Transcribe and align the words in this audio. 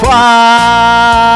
Fala 0.00 1.28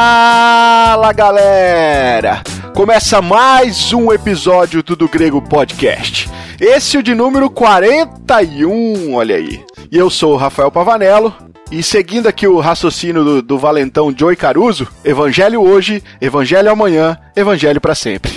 galera! 1.13 2.41
Começa 2.73 3.21
mais 3.21 3.93
um 3.93 4.11
episódio 4.11 4.81
do 4.81 4.95
Do 4.95 5.07
Grego 5.07 5.41
Podcast. 5.41 6.29
Esse 6.59 6.97
é 6.97 6.99
o 6.99 7.03
de 7.03 7.13
número 7.13 7.49
41, 7.49 9.13
olha 9.13 9.35
aí. 9.35 9.63
E 9.91 9.97
eu 9.97 10.09
sou 10.09 10.33
o 10.33 10.37
Rafael 10.37 10.71
Pavanello. 10.71 11.35
E 11.71 11.81
seguindo 11.81 12.27
aqui 12.27 12.47
o 12.47 12.59
raciocínio 12.59 13.23
do, 13.23 13.41
do 13.41 13.57
valentão 13.57 14.13
Joey 14.17 14.35
Caruso, 14.35 14.87
Evangelho 15.05 15.61
hoje, 15.61 16.03
Evangelho 16.19 16.69
amanhã, 16.69 17.17
Evangelho 17.35 17.79
para 17.79 17.95
sempre. 17.95 18.31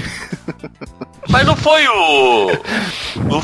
Mas 1.28 1.44
não 1.46 1.56
foi 1.56 1.86
o. 1.88 2.50
Não, 3.28 3.42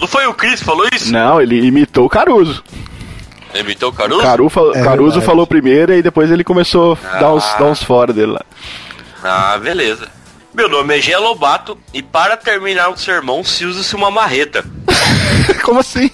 não 0.00 0.08
foi 0.08 0.26
o 0.26 0.34
Chris 0.34 0.58
que 0.60 0.64
falou 0.66 0.86
isso? 0.92 1.12
Não, 1.12 1.40
ele 1.40 1.64
imitou 1.64 2.06
o 2.06 2.08
Caruso. 2.08 2.64
Imitou 3.54 3.90
o 3.90 3.92
Caruso? 3.92 4.22
Caru 4.22 4.48
fal- 4.48 4.70
É 4.74 4.82
Caruso 4.82 5.10
verdade. 5.10 5.26
falou 5.26 5.46
primeiro 5.46 5.92
e 5.92 6.02
depois 6.02 6.30
ele 6.30 6.42
começou 6.42 6.98
a 7.04 7.18
dar 7.18 7.34
uns, 7.34 7.44
Ah. 7.44 7.58
dar 7.58 7.64
uns 7.66 7.82
fora 7.82 8.12
dele 8.12 8.32
lá. 8.32 8.40
Ah, 9.22 9.58
beleza. 9.58 10.08
Meu 10.54 10.68
nome 10.68 10.98
é 10.98 11.00
Gê 11.00 11.16
Lobato 11.16 11.78
e 11.94 12.02
para 12.02 12.36
terminar 12.36 12.90
o 12.90 12.96
sermão 12.96 13.42
se 13.42 13.64
usa-se 13.64 13.96
uma 13.96 14.10
marreta. 14.10 14.62
Como 15.64 15.80
assim? 15.80 16.10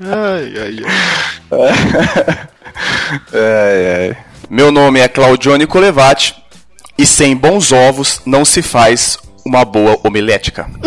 ai, 0.00 0.54
ai, 0.60 0.76
ai. 0.84 2.46
É, 3.32 4.12
é. 4.12 4.16
Meu 4.50 4.70
nome 4.70 5.00
é 5.00 5.08
Claudione 5.08 5.66
Colevati 5.66 6.34
e 6.98 7.06
sem 7.06 7.34
bons 7.34 7.72
ovos 7.72 8.20
não 8.26 8.44
se 8.44 8.60
faz 8.60 9.16
uma 9.44 9.64
boa 9.64 9.98
omelética. 10.04 10.68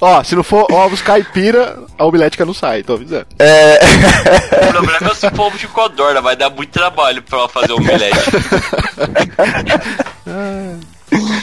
Ó, 0.00 0.24
se 0.24 0.34
não 0.34 0.42
for 0.42 0.66
ovos 0.70 1.00
caipira, 1.00 1.78
a 1.98 2.04
omelética 2.04 2.44
não 2.44 2.54
sai, 2.54 2.82
tô 2.82 2.94
avisando. 2.94 3.26
O 3.30 4.72
problema 4.72 5.10
é 5.10 5.14
se 5.14 5.30
for 5.30 5.46
ovo 5.46 5.58
de 5.58 5.68
codorna, 5.68 6.20
vai 6.20 6.36
dar 6.36 6.50
muito 6.50 6.70
trabalho 6.70 7.22
pra 7.22 7.48
fazer 7.48 7.72
um 7.72 7.76
omelete. 7.76 8.18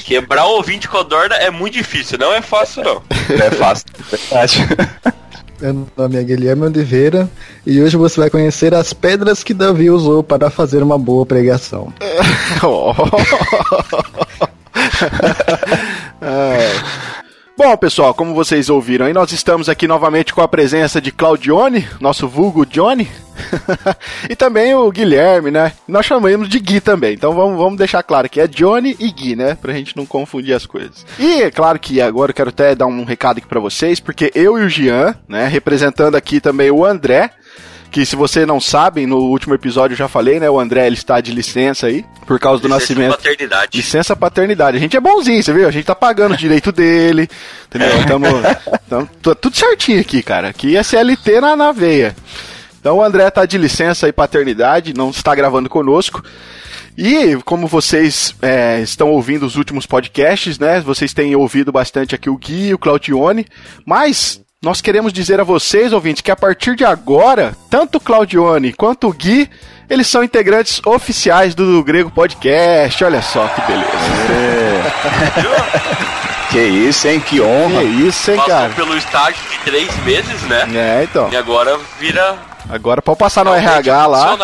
Quebrar 0.06 0.46
o 0.46 0.60
ovinho 0.60 0.80
de 0.80 0.88
codorna 0.88 1.36
é 1.36 1.50
muito 1.50 1.74
difícil, 1.74 2.18
não 2.18 2.34
é 2.34 2.42
fácil 2.42 2.84
não. 2.84 3.02
É 3.30 3.52
fácil, 3.52 3.86
é 4.00 4.18
verdade. 4.18 4.68
Meu 5.62 5.88
nome 5.96 6.20
é 6.20 6.24
Guilherme 6.24 6.66
Oliveira 6.66 7.30
e 7.66 7.82
hoje 7.82 7.96
você 7.96 8.20
vai 8.20 8.30
conhecer 8.32 8.74
as 8.74 8.94
pedras 8.94 9.44
que 9.44 9.54
Davi 9.54 9.92
usou 9.92 10.24
para 10.24 10.50
fazer 10.50 10.82
uma 10.82 10.98
boa 10.98 11.24
pregação. 11.24 11.94
Ó. 12.64 12.96
É. 16.24 17.21
Bom, 17.64 17.78
pessoal, 17.78 18.12
como 18.12 18.34
vocês 18.34 18.72
ouviram 18.72 19.06
aí, 19.06 19.14
nós 19.14 19.32
estamos 19.32 19.70
aqui 19.70 19.88
novamente 19.88 20.34
com 20.34 20.42
a 20.42 20.48
presença 20.48 21.00
de 21.00 21.12
Claudione, 21.12 21.88
nosso 22.00 22.28
vulgo 22.28 22.66
Johnny, 22.66 23.08
e 24.28 24.36
também 24.36 24.74
o 24.74 24.92
Guilherme, 24.92 25.52
né? 25.52 25.72
Nós 25.88 26.08
chamamos 26.08 26.50
de 26.50 26.58
Gui 26.60 26.82
também, 26.82 27.14
então 27.14 27.36
vamos, 27.36 27.60
vamos 27.60 27.78
deixar 27.78 28.02
claro 28.02 28.28
que 28.28 28.42
é 28.42 28.48
Johnny 28.48 28.96
e 29.00 29.12
Gui, 29.12 29.36
né? 29.36 29.54
Pra 29.54 29.74
gente 29.74 29.96
não 29.96 30.08
confundir 30.08 30.56
as 30.56 30.66
coisas. 30.66 31.06
E 31.20 31.44
é 31.44 31.52
claro 31.52 31.78
que 31.78 32.02
agora 32.02 32.32
eu 32.32 32.36
quero 32.36 32.50
até 32.50 32.74
dar 32.74 32.88
um 32.88 33.04
recado 33.04 33.38
aqui 33.38 33.48
pra 33.48 33.60
vocês, 33.60 34.00
porque 34.00 34.32
eu 34.34 34.58
e 34.58 34.64
o 34.64 34.68
Jean, 34.68 35.16
né, 35.28 35.48
representando 35.48 36.16
aqui 36.16 36.42
também 36.42 36.72
o 36.72 36.84
André, 36.84 37.30
que 37.92 38.06
se 38.06 38.16
você 38.16 38.46
não 38.46 38.60
sabe, 38.62 39.06
no 39.06 39.18
último 39.18 39.54
episódio 39.54 39.94
eu 39.94 39.98
já 39.98 40.08
falei, 40.08 40.40
né? 40.40 40.50
O 40.50 40.60
André 40.60 40.88
ele 40.88 40.96
está 40.96 41.20
de 41.20 41.32
licença 41.32 41.88
aí, 41.88 42.06
por 42.26 42.40
causa 42.40 42.62
do 42.62 42.68
Licença 42.68 42.80
nascimento. 42.94 43.12
paternidade. 43.18 43.78
Licença 43.78 44.16
paternidade. 44.16 44.78
A 44.78 44.80
gente 44.80 44.96
é 44.96 45.00
bonzinho, 45.00 45.44
você 45.44 45.52
viu? 45.54 45.68
A 45.68 45.72
gente 45.72 45.86
tá 45.86 45.94
pagando 45.94 46.34
o 46.34 46.38
direito 46.38 46.72
dele, 46.72 47.28
entendeu? 47.66 47.90
Tamo, 48.08 48.26
tamo- 48.90 49.10
tá 49.22 49.36
tudo 49.36 49.56
certinho 49.58 50.00
aqui, 50.00 50.24
cara. 50.24 50.48
Aqui 50.50 50.76
é 50.78 50.82
CLT 50.84 51.42
na, 51.42 51.56
na 51.56 51.72
veia. 51.72 52.16
Então 52.80 52.98
o 52.98 53.04
André 53.04 53.30
tá 53.30 53.46
de 53.46 53.58
licença 53.58 54.08
e 54.08 54.12
paternidade, 54.14 54.94
não 54.96 55.10
está 55.12 55.36
gravando 55.36 55.70
conosco. 55.70 56.24
E 56.98 57.38
como 57.46 57.68
vocês 57.68 58.36
é, 58.42 58.82
estão 58.82 59.10
ouvindo 59.12 59.46
os 59.46 59.56
últimos 59.56 59.86
podcasts, 59.86 60.60
né? 60.60 60.82
Vocês 60.82 61.14
têm 61.14 61.36
ouvido 61.36 61.72
bastante 61.72 62.16
aqui 62.16 62.30
o 62.30 62.38
Gui 62.38 62.68
e 62.70 62.74
o 62.74 62.78
Claudione, 62.78 63.46
mas 63.86 64.41
nós 64.64 64.80
queremos 64.80 65.12
dizer 65.12 65.40
a 65.40 65.44
vocês, 65.44 65.92
ouvintes, 65.92 66.22
que 66.22 66.30
a 66.30 66.36
partir 66.36 66.76
de 66.76 66.86
agora, 66.86 67.56
tanto 67.68 67.98
o 67.98 68.00
Claudione 68.00 68.72
quanto 68.72 69.08
o 69.08 69.12
Gui, 69.12 69.50
eles 69.90 70.06
são 70.06 70.24
integrantes 70.24 70.80
oficiais 70.86 71.56
do, 71.56 71.66
do 71.78 71.84
Grego 71.84 72.12
Podcast. 72.12 73.04
Olha 73.04 73.24
só 73.24 73.48
que 73.48 73.62
beleza. 73.62 73.88
Que 76.52 76.60
isso, 76.60 77.08
hein? 77.08 77.20
Que 77.20 77.38
Que 77.38 77.42
honra. 77.42 77.82
isso, 77.82 78.30
hein, 78.30 78.38
Passou 78.38 78.54
cara? 78.54 78.74
pelo 78.74 78.96
estágio 78.96 79.42
de 79.50 79.58
três 79.66 80.04
meses, 80.04 80.42
né? 80.44 80.68
É, 80.76 81.04
então. 81.06 81.28
E 81.32 81.36
agora 81.38 81.80
vira 82.00 82.36
Agora 82.70 83.02
pode 83.02 83.18
passar 83.18 83.44
no 83.44 83.54
RH 83.56 84.06
lá. 84.06 84.38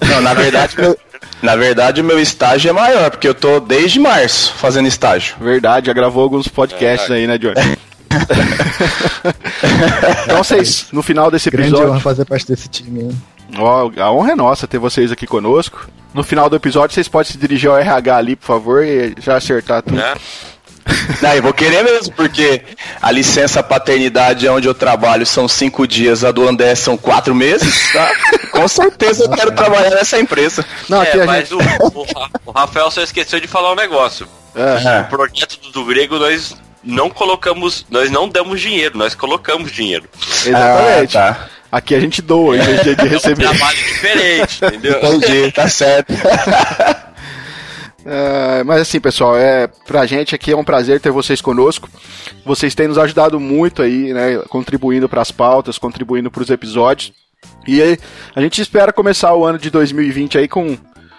Não, 0.00 0.20
na 0.22 0.34
verdade, 0.34 0.74
meu, 0.76 0.98
na 1.40 1.54
verdade, 1.54 2.00
o 2.00 2.04
meu 2.04 2.18
estágio 2.18 2.70
é 2.70 2.72
maior, 2.72 3.10
porque 3.12 3.28
eu 3.28 3.34
tô 3.34 3.60
desde 3.60 4.00
março 4.00 4.54
fazendo 4.54 4.88
estágio. 4.88 5.36
Verdade, 5.40 5.86
já 5.86 5.92
gravou 5.92 6.24
alguns 6.24 6.48
podcasts 6.48 7.08
aí, 7.12 7.28
né, 7.28 7.38
Johnny? 7.38 7.54
então 10.24 10.38
vocês, 10.38 10.86
no 10.92 11.02
final 11.02 11.30
desse 11.30 11.50
Grande 11.50 11.74
honra 11.74 11.82
episódio, 11.82 12.02
fazer 12.02 12.24
parte 12.24 12.46
desse 12.46 12.68
time. 12.68 13.02
hein? 13.04 13.22
ó, 13.58 13.90
a 14.00 14.12
honra 14.12 14.32
é 14.32 14.34
nossa 14.34 14.66
ter 14.66 14.78
vocês 14.78 15.10
aqui 15.12 15.26
conosco. 15.26 15.88
No 16.14 16.22
final 16.22 16.48
do 16.48 16.56
episódio, 16.56 16.94
vocês 16.94 17.08
podem 17.08 17.30
se 17.30 17.38
dirigir 17.38 17.70
ao 17.70 17.76
RH 17.76 18.16
ali, 18.16 18.36
por 18.36 18.46
favor, 18.46 18.84
e 18.84 19.14
já 19.20 19.36
acertar 19.36 19.82
tudo. 19.82 19.96
Né? 19.96 20.14
Não, 21.20 21.34
eu 21.34 21.42
vou 21.42 21.52
querer 21.52 21.82
mesmo, 21.82 22.14
porque 22.14 22.62
a 23.02 23.10
licença 23.10 23.62
paternidade 23.62 24.46
é 24.46 24.52
onde 24.52 24.68
eu 24.68 24.74
trabalho 24.74 25.26
são 25.26 25.48
cinco 25.48 25.86
dias, 25.86 26.24
a 26.24 26.30
do 26.30 26.48
André 26.48 26.74
são 26.74 26.96
quatro 26.96 27.34
meses, 27.34 27.92
tá? 27.92 28.08
Com 28.52 28.68
certeza 28.68 29.24
eu 29.24 29.30
quero 29.30 29.52
trabalhar 29.52 29.90
nessa 29.90 30.18
empresa. 30.18 30.64
Não, 30.88 31.00
aqui 31.00 31.18
é, 31.18 31.22
a 31.22 31.26
mas 31.26 31.48
gente. 31.48 31.54
o, 31.54 32.06
o 32.46 32.50
Rafael 32.52 32.90
só 32.90 33.02
esqueceu 33.02 33.40
de 33.40 33.48
falar 33.48 33.72
um 33.72 33.76
negócio. 33.76 34.28
É, 34.54 35.00
O 35.00 35.04
projeto 35.08 35.58
do, 35.60 35.72
do 35.72 35.84
grego 35.84 36.18
nós 36.18 36.56
não 36.86 37.10
colocamos, 37.10 37.84
nós 37.90 38.10
não 38.10 38.28
damos 38.28 38.60
dinheiro, 38.60 38.96
nós 38.96 39.14
colocamos 39.14 39.72
dinheiro. 39.72 40.08
exatamente. 40.46 41.18
Ah, 41.18 41.34
tá. 41.34 41.48
Aqui 41.70 41.94
a 41.94 42.00
gente 42.00 42.22
doa 42.22 42.56
em 42.56 42.60
vez 42.60 42.82
de, 42.84 42.94
de 42.94 43.00
É 43.00 43.04
um 43.04 43.08
receber. 43.08 43.48
trabalho 43.48 43.76
diferente, 43.76 44.64
entendeu? 44.64 44.98
Entendi, 45.02 45.52
tá 45.52 45.68
certo. 45.68 46.14
É, 48.08 48.62
mas 48.62 48.82
assim, 48.82 49.00
pessoal, 49.00 49.36
é, 49.36 49.66
pra 49.84 50.06
gente 50.06 50.32
aqui 50.32 50.52
é 50.52 50.56
um 50.56 50.62
prazer 50.62 51.00
ter 51.00 51.10
vocês 51.10 51.40
conosco. 51.40 51.88
Vocês 52.44 52.72
têm 52.72 52.86
nos 52.86 52.98
ajudado 52.98 53.40
muito 53.40 53.82
aí, 53.82 54.12
né? 54.14 54.38
Contribuindo 54.48 55.08
pras 55.08 55.32
pautas, 55.32 55.76
contribuindo 55.76 56.30
pros 56.30 56.48
episódios. 56.48 57.12
E 57.66 57.82
aí, 57.82 57.98
a 58.34 58.40
gente 58.40 58.62
espera 58.62 58.92
começar 58.92 59.34
o 59.34 59.44
ano 59.44 59.58
de 59.58 59.70
2020 59.70 60.38
aí 60.38 60.46
com. 60.46 60.78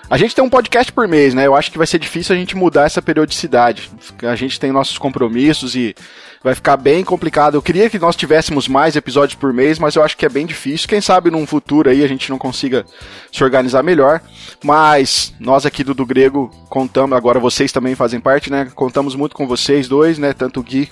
A 0.09 0.17
gente 0.17 0.33
tem 0.33 0.43
um 0.43 0.49
podcast 0.49 0.89
por 0.93 1.05
mês, 1.05 1.33
né? 1.33 1.45
Eu 1.45 1.53
acho 1.53 1.69
que 1.69 1.77
vai 1.77 1.85
ser 1.85 1.99
difícil 1.99 2.33
a 2.33 2.37
gente 2.37 2.55
mudar 2.55 2.85
essa 2.85 3.01
periodicidade. 3.01 3.91
A 4.23 4.35
gente 4.35 4.57
tem 4.57 4.71
nossos 4.71 4.97
compromissos 4.97 5.75
e 5.75 5.93
vai 6.41 6.55
ficar 6.55 6.77
bem 6.77 7.03
complicado. 7.03 7.55
Eu 7.55 7.61
queria 7.61 7.89
que 7.89 7.99
nós 7.99 8.15
tivéssemos 8.15 8.69
mais 8.69 8.95
episódios 8.95 9.37
por 9.37 9.51
mês, 9.51 9.77
mas 9.77 9.97
eu 9.97 10.03
acho 10.03 10.15
que 10.15 10.25
é 10.25 10.29
bem 10.29 10.45
difícil. 10.45 10.87
Quem 10.87 11.01
sabe 11.01 11.29
num 11.29 11.45
futuro 11.45 11.89
aí 11.89 12.05
a 12.05 12.07
gente 12.07 12.29
não 12.29 12.37
consiga 12.37 12.85
se 13.33 13.43
organizar 13.43 13.83
melhor. 13.83 14.21
Mas 14.63 15.33
nós 15.41 15.65
aqui 15.65 15.83
do, 15.83 15.93
do 15.93 16.05
Grego 16.05 16.49
contamos, 16.69 17.17
agora 17.17 17.37
vocês 17.37 17.73
também 17.73 17.93
fazem 17.93 18.21
parte, 18.21 18.49
né? 18.49 18.71
Contamos 18.73 19.13
muito 19.13 19.35
com 19.35 19.45
vocês 19.45 19.89
dois, 19.89 20.17
né? 20.17 20.31
Tanto 20.31 20.61
o 20.61 20.63
Gui 20.63 20.87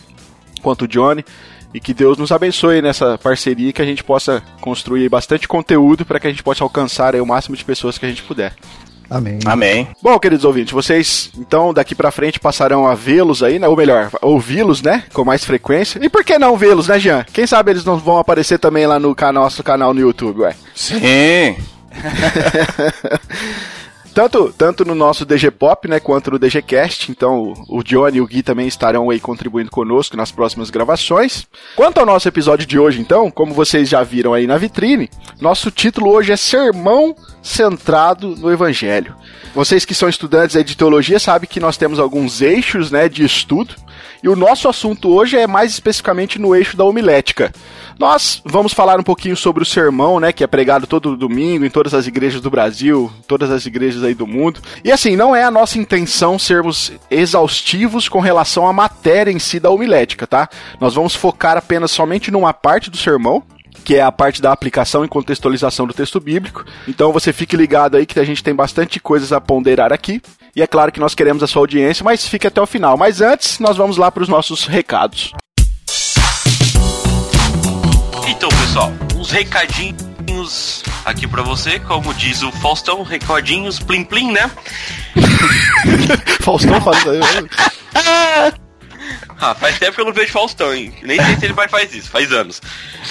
quanto 0.61 0.81
o 0.81 0.87
Johnny. 0.89 1.23
E 1.73 1.79
que 1.79 1.93
Deus 1.93 2.17
nos 2.17 2.33
abençoe 2.33 2.81
nessa 2.81 3.17
parceria 3.17 3.71
que 3.71 3.81
a 3.81 3.85
gente 3.85 4.03
possa 4.03 4.43
construir 4.59 5.07
bastante 5.07 5.47
conteúdo 5.47 6.05
para 6.05 6.19
que 6.19 6.27
a 6.27 6.29
gente 6.29 6.43
possa 6.43 6.65
alcançar 6.65 7.15
o 7.15 7.25
máximo 7.25 7.55
de 7.55 7.63
pessoas 7.63 7.97
que 7.97 8.05
a 8.05 8.09
gente 8.09 8.23
puder. 8.23 8.53
Amém. 9.09 9.39
Amém. 9.45 9.87
Bom, 10.01 10.17
queridos 10.19 10.45
ouvintes, 10.45 10.73
vocês 10.73 11.31
então 11.37 11.73
daqui 11.73 11.93
pra 11.95 12.11
frente 12.11 12.39
passarão 12.39 12.87
a 12.87 12.95
vê-los 12.95 13.43
aí, 13.43 13.59
né? 13.59 13.67
Ou 13.67 13.75
melhor, 13.75 14.09
ouvi-los, 14.21 14.81
né? 14.81 15.03
Com 15.13 15.23
mais 15.23 15.45
frequência. 15.45 15.99
E 16.03 16.09
por 16.09 16.23
que 16.23 16.37
não 16.37 16.57
vê-los, 16.57 16.87
né, 16.87 16.99
Jean? 16.99 17.25
Quem 17.31 17.45
sabe 17.47 17.71
eles 17.71 17.85
não 17.85 17.97
vão 17.97 18.17
aparecer 18.17 18.59
também 18.59 18.85
lá 18.87 18.99
no 18.99 19.13
canal, 19.13 19.43
nosso 19.43 19.63
canal 19.63 19.93
no 19.93 19.99
YouTube, 19.99 20.41
ué. 20.41 20.55
Sim. 20.73 21.55
Tanto, 24.15 24.53
tanto 24.57 24.85
no 24.85 24.95
nosso 24.95 25.25
DG 25.25 25.51
Pop, 25.51 25.89
né, 25.89 25.99
quanto 25.99 26.31
no 26.31 26.39
DG 26.39 26.61
Cast. 26.61 27.11
Então, 27.11 27.53
o 27.67 27.75
o 27.79 27.83
Johnny 27.83 28.19
e 28.19 28.21
o 28.21 28.25
Gui 28.25 28.41
também 28.41 28.65
estarão 28.65 29.09
aí 29.09 29.19
contribuindo 29.19 29.69
conosco 29.69 30.15
nas 30.15 30.31
próximas 30.31 30.69
gravações. 30.69 31.45
Quanto 31.75 31.99
ao 31.99 32.05
nosso 32.05 32.25
episódio 32.25 32.65
de 32.65 32.79
hoje, 32.79 33.01
então, 33.01 33.29
como 33.29 33.53
vocês 33.53 33.89
já 33.89 34.01
viram 34.01 34.33
aí 34.33 34.47
na 34.47 34.57
vitrine, 34.57 35.09
nosso 35.41 35.69
título 35.69 36.09
hoje 36.11 36.31
é 36.31 36.37
Sermão 36.37 37.13
Centrado 37.45 38.35
no 38.35 38.51
Evangelho. 38.51 39.15
Vocês 39.53 39.85
que 39.85 39.93
são 39.93 40.09
estudantes 40.09 40.61
de 40.65 40.75
teologia 40.75 41.19
sabem 41.19 41.47
que 41.47 41.59
nós 41.59 41.77
temos 41.77 41.99
alguns 41.99 42.41
eixos, 42.41 42.89
né, 42.89 43.07
de 43.07 43.23
estudo. 43.23 43.75
E 44.23 44.27
o 44.27 44.35
nosso 44.35 44.67
assunto 44.67 45.09
hoje 45.13 45.37
é 45.37 45.45
mais 45.45 45.71
especificamente 45.71 46.39
no 46.39 46.55
eixo 46.55 46.75
da 46.75 46.83
homilética. 46.83 47.53
Nós 47.99 48.41
vamos 48.43 48.73
falar 48.73 48.99
um 48.99 49.03
pouquinho 49.03 49.37
sobre 49.37 49.61
o 49.61 49.65
sermão, 49.65 50.19
né, 50.19 50.33
que 50.33 50.43
é 50.43 50.47
pregado 50.47 50.87
todo 50.87 51.15
domingo 51.15 51.63
em 51.63 51.69
todas 51.69 51.93
as 51.93 52.07
igrejas 52.07 52.41
do 52.41 52.49
Brasil, 52.49 53.13
todas 53.27 53.51
as 53.51 53.63
igrejas 53.67 54.03
aí 54.03 54.15
do 54.15 54.25
mundo. 54.25 54.59
E 54.83 54.91
assim, 54.91 55.15
não 55.15 55.35
é 55.35 55.43
a 55.43 55.51
nossa 55.51 55.77
intenção 55.77 56.39
sermos 56.39 56.91
exaustivos 57.11 58.09
com 58.09 58.19
relação 58.19 58.67
à 58.67 58.73
matéria 58.73 59.31
em 59.31 59.37
si 59.37 59.59
da 59.59 59.69
homilética, 59.69 60.25
tá? 60.25 60.49
Nós 60.81 60.95
vamos 60.95 61.13
focar 61.13 61.57
apenas 61.57 61.91
somente 61.91 62.31
numa 62.31 62.53
parte 62.53 62.89
do 62.89 62.97
sermão, 62.97 63.43
que 63.85 63.95
é 63.95 64.01
a 64.01 64.11
parte 64.11 64.41
da 64.41 64.51
aplicação 64.51 65.05
e 65.05 65.07
contextualização 65.07 65.85
do 65.85 65.93
texto 65.93 66.19
bíblico. 66.19 66.65
Então 66.87 67.13
você 67.13 67.31
fique 67.31 67.55
ligado 67.55 67.95
aí 67.95 68.05
que 68.05 68.19
a 68.19 68.23
gente 68.23 68.43
tem 68.43 68.53
bastante 68.53 68.99
coisas 68.99 69.31
a 69.31 69.39
ponderar 69.39 69.93
aqui. 69.93 70.19
E 70.55 70.61
é 70.61 70.67
claro 70.67 70.91
que 70.91 70.99
nós 70.99 71.13
queremos 71.13 71.43
a 71.43 71.47
sua 71.47 71.61
audiência, 71.61 72.03
mas 72.03 72.27
fique 72.27 72.47
até 72.47 72.59
o 72.59 72.65
final. 72.65 72.97
Mas 72.97 73.21
antes, 73.21 73.59
nós 73.59 73.77
vamos 73.77 73.97
lá 73.97 74.11
para 74.11 74.23
os 74.23 74.29
nossos 74.29 74.65
recados. 74.65 75.33
Então, 78.27 78.49
pessoal, 78.49 78.91
uns 79.15 79.29
recadinhos 79.29 80.83
aqui 81.05 81.27
para 81.27 81.43
você, 81.43 81.79
como 81.79 82.11
diz 82.15 82.41
o 82.41 82.51
Faustão, 82.53 83.03
recordinhos 83.03 83.79
plim 83.79 84.03
plim, 84.03 84.31
né? 84.31 84.49
Faustão 86.41 86.81
faz 86.81 87.03
Ah, 89.39 89.53
faz 89.53 89.77
tempo 89.77 89.93
que 89.93 90.01
eu 90.01 90.05
não 90.05 90.13
vejo 90.13 90.31
Faustão, 90.31 90.73
hein? 90.73 90.93
Nem 91.01 91.21
sei 91.23 91.35
se 91.37 91.45
ele 91.45 91.53
mais 91.53 91.69
faz 91.69 91.93
isso, 91.93 92.09
faz 92.09 92.31
anos. 92.31 92.61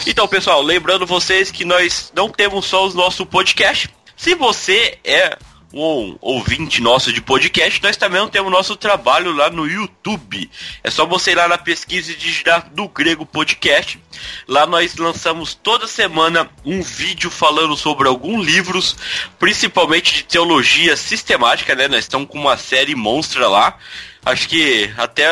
Então, 0.07 0.27
pessoal, 0.27 0.63
lembrando 0.63 1.07
vocês 1.07 1.51
que 1.51 1.65
nós 1.65 2.13
não 2.15 2.29
temos 2.31 2.67
só 2.67 2.87
o 2.87 2.95
nosso 2.95 3.27
podcast. 3.27 3.89
Se 4.17 4.35
você 4.35 4.99
é 5.05 5.37
um 5.75 6.17
ouvinte 6.21 6.81
nosso 6.81 7.13
de 7.13 7.21
podcast, 7.21 7.83
nós 7.83 7.97
também 7.97 8.27
temos 8.29 8.51
nosso 8.51 8.77
trabalho 8.77 9.33
lá 9.33 9.51
no 9.51 9.67
YouTube. 9.67 10.49
É 10.85 10.91
só 10.91 11.05
você 11.05 11.33
ir 11.33 11.35
lá 11.35 11.49
na 11.49 11.59
pesquisa 11.59 12.13
e 12.13 12.17
digitar 12.17 12.71
do 12.71 12.87
grego 12.87 13.27
podcast. 13.27 13.99
Lá 14.47 14.67
nós 14.67 14.95
lançamos 14.97 15.53
toda 15.55 15.89
semana 15.89 16.49
um 16.65 16.81
vídeo 16.81 17.29
falando 17.29 17.77
sobre 17.77 18.07
alguns 18.07 18.47
livros, 18.47 18.97
principalmente 19.39 20.15
de 20.15 20.25
teologia 20.25 20.97
sistemática, 20.97 21.75
né? 21.75 21.89
Nós 21.89 22.01
estamos 22.01 22.29
com 22.29 22.39
uma 22.39 22.57
série 22.57 22.95
monstra 22.95 23.49
lá. 23.49 23.77
Acho 24.25 24.49
que 24.49 24.91
até 24.97 25.29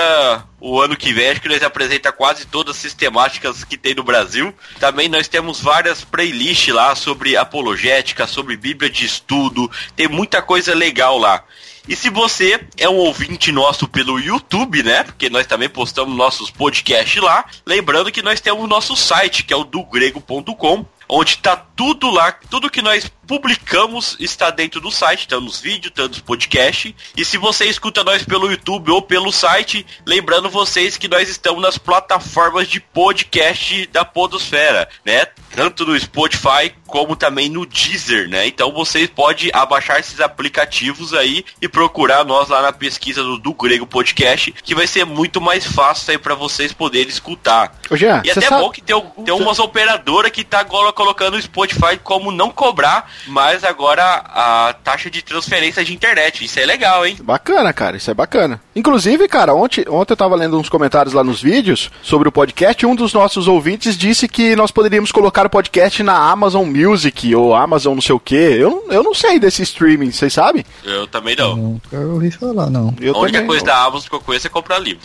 o 0.60 0.80
ano 0.80 0.94
que 0.96 1.14
vem, 1.14 1.30
acho 1.30 1.40
que 1.40 1.48
nós 1.48 1.62
apresenta 1.62 2.12
quase 2.12 2.46
todas 2.46 2.76
as 2.76 2.82
sistemáticas 2.82 3.64
que 3.64 3.78
tem 3.78 3.94
no 3.94 4.04
Brasil. 4.04 4.54
Também 4.78 5.08
nós 5.08 5.28
temos 5.28 5.60
várias 5.60 6.04
playlists 6.04 6.74
lá 6.74 6.94
sobre 6.94 7.36
apologética, 7.36 8.26
sobre 8.26 8.56
Bíblia 8.56 8.90
de 8.90 9.06
estudo. 9.06 9.70
Tem 9.96 10.08
muita 10.08 10.42
coisa 10.42 10.74
legal 10.74 11.18
lá. 11.18 11.42
E 11.88 11.96
se 11.96 12.10
você 12.10 12.60
é 12.76 12.88
um 12.88 12.96
ouvinte 12.96 13.50
nosso 13.50 13.88
pelo 13.88 14.20
YouTube, 14.20 14.82
né? 14.82 15.02
Porque 15.02 15.28
nós 15.28 15.46
também 15.46 15.68
postamos 15.68 16.16
nossos 16.16 16.50
podcasts 16.50 17.20
lá. 17.20 17.44
Lembrando 17.66 18.12
que 18.12 18.22
nós 18.22 18.40
temos 18.40 18.68
nosso 18.68 18.94
site, 18.94 19.42
que 19.42 19.52
é 19.52 19.56
o 19.56 19.64
dogrego.com, 19.64 20.86
onde 21.08 21.38
tá 21.38 21.56
tudo 21.56 22.08
lá, 22.08 22.30
tudo 22.30 22.70
que 22.70 22.80
nós 22.80 23.10
publicamos 23.32 24.14
está 24.20 24.50
dentro 24.50 24.78
do 24.78 24.90
site, 24.90 25.26
tá 25.26 25.40
nos 25.40 25.58
vídeos, 25.58 25.94
tá 25.94 26.06
nos 26.06 26.20
podcasts. 26.20 26.92
E 27.16 27.24
se 27.24 27.38
você 27.38 27.64
escuta 27.64 28.04
nós 28.04 28.22
pelo 28.22 28.50
YouTube 28.50 28.90
ou 28.90 29.00
pelo 29.00 29.32
site, 29.32 29.86
lembrando 30.04 30.50
vocês 30.50 30.98
que 30.98 31.08
nós 31.08 31.30
estamos 31.30 31.62
nas 31.62 31.78
plataformas 31.78 32.68
de 32.68 32.78
podcast 32.78 33.86
da 33.86 34.04
Podosfera, 34.04 34.86
né? 35.02 35.24
Tanto 35.56 35.86
no 35.86 35.98
Spotify 35.98 36.74
como 36.86 37.16
também 37.16 37.48
no 37.48 37.64
Deezer, 37.64 38.28
né? 38.28 38.46
Então 38.46 38.70
vocês 38.70 39.08
podem 39.08 39.50
abaixar 39.54 39.98
esses 39.98 40.20
aplicativos 40.20 41.14
aí 41.14 41.42
e 41.60 41.66
procurar 41.66 42.26
nós 42.26 42.50
lá 42.50 42.60
na 42.60 42.70
pesquisa 42.70 43.22
do, 43.22 43.38
do 43.38 43.54
Grego 43.54 43.86
Podcast, 43.86 44.52
que 44.62 44.74
vai 44.74 44.86
ser 44.86 45.06
muito 45.06 45.40
mais 45.40 45.66
fácil 45.66 46.10
aí 46.10 46.18
para 46.18 46.34
vocês 46.34 46.70
poderem 46.70 47.08
escutar. 47.08 47.80
Ô, 47.88 47.96
Jean, 47.96 48.20
e 48.26 48.30
até 48.30 48.42
sabe... 48.42 48.62
bom 48.62 48.70
que 48.70 48.82
tem, 48.82 49.00
tem 49.24 49.34
umas 49.34 49.58
operadoras 49.58 50.30
que 50.30 50.44
tá 50.44 50.60
agora 50.60 50.92
colocando 50.92 51.38
o 51.38 51.42
Spotify 51.42 51.98
como 52.02 52.30
não 52.30 52.50
cobrar 52.50 53.10
mas 53.26 53.64
agora 53.64 54.02
a 54.02 54.74
taxa 54.84 55.10
de 55.10 55.22
transferência 55.22 55.84
de 55.84 55.94
internet. 55.94 56.44
Isso 56.44 56.58
é 56.58 56.66
legal, 56.66 57.06
hein? 57.06 57.16
Bacana, 57.22 57.72
cara, 57.72 57.96
isso 57.96 58.10
é 58.10 58.14
bacana. 58.14 58.60
Inclusive, 58.74 59.26
cara, 59.28 59.54
ontem, 59.54 59.84
ontem 59.88 60.12
eu 60.12 60.16
tava 60.16 60.36
lendo 60.36 60.58
uns 60.58 60.68
comentários 60.68 61.14
lá 61.14 61.22
nos 61.22 61.40
vídeos 61.40 61.90
sobre 62.02 62.28
o 62.28 62.32
podcast 62.32 62.84
um 62.86 62.94
dos 62.94 63.12
nossos 63.12 63.46
ouvintes 63.46 63.96
disse 63.96 64.26
que 64.28 64.56
nós 64.56 64.70
poderíamos 64.70 65.12
colocar 65.12 65.46
o 65.46 65.50
podcast 65.50 66.02
na 66.02 66.16
Amazon 66.16 66.66
Music 66.66 67.34
ou 67.34 67.54
Amazon 67.54 67.94
não 67.94 68.02
sei 68.02 68.14
o 68.14 68.20
que. 68.20 68.34
Eu, 68.34 68.84
eu 68.90 69.02
não 69.02 69.14
sei 69.14 69.38
desse 69.38 69.62
streaming, 69.62 70.10
vocês 70.10 70.32
sabem? 70.32 70.64
Eu 70.84 71.06
também 71.06 71.36
não. 71.36 71.56
Nunca 71.56 71.98
ouvi 71.98 72.30
falar, 72.30 72.70
não. 72.70 72.94
Eu 73.00 73.14
a 73.14 73.20
única 73.20 73.44
coisa 73.44 73.64
não. 73.64 73.72
da 73.72 73.84
Amazon 73.84 74.08
que 74.08 74.14
eu 74.14 74.20
conheço 74.20 74.46
é 74.46 74.50
comprar 74.50 74.78
livro. 74.78 75.02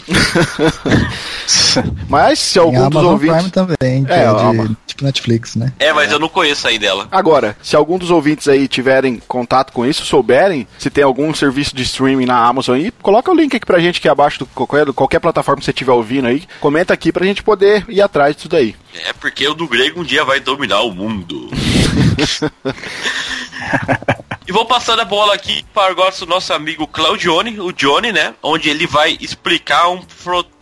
mas 2.10 2.40
se 2.40 2.60
algum 2.60 2.72
Tem 2.72 2.90
dos 2.90 2.98
Amazon 2.98 3.14
ouvintes. 3.14 3.38
Prime 3.38 3.52
também, 3.52 4.06
que 4.06 4.12
É, 4.12 4.24
é, 4.24 4.34
de, 4.34 4.78
tipo 4.86 5.04
Netflix, 5.04 5.56
né? 5.56 5.74
É, 5.80 5.94
mas 5.94 6.12
eu 6.12 6.20
não 6.20 6.30
conheço 6.30 6.68
aí 6.68 6.80
dela. 6.80 7.08
Agora, 7.12 7.56
se 7.62 7.76
algum 7.76 7.98
dos 7.98 8.07
ouvintes 8.12 8.48
aí 8.48 8.68
tiverem 8.68 9.22
contato 9.28 9.72
com 9.72 9.86
isso, 9.86 10.06
souberem 10.06 10.68
se 10.78 10.90
tem 10.90 11.04
algum 11.04 11.34
serviço 11.34 11.76
de 11.76 11.84
streaming 11.84 12.26
na 12.26 12.38
Amazon 12.38 12.76
aí, 12.76 12.92
coloca 13.02 13.32
o 13.32 13.36
link 13.36 13.56
aqui 13.56 13.66
pra 13.66 13.80
gente 13.80 14.00
aqui 14.00 14.10
abaixo 14.10 14.40
do 14.40 14.46
qualquer, 14.48 14.92
qualquer 14.94 15.20
plataforma 15.20 15.60
que 15.60 15.66
você 15.66 15.72
estiver 15.72 15.92
ouvindo 15.92 16.28
aí. 16.28 16.44
Comenta 16.60 16.94
aqui 16.94 17.12
pra 17.12 17.26
gente 17.26 17.44
poder 17.44 17.86
ir 17.90 18.02
atrás 18.02 18.36
disso 18.36 18.50
daí. 18.50 18.76
É 19.06 19.14
porque 19.14 19.48
o 19.48 19.54
do 19.54 19.68
grego 19.68 20.02
um 20.02 20.04
dia 20.04 20.24
vai 20.24 20.40
dominar 20.40 20.82
o 20.82 20.92
mundo. 20.92 21.50
e 24.48 24.52
vou 24.52 24.66
passando 24.66 25.02
a 25.02 25.06
bola 25.06 25.34
aqui 25.34 25.64
para 25.74 25.92
agora 25.92 26.14
o 26.22 26.26
nosso 26.26 26.54
amigo 26.54 26.88
Claudione, 26.88 27.60
o 27.60 27.72
Johnny, 27.72 28.12
né? 28.12 28.34
Onde 28.42 28.70
ele 28.70 28.88
vai 28.88 29.18
explicar 29.20 29.90
um 29.90 30.02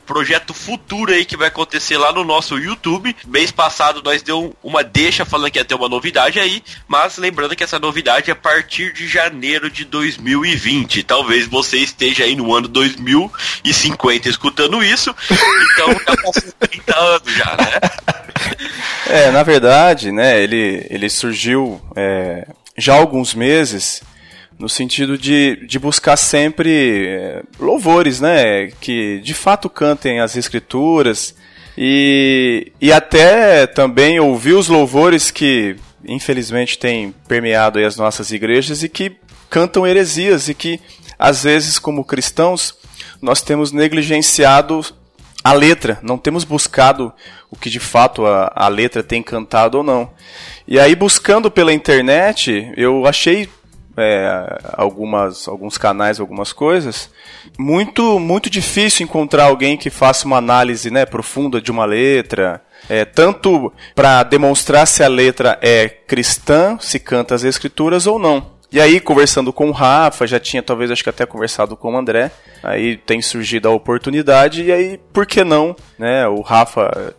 projeto 0.05 0.53
futuro 0.53 1.11
aí 1.11 1.25
que 1.25 1.37
vai 1.37 1.47
acontecer 1.47 1.97
lá 1.97 2.11
no 2.11 2.23
nosso 2.23 2.57
YouTube. 2.57 3.15
Mês 3.27 3.51
passado 3.51 4.01
nós 4.03 4.21
deu 4.21 4.55
uma 4.63 4.83
deixa 4.83 5.25
falando 5.25 5.51
que 5.51 5.59
ia 5.59 5.65
ter 5.65 5.75
uma 5.75 5.89
novidade 5.89 6.39
aí, 6.39 6.63
mas 6.87 7.17
lembrando 7.17 7.55
que 7.55 7.63
essa 7.63 7.79
novidade 7.79 8.29
é 8.29 8.33
a 8.33 8.35
partir 8.35 8.93
de 8.93 9.07
janeiro 9.07 9.69
de 9.69 9.85
2020. 9.85 11.03
Talvez 11.03 11.47
você 11.47 11.77
esteja 11.77 12.23
aí 12.23 12.35
no 12.35 12.53
ano 12.53 12.67
2050 12.67 14.29
escutando 14.29 14.83
isso, 14.83 15.15
então 15.73 15.91
já 15.93 16.17
passou 16.23 16.53
30 16.59 16.97
anos 16.97 17.33
já, 17.33 17.57
né? 17.57 18.15
É, 19.07 19.31
na 19.31 19.43
verdade, 19.43 20.11
né, 20.11 20.41
ele, 20.41 20.85
ele 20.89 21.09
surgiu 21.09 21.81
é, 21.95 22.47
já 22.77 22.93
há 22.93 22.97
alguns 22.97 23.33
meses 23.33 24.01
no 24.57 24.69
sentido 24.69 25.17
de, 25.17 25.65
de 25.67 25.77
buscar 25.77 26.15
sempre 26.17 27.07
é, 27.07 27.43
louvores, 27.59 28.21
né, 28.21 28.67
que 28.79 29.19
de 29.19 29.33
fato 29.33 29.69
cantem 29.69 30.19
as 30.19 30.35
escrituras 30.35 31.35
e, 31.77 32.71
e 32.79 32.91
até 32.91 33.67
também 33.67 34.19
ouvir 34.19 34.53
os 34.53 34.67
louvores 34.67 35.29
que 35.29 35.75
infelizmente 36.07 36.77
têm 36.77 37.13
permeado 37.27 37.79
as 37.79 37.97
nossas 37.97 38.31
igrejas 38.31 38.83
e 38.83 38.89
que 38.89 39.17
cantam 39.49 39.85
heresias 39.85 40.47
e 40.47 40.53
que 40.53 40.79
às 41.19 41.43
vezes 41.43 41.77
como 41.77 42.05
cristãos 42.05 42.75
nós 43.21 43.41
temos 43.41 43.71
negligenciado 43.71 44.85
a 45.43 45.53
letra, 45.53 45.99
não 46.01 46.17
temos 46.17 46.43
buscado 46.43 47.13
o 47.51 47.55
que 47.55 47.69
de 47.69 47.79
fato 47.79 48.25
a, 48.25 48.51
a 48.55 48.67
letra 48.67 49.03
tem 49.03 49.21
cantado 49.21 49.77
ou 49.77 49.83
não. 49.83 50.09
E 50.67 50.79
aí 50.79 50.95
buscando 50.95 51.51
pela 51.51 51.73
internet, 51.73 52.71
eu 52.75 53.05
achei 53.05 53.49
é, 53.97 54.59
algumas, 54.73 55.47
alguns 55.47 55.77
canais, 55.77 56.19
algumas 56.19 56.51
coisas, 56.51 57.09
muito, 57.57 58.19
muito 58.19 58.49
difícil 58.49 59.03
encontrar 59.03 59.45
alguém 59.45 59.77
que 59.77 59.89
faça 59.89 60.25
uma 60.25 60.37
análise 60.37 60.91
né, 60.91 61.05
profunda 61.05 61.61
de 61.61 61.71
uma 61.71 61.85
letra, 61.85 62.61
é, 62.89 63.05
tanto 63.05 63.71
para 63.93 64.23
demonstrar 64.23 64.85
se 64.85 65.03
a 65.03 65.07
letra 65.07 65.57
é 65.61 65.87
cristã, 65.87 66.77
se 66.79 66.99
canta 66.99 67.35
as 67.35 67.43
escrituras 67.43 68.05
ou 68.05 68.19
não. 68.19 68.54
E 68.75 68.81
aí, 68.81 68.99
conversando 68.99 69.53
com 69.53 69.69
o 69.69 69.71
Rafa, 69.71 70.27
já 70.27 70.37
tinha 70.37 70.61
talvez 70.61 70.91
acho 70.91 71.01
que 71.01 71.09
até 71.09 71.25
conversado 71.25 71.77
com 71.77 71.93
o 71.93 71.97
André, 71.97 72.29
aí 72.61 72.97
tem 72.97 73.21
surgido 73.21 73.69
a 73.69 73.71
oportunidade, 73.71 74.63
e 74.63 74.69
aí, 74.69 74.99
por 75.13 75.25
que 75.25 75.45
não, 75.45 75.73
né? 75.97 76.27
O 76.27 76.41
Rafa, 76.41 77.15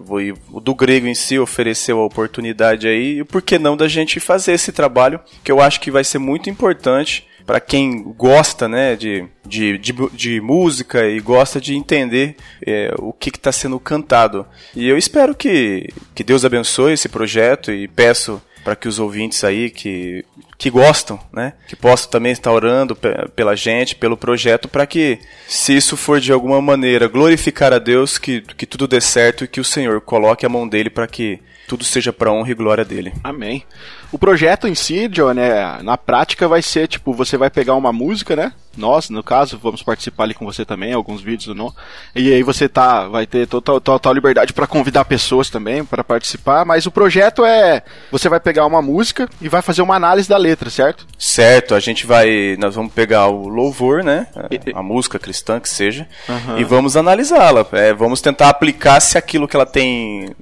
o 0.52 0.60
do 0.60 0.74
grego 0.74 1.06
em 1.06 1.14
si, 1.14 1.38
ofereceu 1.38 1.98
a 1.98 2.04
oportunidade 2.04 2.86
aí, 2.86 3.20
e 3.20 3.24
por 3.24 3.40
que 3.40 3.58
não 3.58 3.74
da 3.74 3.88
gente 3.88 4.20
fazer 4.20 4.52
esse 4.52 4.70
trabalho, 4.70 5.18
que 5.42 5.50
eu 5.50 5.58
acho 5.58 5.80
que 5.80 5.90
vai 5.90 6.04
ser 6.04 6.18
muito 6.18 6.50
importante 6.50 7.26
para 7.46 7.58
quem 7.58 8.02
gosta 8.02 8.68
né, 8.68 8.94
de, 8.94 9.26
de, 9.46 9.78
de, 9.78 9.94
de, 10.12 10.40
música 10.42 11.06
e 11.06 11.20
gosta 11.20 11.58
de 11.58 11.74
entender 11.74 12.36
é, 12.66 12.92
o 12.98 13.14
que 13.14 13.30
está 13.30 13.50
sendo 13.50 13.80
cantado. 13.80 14.46
E 14.74 14.86
eu 14.86 14.98
espero 14.98 15.34
que, 15.34 15.88
que 16.14 16.22
Deus 16.22 16.44
abençoe 16.44 16.92
esse 16.92 17.08
projeto 17.08 17.72
e 17.72 17.88
peço 17.88 18.42
para 18.66 18.74
que 18.74 18.88
os 18.88 18.98
ouvintes 18.98 19.44
aí 19.44 19.70
que, 19.70 20.24
que 20.58 20.70
gostam, 20.70 21.20
né, 21.32 21.52
que 21.68 21.76
possam 21.76 22.10
também 22.10 22.32
estar 22.32 22.50
orando 22.50 22.96
pela 23.34 23.54
gente, 23.54 23.94
pelo 23.94 24.16
projeto, 24.16 24.68
para 24.68 24.86
que, 24.86 25.18
se 25.46 25.76
isso 25.76 25.96
for 25.96 26.20
de 26.20 26.32
alguma 26.32 26.60
maneira 26.62 27.08
glorificar 27.08 27.72
a 27.72 27.78
Deus, 27.78 28.18
que, 28.18 28.40
que 28.56 28.66
tudo 28.66 28.88
dê 28.88 29.00
certo 29.00 29.44
e 29.44 29.48
que 29.48 29.60
o 29.60 29.64
Senhor 29.64 30.00
coloque 30.00 30.46
a 30.46 30.48
mão 30.48 30.66
dele 30.66 30.88
para 30.88 31.06
que 31.06 31.40
tudo 31.66 31.84
seja 31.84 32.12
para 32.12 32.32
honra 32.32 32.50
e 32.50 32.54
glória 32.54 32.84
dele. 32.84 33.12
Amém. 33.22 33.64
O 34.12 34.18
projeto 34.18 34.68
em 34.68 34.74
si, 34.74 35.08
John, 35.08 35.34
né, 35.34 35.82
na 35.82 35.98
prática 35.98 36.46
vai 36.46 36.62
ser 36.62 36.86
tipo, 36.86 37.12
você 37.12 37.36
vai 37.36 37.50
pegar 37.50 37.74
uma 37.74 37.92
música, 37.92 38.36
né? 38.36 38.52
Nós, 38.76 39.08
no 39.08 39.22
caso, 39.22 39.58
vamos 39.60 39.82
participar 39.82 40.24
ali 40.24 40.34
com 40.34 40.44
você 40.44 40.64
também, 40.64 40.92
alguns 40.92 41.22
vídeos 41.22 41.48
ou 41.48 41.54
não. 41.54 41.74
E 42.14 42.32
aí 42.32 42.42
você 42.42 42.68
tá, 42.68 43.08
vai 43.08 43.26
ter 43.26 43.46
total, 43.46 43.80
total 43.80 44.12
liberdade 44.12 44.52
para 44.52 44.66
convidar 44.66 45.04
pessoas 45.06 45.48
também 45.48 45.84
para 45.84 46.04
participar, 46.04 46.64
mas 46.64 46.86
o 46.86 46.90
projeto 46.90 47.44
é, 47.44 47.82
você 48.12 48.28
vai 48.28 48.38
pegar 48.38 48.66
uma 48.66 48.82
música 48.82 49.28
e 49.40 49.48
vai 49.48 49.62
fazer 49.62 49.82
uma 49.82 49.96
análise 49.96 50.28
da 50.28 50.36
letra, 50.36 50.68
certo? 50.68 51.06
Certo, 51.18 51.74
a 51.74 51.80
gente 51.80 52.06
vai, 52.06 52.56
nós 52.58 52.74
vamos 52.74 52.92
pegar 52.92 53.28
o 53.28 53.48
louvor, 53.48 54.04
né? 54.04 54.26
A, 54.36 54.80
a 54.80 54.82
música 54.82 55.18
cristã 55.18 55.58
que 55.58 55.68
seja, 55.68 56.06
uhum. 56.28 56.58
e 56.58 56.64
vamos 56.64 56.96
analisá-la. 56.96 57.66
É, 57.72 57.94
vamos 57.94 58.20
tentar 58.20 58.50
aplicar 58.50 59.00
se 59.00 59.16
aquilo 59.16 59.48
que 59.48 59.56
ela 59.56 59.66
tem 59.66 60.34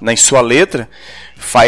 na 0.00 0.16
sua 0.16 0.40
letra 0.40 0.88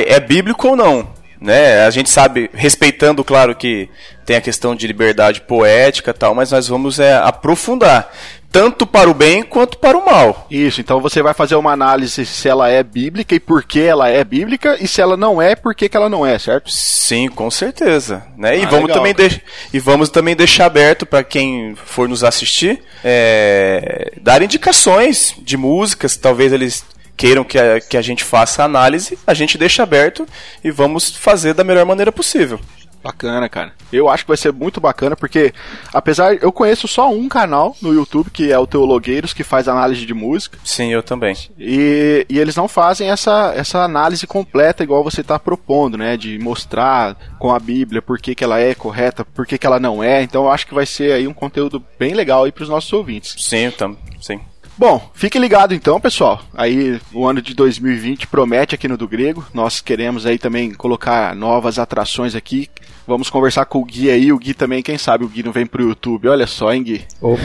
é 0.06 0.20
bíblico 0.20 0.68
ou 0.68 0.76
não 0.76 1.18
né? 1.40 1.84
A 1.84 1.90
gente 1.90 2.10
sabe, 2.10 2.50
respeitando, 2.52 3.22
claro, 3.22 3.54
que 3.54 3.88
tem 4.26 4.36
a 4.36 4.40
questão 4.40 4.74
de 4.74 4.86
liberdade 4.86 5.40
poética 5.40 6.12
tal, 6.12 6.34
mas 6.34 6.50
nós 6.50 6.68
vamos 6.68 6.98
é, 6.98 7.16
aprofundar. 7.16 8.12
Tanto 8.50 8.86
para 8.86 9.10
o 9.10 9.14
bem 9.14 9.42
quanto 9.42 9.76
para 9.76 9.96
o 9.96 10.06
mal. 10.06 10.46
Isso, 10.50 10.80
então 10.80 11.02
você 11.02 11.22
vai 11.22 11.34
fazer 11.34 11.54
uma 11.54 11.70
análise 11.70 12.24
se 12.24 12.48
ela 12.48 12.70
é 12.70 12.82
bíblica 12.82 13.34
e 13.34 13.40
por 13.40 13.62
que 13.62 13.80
ela 13.80 14.08
é 14.08 14.24
bíblica, 14.24 14.78
e 14.80 14.88
se 14.88 15.02
ela 15.02 15.18
não 15.18 15.40
é, 15.40 15.54
por 15.54 15.74
que, 15.74 15.86
que 15.86 15.96
ela 15.96 16.08
não 16.08 16.24
é, 16.24 16.38
certo? 16.38 16.70
Sim, 16.70 17.28
com 17.28 17.50
certeza. 17.50 18.26
Né? 18.38 18.58
E, 18.58 18.64
ah, 18.64 18.68
vamos 18.68 18.90
também 18.90 19.14
de... 19.14 19.42
e 19.72 19.78
vamos 19.78 20.08
também 20.08 20.34
deixar 20.34 20.64
aberto 20.64 21.04
para 21.04 21.22
quem 21.22 21.74
for 21.76 22.08
nos 22.08 22.24
assistir 22.24 22.82
é... 23.04 24.12
dar 24.20 24.40
indicações 24.40 25.34
de 25.42 25.58
músicas, 25.58 26.16
talvez 26.16 26.50
eles 26.50 26.84
queiram 27.18 27.44
que 27.44 27.58
a, 27.58 27.80
que 27.80 27.96
a 27.96 28.02
gente 28.02 28.22
faça 28.22 28.62
a 28.62 28.64
análise, 28.64 29.18
a 29.26 29.34
gente 29.34 29.58
deixa 29.58 29.82
aberto 29.82 30.26
e 30.62 30.70
vamos 30.70 31.10
fazer 31.10 31.52
da 31.52 31.64
melhor 31.64 31.84
maneira 31.84 32.12
possível. 32.12 32.60
Bacana, 33.02 33.48
cara. 33.48 33.72
Eu 33.92 34.08
acho 34.08 34.24
que 34.24 34.28
vai 34.28 34.36
ser 34.36 34.52
muito 34.52 34.80
bacana, 34.80 35.16
porque 35.16 35.54
apesar. 35.92 36.34
Eu 36.42 36.50
conheço 36.50 36.88
só 36.88 37.08
um 37.10 37.28
canal 37.28 37.76
no 37.80 37.94
YouTube, 37.94 38.30
que 38.30 38.52
é 38.52 38.58
o 38.58 38.66
Teologueiros, 38.66 39.32
que 39.32 39.44
faz 39.44 39.68
análise 39.68 40.04
de 40.04 40.12
música. 40.12 40.58
Sim, 40.64 40.92
eu 40.92 41.02
também. 41.02 41.36
E, 41.56 42.26
e 42.28 42.38
eles 42.38 42.56
não 42.56 42.66
fazem 42.66 43.08
essa, 43.08 43.52
essa 43.54 43.84
análise 43.84 44.26
completa 44.26 44.82
igual 44.82 45.04
você 45.04 45.20
está 45.20 45.38
propondo, 45.38 45.96
né? 45.96 46.16
De 46.16 46.38
mostrar 46.40 47.16
com 47.38 47.54
a 47.54 47.58
Bíblia 47.60 48.02
por 48.02 48.18
que, 48.18 48.34
que 48.34 48.44
ela 48.44 48.58
é 48.58 48.74
correta, 48.74 49.24
por 49.24 49.46
que, 49.46 49.56
que 49.56 49.66
ela 49.66 49.78
não 49.78 50.02
é. 50.02 50.22
Então 50.22 50.44
eu 50.44 50.50
acho 50.50 50.66
que 50.66 50.74
vai 50.74 50.84
ser 50.84 51.12
aí 51.12 51.28
um 51.28 51.34
conteúdo 51.34 51.82
bem 51.98 52.14
legal 52.14 52.44
aí 52.44 52.52
para 52.52 52.64
os 52.64 52.68
nossos 52.68 52.92
ouvintes. 52.92 53.36
Sim, 53.38 53.70
tam, 53.70 53.96
sim. 54.20 54.40
Bom, 54.78 55.10
fique 55.12 55.40
ligado 55.40 55.74
então, 55.74 56.00
pessoal. 56.00 56.40
Aí 56.54 57.00
o 57.12 57.26
ano 57.26 57.42
de 57.42 57.52
2020 57.52 58.28
promete 58.28 58.76
aqui 58.76 58.86
no 58.86 58.96
do 58.96 59.08
Grego. 59.08 59.44
Nós 59.52 59.80
queremos 59.80 60.24
aí 60.24 60.38
também 60.38 60.72
colocar 60.72 61.34
novas 61.34 61.80
atrações 61.80 62.36
aqui. 62.36 62.70
Vamos 63.04 63.28
conversar 63.28 63.64
com 63.64 63.80
o 63.80 63.84
Gui 63.84 64.08
aí. 64.08 64.32
O 64.32 64.38
Gui 64.38 64.54
também, 64.54 64.80
quem 64.80 64.96
sabe 64.96 65.24
o 65.24 65.28
Gui 65.28 65.42
não 65.42 65.50
vem 65.50 65.66
pro 65.66 65.82
YouTube. 65.82 66.28
Olha 66.28 66.46
só, 66.46 66.72
hein, 66.72 66.84
Gui? 66.84 67.04
Opa! 67.20 67.42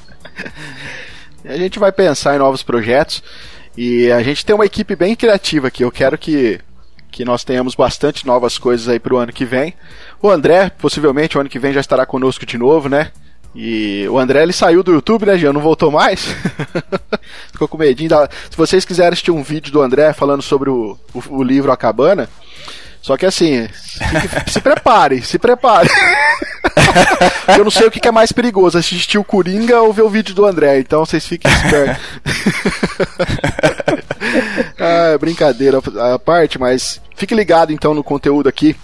a 1.44 1.56
gente 1.58 1.78
vai 1.78 1.92
pensar 1.92 2.36
em 2.36 2.38
novos 2.38 2.62
projetos. 2.62 3.22
E 3.76 4.10
a 4.10 4.22
gente 4.22 4.46
tem 4.46 4.54
uma 4.54 4.64
equipe 4.64 4.96
bem 4.96 5.14
criativa 5.14 5.68
aqui. 5.68 5.84
Eu 5.84 5.92
quero 5.92 6.16
que, 6.16 6.58
que 7.10 7.22
nós 7.22 7.44
tenhamos 7.44 7.74
bastante 7.74 8.26
novas 8.26 8.56
coisas 8.56 8.88
aí 8.88 8.98
pro 8.98 9.18
ano 9.18 9.30
que 9.30 9.44
vem. 9.44 9.74
O 10.22 10.30
André, 10.30 10.70
possivelmente 10.70 11.36
o 11.36 11.40
ano 11.42 11.50
que 11.50 11.58
vem 11.58 11.74
já 11.74 11.80
estará 11.80 12.06
conosco 12.06 12.46
de 12.46 12.56
novo, 12.56 12.88
né? 12.88 13.12
E 13.54 14.06
o 14.08 14.18
André 14.18 14.42
ele 14.42 14.52
saiu 14.52 14.82
do 14.82 14.92
YouTube, 14.92 15.26
né, 15.26 15.36
Jean? 15.36 15.52
Não 15.52 15.60
voltou 15.60 15.90
mais. 15.90 16.24
Ficou 17.52 17.68
com 17.68 17.76
medinho. 17.76 18.08
Da... 18.08 18.28
Se 18.50 18.56
vocês 18.56 18.84
quiserem 18.84 19.12
assistir 19.12 19.30
um 19.30 19.42
vídeo 19.42 19.72
do 19.72 19.82
André 19.82 20.12
falando 20.12 20.42
sobre 20.42 20.70
o, 20.70 20.98
o, 21.12 21.22
o 21.28 21.42
livro 21.42 21.70
A 21.70 21.76
Cabana, 21.76 22.28
só 23.02 23.16
que 23.16 23.26
assim, 23.26 23.68
se, 24.46 24.60
prepare, 24.60 25.22
se 25.22 25.38
prepare. 25.38 25.88
Eu 27.58 27.64
não 27.64 27.70
sei 27.70 27.88
o 27.88 27.90
que 27.90 28.06
é 28.06 28.12
mais 28.12 28.30
perigoso, 28.30 28.78
assistir 28.78 29.18
o 29.18 29.24
Coringa 29.24 29.80
ou 29.80 29.92
ver 29.92 30.02
o 30.02 30.08
vídeo 30.08 30.34
do 30.34 30.46
André, 30.46 30.78
então 30.78 31.04
vocês 31.04 31.26
fiquem 31.26 31.50
espertos. 31.50 32.02
ah, 34.78 35.18
brincadeira 35.18 35.80
à 35.98 36.18
parte, 36.18 36.60
mas 36.60 37.00
fique 37.16 37.34
ligado 37.34 37.72
então 37.72 37.92
no 37.92 38.04
conteúdo 38.04 38.48
aqui 38.48 38.76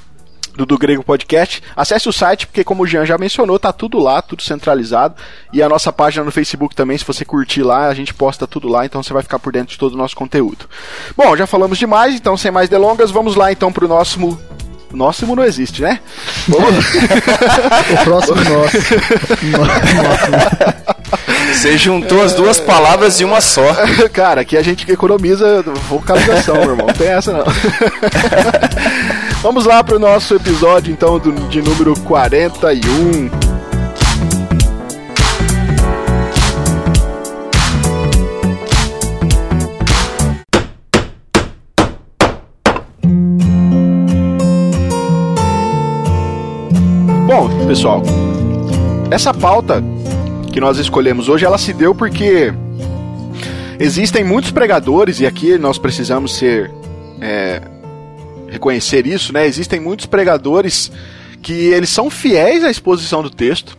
do, 0.58 0.66
do 0.66 0.76
Grego 0.76 1.04
Podcast. 1.04 1.62
Acesse 1.76 2.08
o 2.08 2.12
site, 2.12 2.46
porque 2.46 2.64
como 2.64 2.82
o 2.82 2.86
Jean 2.86 3.06
já 3.06 3.16
mencionou, 3.16 3.58
tá 3.58 3.72
tudo 3.72 3.98
lá, 3.98 4.20
tudo 4.20 4.42
centralizado. 4.42 5.14
E 5.52 5.62
a 5.62 5.68
nossa 5.68 5.92
página 5.92 6.24
no 6.24 6.32
Facebook 6.32 6.74
também, 6.74 6.98
se 6.98 7.04
você 7.04 7.24
curtir 7.24 7.62
lá, 7.62 7.86
a 7.86 7.94
gente 7.94 8.12
posta 8.12 8.46
tudo 8.46 8.68
lá, 8.68 8.84
então 8.84 9.02
você 9.02 9.12
vai 9.12 9.22
ficar 9.22 9.38
por 9.38 9.52
dentro 9.52 9.70
de 9.70 9.78
todo 9.78 9.94
o 9.94 9.96
nosso 9.96 10.16
conteúdo. 10.16 10.68
Bom, 11.16 11.36
já 11.36 11.46
falamos 11.46 11.78
demais, 11.78 12.16
então 12.16 12.36
sem 12.36 12.50
mais 12.50 12.68
delongas, 12.68 13.12
vamos 13.12 13.36
lá 13.36 13.52
então 13.52 13.72
pro 13.72 13.86
nosso 13.86 14.18
o 14.90 14.96
nosso 14.96 15.26
não 15.26 15.44
existe, 15.44 15.82
né? 15.82 16.00
Vamos... 16.48 16.84
o 17.92 18.04
próximo 18.04 18.36
nosso. 18.36 18.78
Você 21.52 21.76
juntou 21.76 22.22
as 22.22 22.32
duas 22.32 22.58
palavras 22.58 23.20
em 23.20 23.24
uma 23.24 23.42
só. 23.42 23.74
Cara, 24.12 24.40
aqui 24.40 24.56
a 24.56 24.62
gente 24.62 24.90
economiza 24.90 25.62
vocalização, 25.88 26.54
meu 26.56 26.70
irmão. 26.70 26.86
Não 26.86 26.94
tem 26.94 27.08
essa 27.08 27.32
não. 27.32 27.44
Vamos 29.40 29.66
lá 29.66 29.84
pro 29.84 30.00
nosso 30.00 30.34
episódio 30.34 30.92
então 30.92 31.16
do, 31.16 31.30
de 31.48 31.62
número 31.62 31.94
41. 32.00 33.30
Bom, 47.24 47.66
pessoal, 47.68 48.02
essa 49.08 49.32
pauta 49.32 49.80
que 50.52 50.58
nós 50.58 50.78
escolhemos 50.78 51.28
hoje, 51.28 51.44
ela 51.44 51.58
se 51.58 51.72
deu 51.72 51.94
porque 51.94 52.52
existem 53.78 54.24
muitos 54.24 54.50
pregadores, 54.50 55.20
e 55.20 55.26
aqui 55.26 55.56
nós 55.56 55.78
precisamos 55.78 56.34
ser. 56.34 56.72
É, 57.20 57.77
reconhecer 58.48 59.06
isso, 59.06 59.32
né? 59.32 59.46
Existem 59.46 59.80
muitos 59.80 60.06
pregadores 60.06 60.90
que 61.42 61.52
eles 61.52 61.88
são 61.88 62.10
fiéis 62.10 62.64
à 62.64 62.70
exposição 62.70 63.22
do 63.22 63.30
texto. 63.30 63.76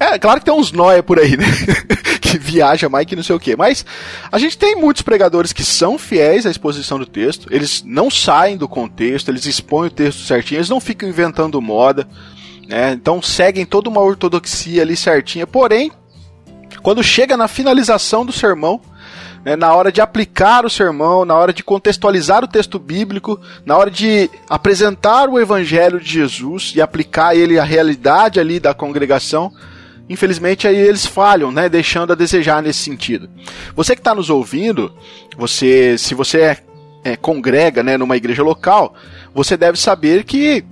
É, 0.00 0.18
claro 0.18 0.38
que 0.38 0.46
tem 0.46 0.54
uns 0.54 0.70
nóia 0.70 1.02
por 1.02 1.18
aí, 1.18 1.36
né? 1.36 1.46
que 2.20 2.38
viaja 2.38 2.88
mais 2.88 3.06
que 3.06 3.16
não 3.16 3.22
sei 3.22 3.34
o 3.34 3.40
quê. 3.40 3.56
Mas 3.56 3.84
a 4.30 4.38
gente 4.38 4.56
tem 4.56 4.76
muitos 4.76 5.02
pregadores 5.02 5.52
que 5.52 5.64
são 5.64 5.98
fiéis 5.98 6.46
à 6.46 6.50
exposição 6.50 6.98
do 6.98 7.06
texto. 7.06 7.48
Eles 7.50 7.82
não 7.84 8.10
saem 8.10 8.56
do 8.56 8.68
contexto, 8.68 9.30
eles 9.30 9.46
expõem 9.46 9.88
o 9.88 9.90
texto 9.90 10.20
certinho, 10.22 10.58
eles 10.58 10.68
não 10.68 10.80
ficam 10.80 11.08
inventando 11.08 11.60
moda 11.60 12.06
né? 12.68 12.92
Então 12.92 13.22
seguem 13.22 13.64
toda 13.64 13.88
uma 13.88 14.02
ortodoxia 14.02 14.82
ali 14.82 14.94
certinha. 14.94 15.46
Porém, 15.46 15.90
quando 16.82 17.02
chega 17.02 17.36
na 17.36 17.48
finalização 17.48 18.26
do 18.26 18.32
sermão, 18.32 18.80
né, 19.48 19.56
na 19.56 19.72
hora 19.72 19.90
de 19.90 20.02
aplicar 20.02 20.66
o 20.66 20.70
sermão, 20.70 21.24
na 21.24 21.34
hora 21.34 21.54
de 21.54 21.62
contextualizar 21.64 22.44
o 22.44 22.48
texto 22.48 22.78
bíblico, 22.78 23.40
na 23.64 23.78
hora 23.78 23.90
de 23.90 24.28
apresentar 24.46 25.26
o 25.26 25.40
evangelho 25.40 25.98
de 25.98 26.12
Jesus 26.12 26.74
e 26.76 26.82
aplicar 26.82 27.34
ele 27.34 27.58
à 27.58 27.64
realidade 27.64 28.38
ali 28.38 28.60
da 28.60 28.74
congregação, 28.74 29.50
infelizmente 30.06 30.68
aí 30.68 30.76
eles 30.76 31.06
falham, 31.06 31.50
né, 31.50 31.66
deixando 31.66 32.12
a 32.12 32.14
desejar 32.14 32.62
nesse 32.62 32.80
sentido. 32.80 33.30
Você 33.74 33.94
que 33.94 34.02
está 34.02 34.14
nos 34.14 34.28
ouvindo, 34.28 34.94
você, 35.34 35.96
se 35.96 36.14
você 36.14 36.40
é, 36.42 36.58
é, 37.02 37.16
congrega, 37.16 37.82
né, 37.82 37.96
numa 37.96 38.18
igreja 38.18 38.42
local, 38.42 38.94
você 39.34 39.56
deve 39.56 39.78
saber 39.78 40.24
que 40.24 40.62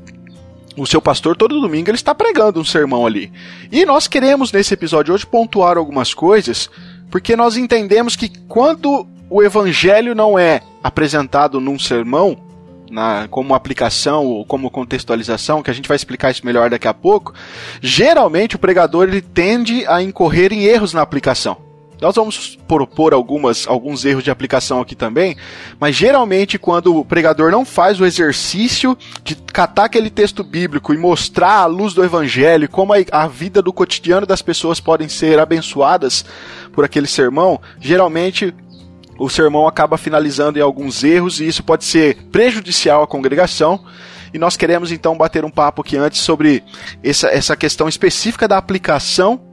o 0.76 0.86
seu 0.86 1.00
pastor 1.00 1.34
todo 1.34 1.58
domingo 1.62 1.88
ele 1.88 1.96
está 1.96 2.14
pregando 2.14 2.60
um 2.60 2.64
sermão 2.64 3.06
ali. 3.06 3.32
E 3.72 3.86
nós 3.86 4.06
queremos 4.06 4.52
nesse 4.52 4.74
episódio 4.74 5.14
hoje 5.14 5.24
pontuar 5.24 5.78
algumas 5.78 6.12
coisas, 6.12 6.68
porque 7.10 7.36
nós 7.36 7.56
entendemos 7.56 8.16
que 8.16 8.28
quando 8.48 9.06
o 9.28 9.42
evangelho 9.42 10.14
não 10.14 10.38
é 10.38 10.62
apresentado 10.82 11.60
num 11.60 11.78
sermão, 11.78 12.38
na, 12.90 13.26
como 13.28 13.54
aplicação 13.54 14.24
ou 14.24 14.44
como 14.44 14.70
contextualização, 14.70 15.62
que 15.62 15.70
a 15.70 15.74
gente 15.74 15.88
vai 15.88 15.96
explicar 15.96 16.30
isso 16.30 16.46
melhor 16.46 16.70
daqui 16.70 16.86
a 16.86 16.94
pouco, 16.94 17.34
geralmente 17.80 18.56
o 18.56 18.58
pregador 18.58 19.08
ele 19.08 19.20
tende 19.20 19.84
a 19.86 20.02
incorrer 20.02 20.52
em 20.52 20.64
erros 20.64 20.92
na 20.92 21.02
aplicação. 21.02 21.65
Nós 22.00 22.14
vamos 22.14 22.58
propor 22.68 23.14
algumas, 23.14 23.66
alguns 23.66 24.04
erros 24.04 24.22
de 24.22 24.30
aplicação 24.30 24.80
aqui 24.80 24.94
também, 24.94 25.34
mas 25.80 25.96
geralmente 25.96 26.58
quando 26.58 26.94
o 26.94 27.04
pregador 27.04 27.50
não 27.50 27.64
faz 27.64 27.98
o 27.98 28.04
exercício 28.04 28.96
de 29.24 29.34
catar 29.34 29.86
aquele 29.86 30.10
texto 30.10 30.44
bíblico 30.44 30.92
e 30.92 30.98
mostrar 30.98 31.60
a 31.60 31.66
luz 31.66 31.94
do 31.94 32.04
evangelho, 32.04 32.68
como 32.68 32.92
a, 32.92 32.98
a 33.10 33.26
vida 33.26 33.62
do 33.62 33.72
cotidiano 33.72 34.26
das 34.26 34.42
pessoas 34.42 34.78
podem 34.78 35.08
ser 35.08 35.38
abençoadas 35.38 36.24
por 36.72 36.84
aquele 36.84 37.06
sermão, 37.06 37.58
geralmente 37.80 38.54
o 39.18 39.30
sermão 39.30 39.66
acaba 39.66 39.96
finalizando 39.96 40.58
em 40.58 40.62
alguns 40.62 41.02
erros 41.02 41.40
e 41.40 41.48
isso 41.48 41.62
pode 41.62 41.86
ser 41.86 42.16
prejudicial 42.30 43.02
à 43.02 43.06
congregação. 43.06 43.82
E 44.34 44.38
nós 44.38 44.54
queremos 44.54 44.92
então 44.92 45.16
bater 45.16 45.46
um 45.46 45.50
papo 45.50 45.80
aqui 45.80 45.96
antes 45.96 46.20
sobre 46.20 46.62
essa, 47.02 47.28
essa 47.28 47.56
questão 47.56 47.88
específica 47.88 48.46
da 48.46 48.58
aplicação 48.58 49.45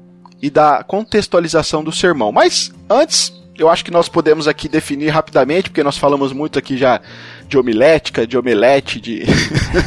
e 0.44 0.50
da 0.50 0.84
contextualização 0.84 1.82
do 1.82 1.92
sermão. 1.94 2.30
Mas 2.30 2.70
antes, 2.90 3.32
eu 3.58 3.70
acho 3.70 3.86
que 3.86 3.92
nós 3.92 4.10
podemos 4.10 4.46
aqui 4.46 4.68
definir 4.68 5.08
rapidamente, 5.08 5.70
porque 5.70 5.82
nós 5.82 5.98
falamos 5.98 6.34
muito 6.34 6.60
aqui 6.60 6.76
já 6.76 7.00
de 7.48 7.58
homilética, 7.58 8.28
de 8.28 8.38
omelete, 8.38 9.00
de. 9.00 9.24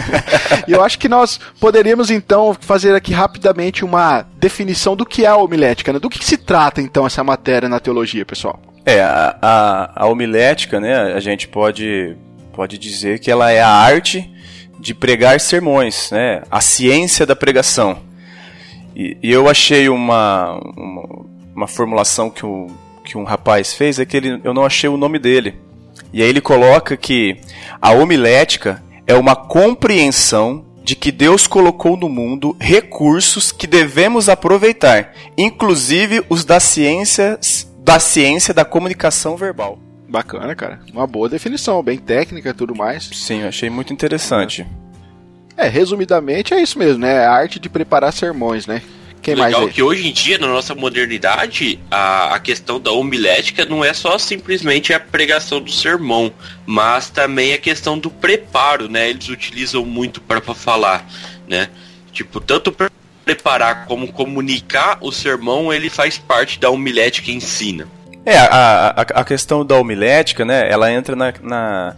e 0.66 0.72
eu 0.72 0.82
acho 0.82 0.98
que 0.98 1.10
nós 1.10 1.38
poderíamos 1.60 2.10
então 2.10 2.56
fazer 2.58 2.94
aqui 2.94 3.12
rapidamente 3.12 3.84
uma 3.84 4.24
definição 4.38 4.96
do 4.96 5.04
que 5.04 5.26
é 5.26 5.28
a 5.28 5.36
homilética, 5.36 5.92
né? 5.92 5.98
Do 5.98 6.08
que, 6.08 6.18
que 6.18 6.24
se 6.24 6.38
trata 6.38 6.80
então 6.80 7.06
essa 7.06 7.22
matéria 7.22 7.68
na 7.68 7.78
teologia, 7.78 8.24
pessoal? 8.24 8.58
É, 8.86 9.02
a, 9.02 9.36
a, 9.42 10.04
a 10.04 10.06
homilética, 10.06 10.80
né, 10.80 11.12
a 11.12 11.20
gente 11.20 11.48
pode, 11.48 12.16
pode 12.54 12.78
dizer 12.78 13.18
que 13.18 13.30
ela 13.30 13.50
é 13.50 13.60
a 13.60 13.68
arte 13.68 14.32
de 14.78 14.94
pregar 14.94 15.38
sermões, 15.38 16.10
né, 16.12 16.42
a 16.50 16.62
ciência 16.62 17.26
da 17.26 17.36
pregação. 17.36 18.05
E, 18.96 19.18
e 19.22 19.30
eu 19.30 19.46
achei 19.46 19.90
uma, 19.90 20.58
uma, 20.74 21.26
uma, 21.54 21.66
formulação 21.68 22.30
que, 22.30 22.46
o, 22.46 22.68
que 23.04 23.18
um 23.18 23.24
rapaz 23.24 23.74
fez, 23.74 23.98
é 23.98 24.06
que 24.06 24.16
ele, 24.16 24.40
eu 24.42 24.54
não 24.54 24.64
achei 24.64 24.88
o 24.88 24.96
nome 24.96 25.18
dele. 25.18 25.54
E 26.12 26.22
aí 26.22 26.28
ele 26.28 26.40
coloca 26.40 26.96
que 26.96 27.36
a 27.80 27.92
homilética 27.92 28.82
é 29.06 29.14
uma 29.14 29.36
compreensão 29.36 30.64
de 30.82 30.96
que 30.96 31.12
Deus 31.12 31.46
colocou 31.46 31.94
no 31.96 32.08
mundo 32.08 32.56
recursos 32.58 33.52
que 33.52 33.66
devemos 33.66 34.28
aproveitar, 34.28 35.12
inclusive 35.36 36.24
os 36.30 36.44
das 36.44 36.62
ciências 36.62 37.70
da 37.80 37.98
ciência 37.98 38.54
da 38.54 38.64
comunicação 38.64 39.36
verbal. 39.36 39.78
Bacana, 40.08 40.54
cara. 40.54 40.80
Uma 40.92 41.06
boa 41.06 41.28
definição, 41.28 41.82
bem 41.82 41.98
técnica 41.98 42.50
e 42.50 42.54
tudo 42.54 42.74
mais. 42.74 43.10
Sim, 43.12 43.42
eu 43.42 43.48
achei 43.48 43.68
muito 43.68 43.92
interessante. 43.92 44.62
É, 44.62 44.85
resumidamente 45.64 46.52
é 46.52 46.60
isso 46.60 46.78
mesmo, 46.78 46.98
né? 46.98 47.14
É 47.14 47.26
a 47.26 47.32
arte 47.32 47.58
de 47.58 47.68
preparar 47.68 48.12
sermões, 48.12 48.66
né? 48.66 48.82
Quem 49.22 49.34
Legal 49.34 49.62
mais 49.62 49.74
que 49.74 49.82
hoje 49.82 50.06
em 50.06 50.12
dia, 50.12 50.38
na 50.38 50.46
nossa 50.46 50.74
modernidade, 50.74 51.80
a, 51.90 52.34
a 52.34 52.38
questão 52.38 52.78
da 52.78 52.92
homilética 52.92 53.64
não 53.64 53.84
é 53.84 53.92
só 53.92 54.18
simplesmente 54.18 54.92
a 54.92 55.00
pregação 55.00 55.60
do 55.60 55.72
sermão, 55.72 56.32
mas 56.64 57.10
também 57.10 57.52
a 57.52 57.58
questão 57.58 57.98
do 57.98 58.08
preparo, 58.08 58.88
né? 58.88 59.10
Eles 59.10 59.28
utilizam 59.28 59.84
muito 59.84 60.20
para 60.20 60.40
falar, 60.40 61.04
né? 61.48 61.68
Tipo, 62.12 62.40
tanto 62.40 62.72
preparar 63.24 63.86
como 63.86 64.12
comunicar 64.12 64.98
o 65.00 65.10
sermão, 65.10 65.72
ele 65.72 65.90
faz 65.90 66.16
parte 66.16 66.60
da 66.60 66.70
homilética 66.70 67.26
que 67.26 67.32
ensina. 67.32 67.88
É, 68.24 68.38
a, 68.38 68.94
a, 68.96 69.00
a 69.00 69.24
questão 69.24 69.66
da 69.66 69.74
homilética, 69.76 70.44
né, 70.44 70.70
ela 70.70 70.90
entra 70.92 71.14
na, 71.16 71.34
na, 71.42 71.96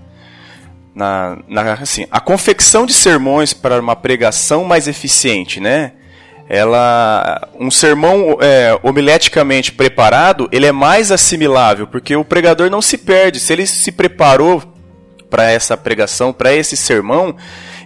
na, 0.98 1.38
na, 1.46 1.74
assim, 1.74 2.06
a 2.10 2.18
confecção 2.18 2.84
de 2.84 2.92
sermões 2.92 3.52
para 3.52 3.80
uma 3.80 3.94
pregação 3.94 4.64
mais 4.64 4.88
eficiente, 4.88 5.60
né, 5.60 5.92
ela, 6.48 7.48
um 7.58 7.70
sermão 7.70 8.38
é, 8.40 8.76
homileticamente 8.82 9.70
preparado, 9.70 10.48
ele 10.50 10.66
é 10.66 10.72
mais 10.72 11.12
assimilável, 11.12 11.86
porque 11.86 12.16
o 12.16 12.24
pregador 12.24 12.68
não 12.68 12.82
se 12.82 12.98
perde, 12.98 13.38
se 13.38 13.52
ele 13.52 13.64
se 13.64 13.92
preparou 13.92 14.60
para 15.30 15.48
essa 15.48 15.76
pregação, 15.76 16.32
para 16.32 16.52
esse 16.52 16.76
sermão, 16.76 17.36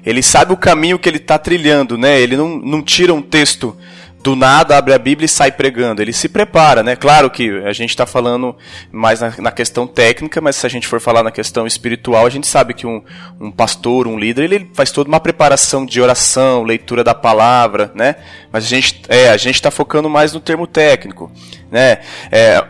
ele 0.07 0.23
sabe 0.23 0.54
o 0.54 0.57
caminho 0.57 0.99
que 0.99 1.09
ele 1.09 1.19
está 1.19 1.38
trilhando, 1.38 1.99
né? 1.99 2.19
Ele 2.21 2.37
não, 2.37 2.57
não 2.57 2.83
tira 2.83 3.12
um 3.12 3.21
texto 3.21 3.76
do 4.23 4.37
nada, 4.37 4.76
abre 4.79 4.95
a 4.95 4.99
Bíblia 4.99 5.26
e 5.26 5.29
sai 5.29 5.50
pregando. 5.50 6.00
Ele 6.00 6.12
se 6.12 6.29
prepara, 6.29 6.83
né? 6.83 6.95
Claro 6.95 7.29
que 7.29 7.50
a 7.64 7.73
gente 7.73 7.91
está 7.91 8.07
falando 8.07 8.57
mais 8.91 9.21
na, 9.21 9.35
na, 9.38 9.50
questão 9.50 9.87
técnica, 9.87 10.41
mas 10.41 10.57
se 10.57 10.64
a 10.64 10.69
gente 10.69 10.87
for 10.87 11.00
falar 11.00 11.23
na 11.23 11.31
questão 11.31 11.67
espiritual, 11.67 12.25
a 12.25 12.31
gente 12.31 12.47
sabe 12.47 12.73
que 12.73 12.87
um, 12.87 13.02
um 13.41 13.50
pastor, 13.50 14.07
um 14.07 14.19
líder, 14.19 14.45
ele 14.45 14.71
faz 14.75 14.93
toda 14.93 15.09
uma 15.09 15.19
preparação 15.19 15.85
de 15.85 16.00
oração, 16.00 16.62
leitura 16.62 17.02
da 17.02 17.14
palavra, 17.14 17.91
né? 17.95 18.17
Mas 18.52 18.64
a 18.64 18.69
gente 18.69 19.02
é, 19.09 19.31
a 19.31 19.37
gente 19.37 19.57
está 19.57 19.71
focando 19.71 20.09
mais 20.09 20.33
no 20.33 20.41
termo 20.41 20.67
técnico, 20.67 21.31
né? 21.71 21.99
É, 22.31 22.64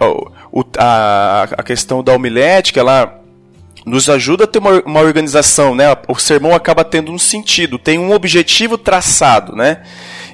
o, 0.50 0.64
a, 0.78 1.48
a 1.58 1.62
questão 1.62 2.02
da 2.02 2.14
homilética, 2.14 2.80
ela 2.80 3.20
nos 3.84 4.08
ajuda 4.08 4.44
a 4.44 4.46
ter 4.46 4.58
uma, 4.58 4.80
uma 4.86 5.00
organização, 5.00 5.74
né? 5.74 5.84
O 6.08 6.14
sermão 6.14 6.54
acaba 6.54 6.84
tendo 6.84 7.12
um 7.12 7.18
sentido, 7.18 7.78
tem 7.78 7.98
um 7.98 8.12
objetivo 8.12 8.78
traçado, 8.78 9.54
né? 9.54 9.82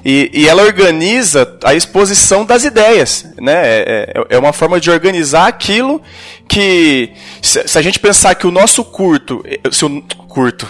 E, 0.03 0.29
e 0.33 0.47
ela 0.47 0.63
organiza 0.63 1.57
a 1.63 1.73
exposição 1.73 2.45
das 2.45 2.63
ideias, 2.63 3.25
né? 3.37 3.53
É, 3.53 4.13
é, 4.15 4.35
é 4.35 4.39
uma 4.39 4.53
forma 4.53 4.79
de 4.79 4.89
organizar 4.89 5.47
aquilo 5.47 6.01
que, 6.47 7.11
se, 7.41 7.67
se, 7.67 7.77
a 7.77 7.81
gente 7.81 7.99
pensar 7.99 8.35
que 8.35 8.47
o 8.47 8.51
nosso 8.51 8.83
curto, 8.83 9.43
se 9.71 9.85
o 9.85 10.01
curto, 10.27 10.67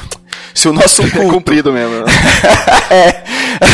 se 0.53 0.67
o 0.67 0.73
nosso 0.73 1.03
culto, 1.11 1.27
é 1.27 1.29
comprido 1.29 1.71
mesmo. 1.71 1.99
Né? 1.99 2.11
é, 2.89 3.23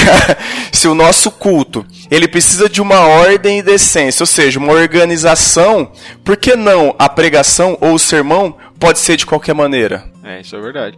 se 0.71 0.87
o 0.87 0.95
nosso 0.95 1.31
culto 1.31 1.85
ele 2.11 2.27
precisa 2.27 2.69
de 2.69 2.81
uma 2.81 2.99
ordem 2.99 3.59
e 3.59 3.63
decência, 3.63 4.23
ou 4.23 4.27
seja, 4.27 4.59
uma 4.59 4.73
organização, 4.73 5.91
por 6.23 6.37
que 6.37 6.55
não 6.55 6.95
a 6.99 7.09
pregação 7.09 7.77
ou 7.81 7.93
o 7.93 7.99
sermão 7.99 8.55
pode 8.79 8.99
ser 8.99 9.15
de 9.15 9.25
qualquer 9.25 9.55
maneira. 9.55 10.05
É, 10.23 10.41
isso 10.41 10.55
é 10.55 10.61
verdade. 10.61 10.97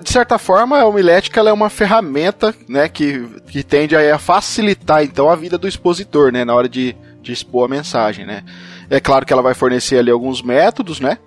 De 0.00 0.10
certa 0.10 0.38
forma, 0.38 0.78
a 0.78 0.86
homilética 0.86 1.40
é 1.40 1.52
uma 1.52 1.68
ferramenta 1.68 2.54
né, 2.66 2.88
que, 2.88 3.26
que 3.48 3.62
tende 3.62 3.94
a 3.94 4.18
facilitar 4.18 5.04
então 5.04 5.28
a 5.28 5.36
vida 5.36 5.58
do 5.58 5.68
expositor 5.68 6.32
né, 6.32 6.42
na 6.42 6.54
hora 6.54 6.68
de, 6.68 6.96
de 7.22 7.32
expor 7.32 7.66
a 7.66 7.68
mensagem. 7.68 8.24
Né. 8.24 8.42
É 8.88 8.98
claro 8.98 9.26
que 9.26 9.32
ela 9.32 9.42
vai 9.42 9.52
fornecer 9.52 9.98
ali 9.98 10.10
alguns 10.10 10.42
métodos, 10.42 11.00
né? 11.00 11.18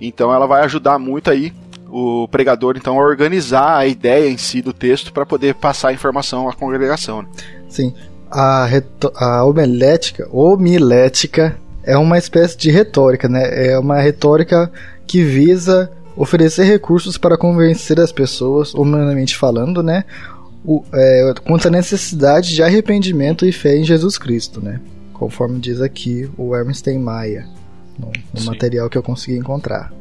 Então 0.00 0.32
ela 0.32 0.46
vai 0.46 0.62
ajudar 0.62 0.98
muito 0.98 1.30
aí 1.30 1.52
o 1.88 2.26
pregador 2.28 2.76
então 2.76 2.98
a 2.98 3.04
organizar 3.04 3.76
a 3.78 3.86
ideia 3.86 4.28
em 4.28 4.36
si 4.36 4.60
do 4.60 4.72
texto 4.72 5.12
para 5.12 5.24
poder 5.24 5.54
passar 5.54 5.88
a 5.88 5.92
informação 5.92 6.48
à 6.48 6.52
congregação. 6.52 7.22
Né? 7.22 7.28
Sim. 7.68 7.94
A, 8.30 8.68
a 9.16 9.44
homilética, 9.44 10.28
homilética 10.32 11.56
é 11.84 11.96
uma 11.96 12.18
espécie 12.18 12.56
de 12.56 12.70
retórica, 12.70 13.28
né? 13.28 13.72
É 13.72 13.78
uma 13.78 14.00
retórica 14.00 14.72
que 15.06 15.22
visa 15.22 15.90
oferecer 16.16 16.64
recursos 16.64 17.18
para 17.18 17.36
convencer 17.36 17.98
as 18.00 18.12
pessoas, 18.12 18.74
humanamente 18.74 19.36
falando, 19.36 19.82
né, 19.82 20.04
o, 20.64 20.82
é, 20.92 21.34
quanto 21.44 21.68
à 21.68 21.70
necessidade 21.70 22.54
de 22.54 22.62
arrependimento 22.62 23.44
e 23.44 23.52
fé 23.52 23.76
em 23.76 23.84
Jesus 23.84 24.16
Cristo, 24.16 24.60
né, 24.60 24.80
conforme 25.12 25.58
diz 25.58 25.80
aqui 25.80 26.30
o 26.36 26.54
Ernst 26.56 26.86
Maia, 26.98 27.46
no, 27.98 28.12
no 28.32 28.44
material 28.44 28.88
que 28.88 28.98
eu 28.98 29.02
consegui 29.02 29.36
encontrar. 29.38 29.92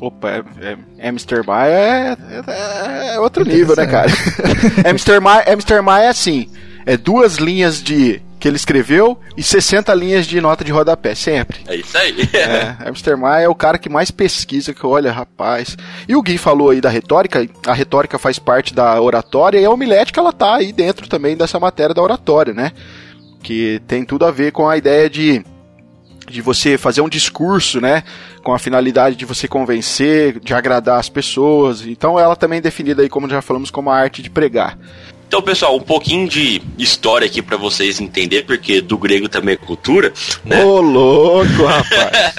Opa, 0.00 0.30
é, 0.30 0.76
é, 0.98 1.08
Amster 1.08 1.44
Maia 1.44 1.74
é, 1.74 2.16
é, 2.46 3.14
é 3.14 3.20
outro 3.20 3.44
nível, 3.44 3.76
né, 3.76 3.86
cara? 3.86 4.10
Amster 4.90 5.20
Maia, 5.20 5.44
Amster 5.52 5.82
Maia 5.82 6.04
é 6.06 6.08
assim, 6.08 6.48
é 6.86 6.96
duas 6.96 7.36
linhas 7.36 7.82
de 7.82 8.22
que 8.40 8.48
ele 8.48 8.56
escreveu 8.56 9.20
e 9.36 9.42
60 9.42 9.92
linhas 9.94 10.26
de 10.26 10.40
nota 10.40 10.64
de 10.64 10.72
rodapé, 10.72 11.14
sempre. 11.14 11.60
É 11.68 11.76
isso 11.76 11.96
aí. 11.96 12.16
é, 12.32 12.76
Amstermar 12.88 13.42
é 13.42 13.48
o 13.48 13.54
cara 13.54 13.78
que 13.78 13.90
mais 13.90 14.10
pesquisa, 14.10 14.72
que 14.72 14.84
olha, 14.84 15.12
rapaz. 15.12 15.76
E 16.08 16.16
o 16.16 16.22
Gui 16.22 16.38
falou 16.38 16.70
aí 16.70 16.80
da 16.80 16.88
retórica, 16.88 17.46
a 17.66 17.74
retórica 17.74 18.18
faz 18.18 18.38
parte 18.38 18.74
da 18.74 19.00
oratória 19.00 19.60
e 19.60 19.64
a 19.64 19.70
homilética 19.70 20.20
ela 20.20 20.32
tá 20.32 20.56
aí 20.56 20.72
dentro 20.72 21.06
também 21.06 21.36
dessa 21.36 21.60
matéria 21.60 21.94
da 21.94 22.02
oratória, 22.02 22.54
né? 22.54 22.72
Que 23.42 23.80
tem 23.86 24.04
tudo 24.04 24.24
a 24.24 24.30
ver 24.30 24.52
com 24.52 24.68
a 24.68 24.76
ideia 24.76 25.08
de 25.08 25.44
de 26.28 26.40
você 26.40 26.78
fazer 26.78 27.00
um 27.00 27.08
discurso, 27.08 27.80
né, 27.80 28.04
com 28.44 28.54
a 28.54 28.58
finalidade 28.58 29.16
de 29.16 29.24
você 29.24 29.48
convencer, 29.48 30.38
de 30.38 30.54
agradar 30.54 31.00
as 31.00 31.08
pessoas. 31.08 31.84
Então 31.84 32.20
ela 32.20 32.36
também 32.36 32.58
é 32.58 32.62
definida 32.62 33.02
aí 33.02 33.08
como 33.08 33.28
já 33.28 33.42
falamos 33.42 33.68
como 33.68 33.90
a 33.90 33.96
arte 33.96 34.22
de 34.22 34.30
pregar. 34.30 34.78
Então, 35.30 35.40
pessoal, 35.40 35.76
um 35.76 35.80
pouquinho 35.80 36.28
de 36.28 36.60
história 36.76 37.24
aqui 37.24 37.40
para 37.40 37.56
vocês 37.56 38.00
entenderem, 38.00 38.44
porque 38.44 38.80
do 38.80 38.98
grego 38.98 39.28
também 39.28 39.54
é 39.54 39.56
cultura. 39.56 40.12
Né? 40.44 40.64
Ô, 40.64 40.80
louco, 40.80 41.66
rapaz! 41.66 42.34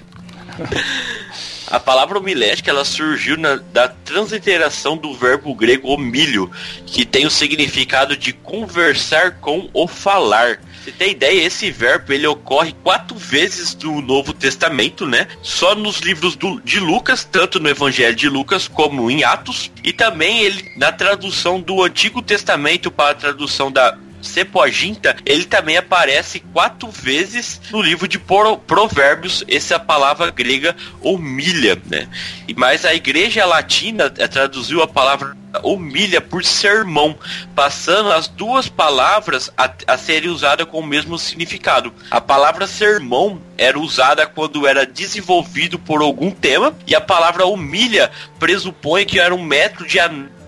A 1.72 1.80
palavra 1.80 2.18
homilética 2.18 2.70
ela 2.70 2.84
surgiu 2.84 3.38
na, 3.38 3.56
da 3.56 3.88
transliteração 3.88 4.98
do 4.98 5.14
verbo 5.14 5.56
grego 5.56 5.88
homilho, 5.88 6.52
que 6.86 7.06
tem 7.06 7.26
o 7.26 7.32
significado 7.32 8.18
de 8.18 8.34
conversar 8.34 9.40
com 9.40 9.70
ou 9.72 9.88
falar. 9.88 10.60
Você 10.84 10.92
tem 10.92 11.12
ideia, 11.12 11.46
esse 11.46 11.70
verbo 11.70 12.12
ele 12.12 12.26
ocorre 12.26 12.74
quatro 12.84 13.16
vezes 13.16 13.76
no 13.76 14.02
Novo 14.02 14.34
Testamento, 14.34 15.06
né? 15.06 15.28
Só 15.44 15.76
nos 15.76 16.00
livros 16.00 16.36
do, 16.36 16.60
de 16.62 16.80
Lucas, 16.80 17.24
tanto 17.24 17.60
no 17.60 17.70
Evangelho 17.70 18.16
de 18.16 18.28
Lucas 18.28 18.68
como 18.68 19.12
em 19.12 19.24
Atos, 19.24 19.72
e 19.84 19.94
também 19.94 20.42
ele 20.42 20.72
na 20.78 20.92
tradução 20.92 21.62
do 21.62 21.84
Antigo 21.84 22.20
Testamento 22.20 22.90
para 22.90 23.12
a 23.12 23.16
tradução 23.16 23.72
da 23.72 23.96
Septuaginta, 24.22 25.16
ele 25.26 25.46
também 25.46 25.78
aparece 25.78 26.40
quatro 26.40 26.90
vezes 26.90 27.62
no 27.72 27.82
livro 27.82 28.08
de 28.08 28.20
Provérbios, 28.20 29.44
essa 29.48 29.80
palavra 29.80 30.32
grega 30.32 30.76
humilha, 31.02 31.82
né? 31.90 32.08
E 32.48 32.54
mais 32.54 32.86
a 32.86 32.94
igreja 32.94 33.46
latina 33.46 34.12
eh, 34.18 34.28
traduziu 34.28 34.82
a 34.82 34.88
palavra 34.88 35.36
humilha 35.64 36.22
por 36.22 36.44
sermão, 36.44 37.16
passando 37.56 38.12
as 38.12 38.28
duas 38.28 38.70
palavras 38.70 39.52
a, 39.58 39.70
a 39.88 39.98
serem 39.98 40.30
usadas 40.30 40.66
com 40.68 40.80
o 40.80 40.86
mesmo 40.86 41.18
significado. 41.18 41.94
A 42.10 42.22
palavra 42.22 42.68
sermão 42.68 43.42
era 43.58 43.78
usada 43.78 44.26
quando 44.26 44.66
era 44.66 44.86
desenvolvido 44.86 45.78
por 45.78 46.02
algum 46.02 46.32
tema, 46.32 46.74
e 46.88 46.96
a 46.96 47.02
palavra 47.02 47.46
humilha 47.46 48.12
pressupõe 48.40 49.06
que 49.06 49.20
era 49.20 49.36
um 49.36 49.44
método 49.44 49.88
de 49.88 50.00
análise 50.00 50.41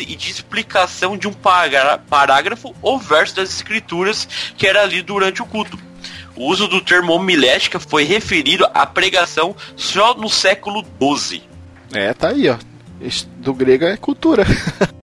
e 0.00 0.16
de 0.16 0.30
explicação 0.30 1.18
de 1.18 1.28
um 1.28 1.34
parágrafo 1.34 2.74
ou 2.80 2.98
verso 2.98 3.36
das 3.36 3.50
escrituras 3.50 4.26
que 4.56 4.66
era 4.66 4.86
lido 4.86 5.08
durante 5.08 5.42
o 5.42 5.46
culto. 5.46 5.78
o 6.34 6.46
uso 6.46 6.66
do 6.66 6.80
termo 6.80 7.12
homilética 7.12 7.78
foi 7.78 8.04
referido 8.04 8.66
à 8.72 8.86
pregação 8.86 9.54
só 9.76 10.14
no 10.14 10.30
século 10.30 10.82
XII. 10.98 11.42
É, 11.92 12.14
tá 12.14 12.28
aí, 12.28 12.48
ó. 12.48 12.56
Do 13.36 13.52
grego 13.52 13.84
é 13.84 13.98
cultura. 13.98 14.46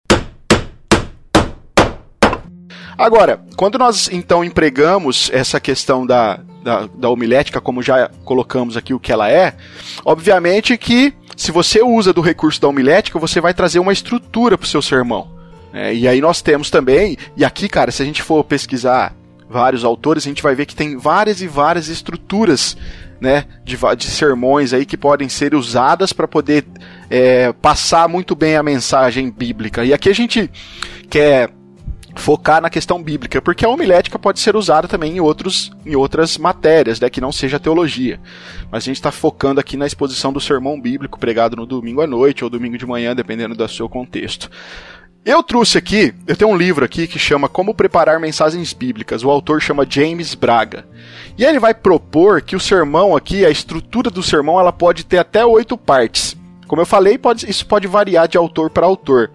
Agora, 2.98 3.42
quando 3.56 3.78
nós 3.78 4.10
então 4.12 4.44
empregamos 4.44 5.30
essa 5.34 5.62
questão 5.62 6.06
da, 6.06 6.42
da, 6.62 6.88
da 6.88 7.10
homilética, 7.10 7.62
como 7.62 7.82
já 7.82 8.10
colocamos 8.24 8.78
aqui 8.78 8.94
o 8.94 9.00
que 9.00 9.12
ela 9.12 9.30
é, 9.30 9.56
obviamente 10.06 10.78
que 10.78 11.14
se 11.42 11.52
você 11.52 11.82
usa 11.82 12.14
do 12.14 12.22
recurso 12.22 12.62
da 12.62 12.68
homilética, 12.68 13.18
você 13.18 13.42
vai 13.42 13.52
trazer 13.52 13.80
uma 13.80 13.92
estrutura 13.92 14.60
para 14.60 14.66
o 14.66 14.68
seu 14.68 14.80
sermão. 14.80 15.28
É, 15.74 15.92
e 15.92 16.08
aí 16.08 16.22
nós 16.22 16.40
temos 16.40 16.70
também, 16.70 17.18
e 17.36 17.44
aqui, 17.44 17.68
cara, 17.68 17.90
se 17.90 18.04
a 18.04 18.06
gente 18.06 18.22
for 18.22 18.44
pesquisar 18.44 19.16
vários 19.50 19.84
autores, 19.84 20.24
a 20.24 20.30
gente 20.30 20.44
vai 20.44 20.54
ver 20.54 20.68
que 20.68 20.76
tem 20.76 20.96
várias 20.98 21.42
e 21.42 21.48
várias 21.48 21.88
estruturas 21.88 22.78
né, 23.20 23.46
de, 23.66 23.76
de 23.98 24.06
sermões 24.06 24.72
aí 24.72 24.86
que 24.86 24.96
podem 24.96 25.28
ser 25.30 25.56
usadas 25.56 26.14
para 26.14 26.28
poder 26.28 26.64
é, 27.10 27.52
passar 27.54 28.08
muito 28.08 28.36
bem 28.36 28.56
a 28.56 28.62
mensagem 28.62 29.32
bíblica. 29.32 29.84
E 29.84 29.96
aqui 29.96 30.10
a 30.10 30.16
gente 30.16 30.48
quer 31.10 31.50
focar 32.16 32.62
na 32.62 32.70
questão 32.70 33.02
bíblica, 33.02 33.42
porque 33.42 33.66
a 33.66 33.70
homilética 33.70 34.20
pode 34.20 34.40
ser 34.40 34.56
usada 34.56 34.88
também 34.88 35.18
em, 35.18 35.20
outros, 35.20 35.72
em 35.86 35.96
outras 35.96 36.38
matérias, 36.38 37.00
né, 37.00 37.10
que 37.10 37.22
não 37.22 37.32
seja 37.32 37.60
teologia. 37.60 38.20
Mas 38.72 38.84
a 38.84 38.86
gente 38.86 38.98
está 38.98 39.12
focando 39.12 39.60
aqui 39.60 39.78
na 39.78 39.88
exposição 39.88 40.32
do 40.32 40.40
sermão 40.40 40.80
bíblico 40.80 41.20
pregado 41.20 41.56
no 41.56 41.66
domingo 41.66 42.02
à 42.02 42.08
noite 42.08 42.44
ou 42.44 42.50
domingo 42.50 42.78
de 42.78 42.86
manhã, 42.86 43.16
dependendo 43.16 43.56
do 43.56 43.68
seu 43.68 43.88
contexto. 43.88 44.50
Eu 45.24 45.44
trouxe 45.44 45.78
aqui, 45.78 46.16
eu 46.26 46.36
tenho 46.36 46.50
um 46.50 46.58
livro 46.58 46.84
aqui 46.84 47.06
que 47.06 47.20
chama 47.20 47.48
Como 47.48 47.76
Preparar 47.76 48.20
Mensagens 48.20 48.74
Bíblicas. 48.74 49.24
O 49.24 49.30
autor 49.30 49.62
chama 49.62 49.86
James 49.88 50.34
Braga. 50.34 50.84
E 51.38 51.46
ele 51.46 51.60
vai 51.60 51.76
propor 51.76 52.42
que 52.42 52.56
o 52.56 52.60
sermão 52.60 53.16
aqui, 53.16 53.46
a 53.46 53.52
estrutura 53.52 54.10
do 54.10 54.24
sermão, 54.24 54.60
ela 54.60 54.74
pode 54.74 55.06
ter 55.06 55.20
até 55.20 55.46
oito 55.46 55.78
partes. 55.78 56.36
Como 56.72 56.82
eu 56.82 56.86
falei, 56.86 57.18
pode, 57.18 57.50
isso 57.50 57.66
pode 57.66 57.86
variar 57.86 58.30
de 58.30 58.38
autor 58.38 58.70
para 58.70 58.86
autor. 58.86 59.30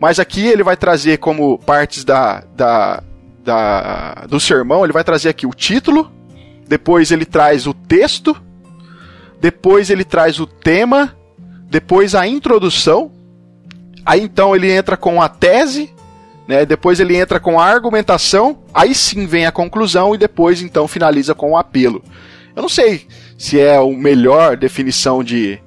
Mas 0.00 0.18
aqui 0.18 0.44
ele 0.44 0.64
vai 0.64 0.76
trazer 0.76 1.18
como 1.18 1.56
partes 1.60 2.02
da, 2.02 2.42
da, 2.56 3.00
da, 3.44 4.26
do 4.28 4.40
sermão, 4.40 4.82
ele 4.82 4.92
vai 4.92 5.04
trazer 5.04 5.28
aqui 5.28 5.46
o 5.46 5.54
título, 5.54 6.10
depois 6.66 7.12
ele 7.12 7.24
traz 7.24 7.64
o 7.68 7.72
texto, 7.72 8.36
depois 9.40 9.88
ele 9.88 10.02
traz 10.02 10.40
o 10.40 10.46
tema, 10.48 11.14
depois 11.68 12.16
a 12.16 12.26
introdução, 12.26 13.12
Aí 14.04 14.20
então 14.20 14.56
ele 14.56 14.68
entra 14.68 14.96
com 14.96 15.22
a 15.22 15.28
tese, 15.28 15.94
né? 16.48 16.66
Depois 16.66 16.98
ele 16.98 17.16
entra 17.16 17.38
com 17.38 17.60
a 17.60 17.64
argumentação, 17.64 18.58
aí 18.74 18.92
sim 18.92 19.24
vem 19.24 19.46
a 19.46 19.52
conclusão 19.52 20.12
e 20.12 20.18
depois 20.18 20.60
então 20.62 20.88
finaliza 20.88 21.32
com 21.32 21.52
o 21.52 21.56
apelo. 21.56 22.02
Eu 22.56 22.62
não 22.62 22.68
sei 22.68 23.06
se 23.38 23.60
é 23.60 23.76
a 23.76 23.86
melhor 23.86 24.56
definição 24.56 25.22
de, 25.22 25.60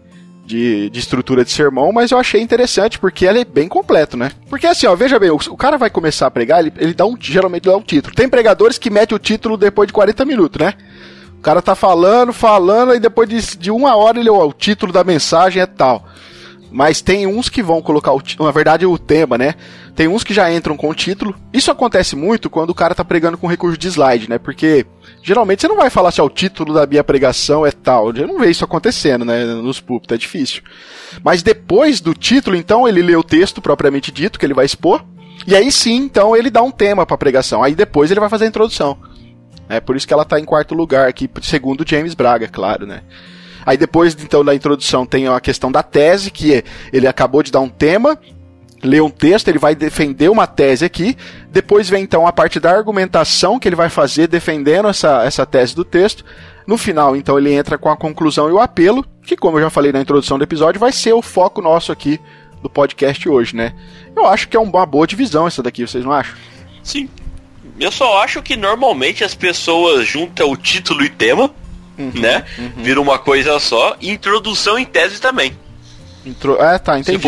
de, 0.46 0.90
de, 0.90 1.00
estrutura 1.00 1.46
de 1.46 1.52
sermão, 1.52 1.92
mas 1.92 2.12
eu 2.12 2.18
achei 2.18 2.42
interessante 2.42 3.00
porque 3.00 3.26
ela 3.26 3.40
é 3.40 3.46
bem 3.46 3.68
completo, 3.68 4.18
né? 4.18 4.32
Porque 4.50 4.68
assim, 4.68 4.86
ó, 4.88 4.96
veja 4.96 5.18
bem, 5.20 5.30
o, 5.30 5.36
o 5.36 5.58
cara 5.58 5.78
vai 5.78 5.90
começar 5.90 6.28
a 6.28 6.32
pregar, 6.32 6.60
ele, 6.60 6.74
ele 6.78 6.94
dá 6.94 7.06
um, 7.06 7.16
geralmente 7.20 7.64
dá 7.64 7.76
um 7.76 7.82
título. 7.82 8.16
Tem 8.16 8.28
pregadores 8.28 8.78
que 8.78 8.90
metem 8.90 9.16
o 9.16 9.20
título 9.20 9.58
depois 9.58 9.88
de 9.88 9.94
40 9.94 10.26
minutos, 10.26 10.62
né? 10.62 10.74
O 11.38 11.42
cara 11.42 11.62
tá 11.62 11.76
falando, 11.76 12.32
falando, 12.32 12.94
e 12.94 13.00
depois 13.00 13.28
de, 13.28 13.58
de 13.58 13.72
uma 13.72 13.96
hora 13.96 14.20
ele, 14.20 14.30
ó, 14.30 14.48
o 14.48 14.54
título 14.54 14.92
da 14.92 15.04
mensagem 15.04 15.62
é 15.62 15.66
tal. 15.66 16.06
Mas 16.74 17.02
tem 17.02 17.28
uns 17.28 17.50
que 17.50 17.62
vão 17.62 17.84
colocar 17.84 18.12
o 18.12 18.22
na 18.40 18.50
verdade 18.50 18.84
o 18.84 18.98
tema, 18.98 19.38
né? 19.38 19.54
Tem 19.96 20.08
uns 20.08 20.24
que 20.24 20.34
já 20.34 20.52
entram 20.52 20.76
com 20.76 20.90
o 20.90 20.94
título. 20.96 21.36
Isso 21.54 21.70
acontece 21.70 22.16
muito 22.16 22.50
quando 22.50 22.72
o 22.72 22.76
cara 22.76 22.96
tá 22.96 23.06
pregando 23.06 23.38
com 23.38 23.46
recurso 23.46 23.78
de 23.78 23.88
slide, 23.88 24.28
né? 24.28 24.40
Porque 24.40 24.84
geralmente 25.22 25.62
você 25.62 25.68
não 25.68 25.78
vai 25.78 25.92
falar 25.92 26.12
se 26.12 26.20
assim, 26.20 26.28
o 26.28 26.34
título 26.34 26.74
da 26.74 26.88
minha 26.88 27.04
pregação 27.04 27.64
é 27.64 27.72
tal. 27.72 28.12
Eu 28.12 28.28
não 28.28 28.40
vejo 28.40 28.50
isso 28.50 28.66
acontecendo, 28.66 29.24
né? 29.24 29.46
Nos 29.46 29.80
púlpitos, 29.80 30.16
é 30.16 30.18
difícil. 30.18 30.64
Mas 31.24 31.44
depois 31.44 32.02
do 32.02 32.16
título, 32.16 32.56
então, 32.56 32.88
ele 32.88 33.04
lê 33.04 33.16
o 33.16 33.24
texto 33.24 33.62
propriamente 33.62 34.12
dito 34.12 34.40
que 34.40 34.46
ele 34.46 34.56
vai 34.56 34.66
expor. 34.66 35.06
E 35.46 35.56
aí 35.56 35.72
sim, 35.72 35.98
então, 35.98 36.36
ele 36.36 36.50
dá 36.50 36.64
um 36.64 36.72
tema 36.72 37.06
pra 37.06 37.16
pregação. 37.18 37.62
Aí 37.62 37.76
depois 37.76 38.10
ele 38.10 38.20
vai 38.20 38.30
fazer 38.30 38.46
a 38.46 38.48
introdução. 38.48 38.98
É 39.70 39.80
por 39.80 39.96
isso 39.96 40.08
que 40.08 40.14
ela 40.14 40.26
tá 40.26 40.40
em 40.40 40.46
quarto 40.46 40.74
lugar 40.74 41.08
aqui, 41.08 41.30
segundo 41.44 41.88
James 41.88 42.16
Braga, 42.16 42.48
claro, 42.48 42.88
né? 42.88 43.02
Aí 43.66 43.78
depois, 43.78 44.16
então, 44.20 44.44
da 44.44 44.54
introdução 44.54 45.06
tem 45.06 45.28
a 45.28 45.40
questão 45.40 45.72
da 45.72 45.84
tese, 45.84 46.32
que 46.32 46.56
é, 46.56 46.64
ele 46.92 47.08
acabou 47.08 47.44
de 47.44 47.52
dar 47.52 47.62
um 47.62 47.70
tema, 47.70 48.18
lê 48.84 49.00
um 49.00 49.10
texto, 49.10 49.48
ele 49.48 49.60
vai 49.60 49.76
defender 49.76 50.30
uma 50.30 50.46
tese 50.46 50.86
aqui. 50.86 51.16
Depois 51.50 51.90
vem 51.90 52.04
então 52.04 52.28
a 52.28 52.34
parte 52.34 52.60
da 52.60 52.72
argumentação 52.72 53.60
que 53.60 53.68
ele 53.68 53.76
vai 53.76 53.90
fazer 53.90 54.28
defendendo 54.28 54.88
essa, 54.88 55.24
essa 55.24 55.46
tese 55.46 55.76
do 55.76 55.84
texto. 55.84 56.26
No 56.66 56.78
final, 56.78 57.16
então, 57.16 57.38
ele 57.38 57.54
entra 57.54 57.78
com 57.78 57.90
a 57.90 57.98
conclusão 57.98 58.50
e 58.50 58.52
o 58.52 58.60
apelo, 58.60 59.06
que, 59.22 59.36
como 59.36 59.58
eu 59.58 59.64
já 59.64 59.70
falei 59.70 59.92
na 59.92 60.02
introdução 60.02 60.38
do 60.38 60.44
episódio, 60.44 60.80
vai 60.80 60.92
ser 60.92 61.14
o 61.14 61.22
foco 61.22 61.62
nosso 61.62 61.92
aqui 61.92 62.20
do 62.62 62.70
podcast 62.70 63.28
hoje, 63.28 63.56
né? 63.56 63.74
Eu 64.16 64.26
acho 64.26 64.48
que 64.48 64.56
é 64.56 64.60
uma 64.60 64.86
boa 64.86 65.06
divisão 65.06 65.46
essa 65.46 65.62
daqui, 65.62 65.86
vocês 65.86 66.06
não 66.06 66.14
acham? 66.14 66.36
Sim. 66.82 67.10
Eu 67.80 67.92
só 67.92 68.22
acho 68.24 68.42
que 68.42 68.56
normalmente 68.56 69.24
as 69.24 69.34
pessoas 69.34 70.08
juntam 70.08 70.50
o 70.50 70.56
título 70.56 71.04
e 71.04 71.10
tema 71.10 71.54
uhum, 72.06 72.22
né? 72.22 72.46
Uhum. 72.58 72.84
Vira 72.84 73.02
uma 73.02 73.20
coisa 73.20 73.60
só. 73.60 73.96
E 74.00 74.10
introdução 74.10 74.78
em 74.78 74.86
tese 74.86 75.20
também. 75.20 75.58
Intro... 76.26 76.62
É, 76.62 76.78
tá, 76.78 76.98
entendi. 76.98 77.18
Se 77.18 77.24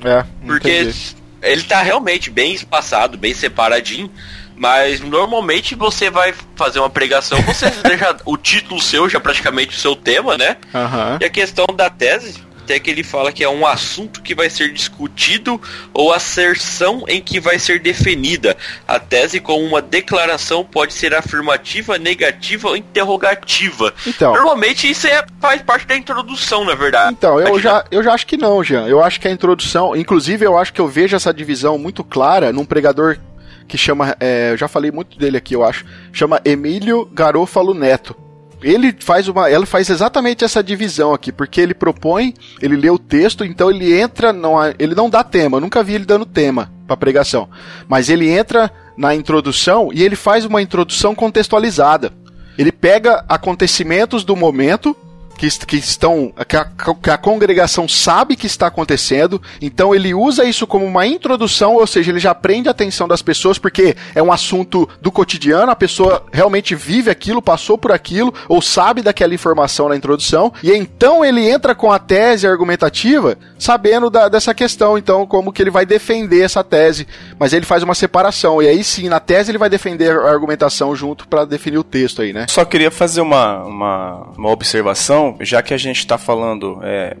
for 0.00 0.08
é, 0.08 0.24
Porque 0.46 0.80
entendi. 0.80 1.16
ele 1.42 1.62
tá 1.62 1.82
realmente 1.82 2.30
bem 2.30 2.52
espaçado, 2.54 3.18
bem 3.18 3.34
separadinho. 3.34 4.10
Mas 4.56 5.00
normalmente 5.00 5.74
você 5.74 6.08
vai 6.10 6.32
fazer 6.54 6.78
uma 6.78 6.90
pregação, 6.90 7.40
você 7.42 7.68
deixa 7.82 8.16
o 8.24 8.36
título 8.36 8.80
seu, 8.80 9.08
já 9.08 9.18
praticamente 9.18 9.76
o 9.76 9.80
seu 9.80 9.96
tema, 9.96 10.38
né? 10.38 10.56
Uhum. 10.72 11.18
E 11.20 11.24
a 11.24 11.30
questão 11.30 11.66
da 11.74 11.90
tese, 11.90 12.36
até 12.62 12.78
que 12.78 12.90
ele 12.90 13.02
fala 13.02 13.32
que 13.32 13.42
é 13.42 13.48
um 13.48 13.66
assunto 13.66 14.22
que 14.22 14.34
vai 14.34 14.48
ser 14.48 14.72
discutido 14.72 15.60
ou 15.92 16.12
asserção 16.12 17.04
em 17.08 17.20
que 17.20 17.40
vai 17.40 17.58
ser 17.58 17.80
definida. 17.80 18.56
A 18.86 18.98
tese 18.98 19.40
com 19.40 19.62
uma 19.62 19.82
declaração 19.82 20.64
pode 20.64 20.92
ser 20.92 21.14
afirmativa, 21.14 21.98
negativa 21.98 22.68
ou 22.68 22.76
interrogativa. 22.76 23.92
Então, 24.06 24.32
Normalmente 24.32 24.88
isso 24.88 25.06
é, 25.06 25.24
faz 25.40 25.60
parte 25.62 25.86
da 25.86 25.96
introdução, 25.96 26.64
na 26.64 26.74
verdade. 26.74 27.12
Então, 27.12 27.40
eu 27.40 27.58
já, 27.58 27.84
eu 27.90 28.02
já 28.02 28.12
acho 28.14 28.26
que 28.26 28.36
não, 28.36 28.62
Jean. 28.62 28.86
Eu 28.86 29.02
acho 29.02 29.20
que 29.20 29.26
a 29.26 29.30
introdução, 29.30 29.96
inclusive 29.96 30.46
eu 30.46 30.56
acho 30.56 30.72
que 30.72 30.80
eu 30.80 30.88
vejo 30.88 31.16
essa 31.16 31.34
divisão 31.34 31.76
muito 31.76 32.04
clara 32.04 32.52
num 32.52 32.64
pregador 32.64 33.18
que 33.66 33.76
chama, 33.76 34.16
é, 34.20 34.52
eu 34.52 34.56
já 34.56 34.68
falei 34.68 34.90
muito 34.90 35.18
dele 35.18 35.36
aqui, 35.36 35.54
eu 35.54 35.64
acho, 35.64 35.84
chama 36.12 36.40
Emílio 36.44 37.06
Garofalo 37.06 37.72
Neto 37.72 38.14
ele 38.62 38.94
faz 38.98 39.28
uma, 39.28 39.48
ela 39.48 39.66
faz 39.66 39.90
exatamente 39.90 40.44
essa 40.44 40.62
divisão 40.62 41.12
aqui, 41.12 41.32
porque 41.32 41.60
ele 41.60 41.74
propõe, 41.74 42.34
ele 42.60 42.76
lê 42.76 42.90
o 42.90 42.98
texto, 42.98 43.44
então 43.44 43.70
ele 43.70 43.92
entra, 43.98 44.32
não, 44.32 44.54
ele 44.78 44.94
não 44.94 45.10
dá 45.10 45.24
tema, 45.24 45.56
eu 45.56 45.60
nunca 45.60 45.82
vi 45.82 45.94
ele 45.94 46.04
dando 46.04 46.24
tema 46.24 46.72
para 46.86 46.96
pregação, 46.96 47.48
mas 47.88 48.08
ele 48.08 48.28
entra 48.28 48.70
na 48.96 49.14
introdução 49.14 49.90
e 49.92 50.02
ele 50.02 50.16
faz 50.16 50.44
uma 50.44 50.62
introdução 50.62 51.14
contextualizada. 51.14 52.12
Ele 52.58 52.70
pega 52.70 53.24
acontecimentos 53.28 54.24
do 54.24 54.36
momento 54.36 54.94
que, 55.42 55.66
que 55.66 55.76
estão 55.76 56.32
que 56.46 56.56
a, 56.56 56.64
que 57.02 57.10
a, 57.10 57.18
congregação 57.18 57.88
sabe 57.88 58.36
que 58.36 58.46
está 58.46 58.68
acontecendo, 58.68 59.42
então 59.60 59.92
ele 59.92 60.14
usa 60.14 60.44
isso 60.44 60.68
como 60.68 60.86
uma 60.86 61.04
introdução, 61.04 61.74
ou 61.74 61.86
seja, 61.86 62.12
ele 62.12 62.20
já 62.20 62.32
prende 62.32 62.68
a 62.68 62.70
atenção 62.70 63.08
das 63.08 63.22
pessoas 63.22 63.58
porque 63.58 63.96
é 64.14 64.22
um 64.22 64.30
assunto 64.30 64.88
do 65.00 65.10
cotidiano, 65.10 65.72
a 65.72 65.76
pessoa 65.76 66.24
realmente 66.32 66.76
vive 66.76 67.10
aquilo, 67.10 67.42
passou 67.42 67.76
por 67.76 67.90
aquilo 67.90 68.32
ou 68.48 68.62
sabe 68.62 69.02
daquela 69.02 69.34
informação 69.34 69.88
na 69.88 69.96
introdução, 69.96 70.52
e 70.62 70.70
então 70.72 71.24
ele 71.24 71.48
entra 71.48 71.74
com 71.74 71.90
a 71.90 71.98
tese 71.98 72.46
argumentativa 72.46 73.36
sabendo 73.58 74.10
da, 74.10 74.28
dessa 74.28 74.54
questão, 74.54 74.96
então 74.96 75.26
como 75.26 75.52
que 75.52 75.60
ele 75.60 75.70
vai 75.70 75.84
defender 75.84 76.42
essa 76.42 76.62
tese, 76.62 77.06
mas 77.36 77.52
ele 77.52 77.66
faz 77.66 77.82
uma 77.82 77.94
separação 77.96 78.62
e 78.62 78.68
aí 78.68 78.84
sim 78.84 79.08
na 79.08 79.18
tese 79.18 79.50
ele 79.50 79.58
vai 79.58 79.68
defender 79.68 80.16
a 80.16 80.30
argumentação 80.30 80.94
junto 80.94 81.26
para 81.26 81.44
definir 81.44 81.78
o 81.78 81.84
texto 81.84 82.22
aí, 82.22 82.32
né? 82.32 82.46
Só 82.48 82.64
queria 82.64 82.90
fazer 82.92 83.20
uma, 83.20 83.64
uma, 83.64 84.28
uma 84.36 84.50
observação 84.50 85.31
já 85.40 85.62
que 85.62 85.74
a 85.74 85.78
gente 85.78 85.98
está 85.98 86.18
falando, 86.18 86.80
é, 86.82 87.16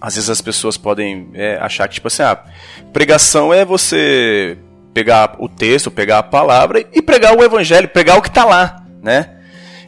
às 0.00 0.14
vezes 0.14 0.30
as 0.30 0.40
pessoas 0.40 0.76
podem 0.76 1.28
é, 1.34 1.58
achar 1.60 1.88
que, 1.88 1.94
tipo 1.94 2.08
assim, 2.08 2.22
ah, 2.22 2.38
pregação 2.92 3.52
é 3.52 3.64
você 3.64 4.56
pegar 4.94 5.36
o 5.38 5.48
texto, 5.48 5.90
pegar 5.90 6.18
a 6.18 6.22
palavra 6.22 6.84
e 6.92 7.02
pregar 7.02 7.36
o 7.36 7.42
evangelho, 7.42 7.88
pregar 7.88 8.18
o 8.18 8.22
que 8.22 8.28
está 8.28 8.44
lá, 8.44 8.84
né? 9.02 9.36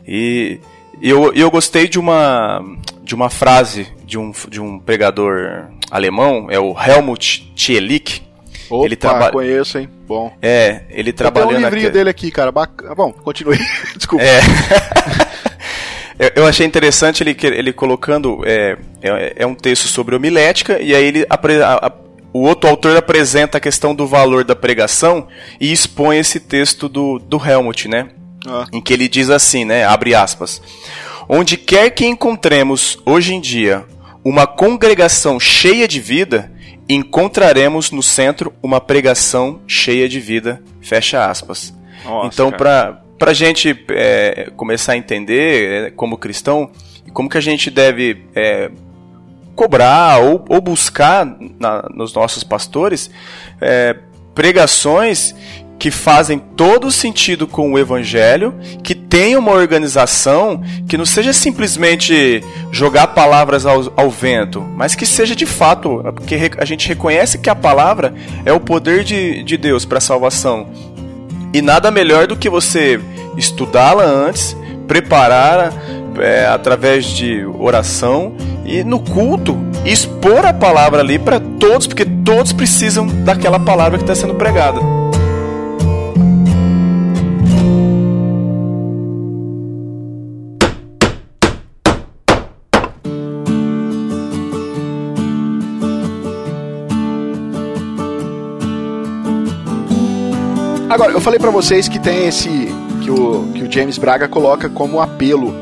E 0.07 0.61
eu, 1.01 1.33
eu 1.33 1.51
gostei 1.51 1.89
de 1.89 1.99
uma, 1.99 2.63
de 3.03 3.15
uma 3.15 3.31
frase 3.31 3.89
de 4.05 4.19
um, 4.19 4.33
de 4.49 4.61
um 4.61 4.79
pregador 4.79 5.69
alemão, 5.91 6.49
é 6.51 6.59
o 6.59 6.75
Helmut 6.79 7.53
Thielich. 7.57 8.23
Opa, 8.69 8.87
ele 8.87 8.97
trabalha... 8.97 9.33
conheço, 9.33 9.79
hein? 9.79 9.89
Bom. 10.07 10.33
É, 10.41 10.83
ele 10.91 11.13
trabalha. 11.13 11.47
Tem 11.49 11.57
um 11.57 11.61
livrinho 11.61 11.91
dele 11.91 12.11
aqui, 12.11 12.31
cara. 12.31 12.53
Bacana. 12.53 12.95
Bom, 12.95 13.13
continue. 13.13 13.59
Desculpa. 13.97 14.25
É. 14.25 14.41
Eu, 16.37 16.47
achei 16.47 16.67
interessante 16.67 17.23
ele, 17.23 17.37
ele 17.43 17.73
colocando. 17.73 18.43
É, 18.45 18.77
é, 19.03 19.33
é, 19.37 19.47
um 19.47 19.55
texto 19.55 19.89
sobre 19.89 20.15
homilética, 20.15 20.81
e 20.81 20.95
aí 20.95 21.05
ele. 21.05 21.27
A, 21.29 21.87
a, 21.87 21.93
o 22.33 22.43
outro 22.43 22.71
autor 22.71 22.97
apresenta 22.97 23.59
a 23.59 23.61
questão 23.61 23.95
do 23.95 24.07
valor 24.07 24.45
da 24.45 24.55
pregação 24.55 25.27
e 25.61 25.73
expõe 25.73 26.19
esse 26.19 26.39
texto 26.39 26.89
do, 26.89 27.19
do 27.19 27.45
Helmut, 27.45 27.89
né? 27.89 28.11
ah. 28.47 28.67
em 28.73 28.81
que 28.81 28.93
ele 28.93 29.09
diz 29.09 29.31
assim, 29.31 29.65
né, 29.65 29.85
abre 29.85 30.15
aspas, 30.15 30.63
onde 31.29 31.57
quer 31.57 31.91
que 31.91 32.07
encontremos 32.07 32.99
hoje 33.05 33.35
em 33.35 33.41
dia 33.41 33.85
uma 34.25 34.47
congregação 34.47 35.41
cheia 35.41 35.89
de 35.89 36.01
vida, 36.01 36.53
encontraremos 36.89 37.91
no 37.91 38.03
centro 38.03 38.53
uma 38.63 38.81
pregação 38.81 39.61
cheia 39.67 40.09
de 40.09 40.21
vida, 40.21 40.63
fecha 40.81 41.27
aspas. 41.27 41.75
Nossa, 42.05 42.27
então, 42.27 42.51
para 42.51 43.03
a 43.29 43.35
gente 43.35 43.85
é, 43.91 44.51
começar 44.57 44.93
a 44.93 44.97
entender 44.97 45.87
é, 45.87 45.91
como 45.91 46.17
cristão, 46.17 46.71
como 47.13 47.29
que 47.29 47.37
a 47.37 47.41
gente 47.41 47.71
deve 47.71 48.25
é, 48.35 48.71
cobrar 49.55 50.21
ou, 50.21 50.45
ou 50.49 50.61
buscar 50.61 51.27
na, 51.59 51.87
nos 51.95 52.15
nossos 52.15 52.43
pastores 52.43 53.11
é, 53.61 53.95
pregações 54.35 55.35
que 55.81 55.91
fazem 55.91 56.39
todo 56.39 56.91
sentido 56.91 57.47
com 57.47 57.73
o 57.73 57.79
evangelho, 57.79 58.55
que 58.83 58.95
tenha 58.95 59.39
uma 59.39 59.53
organização, 59.53 60.63
que 60.87 60.97
não 60.99 61.07
seja 61.07 61.33
simplesmente 61.33 62.45
jogar 62.71 63.09
palavras 63.09 63.65
ao, 63.65 63.91
ao 63.97 64.11
vento, 64.11 64.61
mas 64.77 64.95
que 64.95 65.07
seja 65.07 65.35
de 65.35 65.47
fato, 65.47 66.03
porque 66.15 66.39
a 66.59 66.65
gente 66.67 66.87
reconhece 66.87 67.39
que 67.39 67.49
a 67.49 67.55
palavra 67.55 68.15
é 68.45 68.53
o 68.53 68.61
poder 68.61 69.05
de, 69.05 69.43
de 69.43 69.57
Deus 69.57 69.87
para 69.87 69.97
a 69.97 70.03
salvação. 70.03 70.69
E 71.53 71.63
nada 71.63 71.91
melhor 71.91 72.27
do 72.27 72.37
que 72.37 72.49
você 72.51 73.01
estudá-la 73.37 74.05
antes, 74.05 74.57
preparar 74.87 75.73
é, 76.19 76.47
através 76.47 77.07
de 77.07 77.45
oração 77.59 78.35
e 78.65 78.85
no 78.85 79.01
culto 79.01 79.57
expor 79.85 80.45
a 80.45 80.53
palavra 80.53 81.01
ali 81.01 81.19
para 81.19 81.41
todos, 81.41 81.87
porque 81.87 82.05
todos 82.05 82.53
precisam 82.53 83.07
daquela 83.07 83.59
palavra 83.59 83.99
que 83.99 84.05
está 84.05 84.15
sendo 84.15 84.35
pregada. 84.35 84.81
Agora, 100.91 101.13
eu 101.13 101.21
falei 101.21 101.39
para 101.39 101.51
vocês 101.51 101.89
que 101.89 101.99
tem 101.99 102.27
esse 102.27 102.69
que 103.11 103.21
o, 103.21 103.53
que 103.53 103.63
o 103.63 103.73
James 103.73 103.99
Braga 103.99 104.29
coloca 104.29 104.69
como 104.69 105.01
apelo, 105.01 105.53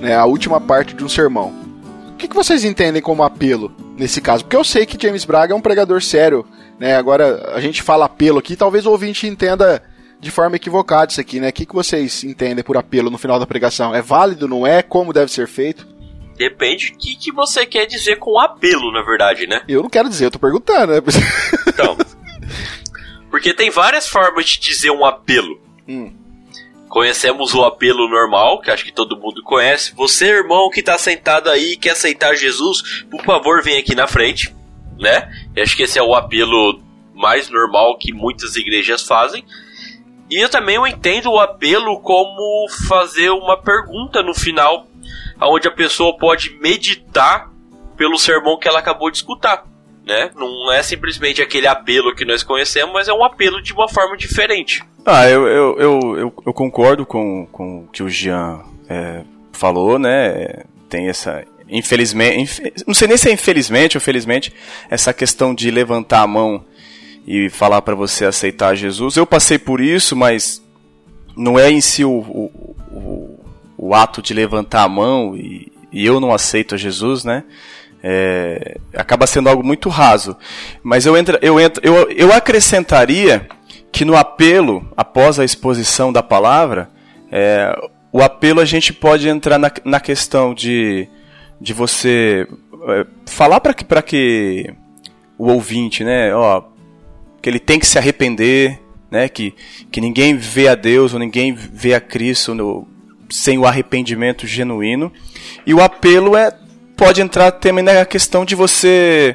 né, 0.00 0.14
a 0.14 0.24
última 0.24 0.60
parte 0.60 0.94
de 0.94 1.04
um 1.04 1.08
sermão. 1.08 1.52
O 2.12 2.16
que, 2.16 2.28
que 2.28 2.34
vocês 2.34 2.64
entendem 2.64 3.02
como 3.02 3.22
apelo 3.22 3.74
nesse 3.96 4.20
caso? 4.20 4.44
Porque 4.44 4.56
eu 4.56 4.62
sei 4.62 4.86
que 4.86 5.00
James 5.00 5.24
Braga 5.24 5.52
é 5.52 5.56
um 5.56 5.60
pregador 5.60 6.02
sério, 6.02 6.46
né? 6.78 6.96
Agora 6.96 7.52
a 7.54 7.60
gente 7.60 7.82
fala 7.82 8.04
apelo 8.04 8.38
aqui, 8.38 8.56
talvez 8.56 8.84
o 8.84 8.90
ouvinte 8.90 9.26
entenda 9.26 9.82
de 10.20 10.30
forma 10.30 10.56
equivocada 10.56 11.10
isso 11.10 11.20
aqui, 11.20 11.40
né? 11.40 11.48
O 11.48 11.52
que, 11.52 11.64
que 11.64 11.74
vocês 11.74 12.22
entendem 12.22 12.62
por 12.62 12.76
apelo 12.76 13.10
no 13.10 13.16
final 13.16 13.38
da 13.38 13.46
pregação? 13.46 13.94
É 13.94 14.02
válido, 14.02 14.46
não 14.46 14.66
é? 14.66 14.82
Como 14.82 15.14
deve 15.14 15.32
ser 15.32 15.48
feito? 15.48 15.88
Depende 16.36 16.92
do 16.92 16.98
que, 16.98 17.16
que 17.16 17.32
você 17.32 17.64
quer 17.64 17.86
dizer 17.86 18.16
com 18.16 18.38
apelo, 18.38 18.92
na 18.92 19.02
verdade, 19.02 19.46
né? 19.46 19.62
Eu 19.66 19.82
não 19.82 19.90
quero 19.90 20.08
dizer, 20.08 20.26
eu 20.26 20.30
tô 20.30 20.38
perguntando, 20.38 20.92
né? 20.92 21.00
Então. 21.66 21.96
Porque 23.30 23.54
tem 23.54 23.70
várias 23.70 24.08
formas 24.08 24.44
de 24.44 24.60
dizer 24.60 24.90
um 24.90 25.04
apelo. 25.06 25.58
Hum. 25.88 26.19
Conhecemos 26.90 27.54
o 27.54 27.62
apelo 27.62 28.08
normal, 28.08 28.60
que 28.60 28.68
acho 28.68 28.84
que 28.84 28.92
todo 28.92 29.16
mundo 29.16 29.44
conhece. 29.44 29.94
Você, 29.94 30.26
irmão, 30.26 30.68
que 30.68 30.80
está 30.80 30.98
sentado 30.98 31.48
aí 31.48 31.74
e 31.74 31.76
quer 31.76 31.90
aceitar 31.90 32.34
Jesus, 32.34 33.04
por 33.08 33.22
favor, 33.22 33.62
vem 33.62 33.78
aqui 33.78 33.94
na 33.94 34.08
frente, 34.08 34.52
né? 34.98 35.30
Eu 35.54 35.62
acho 35.62 35.76
que 35.76 35.84
esse 35.84 36.00
é 36.00 36.02
o 36.02 36.16
apelo 36.16 36.82
mais 37.14 37.48
normal 37.48 37.96
que 37.96 38.12
muitas 38.12 38.56
igrejas 38.56 39.06
fazem. 39.06 39.44
E 40.28 40.42
eu 40.42 40.48
também 40.48 40.74
eu 40.74 40.86
entendo 40.86 41.30
o 41.30 41.38
apelo 41.38 42.00
como 42.00 42.68
fazer 42.88 43.30
uma 43.30 43.56
pergunta 43.56 44.20
no 44.20 44.34
final, 44.34 44.88
onde 45.40 45.68
a 45.68 45.72
pessoa 45.72 46.18
pode 46.18 46.58
meditar 46.58 47.52
pelo 47.96 48.18
sermão 48.18 48.58
que 48.58 48.66
ela 48.66 48.80
acabou 48.80 49.12
de 49.12 49.18
escutar. 49.18 49.64
Né? 50.06 50.30
Não 50.34 50.72
é 50.72 50.82
simplesmente 50.82 51.42
aquele 51.42 51.66
apelo 51.66 52.14
que 52.14 52.24
nós 52.24 52.42
conhecemos, 52.42 52.92
mas 52.92 53.08
é 53.08 53.12
um 53.12 53.24
apelo 53.24 53.62
de 53.62 53.72
uma 53.72 53.88
forma 53.88 54.16
diferente. 54.16 54.82
Ah, 55.04 55.28
eu, 55.28 55.46
eu, 55.46 55.78
eu, 55.78 56.34
eu, 56.46 56.52
concordo 56.52 57.06
com, 57.06 57.46
com 57.46 57.84
o 57.84 57.88
que 57.88 58.02
o 58.02 58.08
Jean 58.08 58.60
é, 58.88 59.22
falou, 59.52 59.98
né? 59.98 60.64
Tem 60.88 61.08
essa. 61.08 61.44
Infelizmente. 61.68 62.72
Não 62.86 62.94
sei 62.94 63.08
nem 63.08 63.16
se 63.16 63.28
é 63.28 63.32
infelizmente 63.32 63.96
ou 63.96 64.00
felizmente, 64.00 64.52
essa 64.90 65.12
questão 65.12 65.54
de 65.54 65.70
levantar 65.70 66.22
a 66.22 66.26
mão 66.26 66.64
e 67.26 67.48
falar 67.48 67.80
para 67.82 67.94
você 67.94 68.24
aceitar 68.24 68.74
Jesus. 68.74 69.16
Eu 69.16 69.26
passei 69.26 69.58
por 69.58 69.80
isso, 69.80 70.16
mas 70.16 70.62
não 71.36 71.58
é 71.58 71.70
em 71.70 71.80
si 71.80 72.04
o, 72.04 72.10
o, 72.10 73.38
o, 73.78 73.94
ato 73.94 74.20
de 74.20 74.34
levantar 74.34 74.82
a 74.82 74.88
mão 74.88 75.36
e, 75.36 75.72
e, 75.92 76.04
eu 76.04 76.20
não 76.20 76.32
aceito 76.32 76.76
Jesus, 76.76 77.24
né? 77.24 77.44
É, 78.02 78.78
acaba 78.94 79.26
sendo 79.26 79.48
algo 79.48 79.62
muito 79.62 79.88
raso. 79.88 80.36
Mas 80.82 81.04
eu, 81.06 81.16
entra, 81.16 81.38
eu, 81.42 81.60
entra, 81.60 81.86
eu, 81.86 82.10
eu 82.10 82.32
acrescentaria 82.32 83.46
que 83.92 84.04
no 84.04 84.16
apelo, 84.16 84.90
após 84.96 85.38
a 85.38 85.44
exposição 85.44 86.12
da 86.12 86.22
palavra, 86.22 86.88
é, 87.30 87.74
o 88.12 88.22
apelo 88.22 88.60
a 88.60 88.64
gente 88.64 88.92
pode 88.92 89.28
entrar 89.28 89.58
na, 89.58 89.70
na 89.84 90.00
questão 90.00 90.54
de, 90.54 91.08
de 91.60 91.72
você 91.72 92.46
é, 92.88 93.06
falar 93.26 93.60
para 93.60 93.74
que, 93.74 93.84
que 94.02 94.74
o 95.38 95.48
ouvinte, 95.48 96.04
né, 96.04 96.34
ó, 96.34 96.62
que 97.40 97.48
ele 97.48 97.58
tem 97.58 97.78
que 97.78 97.86
se 97.86 97.98
arrepender, 97.98 98.80
né, 99.10 99.28
que, 99.28 99.54
que 99.90 100.00
ninguém 100.00 100.36
vê 100.36 100.68
a 100.68 100.74
Deus 100.74 101.12
ou 101.12 101.18
ninguém 101.18 101.52
vê 101.52 101.94
a 101.94 102.00
Cristo 102.00 102.54
no, 102.54 102.86
sem 103.28 103.58
o 103.58 103.66
arrependimento 103.66 104.46
genuíno. 104.46 105.12
E 105.66 105.74
o 105.74 105.80
apelo 105.80 106.36
é 106.36 106.52
pode 107.00 107.22
entrar 107.22 107.50
também 107.50 107.82
na 107.82 108.04
questão 108.04 108.44
de 108.44 108.54
você 108.54 109.34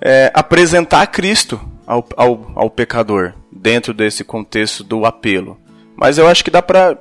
é, 0.00 0.32
apresentar 0.32 1.06
Cristo 1.08 1.60
ao, 1.86 2.02
ao, 2.16 2.50
ao 2.54 2.70
pecador 2.70 3.34
dentro 3.52 3.92
desse 3.92 4.24
contexto 4.24 4.82
do 4.82 5.04
apelo. 5.04 5.58
Mas 5.94 6.16
eu 6.16 6.26
acho 6.26 6.42
que 6.42 6.50
dá 6.50 6.62
para 6.62 6.98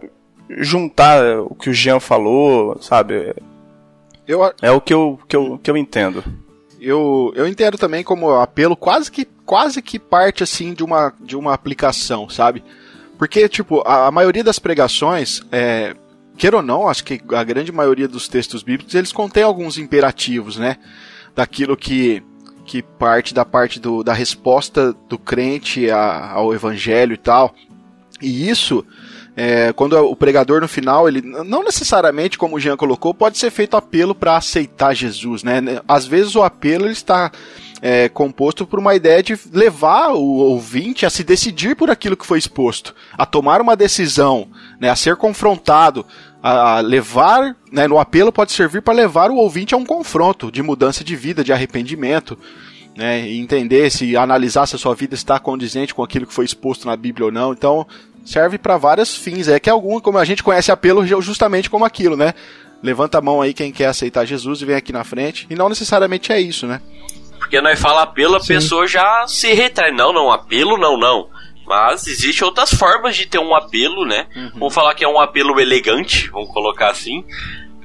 juntar 0.58 1.40
o 1.40 1.56
que 1.56 1.70
o 1.70 1.74
Jean 1.74 2.02
falou, 2.02 2.78
sabe? 2.82 3.34
Eu, 4.28 4.42
é 4.62 4.72
o 4.72 4.82
que 4.82 4.94
eu, 4.94 5.18
que 5.26 5.38
eu, 5.38 5.58
que 5.58 5.72
eu 5.72 5.78
entendo. 5.78 6.22
Eu, 6.82 7.32
eu 7.34 7.48
entendo 7.48 7.78
também 7.78 8.04
como 8.04 8.30
apelo 8.32 8.76
quase 8.76 9.10
que, 9.10 9.24
quase 9.46 9.82
que 9.82 9.98
parte 9.98 10.44
assim 10.44 10.74
de 10.74 10.84
uma, 10.84 11.14
de 11.22 11.38
uma 11.38 11.54
aplicação, 11.54 12.28
sabe? 12.28 12.62
Porque, 13.18 13.48
tipo, 13.48 13.82
a, 13.88 14.08
a 14.08 14.12
maioria 14.12 14.44
das 14.44 14.60
pregações, 14.60 15.42
é, 15.50 15.96
queira 16.38 16.58
ou 16.58 16.64
não, 16.64 16.88
acho 16.88 17.04
que 17.04 17.22
a 17.34 17.44
grande 17.44 17.72
maioria 17.72 18.08
dos 18.08 18.28
textos 18.28 18.64
bíblicos, 18.64 18.96
eles 18.96 19.12
contêm 19.12 19.44
alguns 19.44 19.78
imperativos, 19.78 20.58
né? 20.58 20.78
Daquilo 21.36 21.78
que 21.78 22.24
que 22.66 22.82
parte 22.82 23.34
da 23.34 23.44
parte 23.44 23.80
do, 23.80 24.04
da 24.04 24.14
resposta 24.14 24.96
do 25.10 25.18
crente 25.18 25.90
a, 25.90 26.32
ao 26.32 26.54
evangelho 26.54 27.14
e 27.14 27.18
tal. 27.18 27.54
E 28.22 28.50
isso, 28.50 28.86
é, 29.36 29.74
quando 29.74 29.98
o 29.98 30.16
pregador 30.16 30.62
no 30.62 30.68
final, 30.68 31.08
ele 31.08 31.22
não 31.22 31.64
necessariamente, 31.64 32.38
como 32.38 32.56
o 32.56 32.60
Jean 32.60 32.78
colocou, 32.78 33.14
pode 33.14 33.38
ser 33.38 33.52
feito 33.52 33.76
apelo 33.76 34.16
para 34.16 34.38
aceitar 34.38 34.94
Jesus, 34.94 35.44
né? 35.44 35.62
Às 35.88 36.06
vezes 36.06 36.36
o 36.36 36.44
apelo 36.44 36.86
ele 36.86 36.94
está 36.94 37.32
é, 37.82 38.08
composto 38.10 38.66
por 38.66 38.80
uma 38.80 38.96
ideia 38.96 39.22
de 39.22 39.38
levar 39.52 40.14
o 40.14 40.24
ouvinte 40.24 41.06
a 41.06 41.10
se 41.10 41.24
decidir 41.24 41.76
por 41.76 41.90
aquilo 41.90 42.18
que 42.18 42.26
foi 42.26 42.40
exposto, 42.40 42.96
a 43.18 43.26
tomar 43.26 43.62
uma 43.62 43.76
decisão, 43.76 44.48
né, 44.80 44.90
a 44.90 44.96
ser 44.96 45.16
confrontado, 45.16 46.06
a 46.42 46.80
levar, 46.80 47.56
né, 47.72 47.88
no 47.88 48.00
apelo 48.00 48.32
pode 48.32 48.52
servir 48.52 48.82
para 48.82 48.94
levar 48.94 49.32
o 49.32 49.36
ouvinte 49.36 49.74
a 49.74 49.78
um 49.78 49.86
confronto 49.86 50.52
de 50.52 50.62
mudança 50.62 51.04
de 51.04 51.16
vida, 51.16 51.44
de 51.44 51.54
arrependimento, 51.54 52.38
né, 52.96 53.28
e 53.28 53.40
entender 53.40 53.90
se 53.90 54.16
analisar 54.16 54.68
se 54.68 54.76
a 54.76 54.80
sua 54.80 54.94
vida 54.94 55.16
está 55.16 55.40
condizente 55.40 55.94
com 55.94 56.04
aquilo 56.04 56.28
que 56.28 56.34
foi 56.34 56.46
exposto 56.46 56.86
na 56.86 56.96
Bíblia 56.96 57.26
ou 57.26 57.32
não. 57.32 57.52
Então, 57.52 57.88
serve 58.26 58.58
para 58.58 58.78
vários 58.78 59.16
fins. 59.16 59.48
É 59.48 59.60
que 59.60 59.70
algum, 59.70 60.00
como 60.00 60.18
a 60.18 60.26
gente 60.26 60.44
conhece 60.44 60.72
apelo 60.72 61.06
justamente 61.22 61.70
como 61.70 61.86
aquilo, 61.86 62.16
né? 62.16 62.34
Levanta 62.82 63.18
a 63.18 63.22
mão 63.22 63.42
aí 63.42 63.54
quem 63.54 63.72
quer 63.72 63.88
aceitar 63.88 64.26
Jesus 64.26 64.62
e 64.62 64.66
vem 64.66 64.76
aqui 64.76 64.92
na 64.92 65.04
frente. 65.04 65.48
E 65.50 65.56
não 65.56 65.70
necessariamente 65.70 66.32
é 66.32 66.40
isso, 66.40 66.68
né? 66.68 66.82
Porque 67.44 67.60
nós 67.60 67.78
fala 67.78 68.04
apelo, 68.04 68.38
a 68.38 68.40
Sim. 68.40 68.54
pessoa 68.54 68.88
já 68.88 69.28
se 69.28 69.54
retrai. 69.54 69.92
Não, 69.92 70.14
não, 70.14 70.32
apelo 70.32 70.78
não, 70.78 70.98
não. 70.98 71.28
Mas 71.68 72.08
existem 72.08 72.46
outras 72.46 72.74
formas 72.74 73.18
de 73.18 73.26
ter 73.26 73.38
um 73.38 73.54
apelo, 73.54 74.06
né? 74.06 74.28
Uhum. 74.34 74.52
Vamos 74.54 74.74
falar 74.74 74.96
que 74.96 75.04
é 75.04 75.08
um 75.08 75.20
apelo 75.20 75.60
elegante, 75.60 76.30
vamos 76.30 76.52
colocar 76.54 76.90
assim. 76.90 77.24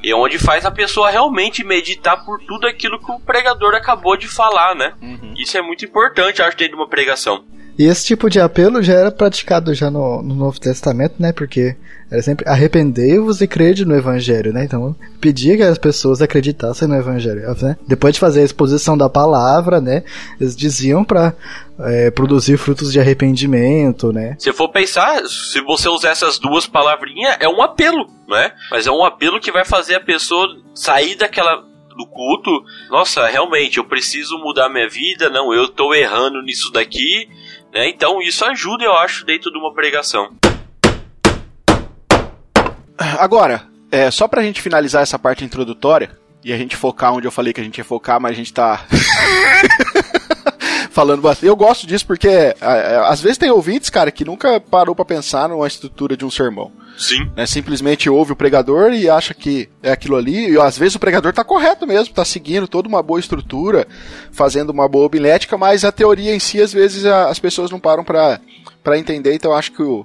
E 0.02 0.14
onde 0.14 0.38
faz 0.38 0.64
a 0.64 0.70
pessoa 0.70 1.10
realmente 1.10 1.64
meditar 1.64 2.24
por 2.24 2.40
tudo 2.46 2.68
aquilo 2.68 3.00
que 3.00 3.10
o 3.10 3.18
pregador 3.18 3.74
acabou 3.74 4.16
de 4.16 4.28
falar, 4.28 4.76
né? 4.76 4.94
Uhum. 5.02 5.34
Isso 5.36 5.58
é 5.58 5.62
muito 5.62 5.84
importante, 5.84 6.40
acho, 6.40 6.56
dentro 6.56 6.76
de 6.76 6.80
uma 6.80 6.88
pregação. 6.88 7.44
E 7.76 7.84
esse 7.84 8.06
tipo 8.06 8.30
de 8.30 8.40
apelo 8.40 8.80
já 8.80 8.94
era 8.94 9.10
praticado 9.10 9.74
já 9.74 9.90
no, 9.90 10.22
no 10.22 10.34
Novo 10.36 10.60
Testamento, 10.60 11.16
né? 11.18 11.32
Porque 11.32 11.76
Era 12.10 12.22
sempre 12.22 12.48
arrependei-vos 12.48 13.40
e 13.40 13.46
crede 13.46 13.84
no 13.84 13.94
evangelho, 13.94 14.52
né? 14.52 14.64
Então, 14.64 14.96
pedia 15.20 15.56
que 15.56 15.62
as 15.62 15.76
pessoas 15.76 16.22
acreditassem 16.22 16.88
no 16.88 16.94
evangelho, 16.94 17.42
né? 17.60 17.76
Depois 17.86 18.14
de 18.14 18.20
fazer 18.20 18.40
a 18.40 18.44
exposição 18.44 18.96
da 18.96 19.10
palavra, 19.10 19.80
né? 19.80 20.02
Eles 20.40 20.56
diziam 20.56 21.04
para 21.04 21.34
é, 21.80 22.10
produzir 22.10 22.56
frutos 22.56 22.90
de 22.90 22.98
arrependimento, 22.98 24.12
né? 24.12 24.36
Se 24.38 24.52
for 24.52 24.70
pensar, 24.70 25.22
se 25.26 25.60
você 25.60 25.88
usar 25.88 26.10
essas 26.10 26.38
duas 26.38 26.66
palavrinhas, 26.66 27.36
é 27.40 27.48
um 27.48 27.60
apelo, 27.60 28.06
né? 28.26 28.52
Mas 28.70 28.86
é 28.86 28.90
um 28.90 29.04
apelo 29.04 29.38
que 29.40 29.52
vai 29.52 29.64
fazer 29.64 29.96
a 29.96 30.00
pessoa 30.00 30.46
sair 30.74 31.14
daquela 31.14 31.68
do 31.98 32.06
culto. 32.06 32.64
Nossa, 32.88 33.26
realmente, 33.26 33.78
eu 33.78 33.84
preciso 33.84 34.38
mudar 34.38 34.68
minha 34.68 34.88
vida. 34.88 35.28
Não, 35.28 35.52
eu 35.52 35.68
tô 35.68 35.92
errando 35.92 36.40
nisso 36.42 36.70
daqui. 36.72 37.28
Né? 37.74 37.90
Então 37.90 38.22
isso 38.22 38.44
ajuda, 38.44 38.84
eu 38.84 38.94
acho, 38.94 39.26
dentro 39.26 39.50
de 39.50 39.58
uma 39.58 39.74
pregação. 39.74 40.30
Agora, 42.98 43.62
é, 43.90 44.10
só 44.10 44.26
pra 44.26 44.42
gente 44.42 44.60
finalizar 44.60 45.02
essa 45.02 45.18
parte 45.18 45.44
introdutória 45.44 46.10
e 46.44 46.52
a 46.52 46.56
gente 46.56 46.76
focar 46.76 47.14
onde 47.14 47.26
eu 47.26 47.32
falei 47.32 47.52
que 47.52 47.60
a 47.60 47.64
gente 47.64 47.78
ia 47.78 47.84
focar, 47.84 48.20
mas 48.20 48.32
a 48.32 48.34
gente 48.34 48.52
tá. 48.52 48.84
falando 50.98 51.22
bastante. 51.22 51.46
Eu 51.46 51.54
gosto 51.54 51.86
disso 51.86 52.04
porque 52.04 52.26
é, 52.26 52.56
é, 52.60 53.00
às 53.04 53.20
vezes 53.20 53.38
tem 53.38 53.50
ouvintes, 53.52 53.88
cara, 53.88 54.10
que 54.10 54.24
nunca 54.24 54.58
parou 54.58 54.96
para 54.96 55.04
pensar 55.04 55.48
numa 55.48 55.66
estrutura 55.66 56.16
de 56.16 56.24
um 56.24 56.30
sermão. 56.30 56.72
Sim. 56.98 57.30
Né, 57.36 57.46
simplesmente 57.46 58.10
ouve 58.10 58.32
o 58.32 58.36
pregador 58.36 58.92
e 58.92 59.08
acha 59.08 59.32
que 59.32 59.68
é 59.80 59.92
aquilo 59.92 60.16
ali. 60.16 60.50
E 60.50 60.60
às 60.60 60.76
vezes 60.76 60.96
o 60.96 60.98
pregador 60.98 61.32
tá 61.32 61.44
correto 61.44 61.86
mesmo, 61.86 62.12
tá 62.12 62.24
seguindo 62.24 62.66
toda 62.66 62.88
uma 62.88 63.00
boa 63.00 63.20
estrutura, 63.20 63.86
fazendo 64.32 64.70
uma 64.70 64.88
boa 64.88 65.06
homilética, 65.06 65.56
mas 65.56 65.84
a 65.84 65.92
teoria 65.92 66.34
em 66.34 66.40
si, 66.40 66.60
às 66.60 66.72
vezes, 66.72 67.06
a, 67.06 67.28
as 67.28 67.38
pessoas 67.38 67.70
não 67.70 67.78
param 67.78 68.02
para 68.02 68.40
entender. 68.98 69.34
Então 69.34 69.52
eu 69.52 69.56
acho 69.56 69.70
que, 69.70 69.82
o, 69.82 70.04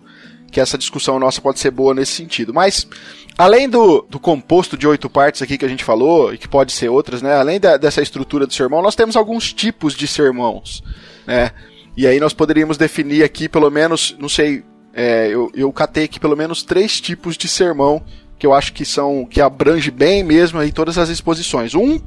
que 0.53 0.61
essa 0.61 0.77
discussão 0.77 1.19
nossa 1.19 1.41
pode 1.41 1.59
ser 1.59 1.71
boa 1.71 1.93
nesse 1.93 2.13
sentido. 2.13 2.53
Mas. 2.53 2.87
Além 3.35 3.67
do, 3.67 4.05
do 4.07 4.19
composto 4.19 4.77
de 4.77 4.87
oito 4.87 5.09
partes 5.09 5.41
aqui 5.41 5.57
que 5.57 5.65
a 5.65 5.67
gente 5.67 5.83
falou, 5.83 6.31
e 6.31 6.37
que 6.37 6.47
pode 6.47 6.71
ser 6.71 6.89
outras, 6.89 7.19
né? 7.19 7.33
Além 7.35 7.59
da, 7.59 7.77
dessa 7.77 7.99
estrutura 7.99 8.45
do 8.45 8.53
sermão, 8.53 8.79
nós 8.79 8.95
temos 8.95 9.15
alguns 9.15 9.51
tipos 9.51 9.95
de 9.95 10.05
sermãos, 10.05 10.83
né? 11.25 11.49
E 11.97 12.05
aí 12.05 12.19
nós 12.19 12.31
poderíamos 12.31 12.77
definir 12.77 13.23
aqui, 13.23 13.49
pelo 13.49 13.71
menos, 13.71 14.15
não 14.19 14.29
sei, 14.29 14.63
é, 14.93 15.29
eu, 15.29 15.51
eu 15.55 15.73
catei 15.73 16.03
aqui 16.03 16.19
pelo 16.19 16.37
menos 16.37 16.61
três 16.61 17.01
tipos 17.01 17.35
de 17.35 17.47
sermão 17.47 18.03
que 18.37 18.45
eu 18.45 18.53
acho 18.53 18.73
que 18.73 18.85
são 18.85 19.25
que 19.25 19.41
abrange 19.41 19.89
bem 19.89 20.23
mesmo 20.23 20.59
aí 20.59 20.71
todas 20.71 20.99
as 20.99 21.09
exposições. 21.09 21.73
Um 21.73 21.99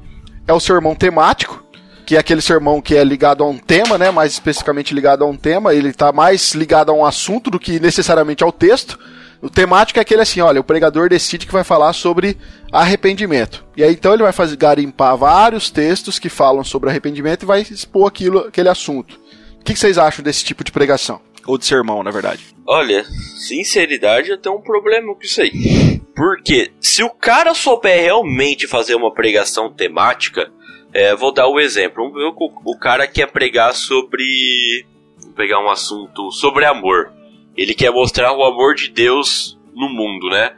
é 0.47 0.53
o 0.53 0.61
sermão 0.61 0.95
temático, 0.95 1.65
que 2.07 2.15
é 2.15 2.21
aquele 2.21 2.41
sermão 2.41 2.81
que 2.81 2.95
é 2.95 3.03
ligado 3.03 3.43
a 3.43 3.49
um 3.49 3.59
tema, 3.59 3.99
né? 3.99 4.13
Mais 4.13 4.33
especificamente 4.33 4.95
ligado 4.95 5.25
a 5.25 5.27
um 5.27 5.37
tema, 5.37 5.75
ele 5.75 5.89
está 5.89 6.13
mais 6.13 6.55
ligado 6.55 6.93
a 6.93 6.95
um 6.95 7.05
assunto 7.05 7.51
do 7.51 7.59
que 7.59 7.81
necessariamente 7.81 8.45
ao 8.45 8.53
texto. 8.53 8.97
O 9.43 9.51
temático 9.51 9.99
é 9.99 10.03
aquele 10.03 10.23
assim, 10.23 10.41
olha, 10.41 10.61
o 10.61 10.65
pregador 10.65 11.09
decide 11.09 11.47
que 11.47 11.53
vai 11.53 11.65
falar 11.65 11.93
sobre 11.93 12.39
arrependimento. 12.73 13.67
E 13.77 13.83
aí 13.83 13.93
então 13.93 14.15
ele 14.15 14.23
vai 14.23 14.33
fazer 14.33 14.57
garimpar 14.57 15.17
vários 15.17 15.69
textos 15.69 16.19
que 16.19 16.29
falam 16.29 16.63
sobre 16.63 16.89
arrependimento 16.89 17.43
e 17.43 17.47
vai 17.47 17.61
expor 17.61 18.07
aquilo, 18.07 18.39
aquele 18.39 18.69
assunto. 18.69 19.21
O 19.61 19.65
que, 19.65 19.75
que 19.75 19.79
vocês 19.79 19.99
acham 19.99 20.25
desse 20.25 20.45
tipo 20.45 20.63
de 20.63 20.71
pregação? 20.71 21.21
Ou 21.45 21.59
de 21.59 21.67
sermão, 21.67 22.03
na 22.05 22.13
verdade? 22.13 22.41
Olha, 22.65 23.05
sinceridade, 23.37 24.31
eu 24.31 24.39
tenho 24.39 24.57
um 24.57 24.63
problema 24.63 25.13
com 25.13 25.23
isso 25.23 25.41
aí. 25.41 26.01
Porque 26.15 26.71
se 26.81 27.03
o 27.03 27.11
cara 27.11 27.53
souber 27.53 28.01
realmente 28.01 28.67
fazer 28.67 28.95
uma 28.95 29.13
pregação 29.13 29.73
temática, 29.73 30.51
é, 30.97 31.15
vou 31.15 31.31
dar 31.31 31.47
o 31.47 31.57
um 31.57 31.61
exemplo. 31.61 32.05
O, 32.05 32.73
o 32.73 32.79
cara 32.79 33.07
quer 33.07 33.31
pregar 33.31 33.75
sobre. 33.75 34.87
Vou 35.23 35.35
pegar 35.35 35.61
um 35.61 35.69
assunto 35.69 36.31
sobre 36.33 36.65
amor. 36.65 37.13
Ele 37.55 37.75
quer 37.75 37.91
mostrar 37.91 38.33
o 38.33 38.43
amor 38.43 38.75
de 38.75 38.89
Deus 38.89 39.59
no 39.75 39.91
mundo, 39.91 40.31
né? 40.31 40.57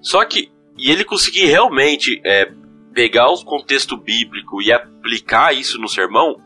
Só 0.00 0.24
que, 0.24 0.50
e 0.76 0.90
ele 0.90 1.04
conseguir 1.04 1.44
realmente 1.46 2.20
é, 2.24 2.50
pegar 2.92 3.28
o 3.28 3.44
contexto 3.44 3.96
bíblico 3.96 4.60
e 4.60 4.72
aplicar 4.72 5.54
isso 5.54 5.80
no 5.80 5.88
sermão, 5.88 6.40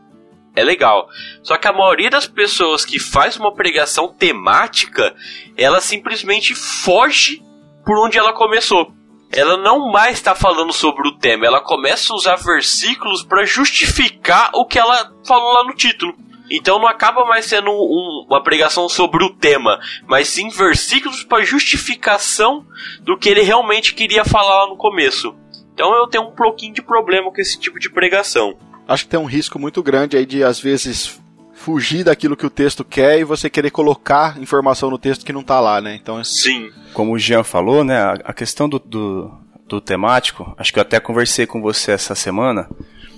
é 0.55 0.63
legal. 0.63 1.09
Só 1.43 1.57
que 1.57 1.67
a 1.67 1.73
maioria 1.73 2.11
das 2.11 2.27
pessoas 2.27 2.85
que 2.85 2.99
faz 2.99 3.39
uma 3.39 3.55
pregação 3.55 4.09
temática, 4.09 5.15
ela 5.57 5.81
simplesmente 5.81 6.55
foge 6.55 7.43
por 7.87 7.99
onde 8.05 8.19
ela 8.19 8.35
começou. 8.35 8.93
Ela 9.35 9.57
não 9.57 9.91
mais 9.91 10.17
está 10.17 10.35
falando 10.35 10.73
sobre 10.73 11.09
o 11.09 11.19
tema, 11.19 11.47
ela 11.47 11.61
começa 11.61 12.13
a 12.13 12.17
usar 12.17 12.37
versículos 12.37 13.23
para 13.23 13.45
justificar 13.45 14.51
o 14.55 14.65
que 14.65 14.79
ela 14.79 15.13
falou 15.27 15.55
lá 15.55 15.65
no 15.65 15.75
título. 15.75 16.15
Então 16.51 16.79
não 16.79 16.87
acaba 16.87 17.25
mais 17.25 17.47
sendo 17.47 17.71
um, 17.71 18.27
uma 18.29 18.43
pregação 18.43 18.89
sobre 18.89 19.25
o 19.25 19.31
tema, 19.31 19.81
mas 20.07 20.29
sim 20.29 20.49
versículos 20.51 21.25
para 21.25 21.43
justificação 21.43 22.67
do 23.01 23.19
que 23.19 23.29
ele 23.29 23.43
realmente 23.43 23.95
queria 23.95 24.25
falar 24.25 24.65
lá 24.65 24.69
no 24.69 24.77
começo. 24.77 25.35
Então 25.73 25.93
eu 25.95 26.07
tenho 26.07 26.25
um 26.25 26.35
pouquinho 26.35 26.75
de 26.75 26.83
problema 26.83 27.33
com 27.33 27.41
esse 27.41 27.59
tipo 27.59 27.81
de 27.81 27.91
pregação 27.91 28.57
acho 28.87 29.05
que 29.05 29.11
tem 29.11 29.21
um 29.21 29.25
risco 29.25 29.59
muito 29.59 29.83
grande 29.83 30.17
aí 30.17 30.27
de, 30.27 30.43
às 30.43 30.61
vezes, 30.61 31.21
fugir 31.65 32.05
daquilo 32.05 32.37
que 32.37 32.45
o 32.45 32.51
texto 32.51 32.85
quer 32.85 33.19
e 33.19 33.25
você 33.25 33.49
querer 33.49 33.71
colocar 33.71 34.39
informação 34.39 34.91
no 34.91 34.99
texto 34.99 35.25
que 35.25 35.33
não 35.33 35.41
está 35.41 35.61
lá, 35.61 35.81
né? 35.81 35.99
Então, 36.01 36.23
sim. 36.23 36.71
Como 36.93 37.13
o 37.13 37.19
Jean 37.19 37.43
falou, 37.43 37.83
né, 37.83 37.99
a, 38.23 38.35
questão 38.35 38.69
do, 38.69 38.79
do, 38.79 39.33
do, 39.67 39.81
temático, 39.81 40.55
acho 40.59 40.71
que 40.71 40.79
eu 40.79 40.83
até 40.83 41.01
conversei 41.01 41.47
com 41.47 41.63
você 41.63 41.93
essa 41.93 42.15
semana, 42.15 42.69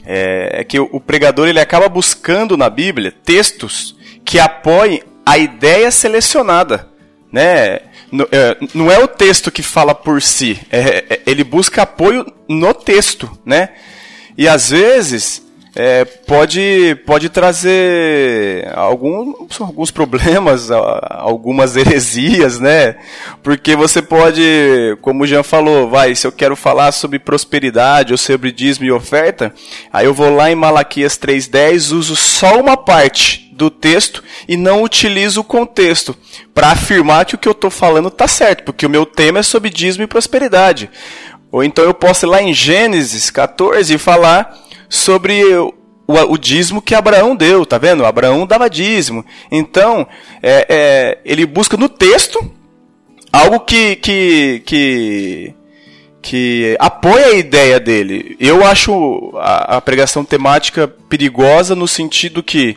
é, 0.04 0.60
é 0.60 0.64
que 0.64 0.78
o, 0.78 0.88
o, 0.92 1.00
pregador 1.00 1.48
ele 1.48 1.58
acaba 1.58 1.88
buscando 1.88 2.56
na 2.56 2.70
Bíblia 2.70 3.10
textos 3.10 3.96
que 4.24 4.38
apoiem 4.38 5.02
a 5.24 5.36
ideia 5.36 5.90
selecionada, 5.90 6.88
né? 7.32 7.80
É, 8.30 8.56
não 8.72 8.92
é 8.92 9.02
o 9.02 9.08
texto 9.08 9.50
que 9.50 9.62
fala 9.62 9.92
por 9.92 10.22
si, 10.22 10.60
é, 10.70 11.04
é, 11.10 11.22
ele 11.26 11.42
busca 11.42 11.82
apoio 11.82 12.24
no 12.48 12.72
texto, 12.72 13.28
né? 13.44 13.70
E 14.38 14.46
às 14.46 14.70
vezes 14.70 15.45
é, 15.78 16.06
pode, 16.06 16.96
pode 17.04 17.28
trazer 17.28 18.66
alguns, 18.74 19.60
alguns 19.60 19.90
problemas, 19.90 20.70
algumas 20.70 21.76
heresias, 21.76 22.58
né? 22.58 22.96
Porque 23.42 23.76
você 23.76 24.00
pode, 24.00 24.42
como 25.02 25.22
o 25.22 25.26
Jean 25.26 25.42
falou, 25.42 25.90
vai, 25.90 26.14
se 26.14 26.26
eu 26.26 26.32
quero 26.32 26.56
falar 26.56 26.92
sobre 26.92 27.18
prosperidade 27.18 28.14
ou 28.14 28.16
sobre 28.16 28.50
dízimo 28.50 28.86
e 28.86 28.90
oferta, 28.90 29.52
aí 29.92 30.06
eu 30.06 30.14
vou 30.14 30.34
lá 30.34 30.50
em 30.50 30.54
Malaquias 30.54 31.18
3.10, 31.18 31.94
uso 31.94 32.16
só 32.16 32.58
uma 32.58 32.78
parte 32.78 33.52
do 33.52 33.68
texto 33.70 34.24
e 34.48 34.56
não 34.56 34.82
utilizo 34.82 35.42
o 35.42 35.44
contexto 35.44 36.16
para 36.54 36.68
afirmar 36.68 37.26
que 37.26 37.34
o 37.34 37.38
que 37.38 37.48
eu 37.48 37.52
estou 37.52 37.70
falando 37.70 38.08
está 38.08 38.26
certo, 38.26 38.64
porque 38.64 38.86
o 38.86 38.90
meu 38.90 39.04
tema 39.04 39.40
é 39.40 39.42
sobre 39.42 39.68
dízimo 39.68 40.04
e 40.04 40.08
prosperidade. 40.08 40.88
Ou 41.52 41.62
então 41.62 41.84
eu 41.84 41.92
posso 41.92 42.24
ir 42.24 42.28
lá 42.28 42.40
em 42.40 42.54
Gênesis 42.54 43.30
14 43.30 43.94
e 43.94 43.98
falar 43.98 44.65
sobre 44.88 45.42
o, 45.54 45.72
o, 46.06 46.38
dízimo 46.38 46.80
que 46.80 46.94
Abraão 46.94 47.34
deu, 47.34 47.66
tá 47.66 47.78
vendo? 47.78 48.04
Abraão 48.04 48.46
dava 48.46 48.70
dízimo. 48.70 49.24
Então, 49.50 50.06
é, 50.42 50.66
é, 50.68 51.18
ele 51.24 51.44
busca 51.44 51.76
no 51.76 51.88
texto 51.88 52.38
algo 53.32 53.60
que, 53.60 53.96
que, 53.96 54.62
que, 54.64 55.54
que 56.22 56.76
apoia 56.78 57.26
a 57.26 57.34
ideia 57.34 57.80
dele. 57.80 58.36
Eu 58.40 58.64
acho 58.64 59.32
a, 59.36 59.76
a, 59.76 59.80
pregação 59.80 60.24
temática 60.24 60.88
perigosa 61.08 61.74
no 61.74 61.88
sentido 61.88 62.42
que 62.42 62.76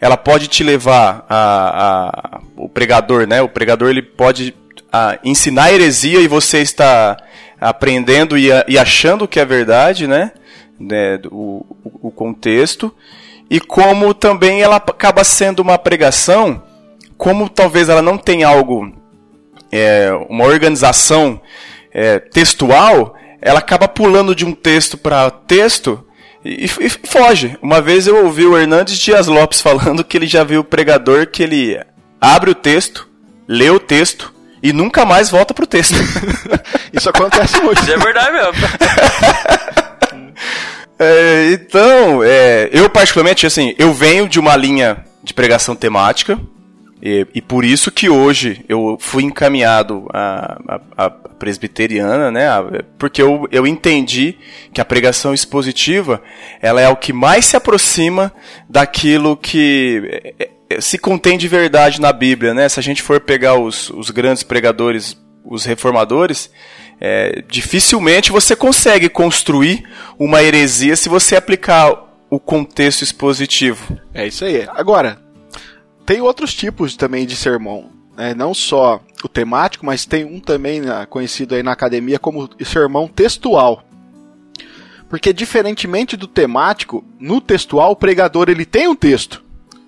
ela 0.00 0.16
pode 0.16 0.46
te 0.48 0.62
levar 0.62 1.24
a, 1.28 2.38
a 2.38 2.40
o 2.56 2.68
pregador, 2.68 3.26
né? 3.26 3.40
O 3.42 3.48
pregador 3.48 3.90
ele 3.90 4.02
pode 4.02 4.54
a, 4.92 5.18
ensinar 5.24 5.72
heresia 5.72 6.20
e 6.20 6.28
você 6.28 6.58
está 6.58 7.16
aprendendo 7.60 8.36
e, 8.36 8.48
e 8.68 8.78
achando 8.78 9.26
que 9.26 9.40
é 9.40 9.44
verdade, 9.44 10.06
né? 10.06 10.32
Né, 10.78 11.20
o, 11.30 11.64
o 11.82 12.10
contexto, 12.10 12.92
e 13.48 13.60
como 13.60 14.12
também 14.12 14.60
ela 14.60 14.76
acaba 14.76 15.22
sendo 15.24 15.60
uma 15.60 15.78
pregação, 15.78 16.62
como 17.16 17.48
talvez 17.48 17.88
ela 17.88 18.02
não 18.02 18.18
tenha 18.18 18.48
algo, 18.48 18.92
é, 19.70 20.10
uma 20.28 20.44
organização 20.44 21.40
é, 21.92 22.18
textual, 22.18 23.14
ela 23.40 23.60
acaba 23.60 23.86
pulando 23.86 24.34
de 24.34 24.44
um 24.44 24.52
texto 24.52 24.98
para 24.98 25.30
texto 25.30 26.04
e, 26.44 26.64
e, 26.64 26.88
foge. 26.88 27.56
Uma 27.62 27.80
vez 27.80 28.06
eu 28.06 28.24
ouvi 28.24 28.44
o 28.44 28.56
Hernandes 28.56 28.98
Dias 28.98 29.26
Lopes 29.26 29.60
falando 29.60 30.04
que 30.04 30.16
ele 30.16 30.26
já 30.26 30.44
viu 30.44 30.60
o 30.60 30.64
pregador 30.64 31.26
que 31.26 31.42
ele 31.42 31.80
abre 32.20 32.50
o 32.50 32.54
texto, 32.54 33.08
lê 33.48 33.70
o 33.70 33.80
texto 33.80 34.34
e 34.62 34.72
nunca 34.72 35.04
mais 35.04 35.30
volta 35.30 35.54
pro 35.54 35.66
texto. 35.66 35.94
Isso 36.92 37.08
acontece 37.08 37.60
muito. 37.60 37.82
Isso 37.82 37.92
é 37.92 37.98
verdade 37.98 38.32
mesmo. 38.32 38.52
É, 40.98 41.50
então, 41.52 42.22
é, 42.24 42.70
eu 42.72 42.88
particularmente, 42.88 43.46
assim, 43.46 43.74
eu 43.78 43.92
venho 43.92 44.28
de 44.28 44.40
uma 44.40 44.56
linha 44.56 45.04
de 45.22 45.34
pregação 45.34 45.76
temática, 45.76 46.38
e, 47.02 47.26
e 47.34 47.42
por 47.42 47.64
isso 47.64 47.90
que 47.90 48.08
hoje 48.08 48.64
eu 48.68 48.96
fui 48.98 49.22
encaminhado 49.22 50.08
à, 50.12 50.58
à, 50.96 51.10
presbiteriana, 51.10 52.30
né? 52.30 52.48
Porque 52.98 53.20
eu, 53.20 53.46
eu 53.52 53.66
entendi 53.66 54.36
que 54.72 54.80
a 54.80 54.84
pregação 54.84 55.34
expositiva 55.34 56.22
ela 56.60 56.80
é 56.80 56.88
o 56.88 56.96
que 56.96 57.12
mais 57.12 57.44
se 57.44 57.56
aproxima 57.56 58.32
daquilo 58.68 59.36
que 59.36 60.34
é, 60.38 60.48
é, 60.70 60.80
se 60.80 60.96
contém 60.96 61.36
de 61.36 61.46
verdade 61.46 62.00
na 62.00 62.12
Bíblia, 62.12 62.54
né? 62.54 62.68
Se 62.68 62.80
a 62.80 62.82
gente 62.82 63.02
for 63.02 63.20
pegar 63.20 63.54
os, 63.56 63.90
os 63.90 64.10
grandes 64.10 64.42
pregadores 64.42 65.16
os 65.48 65.64
reformadores, 65.64 66.50
é, 67.00 67.42
dificilmente 67.48 68.32
você 68.32 68.56
consegue 68.56 69.08
construir 69.08 69.84
uma 70.18 70.42
heresia 70.42 70.96
se 70.96 71.08
você 71.08 71.36
aplicar 71.36 72.04
o 72.30 72.40
contexto 72.40 73.02
expositivo. 73.02 73.98
É 74.12 74.26
isso 74.26 74.44
aí. 74.44 74.66
Agora, 74.70 75.18
tem 76.04 76.20
outros 76.20 76.54
tipos 76.54 76.96
também 76.96 77.26
de 77.26 77.36
sermão. 77.36 77.90
Né? 78.16 78.34
Não 78.34 78.54
só 78.54 79.00
o 79.22 79.28
temático, 79.28 79.84
mas 79.84 80.06
tem 80.06 80.24
um 80.24 80.40
também 80.40 80.80
né, 80.80 81.06
conhecido 81.08 81.54
aí 81.54 81.62
na 81.62 81.72
academia 81.72 82.18
como 82.18 82.48
sermão 82.64 83.06
textual. 83.06 83.84
Porque 85.08 85.32
diferentemente 85.32 86.16
do 86.16 86.26
temático, 86.26 87.04
no 87.20 87.40
textual 87.40 87.92
o 87.92 87.96
pregador 87.96 88.48
ele 88.48 88.64
tem 88.64 88.88
um 88.88 88.96
texto. 88.96 89.44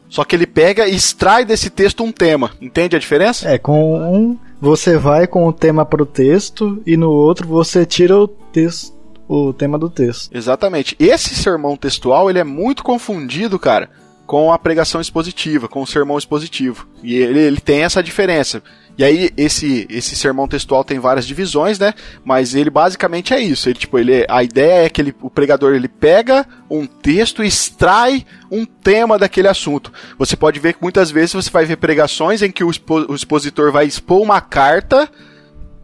Só 0.09 0.25
que 0.25 0.35
ele 0.37 0.47
pega 0.47 0.87
e 0.87 0.95
extrai 0.95 1.45
desse 1.45 1.69
texto 1.71 2.03
um 2.03 2.13
tema. 2.13 2.53
Entende 2.61 2.97
a 2.97 2.99
diferença? 2.99 3.49
É, 3.49 3.59
com 3.59 3.95
um 3.95 4.39
você 4.61 4.97
vai 4.97 5.27
com 5.27 5.47
o 5.47 5.53
tema 5.53 5.85
para 5.85 6.03
o 6.03 6.07
texto 6.07 6.83
e 6.87 6.97
no 6.97 7.11
outro 7.11 7.47
você 7.47 7.87
tira 7.87 8.17
o 8.19 8.29
texto 8.29 8.99
o 9.29 9.53
tema 9.53 9.79
do 9.79 9.91
texto. 9.91 10.35
Exatamente. 10.35 10.97
Esse 10.99 11.35
sermão 11.35 11.77
textual, 11.77 12.31
ele 12.31 12.39
é 12.39 12.45
muito 12.45 12.83
confundido, 12.83 13.59
cara, 13.59 13.91
com 14.27 14.51
a 14.53 14.59
pregação 14.59 15.01
expositiva, 15.01 15.69
com 15.69 15.83
o 15.83 15.87
sermão 15.87 16.17
expositivo. 16.17 16.89
E 17.03 17.15
ele, 17.15 17.39
ele 17.39 17.61
tem 17.61 17.83
essa 17.83 18.03
diferença. 18.03 18.63
E 18.99 19.05
aí, 19.05 19.31
esse, 19.37 19.87
esse 19.89 20.17
sermão 20.17 20.49
textual 20.49 20.83
tem 20.83 20.99
várias 20.99 21.25
divisões, 21.25 21.79
né? 21.79 21.95
Mas 22.25 22.57
ele 22.57 22.69
basicamente 22.69 23.33
é 23.33 23.39
isso. 23.39 23.69
Ele, 23.69 23.79
tipo, 23.79 23.97
ele, 23.97 24.27
a 24.29 24.43
ideia 24.43 24.87
é 24.87 24.91
que 24.91 25.01
ele, 25.01 25.15
o 25.23 25.31
pregador 25.31 25.73
ele 25.73 25.87
pega 25.87 26.45
um 26.69 26.85
texto 26.85 27.45
e 27.45 27.47
extrai 27.47 28.27
um 28.51 28.67
tema 28.67 29.17
daquele 29.17 29.47
assunto. 29.47 29.93
Você 30.19 30.35
pode 30.35 30.59
ver 30.59 30.75
que 30.75 30.83
muitas 30.83 31.13
vezes 31.13 31.33
você 31.33 31.49
vai 31.49 31.65
ver 31.65 31.77
pregações 31.77 32.43
em 32.43 32.51
que 32.51 32.65
o, 32.65 32.71
expo, 32.71 33.07
o 33.09 33.15
expositor 33.15 33.71
vai 33.71 33.87
expor 33.87 34.21
uma 34.21 34.41
carta, 34.41 35.09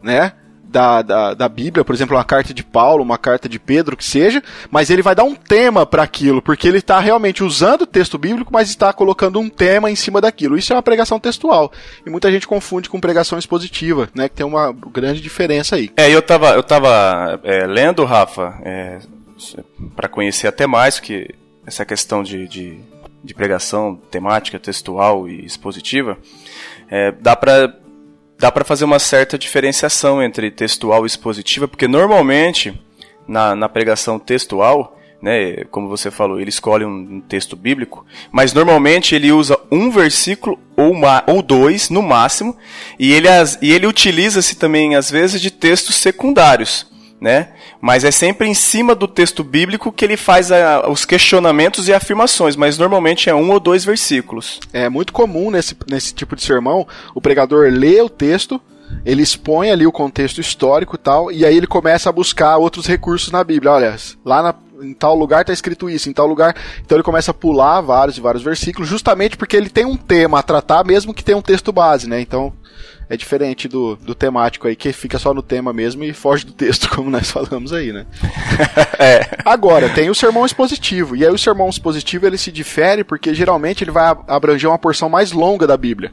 né? 0.03 0.33
Da, 0.75 1.01
da, 1.01 1.33
da 1.33 1.47
Bíblia, 1.47 1.85
por 1.85 1.95
exemplo, 1.95 2.17
uma 2.17 2.23
carta 2.25 2.53
de 2.53 2.61
Paulo, 2.61 3.01
uma 3.01 3.17
carta 3.17 3.47
de 3.47 3.57
Pedro, 3.57 3.95
que 3.95 4.03
seja, 4.03 4.43
mas 4.69 4.89
ele 4.89 5.01
vai 5.01 5.15
dar 5.15 5.23
um 5.23 5.33
tema 5.33 5.85
para 5.85 6.03
aquilo, 6.03 6.41
porque 6.41 6.67
ele 6.67 6.79
está 6.79 6.99
realmente 6.99 7.45
usando 7.45 7.83
o 7.83 7.87
texto 7.87 8.17
bíblico, 8.17 8.51
mas 8.51 8.67
está 8.67 8.91
colocando 8.91 9.39
um 9.39 9.49
tema 9.49 9.89
em 9.89 9.95
cima 9.95 10.19
daquilo. 10.19 10.57
Isso 10.57 10.73
é 10.73 10.75
uma 10.75 10.83
pregação 10.83 11.17
textual. 11.17 11.71
E 12.05 12.09
muita 12.09 12.29
gente 12.29 12.45
confunde 12.45 12.89
com 12.89 12.99
pregação 12.99 13.39
expositiva, 13.39 14.09
né? 14.13 14.27
Que 14.27 14.35
tem 14.35 14.45
uma 14.45 14.73
grande 14.73 15.21
diferença 15.21 15.77
aí. 15.77 15.89
É, 15.95 16.13
eu 16.13 16.21
tava, 16.21 16.49
eu 16.49 16.63
tava 16.63 17.39
é, 17.45 17.65
lendo, 17.65 18.03
Rafa, 18.03 18.59
é, 18.61 18.99
para 19.95 20.09
conhecer 20.09 20.47
até 20.47 20.67
mais, 20.67 20.99
que 20.99 21.33
essa 21.65 21.85
questão 21.85 22.21
de, 22.21 22.49
de, 22.49 22.79
de 23.23 23.33
pregação 23.33 23.95
temática, 24.11 24.59
textual 24.59 25.29
e 25.29 25.45
expositiva, 25.45 26.17
é, 26.89 27.13
dá 27.13 27.33
para 27.33 27.84
dá 28.37 28.51
para 28.51 28.65
fazer 28.65 28.85
uma 28.85 28.99
certa 28.99 29.37
diferenciação 29.37 30.21
entre 30.21 30.51
textual 30.51 31.05
e 31.05 31.07
expositiva, 31.07 31.67
porque 31.67 31.87
normalmente 31.87 32.79
na, 33.27 33.55
na 33.55 33.69
pregação 33.69 34.19
textual, 34.19 34.99
né, 35.21 35.63
como 35.71 35.87
você 35.87 36.11
falou, 36.11 36.39
ele 36.39 36.49
escolhe 36.49 36.85
um, 36.85 37.15
um 37.15 37.21
texto 37.21 37.55
bíblico, 37.55 38.05
mas 38.31 38.53
normalmente 38.53 39.15
ele 39.15 39.31
usa 39.31 39.57
um 39.71 39.89
versículo 39.89 40.59
ou, 40.75 40.91
uma, 40.91 41.23
ou 41.27 41.41
dois 41.41 41.89
no 41.89 42.01
máximo, 42.01 42.55
e 42.99 43.13
ele, 43.13 43.27
e 43.61 43.73
ele 43.73 43.87
utiliza-se 43.87 44.55
também 44.55 44.95
às 44.95 45.09
vezes 45.09 45.41
de 45.41 45.49
textos 45.49 45.95
secundários 45.95 46.85
né? 47.19 47.49
Mas 47.81 48.03
é 48.03 48.11
sempre 48.11 48.47
em 48.47 48.53
cima 48.53 48.93
do 48.93 49.07
texto 49.07 49.43
bíblico 49.43 49.91
que 49.91 50.03
ele 50.03 50.17
faz 50.17 50.51
a, 50.51 50.87
os 50.89 51.05
questionamentos 51.05 51.87
e 51.87 51.93
afirmações, 51.93 52.55
mas 52.55 52.77
normalmente 52.77 53.29
é 53.29 53.35
um 53.35 53.51
ou 53.51 53.59
dois 53.59 53.85
versículos. 53.85 54.59
É 54.73 54.89
muito 54.89 55.13
comum 55.13 55.49
nesse, 55.49 55.75
nesse 55.89 56.13
tipo 56.13 56.35
de 56.35 56.43
sermão 56.43 56.87
o 57.13 57.21
pregador 57.21 57.69
lê 57.71 58.01
o 58.01 58.09
texto, 58.09 58.61
ele 59.05 59.23
expõe 59.23 59.71
ali 59.71 59.87
o 59.87 59.91
contexto 59.91 60.39
histórico 60.39 60.95
e 60.95 60.99
tal, 60.99 61.31
e 61.31 61.45
aí 61.45 61.55
ele 61.55 61.67
começa 61.67 62.09
a 62.09 62.13
buscar 62.13 62.57
outros 62.57 62.85
recursos 62.85 63.31
na 63.31 63.43
Bíblia. 63.43 63.71
Olha, 63.71 63.95
lá 64.23 64.43
na, 64.43 64.55
em 64.81 64.93
tal 64.93 65.15
lugar 65.15 65.41
está 65.41 65.53
escrito 65.53 65.89
isso, 65.89 66.09
em 66.09 66.13
tal 66.13 66.27
lugar. 66.27 66.55
Então 66.81 66.95
ele 66.95 67.03
começa 67.03 67.31
a 67.31 67.33
pular 67.33 67.81
vários 67.81 68.17
e 68.17 68.21
vários 68.21 68.43
versículos, 68.43 68.89
justamente 68.89 69.37
porque 69.37 69.55
ele 69.55 69.69
tem 69.69 69.85
um 69.85 69.97
tema 69.97 70.39
a 70.39 70.43
tratar, 70.43 70.83
mesmo 70.83 71.13
que 71.13 71.23
tenha 71.23 71.37
um 71.37 71.41
texto 71.41 71.71
base, 71.71 72.07
né? 72.07 72.19
Então 72.21 72.53
é 73.09 73.15
diferente 73.15 73.67
do, 73.67 73.95
do 73.95 74.15
temático 74.15 74.67
aí, 74.67 74.75
que 74.75 74.91
fica 74.91 75.19
só 75.19 75.33
no 75.33 75.41
tema 75.41 75.71
mesmo 75.71 76.03
e 76.03 76.13
foge 76.13 76.45
do 76.45 76.53
texto, 76.53 76.89
como 76.93 77.09
nós 77.09 77.29
falamos 77.29 77.71
aí, 77.73 77.91
né? 77.91 78.05
é. 78.99 79.37
Agora, 79.45 79.89
tem 79.89 80.09
o 80.09 80.15
sermão 80.15 80.45
expositivo. 80.45 81.15
E 81.15 81.25
aí 81.25 81.31
o 81.31 81.37
sermão 81.37 81.69
expositivo 81.69 82.25
ele 82.25 82.37
se 82.37 82.51
difere 82.51 83.03
porque 83.03 83.33
geralmente 83.33 83.83
ele 83.83 83.91
vai 83.91 84.15
abranger 84.27 84.69
uma 84.69 84.79
porção 84.79 85.09
mais 85.09 85.31
longa 85.31 85.67
da 85.67 85.77
Bíblia. 85.77 86.11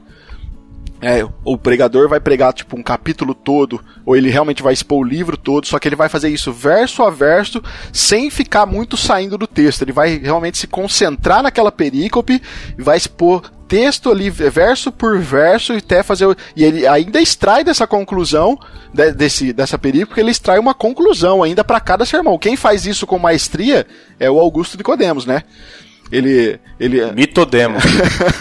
É, 1.04 1.26
o 1.44 1.58
pregador 1.58 2.08
vai 2.08 2.20
pregar 2.20 2.52
tipo 2.52 2.78
um 2.78 2.82
capítulo 2.82 3.34
todo, 3.34 3.82
ou 4.06 4.16
ele 4.16 4.30
realmente 4.30 4.62
vai 4.62 4.72
expor 4.72 5.00
o 5.00 5.04
livro 5.04 5.36
todo, 5.36 5.66
só 5.66 5.76
que 5.80 5.88
ele 5.88 5.96
vai 5.96 6.08
fazer 6.08 6.28
isso 6.28 6.52
verso 6.52 7.02
a 7.02 7.10
verso, 7.10 7.60
sem 7.92 8.30
ficar 8.30 8.66
muito 8.66 8.96
saindo 8.96 9.36
do 9.36 9.48
texto. 9.48 9.82
Ele 9.82 9.90
vai 9.90 10.16
realmente 10.18 10.58
se 10.58 10.68
concentrar 10.68 11.42
naquela 11.42 11.72
perícope 11.72 12.40
e 12.78 12.82
vai 12.82 12.96
expor 12.96 13.42
texto 13.66 14.12
ali, 14.12 14.30
verso 14.30 14.92
por 14.92 15.18
verso, 15.18 15.72
e 15.72 15.78
até 15.78 16.04
fazer. 16.04 16.36
E 16.54 16.62
ele 16.62 16.86
ainda 16.86 17.20
extrai 17.20 17.64
dessa 17.64 17.84
conclusão, 17.84 18.56
de, 18.94 19.10
desse, 19.12 19.52
dessa 19.52 19.76
perícope, 19.76 20.20
ele 20.20 20.30
extrai 20.30 20.60
uma 20.60 20.74
conclusão 20.74 21.42
ainda 21.42 21.64
para 21.64 21.80
cada 21.80 22.04
sermão. 22.04 22.38
Quem 22.38 22.54
faz 22.54 22.86
isso 22.86 23.08
com 23.08 23.18
maestria 23.18 23.86
é 24.20 24.30
o 24.30 24.38
Augusto 24.38 24.76
Nicodemos, 24.76 25.26
né? 25.26 25.42
Ele. 26.12 26.60
ele 26.78 27.00
é- 27.00 27.10
Mitodemo. 27.10 27.78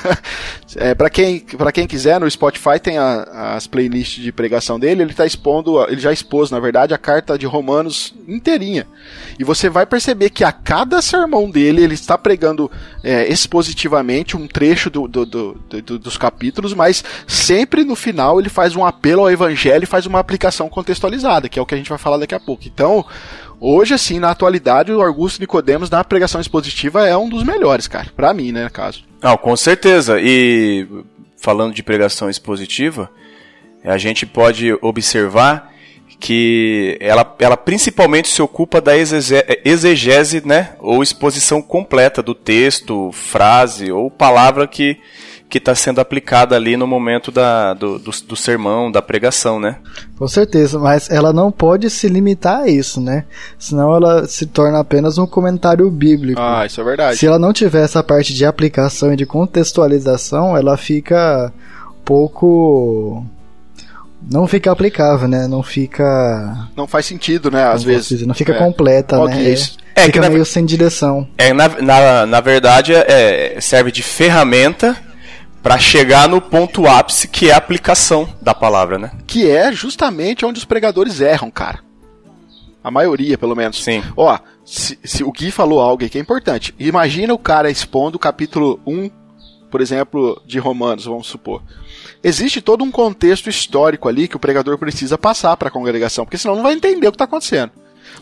é, 0.75 0.93
para 0.93 1.09
quem, 1.09 1.39
pra 1.39 1.71
quem 1.71 1.87
quiser, 1.87 2.19
no 2.19 2.29
Spotify 2.29 2.77
tem 2.81 2.97
a, 2.97 3.55
as 3.55 3.65
playlists 3.65 4.21
de 4.21 4.31
pregação 4.31 4.77
dele. 4.77 5.03
Ele 5.03 5.13
tá 5.13 5.25
expondo, 5.25 5.81
ele 5.89 6.01
já 6.01 6.11
expôs, 6.11 6.51
na 6.51 6.59
verdade, 6.59 6.93
a 6.93 6.97
carta 6.97 7.37
de 7.37 7.45
Romanos 7.45 8.13
inteirinha. 8.27 8.85
E 9.39 9.45
você 9.45 9.69
vai 9.69 9.85
perceber 9.85 10.31
que 10.31 10.43
a 10.43 10.51
cada 10.51 11.01
sermão 11.01 11.49
dele, 11.49 11.81
ele 11.81 11.93
está 11.93 12.17
pregando 12.17 12.69
é, 13.01 13.31
expositivamente 13.31 14.35
um 14.35 14.47
trecho 14.47 14.89
do, 14.89 15.07
do, 15.07 15.25
do, 15.25 15.53
do, 15.81 15.97
dos 15.99 16.17
capítulos, 16.17 16.73
mas 16.73 17.03
sempre 17.25 17.85
no 17.85 17.95
final 17.95 18.37
ele 18.37 18.49
faz 18.49 18.75
um 18.75 18.85
apelo 18.85 19.21
ao 19.21 19.31
evangelho 19.31 19.83
e 19.83 19.87
faz 19.87 20.05
uma 20.05 20.19
aplicação 20.19 20.67
contextualizada, 20.67 21.47
que 21.47 21.57
é 21.57 21.61
o 21.61 21.65
que 21.65 21.73
a 21.73 21.77
gente 21.77 21.89
vai 21.89 21.97
falar 21.97 22.17
daqui 22.17 22.35
a 22.35 22.39
pouco. 22.39 22.63
Então, 22.65 23.05
Hoje, 23.63 23.93
assim, 23.93 24.19
na 24.19 24.31
atualidade, 24.31 24.91
o 24.91 25.03
Augusto 25.03 25.39
Nicodemos 25.39 25.87
na 25.87 26.03
pregação 26.03 26.41
expositiva 26.41 27.07
é 27.07 27.15
um 27.15 27.29
dos 27.29 27.43
melhores, 27.43 27.87
cara. 27.87 28.07
Pra 28.15 28.33
mim, 28.33 28.51
né, 28.51 28.63
no 28.63 28.71
caso. 28.71 29.03
Não, 29.21 29.37
com 29.37 29.55
certeza. 29.55 30.19
E 30.19 30.87
falando 31.37 31.71
de 31.71 31.83
pregação 31.83 32.27
expositiva, 32.27 33.07
a 33.85 33.99
gente 33.99 34.25
pode 34.25 34.73
observar 34.81 35.71
que 36.19 36.97
ela, 36.99 37.35
ela 37.39 37.55
principalmente 37.55 38.29
se 38.29 38.41
ocupa 38.41 38.81
da 38.81 38.93
exegese, 38.97 40.45
né, 40.45 40.73
ou 40.79 41.03
exposição 41.03 41.61
completa 41.61 42.21
do 42.23 42.33
texto, 42.33 43.11
frase 43.11 43.91
ou 43.91 44.09
palavra 44.09 44.67
que 44.67 44.97
que 45.51 45.57
está 45.57 45.75
sendo 45.75 45.99
aplicada 45.99 46.55
ali 46.55 46.77
no 46.77 46.87
momento 46.87 47.29
da, 47.29 47.73
do, 47.73 47.99
do, 47.99 48.09
do, 48.09 48.35
sermão, 48.37 48.89
da 48.89 49.01
pregação, 49.01 49.59
né? 49.59 49.75
Com 50.17 50.25
certeza, 50.25 50.79
mas 50.79 51.09
ela 51.09 51.33
não 51.33 51.51
pode 51.51 51.89
se 51.89 52.07
limitar 52.07 52.61
a 52.61 52.67
isso, 52.69 53.01
né? 53.01 53.25
Senão 53.59 53.93
ela 53.93 54.25
se 54.25 54.45
torna 54.45 54.79
apenas 54.79 55.17
um 55.17 55.27
comentário 55.27 55.91
bíblico. 55.91 56.39
Ah, 56.41 56.65
isso 56.65 56.79
é 56.79 56.83
verdade. 56.85 57.17
Se 57.17 57.27
ela 57.27 57.37
não 57.37 57.51
tiver 57.51 57.83
essa 57.83 58.01
parte 58.01 58.33
de 58.33 58.45
aplicação 58.45 59.11
e 59.11 59.17
de 59.17 59.25
contextualização, 59.25 60.55
ela 60.55 60.77
fica 60.77 61.51
pouco 62.05 63.25
não 64.21 64.47
fica 64.47 64.71
aplicável, 64.71 65.27
né? 65.27 65.47
Não 65.47 65.61
fica. 65.61 66.69
Não 66.77 66.87
faz 66.87 67.05
sentido, 67.05 67.51
né? 67.51 67.65
Às 67.65 67.83
não 67.83 67.91
vezes. 67.91 68.07
Dizer, 68.07 68.25
não 68.25 68.35
fica 68.35 68.53
é. 68.53 68.57
completa, 68.57 69.25
né? 69.25 69.53
É, 69.95 70.03
fica 70.03 70.21
meio 70.21 70.39
na... 70.39 70.45
sem 70.45 70.63
direção. 70.63 71.27
É, 71.37 71.51
na, 71.51 71.67
na, 71.67 72.25
na 72.25 72.39
verdade, 72.39 72.93
é, 72.93 73.57
serve 73.59 73.91
de 73.91 74.01
ferramenta 74.01 74.95
para 75.61 75.77
chegar 75.77 76.27
no 76.27 76.41
ponto 76.41 76.87
ápice 76.87 77.27
que 77.27 77.49
é 77.49 77.53
a 77.53 77.57
aplicação 77.57 78.27
da 78.41 78.53
palavra, 78.53 78.97
né? 78.97 79.11
Que 79.27 79.49
é 79.49 79.71
justamente 79.71 80.45
onde 80.45 80.59
os 80.59 80.65
pregadores 80.65 81.21
erram, 81.21 81.51
cara. 81.51 81.79
A 82.83 82.89
maioria, 82.89 83.37
pelo 83.37 83.55
menos. 83.55 83.83
Sim. 83.83 84.03
Ó, 84.17 84.37
se, 84.65 84.97
se 85.03 85.23
o 85.23 85.31
Gui 85.31 85.51
falou 85.51 85.79
algo 85.79 86.09
que 86.09 86.17
é 86.17 86.21
importante. 86.21 86.73
Imagina 86.79 87.33
o 87.33 87.37
cara 87.37 87.69
expondo 87.69 88.15
o 88.15 88.19
capítulo 88.19 88.79
1, 88.87 89.09
por 89.69 89.81
exemplo, 89.81 90.41
de 90.47 90.57
Romanos, 90.57 91.05
vamos 91.05 91.27
supor. 91.27 91.61
Existe 92.23 92.59
todo 92.59 92.83
um 92.83 92.91
contexto 92.91 93.49
histórico 93.49 94.09
ali 94.09 94.27
que 94.27 94.35
o 94.35 94.39
pregador 94.39 94.77
precisa 94.77 95.17
passar 95.17 95.55
para 95.57 95.67
a 95.67 95.71
congregação, 95.71 96.25
porque 96.25 96.37
senão 96.37 96.55
não 96.55 96.63
vai 96.63 96.73
entender 96.73 97.07
o 97.07 97.11
que 97.11 97.15
está 97.15 97.25
acontecendo. 97.25 97.71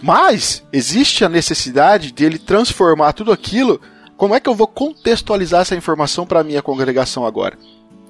Mas 0.02 0.64
existe 0.72 1.24
a 1.24 1.30
necessidade 1.30 2.12
de 2.12 2.26
ele 2.26 2.38
transformar 2.38 3.14
tudo 3.14 3.32
aquilo 3.32 3.82
como 4.20 4.36
é 4.36 4.40
que 4.42 4.50
eu 4.50 4.54
vou 4.54 4.68
contextualizar 4.68 5.62
essa 5.62 5.78
informação 5.78 6.28
para 6.28 6.42
a 6.42 6.44
minha 6.44 6.62
congregação 6.62 7.26
agora? 7.26 7.58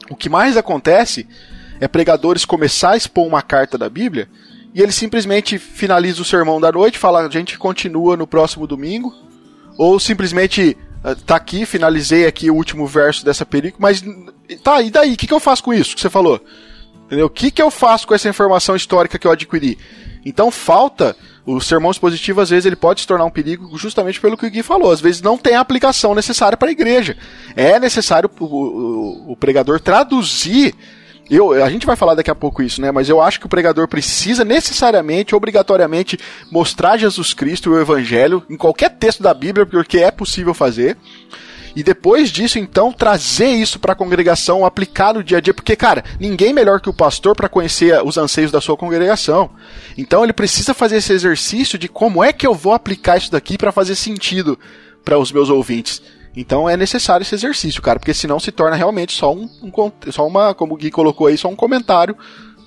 O 0.10 0.16
que 0.16 0.28
mais 0.28 0.58
acontece 0.58 1.28
é 1.80 1.88
pregadores 1.88 2.46
começar 2.46 2.94
a 2.94 2.98
expor 2.98 3.28
uma 3.28 3.44
carta 3.44 3.78
da 3.78 3.88
Bíblia 3.88 4.28
e 4.74 4.82
ele 4.82 4.92
simplesmente 4.92 5.60
finaliza 5.60 6.20
o 6.20 6.26
sermão 6.26 6.60
da 6.60 6.72
noite, 6.72 6.98
fala 6.98 7.20
a 7.20 7.30
gente 7.30 7.60
continua 7.60 8.18
no 8.18 8.26
próximo 8.26 8.66
domingo, 8.66 9.14
ou 9.78 10.00
simplesmente 10.00 10.76
eh, 11.04 11.16
tá 11.28 11.36
aqui, 11.36 11.64
finalizei 11.64 12.26
aqui 12.26 12.50
o 12.50 12.56
último 12.56 12.88
verso 12.88 13.24
dessa 13.24 13.46
película, 13.46 13.80
mas 13.80 14.04
tá, 14.64 14.82
e 14.82 14.90
daí? 14.90 15.14
O 15.14 15.18
que, 15.18 15.28
que 15.28 15.34
eu 15.34 15.40
faço 15.40 15.64
com 15.64 15.72
isso 15.72 15.94
que 15.94 16.02
você 16.02 16.10
falou? 16.10 16.44
Entendeu? 17.06 17.28
O 17.28 17.30
que, 17.30 17.52
que 17.52 17.62
eu 17.62 17.70
faço 17.70 18.08
com 18.08 18.16
essa 18.16 18.28
informação 18.28 18.76
histórica 18.76 19.20
que 19.20 19.28
eu 19.28 19.32
adquiri? 19.32 19.78
Então 20.26 20.50
falta 20.50 21.16
o 21.46 21.60
sermão 21.60 21.92
expositivo, 21.92 22.42
às 22.42 22.50
vezes, 22.50 22.66
ele 22.66 22.76
pode 22.76 23.02
se 23.02 23.08
tornar 23.08 23.26
um 23.26 23.30
perigo 23.30 23.78
justamente 23.78 24.20
pelo 24.20 24.38
que 24.38 24.46
o 24.46 24.50
Gui 24.50 24.64
falou. 24.64 24.92
Às 24.92 25.02
vezes 25.02 25.22
não 25.22 25.38
tem 25.38 25.56
a 25.56 25.62
aplicação 25.62 26.14
necessária 26.14 26.58
para 26.58 26.70
a 26.70 26.72
igreja. 26.72 27.18
É 27.56 27.80
necessário 27.80 28.30
o, 28.40 28.46
o, 28.46 29.32
o 29.32 29.36
pregador 29.36 29.80
traduzir 29.80 30.76
eu, 31.30 31.64
a 31.64 31.70
gente 31.70 31.86
vai 31.86 31.96
falar 31.96 32.16
daqui 32.16 32.32
a 32.32 32.36
pouco 32.36 32.64
isso, 32.64 32.82
né? 32.82 32.92
Mas 32.92 33.08
eu 33.08 33.22
acho 33.22 33.40
que 33.40 33.46
o 33.46 33.50
pregador 33.50 33.88
precisa 33.88 34.44
necessariamente, 34.44 35.36
obrigatoriamente, 35.36 36.18
mostrar 36.52 36.98
Jesus 36.98 37.34
Cristo 37.34 37.70
e 37.70 37.74
o 37.74 37.80
Evangelho 37.80 38.44
em 38.50 38.58
qualquer 38.58 38.90
texto 38.90 39.22
da 39.22 39.32
Bíblia, 39.32 39.66
porque 39.66 40.00
é 40.00 40.10
possível 40.10 40.56
fazer. 40.56 40.98
E 41.76 41.84
depois 41.84 42.30
disso, 42.30 42.58
então, 42.58 42.92
trazer 42.92 43.50
isso 43.50 43.80
para 43.80 43.94
a 43.94 43.96
congregação, 43.96 44.66
aplicar 44.66 45.14
no 45.14 45.24
dia 45.24 45.38
a 45.38 45.42
dia, 45.42 45.54
porque, 45.54 45.76
cara, 45.76 46.04
ninguém 46.20 46.54
melhor 46.54 46.82
que 46.82 46.90
o 46.90 46.94
pastor 46.94 47.36
para 47.36 47.50
conhecer 47.50 48.02
os 48.04 48.18
anseios 48.18 48.52
da 48.52 48.62
sua 48.62 48.76
congregação. 48.76 49.50
Então, 49.98 50.24
ele 50.24 50.34
precisa 50.34 50.74
fazer 50.74 50.98
esse 50.98 51.14
exercício 51.14 51.78
de 51.78 51.88
como 51.88 52.24
é 52.24 52.34
que 52.34 52.48
eu 52.48 52.54
vou 52.54 52.74
aplicar 52.74 53.18
isso 53.18 53.32
daqui 53.32 53.58
para 53.58 53.72
fazer 53.72 53.96
sentido 53.96 54.58
para 55.04 55.18
os 55.18 55.32
meus 55.32 55.50
ouvintes. 55.50 56.02
Então 56.36 56.70
é 56.70 56.78
necessário 56.78 57.24
esse 57.24 57.36
exercício, 57.36 57.82
cara, 57.82 58.00
porque 58.00 58.14
senão 58.14 58.40
se 58.40 58.52
torna 58.52 58.76
realmente 58.76 59.14
só 59.14 59.34
um, 59.34 59.50
um, 59.62 60.12
só 60.12 60.28
uma, 60.28 60.54
como 60.54 60.76
o 60.76 60.78
Gui 60.78 60.92
colocou 60.92 61.28
aí, 61.28 61.38
só 61.38 61.48
um 61.48 61.56
comentário 61.56 62.16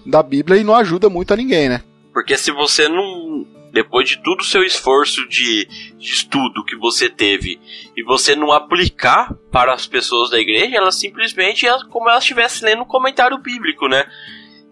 da 0.05 0.23
Bíblia 0.23 0.61
e 0.61 0.65
não 0.65 0.75
ajuda 0.75 1.09
muito 1.09 1.33
a 1.33 1.37
ninguém, 1.37 1.69
né? 1.69 1.81
Porque 2.13 2.37
se 2.37 2.51
você 2.51 2.89
não, 2.89 3.47
depois 3.73 4.09
de 4.09 4.23
todo 4.23 4.41
o 4.41 4.45
seu 4.45 4.63
esforço 4.63 5.27
de, 5.29 5.65
de 5.97 6.13
estudo 6.13 6.65
que 6.65 6.77
você 6.77 7.09
teve 7.09 7.59
e 7.97 8.05
você 8.05 8.37
não 8.37 8.53
aplicar 8.53 9.35
para 9.51 9.73
as 9.73 9.87
pessoas 9.87 10.31
da 10.31 10.39
igreja, 10.39 10.77
elas 10.77 10.95
simplesmente 10.95 11.67
como 11.91 12.09
elas 12.09 12.23
estivessem 12.23 12.69
lendo 12.69 12.83
um 12.83 12.87
comentário 12.87 13.39
bíblico, 13.39 13.89
né? 13.89 14.05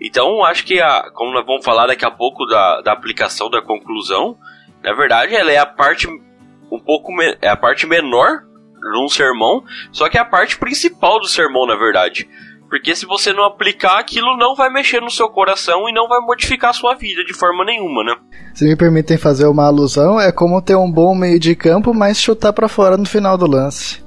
Então 0.00 0.44
acho 0.44 0.64
que 0.64 0.80
a, 0.80 1.10
como 1.14 1.32
nós 1.32 1.46
vamos 1.46 1.64
falar 1.64 1.86
daqui 1.86 2.04
a 2.04 2.10
pouco 2.10 2.44
da, 2.44 2.82
da 2.82 2.92
aplicação 2.92 3.48
da 3.48 3.62
conclusão, 3.62 4.36
na 4.82 4.92
verdade 4.92 5.34
ela 5.34 5.50
é 5.50 5.58
a 5.58 5.66
parte 5.66 6.06
um 6.06 6.78
pouco 6.78 7.10
é 7.40 7.48
a 7.48 7.56
parte 7.56 7.86
menor 7.86 8.44
num 8.92 9.08
sermão, 9.08 9.64
só 9.92 10.08
que 10.08 10.16
é 10.16 10.20
a 10.20 10.24
parte 10.24 10.56
principal 10.58 11.18
do 11.20 11.26
sermão, 11.26 11.66
na 11.66 11.74
verdade. 11.74 12.28
Porque 12.70 12.94
se 12.94 13.04
você 13.04 13.32
não 13.32 13.44
aplicar, 13.44 13.98
aquilo 13.98 14.36
não 14.36 14.54
vai 14.54 14.70
mexer 14.70 15.00
no 15.00 15.10
seu 15.10 15.28
coração 15.28 15.88
e 15.88 15.92
não 15.92 16.06
vai 16.06 16.20
modificar 16.20 16.70
a 16.70 16.72
sua 16.72 16.94
vida 16.94 17.24
de 17.24 17.34
forma 17.34 17.64
nenhuma, 17.64 18.04
né? 18.04 18.14
Se 18.54 18.64
me 18.64 18.76
permitem 18.76 19.18
fazer 19.18 19.46
uma 19.46 19.66
alusão, 19.66 20.20
é 20.20 20.30
como 20.30 20.62
ter 20.62 20.76
um 20.76 20.90
bom 20.90 21.12
meio 21.12 21.40
de 21.40 21.56
campo, 21.56 21.92
mas 21.92 22.20
chutar 22.20 22.52
para 22.52 22.68
fora 22.68 22.96
no 22.96 23.04
final 23.04 23.36
do 23.36 23.44
lance. 23.44 24.00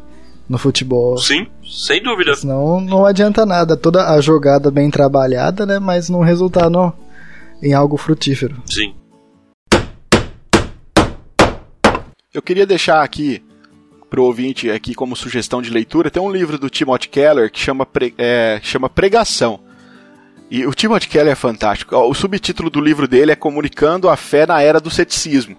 No 0.47 0.57
futebol. 0.57 1.18
Sim, 1.18 1.45
sem 1.61 2.01
dúvida. 2.01 2.36
Senão 2.36 2.80
não 2.80 3.05
adianta 3.05 3.45
nada. 3.45 3.76
Toda 3.76 4.09
a 4.09 4.22
jogada 4.22 4.72
bem 4.72 4.89
trabalhada, 4.89 5.66
né? 5.66 5.78
Mas 5.78 6.09
não 6.09 6.22
resultar 6.22 6.70
no, 6.70 6.93
em 7.61 7.74
algo 7.74 7.97
frutífero. 7.97 8.61
Sim. 8.66 8.95
Eu 12.34 12.41
queria 12.41 12.66
deixar 12.66 13.03
aqui 13.03 13.43
para 14.14 14.22
o 14.22 14.26
ouvinte 14.26 14.70
aqui 14.70 14.93
como 14.93 15.16
sugestão 15.16 15.59
de 15.59 15.72
leitura, 15.72 16.11
tem 16.11 16.22
um 16.22 16.32
livro 16.32 16.59
do 16.59 16.70
Timothy 16.70 17.09
Keller 17.09 17.51
que 17.51 17.59
chama, 17.59 17.84
pre, 17.84 18.14
é, 18.16 18.59
chama 18.61 18.88
Pregação. 18.88 19.59
E 20.51 20.68
o 20.68 20.72
Timothy 20.76 21.07
Keller 21.07 21.32
é 21.32 21.36
fantástico. 21.36 21.95
O 21.95 22.14
subtítulo 22.14 22.70
do 22.70 22.80
livro 22.80 23.07
dele 23.07 23.32
é 23.32 23.36
Comunicando 23.36 24.07
a 24.07 24.16
Fé 24.16 24.45
na 24.45 24.61
Era 24.61 24.80
do 24.80 24.91
Ceticismo. 24.91 25.57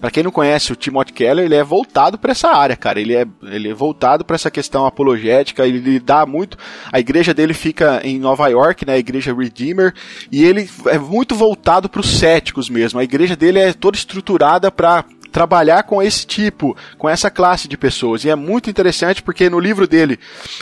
Para 0.00 0.12
quem 0.12 0.22
não 0.22 0.30
conhece 0.30 0.72
o 0.72 0.76
Timothy 0.76 1.12
Keller, 1.12 1.44
ele 1.44 1.56
é 1.56 1.64
voltado 1.64 2.16
para 2.16 2.30
essa 2.30 2.48
área, 2.48 2.76
cara. 2.76 3.00
Ele 3.00 3.16
é, 3.16 3.26
ele 3.42 3.70
é 3.70 3.74
voltado 3.74 4.24
para 4.24 4.36
essa 4.36 4.48
questão 4.48 4.86
apologética. 4.86 5.66
Ele 5.66 5.98
dá 5.98 6.24
muito. 6.24 6.56
A 6.92 7.00
igreja 7.00 7.34
dele 7.34 7.52
fica 7.52 8.00
em 8.04 8.16
Nova 8.16 8.46
York, 8.46 8.86
né? 8.86 8.92
A 8.92 8.98
igreja 8.98 9.34
Redeemer, 9.34 9.92
e 10.30 10.44
ele 10.44 10.70
é 10.86 11.00
muito 11.00 11.34
voltado 11.34 11.88
para 11.88 12.00
os 12.00 12.16
céticos 12.16 12.70
mesmo. 12.70 13.00
A 13.00 13.02
igreja 13.02 13.34
dele 13.34 13.58
é 13.58 13.72
toda 13.72 13.96
estruturada 13.96 14.70
para 14.70 15.04
trabalhar 15.38 15.84
com 15.84 16.02
esse 16.02 16.26
tipo, 16.26 16.76
com 16.98 17.08
essa 17.08 17.30
classe 17.30 17.68
de 17.68 17.76
pessoas. 17.76 18.24
E 18.24 18.28
é 18.28 18.34
muito 18.34 18.68
interessante 18.68 19.22
porque 19.22 19.48
no 19.48 19.60
livro 19.60 19.86
dele, 19.86 20.18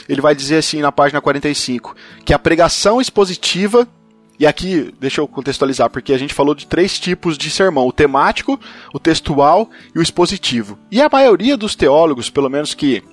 ele 0.07 0.21
vai 0.21 0.35
dizer 0.35 0.57
assim 0.57 0.81
na 0.81 0.91
página 0.91 1.19
45, 1.19 1.95
que 2.23 2.31
a 2.31 2.37
pregação 2.37 3.01
expositiva 3.01 3.87
e 4.39 4.45
aqui, 4.45 4.93
deixa 4.99 5.19
eu 5.19 5.27
contextualizar, 5.27 5.89
porque 5.89 6.13
a 6.13 6.17
gente 6.19 6.31
falou 6.31 6.53
de 6.53 6.67
três 6.67 6.99
tipos 6.99 7.39
de 7.39 7.49
sermão: 7.49 7.87
o 7.87 7.91
temático, 7.91 8.59
o 8.93 8.99
textual 8.99 9.67
e 9.95 9.97
o 9.97 10.01
expositivo. 10.01 10.77
E 10.91 11.01
a 11.01 11.09
maioria 11.11 11.57
dos 11.57 11.75
teólogos, 11.75 12.29
pelo 12.29 12.47
menos 12.47 12.75
que 12.75 13.03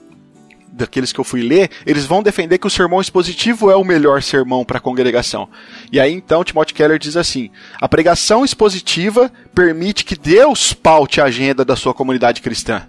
daqueles 0.75 1.12
que 1.12 1.20
eu 1.20 1.25
fui 1.25 1.41
ler, 1.41 1.70
eles 1.87 2.05
vão 2.05 2.22
defender 2.22 2.59
que 2.59 2.66
o 2.66 2.70
sermão 2.70 3.01
expositivo 3.01 3.70
é 3.70 3.77
o 3.77 3.85
melhor 3.85 4.22
sermão 4.22 4.64
para 4.64 4.79
a 4.79 4.81
congregação. 4.81 5.49
E 5.93 6.01
aí 6.01 6.12
então 6.12 6.43
Timothy 6.43 6.75
Keller 6.75 6.99
diz 6.99 7.16
assim: 7.16 7.51
a 7.81 7.89
pregação 7.89 8.45
expositiva 8.45 9.31
permite 9.55 10.05
que 10.05 10.16
Deus 10.16 10.72
paute 10.72 11.20
a 11.20 11.25
agenda 11.25 11.64
da 11.64 11.77
sua 11.77 11.95
comunidade 11.95 12.43
cristã. 12.43 12.83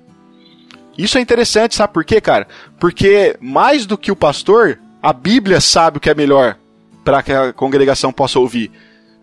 Isso 0.97 1.17
é 1.17 1.21
interessante, 1.21 1.75
sabe 1.75 1.93
por 1.93 2.05
quê, 2.05 2.19
cara? 2.21 2.47
Porque 2.79 3.35
mais 3.41 3.85
do 3.85 3.97
que 3.97 4.11
o 4.11 4.15
pastor, 4.15 4.79
a 5.03 5.11
Bíblia 5.11 5.59
sabe 5.59 5.97
o 5.97 5.99
que 5.99 6.09
é 6.09 6.15
melhor 6.15 6.57
para 7.03 7.21
que 7.21 7.31
a 7.31 7.53
congregação 7.53 8.11
possa 8.11 8.39
ouvir. 8.39 8.71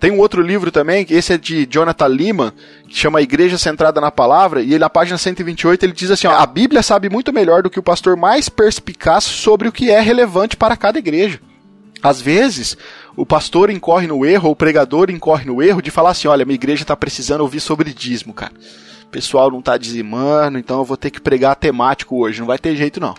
Tem 0.02 0.10
um 0.10 0.18
outro 0.18 0.42
livro 0.42 0.72
também, 0.72 1.06
esse 1.10 1.32
é 1.32 1.38
de 1.38 1.64
Jonathan 1.64 2.08
Lima, 2.08 2.52
que 2.88 2.98
chama 2.98 3.22
Igreja 3.22 3.56
Centrada 3.56 4.00
na 4.00 4.10
Palavra, 4.10 4.60
e 4.60 4.70
ele, 4.70 4.80
na 4.80 4.90
página 4.90 5.16
128, 5.16 5.84
ele 5.84 5.92
diz 5.92 6.10
assim: 6.10 6.26
ó, 6.26 6.32
a 6.32 6.44
Bíblia 6.44 6.82
sabe 6.82 7.08
muito 7.08 7.32
melhor 7.32 7.62
do 7.62 7.70
que 7.70 7.78
o 7.78 7.82
pastor 7.84 8.16
mais 8.16 8.48
perspicaz 8.48 9.22
sobre 9.22 9.68
o 9.68 9.72
que 9.72 9.92
é 9.92 10.00
relevante 10.00 10.56
para 10.56 10.76
cada 10.76 10.98
igreja. 10.98 11.38
Às 12.02 12.20
vezes, 12.20 12.76
o 13.16 13.24
pastor 13.24 13.70
incorre 13.70 14.08
no 14.08 14.26
erro, 14.26 14.48
ou 14.48 14.54
o 14.54 14.56
pregador 14.56 15.08
incorre 15.08 15.44
no 15.44 15.62
erro 15.62 15.80
de 15.80 15.92
falar 15.92 16.10
assim: 16.10 16.26
olha, 16.26 16.44
minha 16.44 16.56
igreja 16.56 16.82
está 16.82 16.96
precisando 16.96 17.42
ouvir 17.42 17.60
sobre 17.60 17.94
dízimo, 17.94 18.34
cara. 18.34 18.54
O 19.04 19.06
pessoal 19.06 19.52
não 19.52 19.60
está 19.60 19.78
dizimando, 19.78 20.58
então 20.58 20.78
eu 20.78 20.84
vou 20.84 20.96
ter 20.96 21.10
que 21.10 21.20
pregar 21.20 21.54
temático 21.54 22.16
hoje, 22.16 22.40
não 22.40 22.46
vai 22.48 22.58
ter 22.58 22.74
jeito 22.74 22.98
não. 22.98 23.14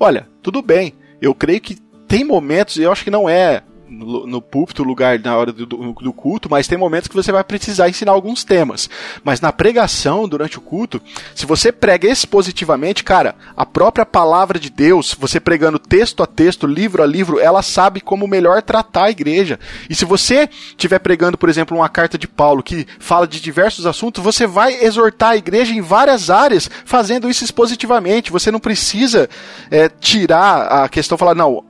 Olha, 0.00 0.28
tudo 0.42 0.62
bem, 0.62 0.94
eu 1.22 1.32
creio 1.32 1.60
que 1.60 1.78
tem 2.08 2.24
momentos, 2.24 2.74
e 2.74 2.82
eu 2.82 2.90
acho 2.90 3.04
que 3.04 3.10
não 3.10 3.28
é 3.28 3.62
no, 3.88 4.26
no 4.26 4.42
púlpito, 4.42 4.82
lugar 4.82 5.18
na 5.18 5.36
hora 5.36 5.52
do, 5.52 5.66
do, 5.66 6.12
culto, 6.12 6.48
mas 6.50 6.66
tem 6.66 6.78
momentos 6.78 7.08
que 7.08 7.14
você 7.14 7.32
vai 7.32 7.42
precisar 7.44 7.88
ensinar 7.88 8.12
alguns 8.12 8.44
temas. 8.44 8.88
Mas 9.24 9.40
na 9.40 9.52
pregação, 9.52 10.28
durante 10.28 10.58
o 10.58 10.60
culto, 10.60 11.00
se 11.34 11.46
você 11.46 11.72
prega 11.72 12.08
expositivamente, 12.08 13.04
cara, 13.04 13.34
a 13.56 13.64
própria 13.64 14.04
palavra 14.04 14.58
de 14.58 14.70
Deus, 14.70 15.14
você 15.18 15.40
pregando 15.40 15.78
texto 15.78 16.22
a 16.22 16.26
texto, 16.26 16.66
livro 16.66 17.02
a 17.02 17.06
livro, 17.06 17.38
ela 17.38 17.62
sabe 17.62 18.00
como 18.00 18.26
melhor 18.26 18.62
tratar 18.62 19.04
a 19.04 19.10
igreja. 19.10 19.58
E 19.88 19.94
se 19.94 20.04
você 20.04 20.48
estiver 20.70 20.98
pregando, 20.98 21.38
por 21.38 21.48
exemplo, 21.48 21.76
uma 21.76 21.88
carta 21.88 22.18
de 22.18 22.28
Paulo 22.28 22.62
que 22.62 22.86
fala 22.98 23.26
de 23.26 23.40
diversos 23.40 23.86
assuntos, 23.86 24.22
você 24.22 24.46
vai 24.46 24.74
exortar 24.84 25.30
a 25.30 25.36
igreja 25.36 25.72
em 25.72 25.80
várias 25.80 26.30
áreas, 26.30 26.70
fazendo 26.84 27.28
isso 27.28 27.44
expositivamente. 27.44 28.32
Você 28.32 28.50
não 28.50 28.60
precisa 28.60 29.28
é, 29.70 29.88
tirar 29.88 30.84
a 30.84 30.88
questão, 30.88 31.18
falar, 31.18 31.34
não, 31.34 31.64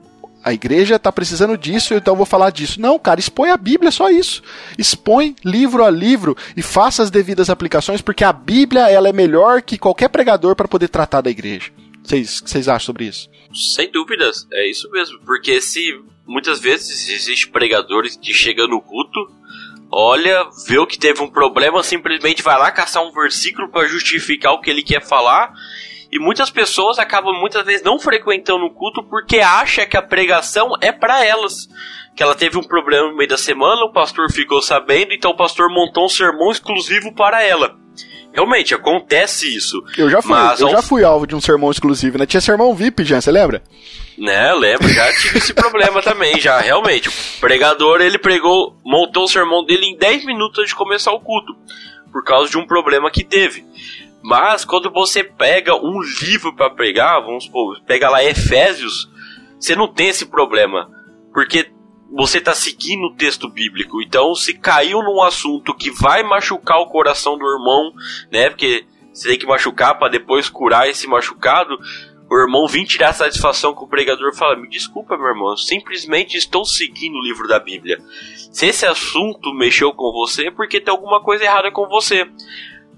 a 0.49 0.53
igreja 0.53 0.95
está 0.95 1.11
precisando 1.11 1.55
disso, 1.55 1.93
então 1.93 2.13
eu 2.13 2.17
vou 2.17 2.25
falar 2.25 2.49
disso. 2.49 2.81
Não, 2.81 2.97
cara, 2.97 3.19
expõe 3.19 3.51
a 3.51 3.57
Bíblia, 3.57 3.91
só 3.91 4.09
isso. 4.09 4.41
Expõe 4.77 5.35
livro 5.45 5.83
a 5.83 5.91
livro 5.91 6.35
e 6.57 6.61
faça 6.63 7.03
as 7.03 7.11
devidas 7.11 7.51
aplicações, 7.51 8.01
porque 8.01 8.23
a 8.23 8.33
Bíblia 8.33 8.89
ela 8.89 9.07
é 9.07 9.13
melhor 9.13 9.61
que 9.61 9.77
qualquer 9.77 10.09
pregador 10.09 10.55
para 10.55 10.67
poder 10.67 10.87
tratar 10.87 11.21
da 11.21 11.29
igreja. 11.29 11.71
Vocês, 12.03 12.41
vocês 12.43 12.67
acham 12.67 12.87
sobre 12.87 13.05
isso? 13.05 13.29
Sem 13.53 13.91
dúvidas, 13.91 14.47
é 14.51 14.67
isso 14.67 14.89
mesmo. 14.89 15.19
Porque 15.23 15.61
se 15.61 16.01
muitas 16.25 16.59
vezes 16.59 17.09
existe 17.09 17.47
pregadores 17.47 18.17
que 18.17 18.33
chegam 18.33 18.67
no 18.67 18.81
culto, 18.81 19.19
olha, 19.91 20.47
vê 20.67 20.79
o 20.79 20.87
que 20.87 20.97
teve 20.97 21.21
um 21.21 21.29
problema, 21.29 21.83
simplesmente 21.83 22.41
vai 22.41 22.57
lá 22.57 22.71
caçar 22.71 23.03
um 23.03 23.11
versículo 23.11 23.69
para 23.69 23.87
justificar 23.87 24.53
o 24.53 24.61
que 24.61 24.71
ele 24.71 24.81
quer 24.81 25.05
falar 25.05 25.53
e 26.11 26.19
muitas 26.19 26.49
pessoas 26.49 26.97
acabam 26.97 27.33
muitas 27.39 27.65
vezes 27.65 27.83
não 27.83 27.99
frequentando 27.99 28.65
o 28.65 28.73
culto 28.73 29.03
porque 29.03 29.39
acha 29.39 29.85
que 29.85 29.95
a 29.95 30.01
pregação 30.01 30.71
é 30.81 30.91
para 30.91 31.23
elas. 31.23 31.67
Que 32.15 32.23
ela 32.23 32.35
teve 32.35 32.57
um 32.57 32.63
problema 32.63 33.09
no 33.09 33.15
meio 33.15 33.29
da 33.29 33.37
semana, 33.37 33.83
o 33.85 33.93
pastor 33.93 34.31
ficou 34.31 34.61
sabendo, 34.61 35.13
então 35.13 35.31
o 35.31 35.37
pastor 35.37 35.69
montou 35.69 36.05
um 36.05 36.09
sermão 36.09 36.51
exclusivo 36.51 37.13
para 37.13 37.43
ela. 37.43 37.77
Realmente, 38.31 38.75
acontece 38.75 39.55
isso. 39.55 39.83
Eu 39.97 40.09
já 40.09 40.21
fui, 40.21 40.35
eu 40.35 40.67
ao... 40.67 40.71
já 40.71 40.81
fui 40.81 41.03
alvo 41.03 41.25
de 41.25 41.35
um 41.35 41.41
sermão 41.41 41.71
exclusivo, 41.71 42.17
né? 42.17 42.25
Tinha 42.25 42.41
sermão 42.41 42.75
VIP, 42.75 43.03
já, 43.03 43.19
você 43.19 43.31
lembra? 43.31 43.63
Né, 44.17 44.53
lembro, 44.53 44.87
já 44.89 45.11
tive 45.13 45.37
esse 45.37 45.53
problema 45.53 46.01
também, 46.01 46.39
já, 46.39 46.59
realmente. 46.59 47.09
O 47.09 47.13
pregador, 47.39 48.01
ele 48.01 48.19
pregou, 48.19 48.77
montou 48.83 49.23
o 49.23 49.27
sermão 49.27 49.63
dele 49.63 49.85
em 49.85 49.97
10 49.97 50.25
minutos 50.25 50.59
antes 50.59 50.71
de 50.71 50.75
começar 50.75 51.11
o 51.11 51.21
culto, 51.21 51.55
por 52.11 52.23
causa 52.23 52.51
de 52.51 52.57
um 52.57 52.67
problema 52.67 53.09
que 53.09 53.23
teve. 53.23 53.65
Mas 54.29 54.63
quando 54.63 54.91
você 54.91 55.23
pega 55.23 55.75
um 55.75 55.99
livro 56.21 56.55
para 56.55 56.69
pregar, 56.69 57.19
vamos 57.19 57.45
supor, 57.45 57.81
pega 57.81 58.11
lá 58.11 58.23
Efésios, 58.23 59.09
você 59.59 59.75
não 59.75 59.87
tem 59.87 60.09
esse 60.09 60.27
problema, 60.27 60.87
porque 61.33 61.71
você 62.11 62.37
está 62.37 62.53
seguindo 62.53 63.07
o 63.07 63.15
texto 63.15 63.49
bíblico. 63.49 64.03
Então, 64.03 64.35
se 64.35 64.53
caiu 64.53 65.01
num 65.01 65.19
assunto 65.23 65.73
que 65.73 65.89
vai 65.89 66.21
machucar 66.21 66.77
o 66.77 66.85
coração 66.85 67.39
do 67.39 67.43
irmão, 67.43 67.91
né? 68.31 68.51
Porque 68.51 68.85
você 69.11 69.29
tem 69.29 69.39
que 69.39 69.47
machucar 69.47 69.97
para 69.97 70.11
depois 70.11 70.47
curar 70.47 70.87
esse 70.87 71.07
machucado. 71.07 71.75
o 72.29 72.37
irmão 72.37 72.67
vir 72.67 72.85
tirar 72.85 73.13
satisfação 73.13 73.73
com 73.73 73.85
o 73.85 73.89
pregador 73.89 74.35
falar: 74.35 74.57
Me 74.57 74.69
desculpa, 74.69 75.17
meu 75.17 75.25
irmão, 75.25 75.57
simplesmente 75.57 76.37
estou 76.37 76.63
seguindo 76.65 77.15
o 77.15 77.23
livro 77.23 77.47
da 77.47 77.59
Bíblia. 77.59 77.97
Se 78.51 78.67
esse 78.67 78.85
assunto 78.85 79.51
mexeu 79.55 79.91
com 79.91 80.11
você, 80.11 80.49
é 80.49 80.51
porque 80.51 80.79
tem 80.79 80.91
alguma 80.91 81.19
coisa 81.19 81.45
errada 81.45 81.71
com 81.71 81.87
você. 81.87 82.29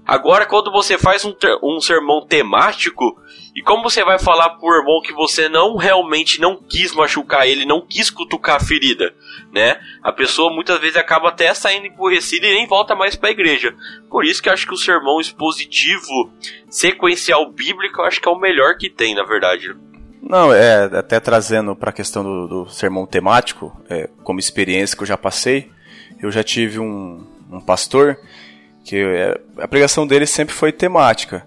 Agora, 0.06 0.44
quando 0.46 0.72
você 0.72 0.98
faz 0.98 1.24
um, 1.24 1.34
um 1.62 1.80
sermão 1.80 2.26
temático, 2.26 3.16
e 3.54 3.62
como 3.62 3.82
você 3.82 4.02
vai 4.02 4.18
falar 4.18 4.50
pro 4.50 4.74
irmão 4.74 5.00
que 5.02 5.12
você 5.12 5.48
não 5.48 5.76
realmente 5.76 6.40
não 6.40 6.56
quis 6.56 6.92
machucar 6.92 7.46
ele, 7.46 7.66
não 7.66 7.80
quis 7.80 8.10
cutucar 8.10 8.56
a 8.56 8.64
ferida, 8.64 9.14
né? 9.52 9.78
A 10.02 10.10
pessoa 10.10 10.52
muitas 10.52 10.80
vezes 10.80 10.96
acaba 10.96 11.28
até 11.28 11.52
saindo 11.52 11.86
emburrecida 11.86 12.46
e 12.46 12.54
nem 12.54 12.66
volta 12.66 12.94
mais 12.94 13.14
para 13.14 13.28
a 13.28 13.32
igreja. 13.32 13.74
Por 14.10 14.24
isso 14.24 14.42
que 14.42 14.48
eu 14.48 14.52
acho 14.52 14.66
que 14.66 14.74
o 14.74 14.78
sermão 14.78 15.20
expositivo, 15.20 16.32
sequencial 16.68 17.50
bíblico, 17.50 18.00
eu 18.00 18.06
acho 18.06 18.20
que 18.20 18.28
é 18.28 18.32
o 18.32 18.40
melhor 18.40 18.76
que 18.78 18.88
tem, 18.88 19.14
na 19.14 19.24
verdade. 19.24 19.76
Não, 20.22 20.52
é 20.52 20.84
até 20.84 21.20
trazendo 21.20 21.76
para 21.76 21.90
a 21.90 21.92
questão 21.92 22.24
do, 22.24 22.46
do, 22.46 22.70
sermão 22.70 23.06
temático, 23.06 23.76
é, 23.90 24.08
como 24.24 24.40
experiência 24.40 24.96
que 24.96 25.02
eu 25.02 25.06
já 25.06 25.18
passei, 25.18 25.70
eu 26.20 26.30
já 26.30 26.42
tive 26.42 26.78
um, 26.78 27.26
um 27.50 27.60
pastor 27.60 28.18
que 28.84 28.96
é, 28.96 29.40
a 29.58 29.68
pregação 29.68 30.06
dele 30.06 30.26
sempre 30.26 30.54
foi 30.54 30.72
temática. 30.72 31.46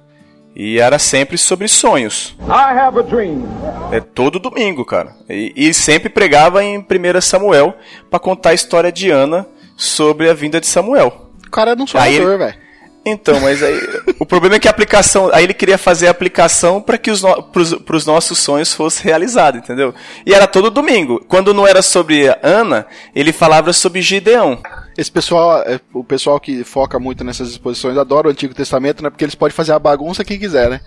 E 0.55 0.79
era 0.79 0.97
sempre 0.97 1.37
sobre 1.37 1.67
sonhos. 1.67 2.33
I 2.47 2.77
have 2.77 2.97
a 2.97 3.01
dream. 3.01 3.43
É 3.91 3.99
todo 3.99 4.39
domingo, 4.39 4.85
cara. 4.85 5.13
E, 5.29 5.51
e 5.53 5.73
sempre 5.73 6.07
pregava 6.07 6.63
em 6.63 6.77
1 6.77 7.21
Samuel 7.21 7.75
para 8.09 8.19
contar 8.19 8.51
a 8.51 8.53
história 8.53 8.89
de 8.89 9.11
Ana 9.11 9.45
sobre 9.75 10.29
a 10.29 10.33
vinda 10.33 10.61
de 10.61 10.67
Samuel. 10.67 11.31
O 11.45 11.51
cara 11.51 11.75
não 11.75 11.85
sonhador, 11.85 12.37
velho. 12.37 12.65
Então, 13.05 13.39
mas 13.39 13.61
aí 13.61 13.79
o 14.19 14.25
problema 14.25 14.55
é 14.55 14.59
que 14.59 14.67
a 14.67 14.71
aplicação, 14.71 15.29
aí 15.31 15.43
ele 15.43 15.53
queria 15.53 15.77
fazer 15.77 16.07
a 16.07 16.11
aplicação 16.11 16.81
para 16.81 16.97
que 16.97 17.11
os 17.11 17.21
no, 17.21 17.43
pros, 17.43 18.05
nossos 18.05 18.39
sonhos 18.39 18.73
fossem 18.73 19.05
realizados, 19.05 19.61
entendeu? 19.61 19.93
E 20.25 20.33
era 20.33 20.47
todo 20.47 20.71
domingo. 20.71 21.23
Quando 21.27 21.53
não 21.53 21.67
era 21.67 21.83
sobre 21.83 22.27
Ana, 22.41 22.87
ele 23.13 23.31
falava 23.31 23.71
sobre 23.73 24.01
Gideão. 24.01 24.59
Esse 24.97 25.11
pessoal, 25.11 25.61
é, 25.63 25.79
o 25.93 26.03
pessoal 26.03 26.39
que 26.39 26.63
foca 26.63 26.97
muito 26.99 27.23
nessas 27.23 27.49
exposições 27.49 27.97
adora 27.97 28.27
o 28.27 28.31
Antigo 28.31 28.53
Testamento, 28.53 29.03
né? 29.03 29.09
Porque 29.09 29.25
eles 29.25 29.35
podem 29.35 29.55
fazer 29.55 29.73
a 29.73 29.79
bagunça 29.79 30.23
que 30.23 30.37
quiser, 30.37 30.69
né? 30.69 30.79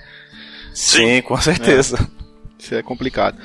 Sim, 0.73 1.21
com 1.23 1.37
certeza. 1.37 1.97
É. 2.01 2.19
Isso 2.59 2.75
é 2.75 2.83
complicado. 2.83 3.37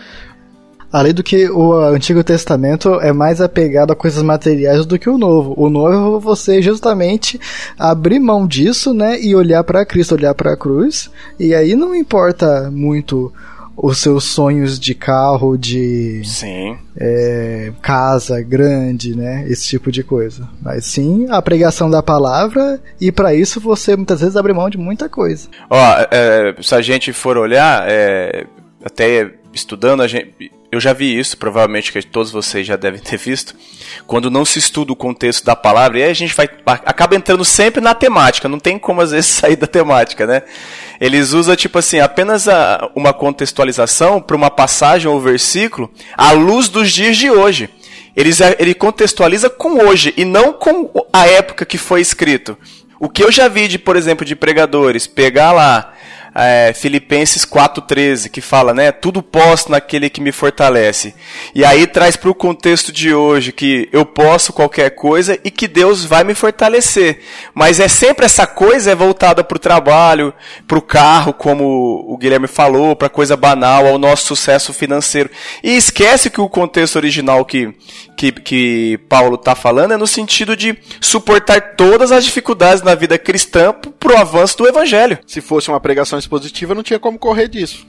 Além 0.93 1.11
do 1.11 1.23
que 1.23 1.49
o 1.49 1.73
Antigo 1.73 2.23
Testamento 2.23 3.01
é 3.01 3.11
mais 3.11 3.41
apegado 3.41 3.91
a 3.91 3.95
coisas 3.95 4.21
materiais 4.21 4.85
do 4.85 4.99
que 4.99 5.09
o 5.09 5.17
Novo. 5.17 5.55
O 5.57 5.67
Novo 5.67 6.17
é 6.17 6.19
você 6.19 6.61
justamente 6.61 7.41
abrir 7.79 8.19
mão 8.19 8.45
disso, 8.45 8.93
né, 8.93 9.19
e 9.19 9.35
olhar 9.35 9.63
para 9.63 9.85
Cristo, 9.87 10.13
olhar 10.13 10.35
para 10.35 10.53
a 10.53 10.57
cruz. 10.57 11.09
E 11.39 11.55
aí 11.55 11.75
não 11.75 11.95
importa 11.95 12.69
muito 12.71 13.33
os 13.75 13.97
seus 13.97 14.23
sonhos 14.25 14.79
de 14.79 14.93
carro, 14.93 15.57
de. 15.57 16.21
É, 16.97 17.71
casa 17.81 18.41
grande, 18.41 19.15
né? 19.15 19.45
Esse 19.47 19.67
tipo 19.67 19.91
de 19.91 20.03
coisa. 20.03 20.47
Mas 20.61 20.85
sim 20.85 21.27
a 21.29 21.41
pregação 21.41 21.89
da 21.89 22.03
palavra 22.03 22.81
e 22.99 23.11
para 23.11 23.33
isso 23.33 23.59
você 23.59 23.95
muitas 23.95 24.21
vezes 24.21 24.35
abre 24.35 24.53
mão 24.53 24.69
de 24.69 24.77
muita 24.77 25.09
coisa. 25.09 25.49
Ó, 25.69 25.95
é, 26.11 26.55
se 26.61 26.75
a 26.75 26.81
gente 26.81 27.11
for 27.11 27.37
olhar, 27.37 27.85
é, 27.89 28.45
até 28.83 29.31
estudando, 29.53 30.01
a 30.01 30.07
gente, 30.07 30.51
eu 30.73 30.79
já 30.79 30.91
vi 30.91 31.17
isso, 31.17 31.37
provavelmente 31.37 31.91
que 31.91 32.01
todos 32.01 32.31
vocês 32.31 32.65
já 32.65 32.75
devem 32.75 32.99
ter 32.99 33.17
visto, 33.17 33.55
quando 34.07 34.31
não 34.31 34.43
se 34.43 34.57
estuda 34.57 34.91
o 34.91 34.95
contexto 34.95 35.45
da 35.45 35.55
palavra, 35.55 35.99
e 35.99 36.03
aí 36.03 36.09
a 36.09 36.15
gente 36.15 36.33
vai, 36.33 36.49
acaba 36.65 37.15
entrando 37.15 37.45
sempre 37.45 37.79
na 37.79 37.93
temática, 37.93 38.49
não 38.49 38.57
tem 38.57 38.79
como 38.79 38.99
às 38.99 39.11
vezes 39.11 39.27
sair 39.37 39.55
da 39.55 39.67
temática, 39.67 40.25
né? 40.25 40.41
Eles 40.99 41.31
usam, 41.31 41.55
tipo 41.55 41.77
assim, 41.77 41.99
apenas 41.99 42.47
a, 42.47 42.89
uma 42.95 43.13
contextualização 43.13 44.19
para 44.19 44.35
uma 44.35 44.49
passagem 44.49 45.07
ou 45.07 45.21
versículo 45.21 45.91
à 46.17 46.31
luz 46.31 46.69
dos 46.69 46.91
dias 46.91 47.17
de 47.17 47.29
hoje. 47.29 47.69
Eles, 48.15 48.39
ele 48.57 48.73
contextualiza 48.73 49.49
com 49.49 49.85
hoje 49.85 50.11
e 50.17 50.25
não 50.25 50.53
com 50.53 50.89
a 51.11 51.27
época 51.27 51.65
que 51.65 51.77
foi 51.77 52.01
escrito. 52.01 52.57
O 52.99 53.09
que 53.09 53.23
eu 53.23 53.31
já 53.31 53.47
vi 53.47 53.67
de, 53.67 53.77
por 53.77 53.95
exemplo, 53.95 54.25
de 54.25 54.35
pregadores 54.35 55.05
pegar 55.05 55.51
lá 55.51 55.93
é, 56.35 56.73
Filipenses 56.73 57.45
4,13, 57.45 58.29
que 58.29 58.41
fala, 58.41 58.73
né? 58.73 58.91
Tudo 58.91 59.21
posso 59.21 59.71
naquele 59.71 60.09
que 60.09 60.21
me 60.21 60.31
fortalece. 60.31 61.13
E 61.53 61.63
aí 61.63 61.85
traz 61.85 62.15
para 62.15 62.29
o 62.29 62.35
contexto 62.35 62.91
de 62.91 63.13
hoje 63.13 63.51
que 63.51 63.87
eu 63.91 64.05
posso 64.05 64.51
qualquer 64.51 64.91
coisa 64.91 65.37
e 65.43 65.51
que 65.51 65.67
Deus 65.67 66.03
vai 66.03 66.23
me 66.23 66.33
fortalecer. 66.33 67.19
Mas 67.53 67.79
é 67.79 67.87
sempre 67.87 68.25
essa 68.25 68.47
coisa 68.47 68.91
é 68.91 68.95
voltada 68.95 69.43
para 69.43 69.55
o 69.55 69.59
trabalho, 69.59 70.33
para 70.67 70.77
o 70.77 70.81
carro, 70.81 71.33
como 71.33 72.05
o 72.07 72.17
Guilherme 72.17 72.47
falou, 72.47 72.95
para 72.95 73.09
coisa 73.09 73.37
banal, 73.37 73.85
ao 73.85 73.97
nosso 73.97 74.25
sucesso 74.25 74.73
financeiro. 74.73 75.29
E 75.63 75.75
esquece 75.75 76.29
que 76.29 76.41
o 76.41 76.49
contexto 76.49 76.95
original 76.95 77.45
que, 77.45 77.73
que, 78.17 78.31
que 78.31 78.97
Paulo 79.07 79.35
está 79.35 79.53
falando 79.53 79.93
é 79.93 79.97
no 79.97 80.07
sentido 80.07 80.55
de 80.55 80.77
suportar 80.99 81.75
todas 81.75 82.11
as 82.11 82.25
dificuldades 82.25 82.81
na 82.81 82.95
vida 82.95 83.17
cristã 83.17 83.73
para 83.99 84.13
o 84.13 84.17
avanço 84.17 84.57
do 84.57 84.67
evangelho. 84.67 85.19
Se 85.27 85.41
fosse 85.41 85.69
uma 85.69 85.79
pregação 85.79 86.17
expositiva, 86.23 86.75
não 86.75 86.83
tinha 86.83 86.99
como 86.99 87.19
correr 87.19 87.47
disso. 87.47 87.85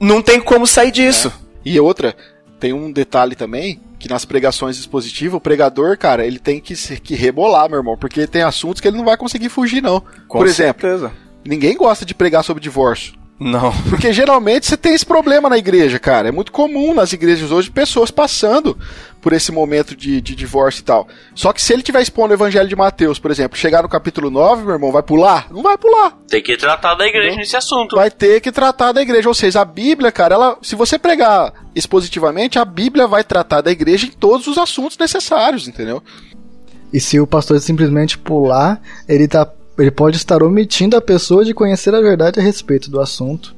Não 0.00 0.22
tem 0.22 0.40
como 0.40 0.66
sair 0.66 0.90
disso. 0.90 1.28
É. 1.28 1.70
E 1.70 1.80
outra, 1.80 2.16
tem 2.60 2.72
um 2.72 2.90
detalhe 2.90 3.34
também, 3.34 3.80
que 3.98 4.08
nas 4.08 4.24
pregações 4.24 4.78
expositivas, 4.78 5.36
o 5.36 5.40
pregador, 5.40 5.96
cara, 5.96 6.26
ele 6.26 6.38
tem 6.38 6.60
que, 6.60 6.74
que 7.00 7.14
rebolar, 7.14 7.68
meu 7.68 7.78
irmão, 7.78 7.96
porque 7.96 8.26
tem 8.26 8.42
assuntos 8.42 8.80
que 8.80 8.88
ele 8.88 8.96
não 8.96 9.04
vai 9.04 9.16
conseguir 9.16 9.48
fugir, 9.48 9.82
não. 9.82 10.00
Com 10.28 10.38
Por 10.38 10.46
exemplo, 10.46 10.82
certeza. 10.82 11.12
ninguém 11.44 11.76
gosta 11.76 12.04
de 12.04 12.14
pregar 12.14 12.44
sobre 12.44 12.62
divórcio. 12.62 13.14
Não. 13.38 13.72
Porque 13.90 14.12
geralmente 14.12 14.66
você 14.66 14.76
tem 14.76 14.94
esse 14.94 15.04
problema 15.04 15.48
na 15.48 15.58
igreja, 15.58 15.98
cara. 15.98 16.28
É 16.28 16.32
muito 16.32 16.52
comum 16.52 16.94
nas 16.94 17.12
igrejas 17.12 17.50
hoje 17.50 17.70
pessoas 17.70 18.10
passando 18.10 18.78
por 19.20 19.32
esse 19.32 19.50
momento 19.50 19.96
de, 19.96 20.20
de 20.20 20.34
divórcio 20.34 20.80
e 20.80 20.84
tal. 20.84 21.08
Só 21.34 21.52
que 21.52 21.60
se 21.60 21.72
ele 21.72 21.82
tiver 21.82 22.02
expondo 22.02 22.30
o 22.30 22.36
evangelho 22.36 22.68
de 22.68 22.76
Mateus, 22.76 23.18
por 23.18 23.30
exemplo, 23.30 23.58
chegar 23.58 23.82
no 23.82 23.88
capítulo 23.88 24.30
9, 24.30 24.64
meu 24.64 24.74
irmão, 24.74 24.92
vai 24.92 25.02
pular? 25.02 25.48
Não 25.50 25.62
vai 25.62 25.76
pular. 25.76 26.16
Tem 26.28 26.42
que 26.42 26.56
tratar 26.56 26.94
da 26.94 27.06
igreja 27.06 27.28
Entendeu? 27.28 27.40
nesse 27.40 27.56
assunto. 27.56 27.96
Vai 27.96 28.10
ter 28.10 28.40
que 28.40 28.52
tratar 28.52 28.92
da 28.92 29.02
igreja. 29.02 29.28
Ou 29.28 29.34
seja, 29.34 29.62
a 29.62 29.64
Bíblia, 29.64 30.12
cara, 30.12 30.34
ela, 30.34 30.58
se 30.62 30.76
você 30.76 30.98
pregar 30.98 31.52
expositivamente, 31.74 32.58
a 32.58 32.64
Bíblia 32.64 33.06
vai 33.06 33.24
tratar 33.24 33.62
da 33.62 33.72
igreja 33.72 34.06
em 34.06 34.10
todos 34.10 34.46
os 34.46 34.58
assuntos 34.58 34.98
necessários, 34.98 35.66
entendeu? 35.66 36.02
E 36.92 37.00
se 37.00 37.18
o 37.18 37.26
pastor 37.26 37.58
simplesmente 37.58 38.16
pular, 38.16 38.80
ele 39.08 39.26
tá 39.26 39.50
ele 39.78 39.90
pode 39.90 40.16
estar 40.16 40.42
omitindo 40.42 40.96
a 40.96 41.00
pessoa 41.00 41.44
de 41.44 41.54
conhecer 41.54 41.94
a 41.94 42.00
verdade 42.00 42.38
a 42.38 42.42
respeito 42.42 42.90
do 42.90 43.00
assunto. 43.00 43.54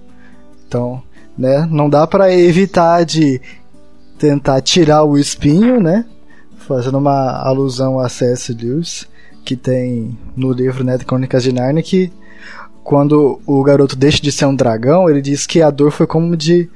Então, 0.66 1.02
né, 1.36 1.68
não 1.70 1.88
dá 1.88 2.06
para 2.06 2.32
evitar 2.34 3.04
de 3.04 3.40
tentar 4.18 4.60
tirar 4.62 5.04
o 5.04 5.18
espinho, 5.18 5.80
né? 5.80 6.04
Fazendo 6.56 6.98
uma 6.98 7.42
alusão 7.42 7.98
a 7.98 8.08
C.S. 8.08 8.52
Lewis, 8.52 9.06
que 9.44 9.54
tem 9.54 10.18
no 10.34 10.52
livro 10.52 10.82
né, 10.82 10.96
de 10.96 11.04
Crônicas 11.04 11.42
de 11.42 11.52
Narnia 11.52 11.82
que 11.82 12.10
quando 12.82 13.40
o 13.44 13.62
garoto 13.62 13.96
deixa 13.96 14.22
de 14.22 14.32
ser 14.32 14.46
um 14.46 14.54
dragão, 14.54 15.10
ele 15.10 15.20
diz 15.20 15.46
que 15.46 15.60
a 15.60 15.70
dor 15.70 15.90
foi 15.90 16.06
como 16.06 16.36
de 16.36 16.68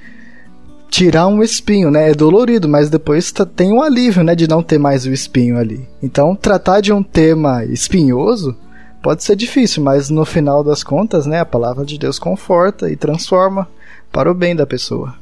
tirar 0.90 1.28
um 1.28 1.40
espinho, 1.40 1.90
né? 1.90 2.10
É 2.10 2.14
dolorido, 2.14 2.68
mas 2.68 2.90
depois 2.90 3.32
tem 3.54 3.72
um 3.72 3.80
alívio, 3.80 4.24
né, 4.24 4.34
de 4.34 4.48
não 4.48 4.60
ter 4.60 4.76
mais 4.76 5.06
o 5.06 5.12
espinho 5.12 5.56
ali. 5.56 5.88
Então, 6.02 6.34
tratar 6.34 6.80
de 6.80 6.92
um 6.92 7.02
tema 7.02 7.64
espinhoso 7.64 8.56
pode 9.02 9.22
ser 9.22 9.36
difícil, 9.36 9.82
mas 9.82 10.10
no 10.10 10.24
final 10.24 10.62
das 10.62 10.82
contas, 10.82 11.26
né, 11.26 11.40
a 11.40 11.44
palavra 11.44 11.84
de 11.84 11.98
Deus 11.98 12.18
conforta 12.18 12.90
e 12.90 12.96
transforma 12.96 13.68
para 14.12 14.30
o 14.30 14.34
bem 14.34 14.54
da 14.54 14.66
pessoa. 14.66 15.14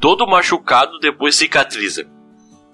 Todo 0.00 0.26
machucado 0.26 0.98
depois 0.98 1.36
cicatriza, 1.36 2.06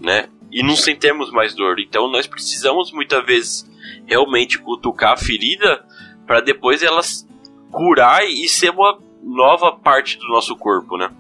né? 0.01 0.29
E 0.51 0.63
não 0.63 0.77
sentimos 0.77 1.31
mais 1.31 1.55
dor. 1.55 1.79
Então 1.79 2.11
nós 2.11 2.27
precisamos 2.27 2.93
muitas 2.93 3.25
vezes 3.25 3.71
realmente 4.07 4.59
cutucar 4.59 5.13
a 5.13 5.17
ferida 5.17 5.85
para 6.27 6.41
depois 6.41 6.83
elas 6.83 7.27
curar 7.71 8.25
e 8.25 8.49
ser 8.49 8.71
uma 8.71 8.99
nova 9.23 9.73
parte 9.73 10.19
do 10.19 10.29
nosso 10.29 10.55
corpo, 10.57 10.97
né? 10.99 11.11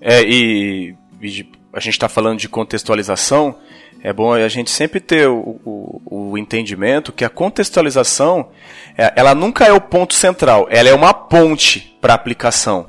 É, 0.00 0.22
e, 0.22 0.94
e 1.20 1.46
a 1.72 1.80
gente 1.80 1.94
está 1.94 2.08
falando 2.08 2.38
de 2.38 2.48
contextualização, 2.48 3.56
é 4.02 4.12
bom 4.12 4.32
a 4.32 4.48
gente 4.48 4.70
sempre 4.70 4.98
ter 4.98 5.28
o, 5.28 5.60
o, 5.64 6.30
o 6.30 6.38
entendimento 6.38 7.12
que 7.12 7.24
a 7.24 7.28
contextualização 7.28 8.48
é, 8.96 9.12
ela 9.14 9.34
nunca 9.34 9.64
é 9.64 9.72
o 9.72 9.80
ponto 9.80 10.14
central, 10.14 10.66
ela 10.70 10.88
é 10.88 10.94
uma 10.94 11.12
ponte 11.12 11.96
para 12.00 12.14
aplicação. 12.14 12.88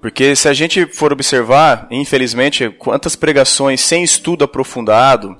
Porque 0.00 0.34
se 0.34 0.48
a 0.48 0.52
gente 0.52 0.84
for 0.86 1.12
observar, 1.12 1.86
infelizmente, 1.90 2.68
quantas 2.70 3.14
pregações 3.14 3.80
sem 3.80 4.02
estudo 4.02 4.44
aprofundado, 4.44 5.38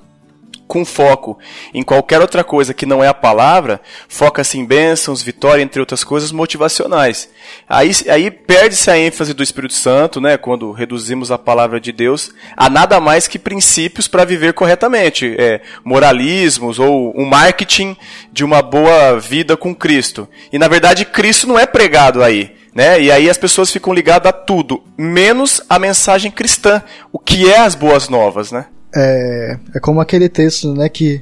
com 0.67 0.83
foco 0.85 1.37
em 1.73 1.83
qualquer 1.83 2.21
outra 2.21 2.43
coisa 2.43 2.73
que 2.73 2.85
não 2.85 3.03
é 3.03 3.07
a 3.07 3.13
palavra, 3.13 3.81
foca-se 4.07 4.57
em 4.57 4.65
bênçãos, 4.65 5.21
vitória, 5.21 5.61
entre 5.61 5.79
outras 5.79 6.03
coisas 6.03 6.31
motivacionais. 6.31 7.29
Aí, 7.67 7.91
aí 8.09 8.31
perde-se 8.31 8.89
a 8.89 8.97
ênfase 8.97 9.33
do 9.33 9.43
Espírito 9.43 9.73
Santo, 9.73 10.19
né, 10.19 10.37
quando 10.37 10.71
reduzimos 10.71 11.31
a 11.31 11.37
palavra 11.37 11.79
de 11.79 11.91
Deus 11.91 12.31
a 12.55 12.69
nada 12.69 12.99
mais 12.99 13.27
que 13.27 13.39
princípios 13.39 14.07
para 14.07 14.25
viver 14.25 14.53
corretamente, 14.53 15.35
é, 15.37 15.61
moralismos 15.83 16.79
ou 16.79 17.13
um 17.15 17.25
marketing 17.25 17.95
de 18.31 18.43
uma 18.43 18.61
boa 18.61 19.19
vida 19.19 19.55
com 19.55 19.75
Cristo. 19.75 20.27
E 20.51 20.57
na 20.57 20.67
verdade 20.67 21.05
Cristo 21.05 21.47
não 21.47 21.59
é 21.59 21.65
pregado 21.65 22.23
aí. 22.23 22.55
Né? 22.73 23.01
E 23.01 23.11
aí 23.11 23.29
as 23.29 23.37
pessoas 23.37 23.71
ficam 23.71 23.93
ligadas 23.93 24.29
a 24.29 24.33
tudo, 24.33 24.83
menos 24.97 25.61
a 25.69 25.77
mensagem 25.77 26.31
cristã, 26.31 26.81
o 27.11 27.19
que 27.19 27.47
é 27.47 27.59
as 27.59 27.75
boas 27.75 28.09
novas, 28.09 28.51
né? 28.51 28.65
É, 28.95 29.57
é 29.73 29.79
como 29.79 29.99
aquele 29.99 30.29
texto, 30.29 30.73
né, 30.73 30.87
que 30.87 31.21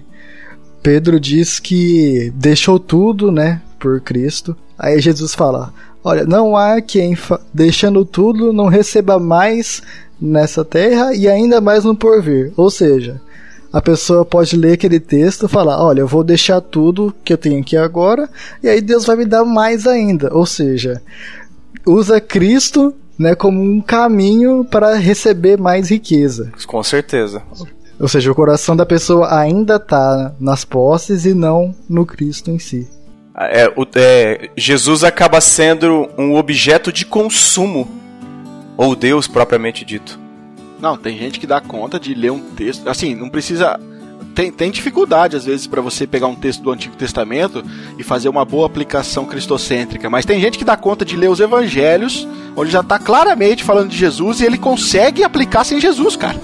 Pedro 0.84 1.20
diz 1.20 1.60
que 1.60 2.32
deixou 2.36 2.80
tudo, 2.80 3.32
né, 3.32 3.62
por 3.80 4.02
Cristo. 4.02 4.56
Aí 4.78 5.00
Jesus 5.00 5.34
fala: 5.36 5.74
Olha, 6.04 6.26
não 6.26 6.58
há 6.58 6.82
quem, 6.82 7.18
deixando 7.54 8.04
tudo, 8.04 8.52
não 8.52 8.68
receba 8.68 9.20
mais 9.20 9.82
nessa 10.20 10.66
terra 10.66 11.14
e 11.14 11.28
ainda 11.28 11.62
mais 11.62 11.84
no 11.84 11.96
porvir. 11.96 12.52
Ou 12.58 12.70
seja, 12.70 13.22
a 13.72 13.82
pessoa 13.82 14.26
pode 14.26 14.56
ler 14.58 14.74
aquele 14.74 15.00
texto 15.00 15.46
e 15.46 15.50
falar: 15.50 15.84
Olha, 15.84 16.02
eu 16.02 16.08
vou 16.08 16.24
deixar 16.24 16.62
tudo 16.62 17.14
que 17.24 17.34
eu 17.34 17.38
tenho 17.38 17.60
aqui 17.60 17.78
agora, 17.78 18.30
e 18.64 18.68
aí 18.68 18.82
Deus 18.82 19.06
vai 19.06 19.16
me 19.16 19.26
dar 19.26 19.46
mais 19.46 19.88
ainda. 19.88 20.34
Ou 20.34 20.46
seja, 20.46 21.02
usa 21.86 22.20
Cristo 22.20 22.94
né, 23.22 23.36
como 23.36 23.62
um 23.62 23.80
caminho 23.80 24.66
para 24.66 24.96
receber 24.96 25.58
mais 25.58 25.90
riqueza. 25.90 26.52
Com 26.66 26.84
certeza. 26.84 27.44
Ou 28.00 28.08
seja, 28.08 28.32
o 28.32 28.36
coração 28.36 28.76
da 28.76 28.86
pessoa 28.86 29.38
ainda 29.38 29.76
está 29.76 30.34
nas 30.40 30.66
posses 30.66 31.24
e 31.26 31.34
não 31.34 31.74
no 31.88 32.06
Cristo 32.06 32.50
em 32.50 32.58
si. 32.58 32.90
É, 33.38 33.72
o, 33.76 33.86
é, 33.96 34.50
Jesus 34.58 35.04
acaba 35.04 35.40
sendo 35.40 36.10
um 36.18 36.36
objeto 36.36 36.92
de 36.92 37.06
consumo, 37.06 37.88
ou 38.76 38.96
Deus 38.96 39.28
propriamente 39.28 39.86
dito. 39.86 40.20
Não, 40.80 40.98
tem 40.98 41.18
gente 41.18 41.40
que 41.40 41.46
dá 41.46 41.62
conta 41.62 42.00
de 42.00 42.14
ler 42.16 42.32
um 42.32 42.40
texto. 42.40 42.90
Assim, 42.90 43.14
não 43.14 43.30
precisa. 43.30 43.80
Tem, 44.34 44.52
tem 44.52 44.72
dificuldade, 44.72 45.36
às 45.36 45.46
vezes, 45.46 45.68
para 45.68 45.82
você 45.82 46.08
pegar 46.08 46.28
um 46.28 46.36
texto 46.36 46.62
do 46.62 46.72
Antigo 46.72 46.96
Testamento 46.96 47.64
e 47.98 48.04
fazer 48.04 48.30
uma 48.30 48.46
boa 48.46 48.66
aplicação 48.66 49.26
cristocêntrica. 49.26 50.10
Mas 50.10 50.26
tem 50.26 50.40
gente 50.40 50.58
que 50.58 50.66
dá 50.66 50.78
conta 50.78 51.04
de 51.04 51.16
ler 51.16 51.30
os 51.30 51.40
evangelhos, 51.40 52.28
onde 52.56 52.72
já 52.72 52.82
está 52.82 52.98
claramente 52.98 53.64
falando 53.64 53.90
de 53.90 53.98
Jesus 53.98 54.42
e 54.42 54.46
ele 54.46 54.58
consegue 54.58 55.24
aplicar 55.24 55.64
sem 55.64 55.80
Jesus, 55.80 56.16
cara. 56.16 56.40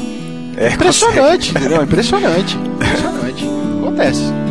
É, 0.57 0.73
impressionante, 0.73 1.49
consegue. 1.49 1.65
entendeu? 1.65 1.83
Impressionante. 1.83 2.57
Impressionante. 2.57 3.45
Acontece. 3.81 4.46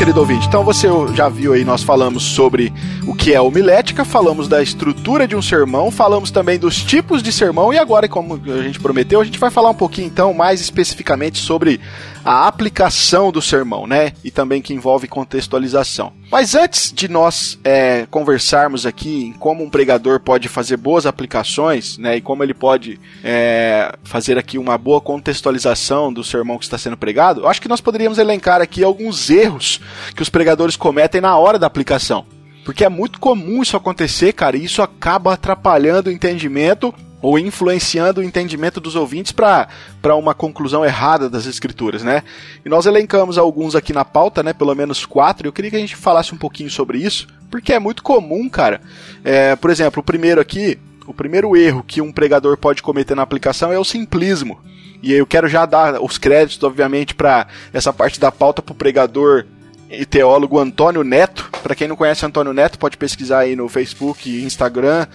Querido 0.00 0.20
ouvinte, 0.20 0.48
então 0.48 0.64
você 0.64 0.88
já 1.14 1.28
viu 1.28 1.52
aí, 1.52 1.62
nós 1.62 1.82
falamos 1.82 2.22
sobre 2.22 2.72
o 3.06 3.14
que 3.14 3.34
é 3.34 3.40
homilética, 3.40 4.02
falamos 4.02 4.48
da 4.48 4.62
estrutura 4.62 5.28
de 5.28 5.36
um 5.36 5.42
sermão, 5.42 5.90
falamos 5.90 6.30
também 6.30 6.58
dos 6.58 6.82
tipos 6.82 7.22
de 7.22 7.30
sermão 7.30 7.70
e 7.70 7.76
agora, 7.76 8.08
como 8.08 8.40
a 8.46 8.62
gente 8.62 8.80
prometeu, 8.80 9.20
a 9.20 9.24
gente 9.24 9.38
vai 9.38 9.50
falar 9.50 9.68
um 9.68 9.74
pouquinho 9.74 10.06
então 10.06 10.32
mais 10.32 10.58
especificamente 10.62 11.36
sobre 11.36 11.78
a 12.24 12.46
aplicação 12.46 13.32
do 13.32 13.40
sermão, 13.40 13.86
né? 13.86 14.12
E 14.24 14.30
também 14.30 14.62
que 14.62 14.74
envolve 14.74 15.08
contextualização. 15.08 16.12
Mas 16.30 16.54
antes 16.54 16.92
de 16.92 17.08
nós 17.08 17.58
é, 17.64 18.06
conversarmos 18.10 18.86
aqui 18.86 19.24
em 19.24 19.32
como 19.32 19.64
um 19.64 19.70
pregador 19.70 20.20
pode 20.20 20.48
fazer 20.48 20.76
boas 20.76 21.06
aplicações, 21.06 21.98
né? 21.98 22.16
E 22.16 22.20
como 22.20 22.42
ele 22.42 22.54
pode 22.54 23.00
é, 23.24 23.92
fazer 24.04 24.38
aqui 24.38 24.58
uma 24.58 24.78
boa 24.78 25.00
contextualização 25.00 26.12
do 26.12 26.22
sermão 26.22 26.58
que 26.58 26.64
está 26.64 26.78
sendo 26.78 26.96
pregado, 26.96 27.42
eu 27.42 27.48
acho 27.48 27.60
que 27.60 27.68
nós 27.68 27.80
poderíamos 27.80 28.18
elencar 28.18 28.60
aqui 28.60 28.84
alguns 28.84 29.30
erros 29.30 29.80
que 30.14 30.22
os 30.22 30.28
pregadores 30.28 30.76
cometem 30.76 31.20
na 31.20 31.36
hora 31.36 31.58
da 31.58 31.66
aplicação. 31.66 32.24
Porque 32.64 32.84
é 32.84 32.88
muito 32.88 33.18
comum 33.18 33.62
isso 33.62 33.76
acontecer, 33.76 34.32
cara, 34.32 34.56
e 34.56 34.64
isso 34.64 34.82
acaba 34.82 35.32
atrapalhando 35.32 36.10
o 36.10 36.12
entendimento 36.12 36.94
ou 37.22 37.38
influenciando 37.38 38.20
o 38.20 38.24
entendimento 38.24 38.80
dos 38.80 38.96
ouvintes 38.96 39.32
para 39.32 39.68
uma 40.16 40.34
conclusão 40.34 40.84
errada 40.84 41.28
das 41.28 41.46
escrituras, 41.46 42.02
né? 42.02 42.22
E 42.64 42.68
nós 42.68 42.86
elencamos 42.86 43.36
alguns 43.36 43.74
aqui 43.74 43.92
na 43.92 44.04
pauta, 44.04 44.42
né? 44.42 44.52
Pelo 44.52 44.74
menos 44.74 45.04
quatro. 45.04 45.46
Eu 45.46 45.52
queria 45.52 45.70
que 45.70 45.76
a 45.76 45.80
gente 45.80 45.96
falasse 45.96 46.34
um 46.34 46.38
pouquinho 46.38 46.70
sobre 46.70 46.98
isso, 46.98 47.26
porque 47.50 47.72
é 47.72 47.78
muito 47.78 48.02
comum, 48.02 48.48
cara. 48.48 48.80
É, 49.22 49.54
por 49.56 49.70
exemplo, 49.70 50.00
o 50.00 50.04
primeiro 50.04 50.40
aqui, 50.40 50.78
o 51.06 51.12
primeiro 51.12 51.54
erro 51.56 51.84
que 51.86 52.00
um 52.00 52.12
pregador 52.12 52.56
pode 52.56 52.82
cometer 52.82 53.14
na 53.14 53.22
aplicação 53.22 53.72
é 53.72 53.78
o 53.78 53.84
simplismo. 53.84 54.58
E 55.02 55.12
eu 55.12 55.26
quero 55.26 55.48
já 55.48 55.64
dar 55.66 56.00
os 56.02 56.18
créditos, 56.18 56.62
obviamente, 56.62 57.14
para 57.14 57.46
essa 57.72 57.92
parte 57.92 58.20
da 58.20 58.30
pauta 58.30 58.62
para 58.62 58.72
o 58.72 58.76
pregador 58.76 59.44
e 59.90 60.06
teólogo 60.06 60.58
Antônio 60.58 61.02
Neto. 61.02 61.50
Para 61.62 61.74
quem 61.74 61.88
não 61.88 61.96
conhece 61.96 62.24
Antônio 62.24 62.52
Neto, 62.52 62.78
pode 62.78 62.96
pesquisar 62.96 63.40
aí 63.40 63.56
no 63.56 63.68
Facebook, 63.68 64.30
Instagram, 64.42 65.06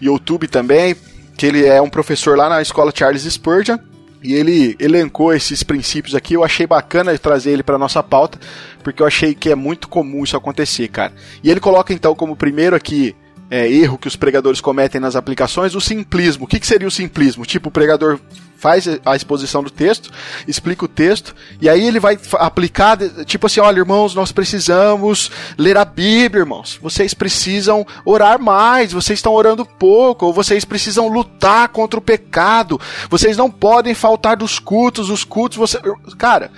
YouTube 0.00 0.46
também 0.46 0.96
que 1.40 1.46
ele 1.46 1.64
é 1.64 1.80
um 1.80 1.88
professor 1.88 2.36
lá 2.36 2.50
na 2.50 2.60
escola 2.60 2.92
Charles 2.94 3.22
Spurgeon. 3.22 3.78
E 4.22 4.34
ele 4.34 4.76
elencou 4.78 5.32
esses 5.32 5.62
princípios 5.62 6.14
aqui. 6.14 6.34
Eu 6.34 6.44
achei 6.44 6.66
bacana 6.66 7.16
trazer 7.18 7.52
ele 7.52 7.62
para 7.62 7.78
nossa 7.78 8.02
pauta, 8.02 8.38
porque 8.84 9.00
eu 9.00 9.06
achei 9.06 9.34
que 9.34 9.48
é 9.48 9.54
muito 9.54 9.88
comum 9.88 10.22
isso 10.22 10.36
acontecer, 10.36 10.88
cara. 10.88 11.14
E 11.42 11.50
ele 11.50 11.58
coloca 11.58 11.94
então 11.94 12.14
como 12.14 12.36
primeiro 12.36 12.76
aqui 12.76 13.16
é, 13.50 13.66
erro 13.66 13.96
que 13.96 14.06
os 14.06 14.16
pregadores 14.16 14.60
cometem 14.60 15.00
nas 15.00 15.16
aplicações 15.16 15.74
o 15.74 15.80
simplismo. 15.80 16.44
O 16.44 16.46
que, 16.46 16.60
que 16.60 16.66
seria 16.66 16.86
o 16.86 16.90
simplismo? 16.90 17.46
Tipo, 17.46 17.70
o 17.70 17.72
pregador 17.72 18.20
faz 18.60 18.86
a 19.06 19.16
exposição 19.16 19.62
do 19.62 19.70
texto, 19.70 20.10
explica 20.46 20.84
o 20.84 20.88
texto, 20.88 21.34
e 21.62 21.68
aí 21.68 21.86
ele 21.86 21.98
vai 21.98 22.18
aplicar, 22.34 22.98
tipo 23.24 23.46
assim, 23.46 23.58
olha, 23.58 23.78
irmãos, 23.78 24.14
nós 24.14 24.30
precisamos 24.30 25.30
ler 25.56 25.78
a 25.78 25.84
Bíblia, 25.84 26.42
irmãos. 26.42 26.78
Vocês 26.82 27.14
precisam 27.14 27.86
orar 28.04 28.38
mais, 28.38 28.92
vocês 28.92 29.18
estão 29.18 29.32
orando 29.32 29.64
pouco, 29.64 30.26
ou 30.26 30.32
vocês 30.32 30.62
precisam 30.62 31.08
lutar 31.08 31.68
contra 31.70 31.98
o 31.98 32.02
pecado. 32.02 32.78
Vocês 33.08 33.34
não 33.34 33.50
podem 33.50 33.94
faltar 33.94 34.36
dos 34.36 34.58
cultos, 34.58 35.08
os 35.08 35.24
cultos, 35.24 35.56
você, 35.56 35.80
cara, 36.18 36.50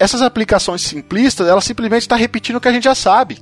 essas 0.00 0.22
aplicações 0.22 0.82
simplistas, 0.82 1.46
ela 1.46 1.60
simplesmente 1.60 2.02
está 2.02 2.16
repetindo 2.16 2.56
o 2.56 2.60
que 2.60 2.68
a 2.68 2.72
gente 2.72 2.84
já 2.84 2.94
sabe. 2.94 3.38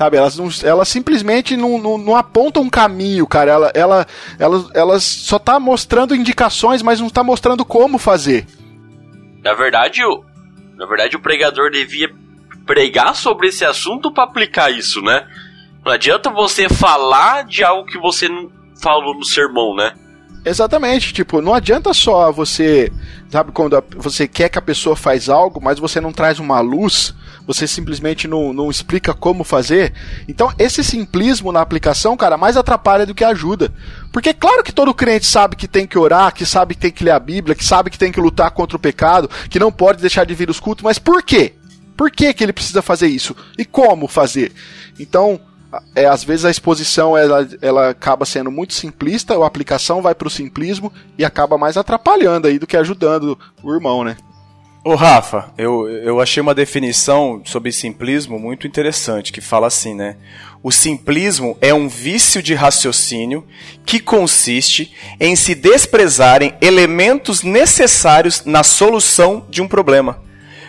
Sabe, 0.00 0.16
elas, 0.16 0.38
não, 0.38 0.48
elas 0.64 0.88
simplesmente 0.88 1.58
não, 1.58 1.76
não, 1.76 1.98
não, 1.98 2.16
apontam 2.16 2.62
um 2.62 2.70
caminho, 2.70 3.26
cara. 3.26 3.50
Ela, 3.50 3.72
ela, 3.74 4.06
ela, 4.38 4.70
elas 4.72 5.04
só 5.04 5.38
tá 5.38 5.60
mostrando 5.60 6.16
indicações, 6.16 6.80
mas 6.80 7.00
não 7.00 7.10
tá 7.10 7.22
mostrando 7.22 7.66
como 7.66 7.98
fazer. 7.98 8.46
Na 9.44 9.52
verdade, 9.52 10.02
o, 10.02 10.24
na 10.78 10.86
verdade, 10.86 11.16
o 11.16 11.20
pregador 11.20 11.70
devia 11.70 12.10
pregar 12.64 13.14
sobre 13.14 13.48
esse 13.48 13.62
assunto 13.62 14.10
para 14.10 14.24
aplicar 14.24 14.70
isso, 14.70 15.02
né? 15.02 15.26
Não 15.84 15.92
adianta 15.92 16.30
você 16.30 16.66
falar 16.66 17.44
de 17.44 17.62
algo 17.62 17.84
que 17.84 17.98
você 17.98 18.26
não 18.26 18.50
falou 18.80 19.14
no 19.14 19.24
sermão, 19.26 19.76
né? 19.76 19.92
Exatamente, 20.46 21.12
tipo, 21.12 21.42
não 21.42 21.52
adianta 21.52 21.92
só 21.92 22.32
você, 22.32 22.90
sabe, 23.28 23.52
quando 23.52 23.76
você 23.98 24.26
quer 24.26 24.48
que 24.48 24.58
a 24.58 24.62
pessoa 24.62 24.96
faz 24.96 25.28
algo, 25.28 25.60
mas 25.62 25.78
você 25.78 26.00
não 26.00 26.10
traz 26.10 26.38
uma 26.38 26.58
luz 26.60 27.14
você 27.46 27.66
simplesmente 27.66 28.28
não, 28.28 28.52
não 28.52 28.70
explica 28.70 29.14
como 29.14 29.44
fazer. 29.44 29.92
Então, 30.28 30.52
esse 30.58 30.82
simplismo 30.84 31.52
na 31.52 31.60
aplicação, 31.60 32.16
cara, 32.16 32.36
mais 32.36 32.56
atrapalha 32.56 33.06
do 33.06 33.14
que 33.14 33.24
ajuda. 33.24 33.72
Porque, 34.12 34.32
claro 34.32 34.62
que 34.62 34.72
todo 34.72 34.94
crente 34.94 35.26
sabe 35.26 35.56
que 35.56 35.68
tem 35.68 35.86
que 35.86 35.98
orar, 35.98 36.32
que 36.32 36.46
sabe 36.46 36.74
que 36.74 36.80
tem 36.80 36.90
que 36.90 37.04
ler 37.04 37.12
a 37.12 37.18
Bíblia, 37.18 37.54
que 37.54 37.64
sabe 37.64 37.90
que 37.90 37.98
tem 37.98 38.12
que 38.12 38.20
lutar 38.20 38.50
contra 38.50 38.76
o 38.76 38.80
pecado, 38.80 39.30
que 39.48 39.58
não 39.58 39.72
pode 39.72 40.00
deixar 40.00 40.24
de 40.24 40.34
vir 40.34 40.50
os 40.50 40.60
cultos, 40.60 40.84
mas 40.84 40.98
por 40.98 41.22
quê? 41.22 41.54
Por 41.96 42.10
que, 42.10 42.32
que 42.32 42.42
ele 42.42 42.52
precisa 42.52 42.80
fazer 42.80 43.08
isso? 43.08 43.36
E 43.58 43.64
como 43.64 44.08
fazer? 44.08 44.52
Então, 44.98 45.38
é, 45.94 46.06
às 46.06 46.24
vezes 46.24 46.44
a 46.44 46.50
exposição 46.50 47.16
ela, 47.16 47.46
ela 47.60 47.90
acaba 47.90 48.24
sendo 48.24 48.50
muito 48.50 48.74
simplista, 48.74 49.34
a 49.36 49.46
aplicação 49.46 50.02
vai 50.02 50.14
para 50.14 50.28
o 50.28 50.30
simplismo 50.30 50.92
e 51.18 51.24
acaba 51.24 51.56
mais 51.56 51.76
atrapalhando 51.76 52.48
aí 52.48 52.58
do 52.58 52.66
que 52.66 52.76
ajudando 52.76 53.38
o 53.62 53.72
irmão, 53.72 54.02
né? 54.02 54.16
Ô 54.82 54.94
Rafa, 54.94 55.52
eu, 55.58 55.86
eu 55.86 56.22
achei 56.22 56.40
uma 56.40 56.54
definição 56.54 57.42
sobre 57.44 57.70
simplismo 57.70 58.38
muito 58.38 58.66
interessante, 58.66 59.30
que 59.30 59.42
fala 59.42 59.66
assim, 59.66 59.94
né? 59.94 60.16
O 60.62 60.72
simplismo 60.72 61.54
é 61.60 61.74
um 61.74 61.86
vício 61.86 62.42
de 62.42 62.54
raciocínio 62.54 63.46
que 63.84 64.00
consiste 64.00 64.94
em 65.20 65.36
se 65.36 65.54
desprezarem 65.54 66.54
elementos 66.62 67.42
necessários 67.42 68.46
na 68.46 68.62
solução 68.62 69.44
de 69.50 69.60
um 69.60 69.68
problema. 69.68 70.22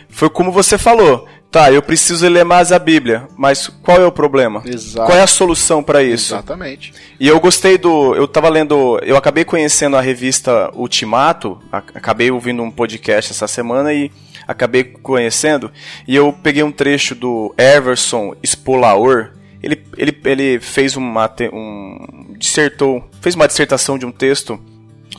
Foi 0.10 0.30
como 0.30 0.52
você 0.52 0.78
falou, 0.78 1.26
Tá, 1.52 1.70
eu 1.70 1.82
preciso 1.82 2.26
ler 2.30 2.46
mais 2.46 2.72
a 2.72 2.80
Bíblia, 2.80 3.28
mas 3.36 3.68
qual 3.68 4.02
é 4.02 4.06
o 4.06 4.12
problema? 4.12 4.64
Exato. 4.66 5.06
Qual 5.06 5.18
é 5.18 5.22
a 5.22 5.28
solução 5.28 5.84
para 5.84 6.02
isso? 6.02 6.34
Exatamente. 6.34 6.94
E 7.20 7.28
eu 7.28 7.38
gostei 7.42 7.78
do. 7.78 8.16
Eu 8.16 8.26
tava 8.26 8.48
lendo. 8.48 8.98
Eu 9.04 9.18
acabei 9.18 9.44
conhecendo 9.44 9.98
a 9.98 10.02
revista 10.02 10.72
Ultimato, 10.74 11.62
acabei 11.70 12.32
ouvindo 12.32 12.64
um 12.64 12.72
podcast 12.72 13.34
essa 13.34 13.50
semana 13.50 13.94
e 13.94 14.10
acabei 14.48 14.86
conhecendo. 14.86 15.70
E 16.08 16.16
eu 16.16 16.32
peguei 16.32 16.64
um 16.64 16.72
trecho 16.72 17.14
do 17.14 17.54
Everson 17.58 18.34
Spolaor. 18.46 19.32
Ele, 19.62 19.84
ele, 19.98 20.18
ele 20.24 20.60
fez 20.62 20.96
uma. 20.96 21.30
Um, 21.52 22.34
dissertou. 22.38 23.04
Fez 23.20 23.36
uma 23.36 23.46
dissertação 23.46 24.00
de 24.00 24.06
um 24.06 24.12
texto 24.12 24.58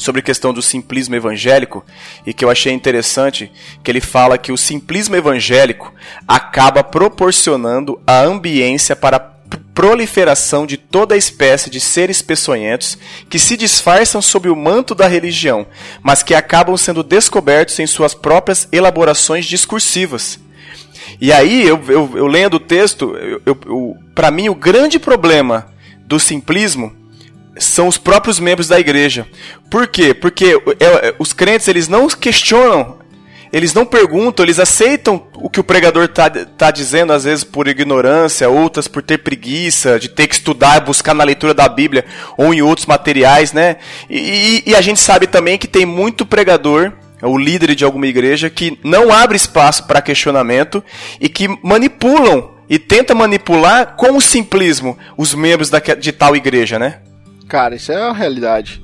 sobre 0.02 0.20
a 0.20 0.24
questão 0.24 0.52
do 0.52 0.60
simplismo 0.60 1.14
evangélico 1.14 1.84
e 2.26 2.34
que 2.34 2.44
eu 2.44 2.50
achei 2.50 2.72
interessante, 2.72 3.50
que 3.82 3.90
ele 3.90 4.00
fala 4.00 4.36
que 4.36 4.52
o 4.52 4.56
simplismo 4.56 5.16
evangélico 5.16 5.92
acaba 6.26 6.82
proporcionando 6.82 8.00
a 8.06 8.20
ambiência 8.20 8.96
para 8.96 9.16
a 9.16 9.32
proliferação 9.74 10.66
de 10.66 10.76
toda 10.76 11.16
espécie 11.16 11.70
de 11.70 11.80
seres 11.80 12.20
peçonhentos 12.22 12.98
que 13.28 13.38
se 13.38 13.56
disfarçam 13.56 14.20
sob 14.20 14.48
o 14.48 14.56
manto 14.56 14.94
da 14.94 15.06
religião, 15.06 15.66
mas 16.02 16.22
que 16.22 16.34
acabam 16.34 16.76
sendo 16.76 17.02
descobertos 17.02 17.78
em 17.78 17.86
suas 17.86 18.14
próprias 18.14 18.68
elaborações 18.72 19.46
discursivas. 19.46 20.38
E 21.20 21.32
aí, 21.32 21.66
eu, 21.66 21.82
eu, 21.88 22.10
eu 22.16 22.26
lendo 22.26 22.54
o 22.54 22.60
texto, 22.60 23.16
eu, 23.16 23.58
eu 23.66 23.96
para 24.14 24.30
mim 24.30 24.48
o 24.48 24.54
grande 24.54 24.98
problema 24.98 25.68
do 26.06 26.18
simplismo 26.18 27.01
são 27.58 27.88
os 27.88 27.98
próprios 27.98 28.38
membros 28.38 28.68
da 28.68 28.80
igreja. 28.80 29.26
Por 29.70 29.86
quê? 29.86 30.14
Porque 30.14 30.58
é, 30.80 31.08
é, 31.08 31.14
os 31.18 31.32
crentes 31.32 31.68
eles 31.68 31.88
não 31.88 32.08
questionam, 32.08 32.98
eles 33.52 33.74
não 33.74 33.84
perguntam, 33.84 34.44
eles 34.44 34.58
aceitam 34.58 35.26
o 35.34 35.50
que 35.50 35.60
o 35.60 35.64
pregador 35.64 36.04
está 36.04 36.30
tá 36.30 36.70
dizendo, 36.70 37.12
às 37.12 37.24
vezes 37.24 37.44
por 37.44 37.68
ignorância, 37.68 38.48
outras 38.48 38.88
por 38.88 39.02
ter 39.02 39.18
preguiça, 39.18 40.00
de 40.00 40.08
ter 40.08 40.26
que 40.26 40.34
estudar, 40.34 40.80
buscar 40.80 41.14
na 41.14 41.24
leitura 41.24 41.52
da 41.52 41.68
Bíblia 41.68 42.04
ou 42.38 42.54
em 42.54 42.62
outros 42.62 42.86
materiais, 42.86 43.52
né? 43.52 43.76
E, 44.08 44.62
e 44.66 44.74
a 44.74 44.80
gente 44.80 45.00
sabe 45.00 45.26
também 45.26 45.58
que 45.58 45.68
tem 45.68 45.84
muito 45.84 46.24
pregador 46.24 46.92
o 47.20 47.38
líder 47.38 47.74
de 47.74 47.84
alguma 47.84 48.06
igreja 48.06 48.50
que 48.50 48.78
não 48.82 49.12
abre 49.12 49.36
espaço 49.36 49.86
para 49.86 50.02
questionamento 50.02 50.82
e 51.20 51.28
que 51.28 51.46
manipulam 51.62 52.50
e 52.68 52.78
tenta 52.78 53.14
manipular 53.14 53.96
com 53.96 54.16
o 54.16 54.20
simplismo 54.20 54.98
os 55.16 55.34
membros 55.34 55.68
da, 55.68 55.78
de 55.78 56.10
tal 56.10 56.34
igreja, 56.34 56.78
né? 56.78 57.00
Cara, 57.52 57.74
isso 57.74 57.92
é 57.92 58.02
uma 58.02 58.14
realidade. 58.14 58.82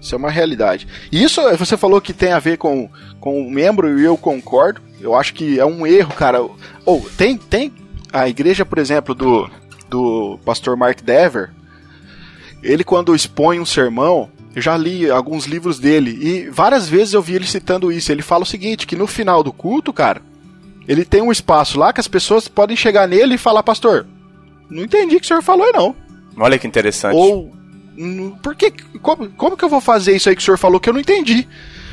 Isso 0.00 0.14
é 0.14 0.16
uma 0.16 0.30
realidade. 0.30 0.88
E 1.12 1.22
isso 1.22 1.42
você 1.58 1.76
falou 1.76 2.00
que 2.00 2.14
tem 2.14 2.32
a 2.32 2.38
ver 2.38 2.56
com, 2.56 2.88
com 3.20 3.46
o 3.46 3.50
membro 3.50 4.00
e 4.00 4.04
eu 4.04 4.16
concordo. 4.16 4.80
Eu 4.98 5.14
acho 5.14 5.34
que 5.34 5.60
é 5.60 5.66
um 5.66 5.86
erro, 5.86 6.14
cara. 6.14 6.40
Ou 6.40 6.54
oh, 6.86 7.00
tem, 7.10 7.36
tem 7.36 7.70
a 8.10 8.26
igreja, 8.26 8.64
por 8.64 8.78
exemplo, 8.78 9.14
do, 9.14 9.50
do 9.90 10.40
pastor 10.46 10.78
Mark 10.78 11.02
Dever. 11.02 11.50
Ele, 12.62 12.82
quando 12.82 13.14
expõe 13.14 13.60
um 13.60 13.66
sermão, 13.66 14.30
eu 14.54 14.62
já 14.62 14.78
li 14.78 15.10
alguns 15.10 15.44
livros 15.44 15.78
dele 15.78 16.18
e 16.18 16.48
várias 16.48 16.88
vezes 16.88 17.12
eu 17.12 17.20
vi 17.20 17.34
ele 17.34 17.46
citando 17.46 17.92
isso. 17.92 18.10
Ele 18.10 18.22
fala 18.22 18.44
o 18.44 18.46
seguinte: 18.46 18.86
que 18.86 18.96
no 18.96 19.06
final 19.06 19.42
do 19.42 19.52
culto, 19.52 19.92
cara, 19.92 20.22
ele 20.88 21.04
tem 21.04 21.20
um 21.20 21.30
espaço 21.30 21.78
lá 21.78 21.92
que 21.92 22.00
as 22.00 22.08
pessoas 22.08 22.48
podem 22.48 22.78
chegar 22.78 23.06
nele 23.06 23.34
e 23.34 23.38
falar, 23.38 23.62
pastor, 23.62 24.06
não 24.70 24.84
entendi 24.84 25.16
o 25.16 25.20
que 25.20 25.26
o 25.26 25.28
senhor 25.28 25.42
falou, 25.42 25.70
não. 25.70 25.94
Olha 26.38 26.58
que 26.58 26.66
interessante. 26.66 27.14
Ou 27.14 27.55
por 28.42 28.54
que, 28.54 28.70
como, 29.00 29.30
como 29.30 29.56
que 29.56 29.64
eu 29.64 29.68
vou 29.68 29.80
fazer 29.80 30.14
isso 30.14 30.28
aí 30.28 30.36
que 30.36 30.42
o 30.42 30.44
senhor 30.44 30.58
falou 30.58 30.80
que 30.80 30.88
eu 30.88 30.92
não 30.92 31.00
entendi? 31.00 31.46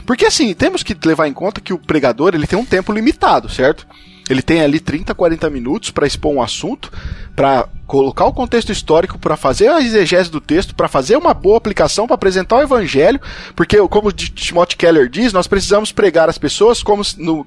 Porque 0.06 0.26
assim, 0.26 0.54
temos 0.54 0.84
que 0.84 0.95
levar 1.06 1.28
em 1.28 1.34
conta 1.34 1.62
que 1.62 1.74
o 1.74 1.80
pregador 1.80 2.34
ele 2.34 2.47
tem 2.47 2.60
um 2.60 2.66
tempo 2.66 2.91
limitado, 2.91 3.49
certo? 3.49 3.88
Ele 4.30 4.41
tem 4.41 4.62
ali 4.62 4.80
30, 4.80 5.14
40 5.14 5.49
minutos 5.49 5.91
para 5.91 6.08
expor 6.08 6.34
um 6.34 6.41
assunto, 6.41 6.91
para 7.36 7.68
colocar 7.86 8.26
o 8.26 8.34
contexto 8.34 8.72
histórico, 8.72 9.20
para 9.20 9.36
fazer 9.36 9.68
a 9.68 9.82
exegese 9.82 10.32
do 10.32 10.39
texto, 10.39 10.74
para 10.74 10.88
fazer 10.88 11.18
uma 11.18 11.34
boa 11.34 11.58
aplicação, 11.58 12.08
para 12.08 12.16
apresentar 12.16 12.56
o 12.58 12.62
evangelho, 12.62 13.20
porque 13.56 13.78
como 13.89 14.12
Timothy 14.14 14.78
Keller 14.78 15.10
diz, 15.10 15.34
nós 15.34 15.45
precisamos 15.45 15.91
pregar 15.91 16.30
as 16.30 16.38
pessoas 16.38 16.82
como 16.82 17.04
no, 17.18 17.45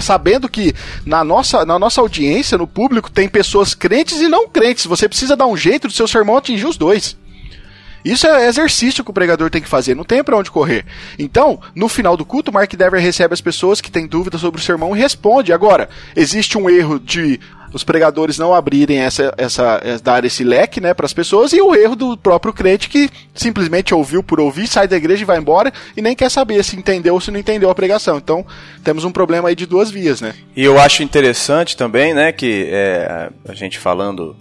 sabendo 0.00 0.48
que 0.48 0.72
na 1.04 1.24
nossa, 1.24 1.64
na 1.64 1.78
nossa 1.78 2.00
audiência, 2.00 2.56
no 2.56 2.66
público, 2.66 3.10
tem 3.10 3.28
pessoas 3.28 3.74
crentes 3.74 4.20
e 4.20 4.28
não 4.28 4.48
crentes. 4.48 4.86
Você 4.86 5.08
precisa 5.08 5.36
dar 5.36 5.46
um 5.46 5.56
jeito 5.56 5.88
do 5.88 5.92
seu 5.92 6.06
sermão 6.06 6.36
atingir 6.36 6.66
os 6.66 6.76
dois. 6.76 7.16
Isso 8.04 8.26
é 8.26 8.46
exercício 8.46 9.02
que 9.02 9.10
o 9.10 9.14
pregador 9.14 9.50
tem 9.50 9.62
que 9.62 9.68
fazer, 9.68 9.94
não 9.94 10.04
tem 10.04 10.22
para 10.22 10.36
onde 10.36 10.50
correr. 10.50 10.84
Então, 11.18 11.60
no 11.74 11.88
final 11.88 12.16
do 12.16 12.24
culto, 12.24 12.52
Mark 12.52 12.72
Dever 12.74 13.00
recebe 13.00 13.32
as 13.32 13.40
pessoas 13.40 13.80
que 13.80 13.90
têm 13.90 14.06
dúvidas 14.06 14.40
sobre 14.40 14.60
o 14.60 14.64
sermão 14.64 14.94
e 14.94 14.98
responde. 14.98 15.52
Agora, 15.52 15.88
existe 16.14 16.58
um 16.58 16.68
erro 16.68 17.00
de 17.00 17.40
os 17.74 17.82
pregadores 17.82 18.38
não 18.38 18.54
abrirem 18.54 19.00
essa, 19.00 19.34
essa, 19.36 19.80
dar 20.02 20.24
esse 20.24 20.44
leque, 20.44 20.80
né, 20.80 20.94
para 20.94 21.06
as 21.06 21.12
pessoas 21.12 21.52
e 21.52 21.60
o 21.60 21.74
erro 21.74 21.96
do 21.96 22.16
próprio 22.16 22.52
crente 22.52 22.88
que 22.88 23.10
simplesmente 23.34 23.92
ouviu 23.92 24.22
por 24.22 24.38
ouvir, 24.38 24.68
sai 24.68 24.86
da 24.86 24.96
igreja 24.96 25.22
e 25.22 25.26
vai 25.26 25.38
embora 25.38 25.72
e 25.96 26.00
nem 26.00 26.14
quer 26.14 26.30
saber 26.30 26.62
se 26.62 26.76
entendeu 26.76 27.14
ou 27.14 27.20
se 27.20 27.32
não 27.32 27.40
entendeu 27.40 27.68
a 27.68 27.74
pregação. 27.74 28.16
Então, 28.18 28.46
temos 28.84 29.02
um 29.02 29.10
problema 29.10 29.48
aí 29.48 29.56
de 29.56 29.66
duas 29.66 29.90
vias, 29.90 30.20
né? 30.20 30.34
E 30.54 30.62
eu 30.62 30.78
acho 30.78 31.02
interessante 31.02 31.76
também, 31.76 32.14
né, 32.14 32.30
que 32.30 32.68
é, 32.70 33.28
a 33.48 33.54
gente 33.54 33.76
falando 33.76 34.36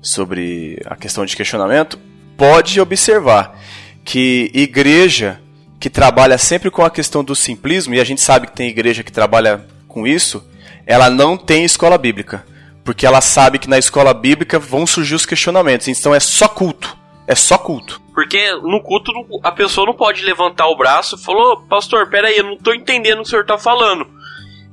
sobre 0.00 0.80
a 0.86 0.96
questão 0.96 1.26
de 1.26 1.36
questionamento, 1.36 1.98
pode 2.36 2.80
observar 2.80 3.58
que 4.04 4.50
igreja 4.54 5.40
que 5.82 5.90
trabalha 5.90 6.38
sempre 6.38 6.70
com 6.70 6.84
a 6.84 6.90
questão 6.90 7.24
do 7.24 7.34
simplismo, 7.34 7.92
e 7.92 8.00
a 8.00 8.04
gente 8.04 8.20
sabe 8.20 8.46
que 8.46 8.52
tem 8.52 8.68
igreja 8.68 9.02
que 9.02 9.10
trabalha 9.10 9.66
com 9.88 10.06
isso, 10.06 10.46
ela 10.86 11.10
não 11.10 11.36
tem 11.36 11.64
escola 11.64 11.98
bíblica. 11.98 12.46
Porque 12.84 13.04
ela 13.04 13.20
sabe 13.20 13.58
que 13.58 13.68
na 13.68 13.78
escola 13.78 14.14
bíblica 14.14 14.60
vão 14.60 14.86
surgir 14.86 15.16
os 15.16 15.26
questionamentos. 15.26 15.88
Então 15.88 16.14
é 16.14 16.20
só 16.20 16.46
culto. 16.46 16.96
É 17.26 17.34
só 17.34 17.58
culto. 17.58 18.00
Porque 18.14 18.52
no 18.56 18.80
culto 18.80 19.12
a 19.42 19.50
pessoa 19.50 19.86
não 19.86 19.94
pode 19.94 20.24
levantar 20.24 20.68
o 20.68 20.76
braço 20.76 21.16
e 21.16 21.24
falar, 21.24 21.56
pastor, 21.68 22.08
peraí, 22.08 22.38
eu 22.38 22.44
não 22.44 22.54
estou 22.54 22.74
entendendo 22.74 23.18
o 23.18 23.22
que 23.22 23.28
o 23.28 23.30
senhor 23.30 23.42
está 23.42 23.58
falando. 23.58 24.06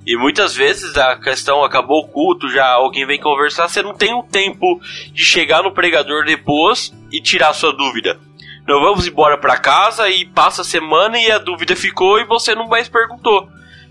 E 0.06 0.16
muitas 0.18 0.56
vezes 0.56 0.96
a 0.96 1.16
questão 1.18 1.64
acabou 1.64 2.02
o 2.04 2.08
culto, 2.08 2.50
já 2.50 2.68
alguém 2.68 3.06
vem 3.06 3.20
conversar, 3.20 3.68
você 3.68 3.82
não 3.82 3.94
tem 3.94 4.14
o 4.14 4.24
tempo 4.24 4.80
de 5.14 5.24
chegar 5.24 5.62
no 5.62 5.72
pregador 5.72 6.26
depois 6.26 6.92
e 7.12 7.22
tirar 7.22 7.54
sua 7.54 7.72
dúvida. 7.72 8.20
Nós 8.68 8.82
vamos 8.82 9.08
embora 9.08 9.38
para 9.38 9.58
casa 9.58 10.10
e 10.10 10.26
passa 10.26 10.62
a 10.62 10.66
semana 10.66 11.18
e 11.18 11.32
a 11.32 11.40
dúvida 11.40 11.76
ficou 11.76 12.20
e 12.20 12.26
você 12.26 12.54
não 12.54 12.68
mais 12.68 12.88
perguntou. 12.88 13.50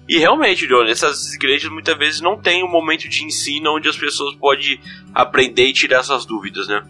E 0.09 0.19
realmente, 0.19 0.67
Johnny, 0.67 0.91
essas 0.91 1.35
igrejas 1.35 1.71
muitas 1.71 1.99
vezes 1.99 2.21
não 2.21 2.41
tem 2.41 2.65
um 2.65 2.71
momento 2.71 3.09
de 3.09 3.25
ensino 3.25 3.77
onde 3.77 3.89
as 3.89 3.97
pessoas 3.97 4.35
podem 4.37 4.81
aprender 5.15 5.67
e 5.67 5.73
tirar 5.73 6.03
suas 6.03 6.25
dúvidas, 6.25 6.67
né? 6.67 6.83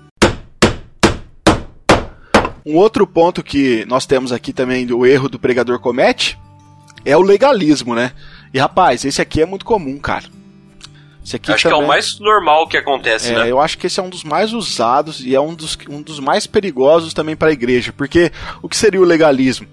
Um 2.64 2.76
outro 2.76 3.06
ponto 3.06 3.42
que 3.42 3.84
nós 3.86 4.04
temos 4.04 4.30
aqui 4.30 4.52
também 4.52 4.86
do 4.86 5.06
erro 5.06 5.28
do 5.28 5.38
pregador 5.38 5.80
comete 5.80 6.38
é 7.04 7.16
o 7.16 7.22
legalismo, 7.22 7.94
né? 7.94 8.12
E 8.52 8.58
rapaz, 8.58 9.04
esse 9.04 9.22
aqui 9.22 9.40
é 9.40 9.46
muito 9.46 9.64
comum, 9.64 9.98
cara. 9.98 10.26
Esse 11.28 11.36
aqui 11.36 11.52
acho 11.52 11.64
também... 11.64 11.78
que 11.78 11.82
é 11.82 11.84
o 11.84 11.86
mais 11.86 12.18
normal 12.18 12.66
que 12.66 12.76
acontece, 12.78 13.32
é, 13.32 13.34
né? 13.34 13.50
Eu 13.50 13.60
acho 13.60 13.76
que 13.76 13.86
esse 13.86 14.00
é 14.00 14.02
um 14.02 14.08
dos 14.08 14.24
mais 14.24 14.54
usados 14.54 15.20
e 15.20 15.34
é 15.34 15.40
um 15.40 15.54
dos, 15.54 15.76
um 15.86 16.00
dos 16.00 16.18
mais 16.20 16.46
perigosos 16.46 17.12
também 17.12 17.36
para 17.36 17.48
a 17.48 17.52
igreja. 17.52 17.92
Porque 17.92 18.32
o 18.62 18.68
que 18.68 18.74
seria 18.74 18.98
o 18.98 19.04
legalismo? 19.04 19.66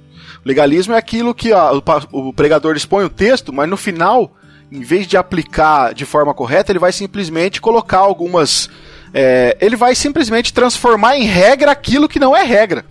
O 0.43 0.47
legalismo 0.47 0.93
é 0.93 0.97
aquilo 0.97 1.33
que 1.33 1.53
o, 1.53 1.81
o 2.11 2.33
pregador 2.33 2.75
expõe 2.75 3.05
o 3.05 3.09
texto, 3.09 3.53
mas 3.53 3.69
no 3.69 3.77
final, 3.77 4.35
em 4.69 4.81
vez 4.81 5.07
de 5.07 5.15
aplicar 5.15 5.93
de 5.93 6.03
forma 6.03 6.33
correta, 6.33 6.73
ele 6.73 6.79
vai 6.79 6.91
simplesmente 6.91 7.61
colocar 7.61 7.99
algumas. 7.99 8.69
É, 9.13 9.57
ele 9.61 9.77
vai 9.77 9.95
simplesmente 9.95 10.53
transformar 10.53 11.15
em 11.15 11.23
regra 11.23 11.71
aquilo 11.71 12.09
que 12.09 12.19
não 12.19 12.35
é 12.35 12.43
regra. 12.43 12.83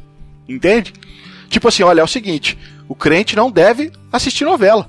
Entende? 0.49 0.95
Tipo 1.51 1.69
assim, 1.69 1.83
olha, 1.83 2.01
é 2.01 2.05
o 2.05 2.09
seguinte: 2.09 2.59
o 2.89 2.95
crente 2.95 3.37
não 3.37 3.51
deve 3.51 3.93
assistir 4.11 4.47
novela. 4.47 4.89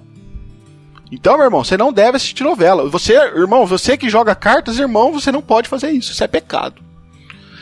Então, 1.12 1.38
meu 1.38 1.45
irmão, 1.45 1.64
você 1.64 1.78
não 1.78 1.93
deve 1.93 2.18
assistir 2.18 2.43
novela. 2.43 2.89
Você, 2.89 3.14
irmão, 3.14 3.66
você 3.66 3.95
que 3.95 4.10
joga 4.10 4.34
cartas, 4.34 4.80
irmão, 4.80 5.14
você 5.14 5.32
não 5.32 5.41
pode 5.41 5.70
fazer 5.70 5.91
isso. 5.91 6.12
Isso 6.12 6.24
é 6.24 6.28
pecado. 6.28 6.82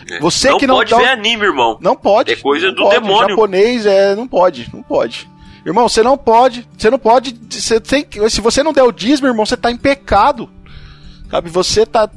É. 0.10 0.20
Você 0.20 0.50
não 0.50 0.58
que 0.58 0.68
não 0.68 0.76
pode 0.76 0.91
dá... 0.91 0.98
ver 0.98 1.10
anime, 1.10 1.44
irmão. 1.44 1.78
Não 1.82 1.96
pode. 1.96 2.32
É 2.32 2.36
coisa 2.36 2.72
do 2.72 2.84
pode. 2.84 3.00
demônio. 3.00 3.30
Japonês 3.30 3.86
é, 3.86 4.16
não 4.16 4.28
pode, 4.28 4.70
não 4.74 4.82
pode. 4.82 5.30
Irmão, 5.66 5.88
você 5.88 6.04
não 6.04 6.18
pode, 6.18 6.68
você 6.78 6.89
não 6.89 7.00
pode, 7.00 7.38
você 7.50 7.80
tem, 7.80 8.06
se 8.30 8.41
você 8.41 8.62
não 8.62 8.74
der 8.74 8.84
o 8.84 8.91
dízimo, 8.91 9.30
irmão, 9.30 9.46
você 9.46 9.56
tá 9.56 9.72
em 9.72 9.78
pecado. 9.78 10.50
Sabe, 11.34 11.50
você 11.50 11.84
tá. 11.84 12.08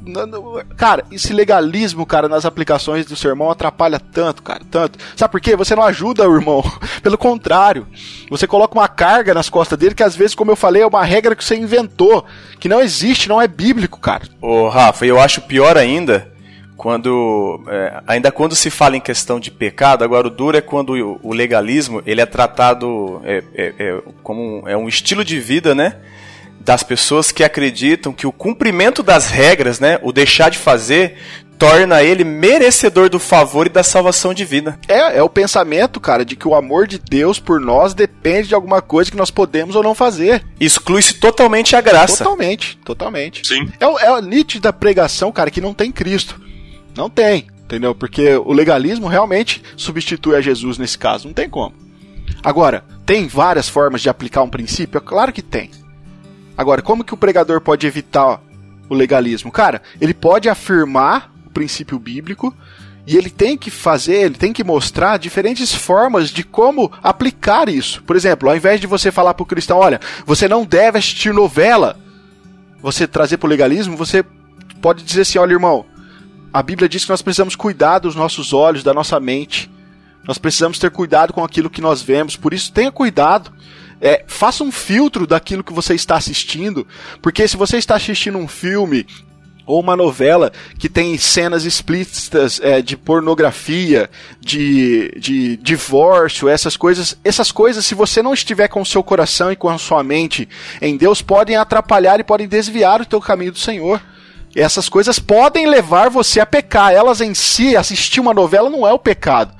Cara, 0.77 1.03
esse 1.11 1.33
legalismo, 1.33 2.05
cara, 2.05 2.29
nas 2.29 2.45
aplicações 2.45 3.03
do 3.07 3.15
sermão 3.15 3.49
atrapalha 3.49 3.99
tanto, 3.99 4.43
cara, 4.43 4.61
tanto. 4.69 4.99
Sabe 5.15 5.31
por 5.31 5.41
quê? 5.41 5.55
Você 5.55 5.75
não 5.75 5.81
ajuda 5.81 6.29
o 6.29 6.35
irmão. 6.35 6.63
Pelo 7.01 7.17
contrário, 7.17 7.87
você 8.29 8.45
coloca 8.45 8.77
uma 8.77 8.87
carga 8.87 9.33
nas 9.33 9.49
costas 9.49 9.79
dele 9.79 9.95
que 9.95 10.03
às 10.03 10.15
vezes, 10.15 10.35
como 10.35 10.51
eu 10.51 10.55
falei, 10.55 10.83
é 10.83 10.85
uma 10.85 11.03
regra 11.03 11.35
que 11.35 11.43
você 11.43 11.55
inventou, 11.55 12.23
que 12.59 12.69
não 12.69 12.79
existe, 12.79 13.27
não 13.27 13.41
é 13.41 13.47
bíblico, 13.47 13.99
cara. 13.99 14.21
Ô, 14.39 14.69
Rafa, 14.69 15.03
eu 15.03 15.19
acho 15.19 15.41
pior 15.41 15.77
ainda 15.77 16.31
quando 16.75 17.63
é, 17.69 18.03
ainda 18.05 18.31
quando 18.31 18.55
se 18.55 18.69
fala 18.69 18.97
em 18.97 19.01
questão 19.01 19.39
de 19.39 19.49
pecado, 19.49 20.03
agora 20.03 20.27
o 20.27 20.29
duro 20.29 20.57
é 20.57 20.61
quando 20.61 21.19
o 21.23 21.33
legalismo 21.33 22.03
ele 22.05 22.21
é 22.21 22.25
tratado 22.27 23.19
é, 23.23 23.43
é, 23.55 23.73
é 23.79 24.01
como 24.21 24.61
um, 24.61 24.67
é 24.69 24.77
um 24.77 24.87
estilo 24.87 25.25
de 25.25 25.39
vida, 25.39 25.73
né? 25.73 25.95
Das 26.59 26.83
pessoas 26.83 27.31
que 27.31 27.43
acreditam 27.43 28.13
que 28.13 28.27
o 28.27 28.31
cumprimento 28.31 29.01
das 29.01 29.29
regras, 29.29 29.79
né, 29.79 29.99
o 30.01 30.11
deixar 30.11 30.49
de 30.49 30.57
fazer, 30.57 31.17
torna 31.57 32.03
ele 32.03 32.23
merecedor 32.23 33.09
do 33.09 33.19
favor 33.19 33.65
e 33.65 33.69
da 33.69 33.83
salvação 33.83 34.33
divina. 34.33 34.79
É, 34.87 35.17
é 35.17 35.23
o 35.23 35.29
pensamento, 35.29 35.99
cara, 35.99 36.23
de 36.23 36.35
que 36.35 36.47
o 36.47 36.55
amor 36.55 36.87
de 36.87 36.99
Deus 36.99 37.39
por 37.39 37.59
nós 37.59 37.93
depende 37.93 38.49
de 38.49 38.55
alguma 38.55 38.81
coisa 38.81 39.09
que 39.09 39.17
nós 39.17 39.31
podemos 39.31 39.75
ou 39.75 39.83
não 39.83 39.95
fazer. 39.95 40.43
Exclui-se 40.59 41.15
totalmente 41.15 41.75
a 41.75 41.81
graça. 41.81 42.23
Totalmente, 42.23 42.77
totalmente. 42.85 43.47
Sim. 43.47 43.69
É, 43.79 43.85
é 43.85 44.07
a 44.09 44.21
nítida 44.21 44.71
pregação, 44.71 45.31
cara, 45.31 45.51
que 45.51 45.61
não 45.61 45.73
tem 45.73 45.91
Cristo. 45.91 46.39
Não 46.95 47.09
tem, 47.09 47.47
entendeu? 47.63 47.93
Porque 47.93 48.35
o 48.37 48.53
legalismo 48.53 49.07
realmente 49.07 49.61
substitui 49.75 50.35
a 50.35 50.41
Jesus 50.41 50.77
nesse 50.77 50.97
caso, 50.97 51.27
não 51.27 51.33
tem 51.33 51.49
como. 51.49 51.73
Agora, 52.43 52.83
tem 53.05 53.27
várias 53.27 53.69
formas 53.69 54.01
de 54.01 54.09
aplicar 54.09 54.41
um 54.41 54.49
princípio? 54.49 54.97
É 54.97 55.01
claro 55.01 55.33
que 55.33 55.41
tem. 55.41 55.69
Agora, 56.57 56.81
como 56.81 57.03
que 57.03 57.13
o 57.13 57.17
pregador 57.17 57.61
pode 57.61 57.85
evitar 57.85 58.41
o 58.89 58.95
legalismo? 58.95 59.51
Cara, 59.51 59.81
ele 60.01 60.13
pode 60.13 60.49
afirmar 60.49 61.31
o 61.45 61.49
princípio 61.51 61.99
bíblico 61.99 62.53
e 63.05 63.15
ele 63.15 63.29
tem 63.29 63.57
que 63.57 63.69
fazer, 63.69 64.25
ele 64.25 64.35
tem 64.35 64.51
que 64.51 64.63
mostrar 64.63 65.17
diferentes 65.17 65.73
formas 65.73 66.29
de 66.29 66.43
como 66.43 66.91
aplicar 67.01 67.69
isso. 67.69 68.03
Por 68.03 68.15
exemplo, 68.15 68.49
ao 68.49 68.55
invés 68.57 68.81
de 68.81 68.87
você 68.87 69.11
falar 69.11 69.33
para 69.33 69.43
o 69.43 69.45
cristão, 69.45 69.77
olha, 69.77 70.01
você 70.25 70.47
não 70.47 70.65
deve 70.65 70.97
assistir 70.97 71.33
novela, 71.33 71.97
você 72.81 73.07
trazer 73.07 73.37
para 73.37 73.47
o 73.47 73.49
legalismo, 73.49 73.95
você 73.95 74.25
pode 74.81 75.03
dizer 75.03 75.21
assim, 75.21 75.37
olha, 75.37 75.53
irmão, 75.53 75.85
a 76.51 76.63
Bíblia 76.63 76.89
diz 76.89 77.05
que 77.05 77.11
nós 77.11 77.21
precisamos 77.21 77.55
cuidar 77.55 77.99
dos 77.99 78.15
nossos 78.15 78.51
olhos, 78.51 78.83
da 78.83 78.93
nossa 78.93 79.19
mente. 79.19 79.71
Nós 80.27 80.37
precisamos 80.37 80.79
ter 80.79 80.91
cuidado 80.91 81.31
com 81.31 81.43
aquilo 81.43 81.69
que 81.69 81.81
nós 81.81 82.01
vemos. 82.01 82.35
Por 82.35 82.53
isso, 82.53 82.71
tenha 82.71 82.91
cuidado. 82.91 83.51
É, 83.99 84.23
faça 84.27 84.63
um 84.63 84.71
filtro 84.71 85.25
daquilo 85.25 85.63
que 85.63 85.73
você 85.73 85.95
está 85.95 86.15
assistindo, 86.15 86.87
porque 87.21 87.47
se 87.47 87.57
você 87.57 87.77
está 87.77 87.95
assistindo 87.95 88.37
um 88.37 88.47
filme 88.47 89.05
ou 89.67 89.81
uma 89.81 89.95
novela 89.95 90.51
que 90.79 90.87
tem 90.87 91.17
cenas 91.17 91.65
explícitas 91.65 92.59
é, 92.63 92.81
de 92.81 92.95
pornografia, 92.95 94.09
de, 94.39 95.11
de 95.19 95.57
divórcio, 95.57 96.47
essas 96.47 96.77
coisas, 96.77 97.17
essas 97.23 97.51
coisas, 97.51 97.85
se 97.85 97.93
você 97.93 98.23
não 98.23 98.33
estiver 98.33 98.69
com 98.69 98.81
o 98.81 98.85
seu 98.85 99.03
coração 99.03 99.51
e 99.51 99.57
com 99.57 99.67
a 99.67 99.77
sua 99.77 100.01
mente 100.03 100.47
em 100.81 100.95
Deus, 100.95 101.21
podem 101.21 101.57
atrapalhar 101.57 102.19
e 102.19 102.23
podem 102.23 102.47
desviar 102.47 103.01
o 103.01 103.05
teu 103.05 103.19
caminho 103.19 103.51
do 103.51 103.59
Senhor. 103.59 104.01
Essas 104.55 104.87
coisas 104.87 105.19
podem 105.19 105.67
levar 105.67 106.09
você 106.09 106.39
a 106.39 106.45
pecar. 106.45 106.93
Elas 106.93 107.19
em 107.19 107.33
si, 107.35 107.75
assistir 107.75 108.19
uma 108.19 108.33
novela 108.33 108.69
não 108.69 108.87
é 108.87 108.93
o 108.93 108.97
pecado. 108.97 109.53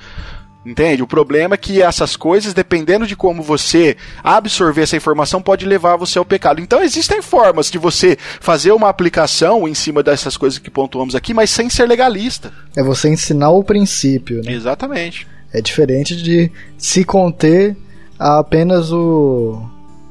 Entende? 0.67 1.01
O 1.01 1.07
problema 1.07 1.55
é 1.55 1.57
que 1.57 1.81
essas 1.81 2.17
coisas, 2.17 2.53
dependendo 2.53 3.07
de 3.07 3.15
como 3.15 3.41
você 3.41 3.95
absorver 4.21 4.81
essa 4.81 4.97
informação, 4.97 5.41
pode 5.41 5.65
levar 5.65 5.95
você 5.95 6.19
ao 6.19 6.25
pecado. 6.25 6.59
Então 6.59 6.83
existem 6.83 7.21
formas 7.21 7.71
de 7.71 7.77
você 7.77 8.17
fazer 8.41 8.73
uma 8.73 8.89
aplicação 8.89 9.65
em 9.65 9.73
cima 9.73 10.03
dessas 10.03 10.35
coisas 10.35 10.59
que 10.59 10.69
pontuamos 10.69 11.15
aqui, 11.15 11.33
mas 11.33 11.51
sem 11.51 11.69
ser 11.69 11.85
legalista. 11.85 12.51
É 12.75 12.83
você 12.83 13.07
ensinar 13.07 13.49
o 13.51 13.63
princípio, 13.63 14.41
né? 14.43 14.51
Exatamente. 14.51 15.25
É 15.53 15.61
diferente 15.61 16.17
de 16.21 16.51
se 16.77 17.05
conter 17.05 17.77
a 18.19 18.39
apenas 18.39 18.91
o, 18.91 19.61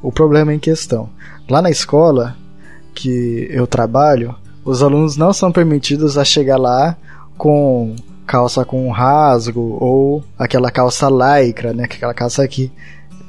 o 0.02 0.10
problema 0.10 0.54
em 0.54 0.58
questão. 0.58 1.10
Lá 1.50 1.60
na 1.60 1.70
escola 1.70 2.34
que 2.94 3.46
eu 3.50 3.66
trabalho, 3.66 4.34
os 4.64 4.82
alunos 4.82 5.18
não 5.18 5.34
são 5.34 5.52
permitidos 5.52 6.16
a 6.16 6.24
chegar 6.24 6.56
lá 6.56 6.96
com 7.36 7.94
calça 8.26 8.64
com 8.64 8.90
rasgo 8.90 9.78
ou 9.80 10.24
aquela 10.38 10.70
calça 10.70 11.08
lycra, 11.08 11.72
né? 11.72 11.84
Aquela 11.84 12.12
calça 12.12 12.42
aqui 12.42 12.70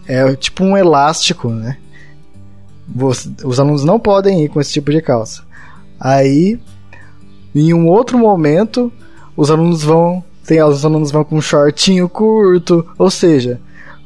é 0.07 0.35
tipo 0.35 0.63
um 0.63 0.75
elástico, 0.75 1.49
né? 1.49 1.77
os 3.43 3.59
alunos 3.59 3.83
não 3.83 3.99
podem 3.99 4.45
ir 4.45 4.49
com 4.49 4.61
esse 4.61 4.71
tipo 4.71 4.91
de 4.91 5.01
calça. 5.01 5.43
Aí, 5.99 6.59
em 7.53 7.73
um 7.73 7.87
outro 7.87 8.17
momento, 8.17 8.91
os 9.35 9.51
alunos 9.51 9.83
vão 9.83 10.23
tem 10.45 10.63
os 10.63 10.85
alunos 10.85 11.11
vão 11.11 11.25
com 11.25 11.35
um 11.35 11.41
shortinho 11.41 12.07
curto, 12.07 12.85
ou 12.97 13.11
seja, 13.11 13.59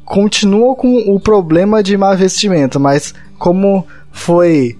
continuam 0.04 0.74
com 0.74 1.14
o 1.14 1.20
problema 1.20 1.82
de 1.84 1.96
má 1.96 2.14
vestimenta, 2.16 2.80
mas 2.80 3.14
como 3.38 3.86
foi 4.10 4.76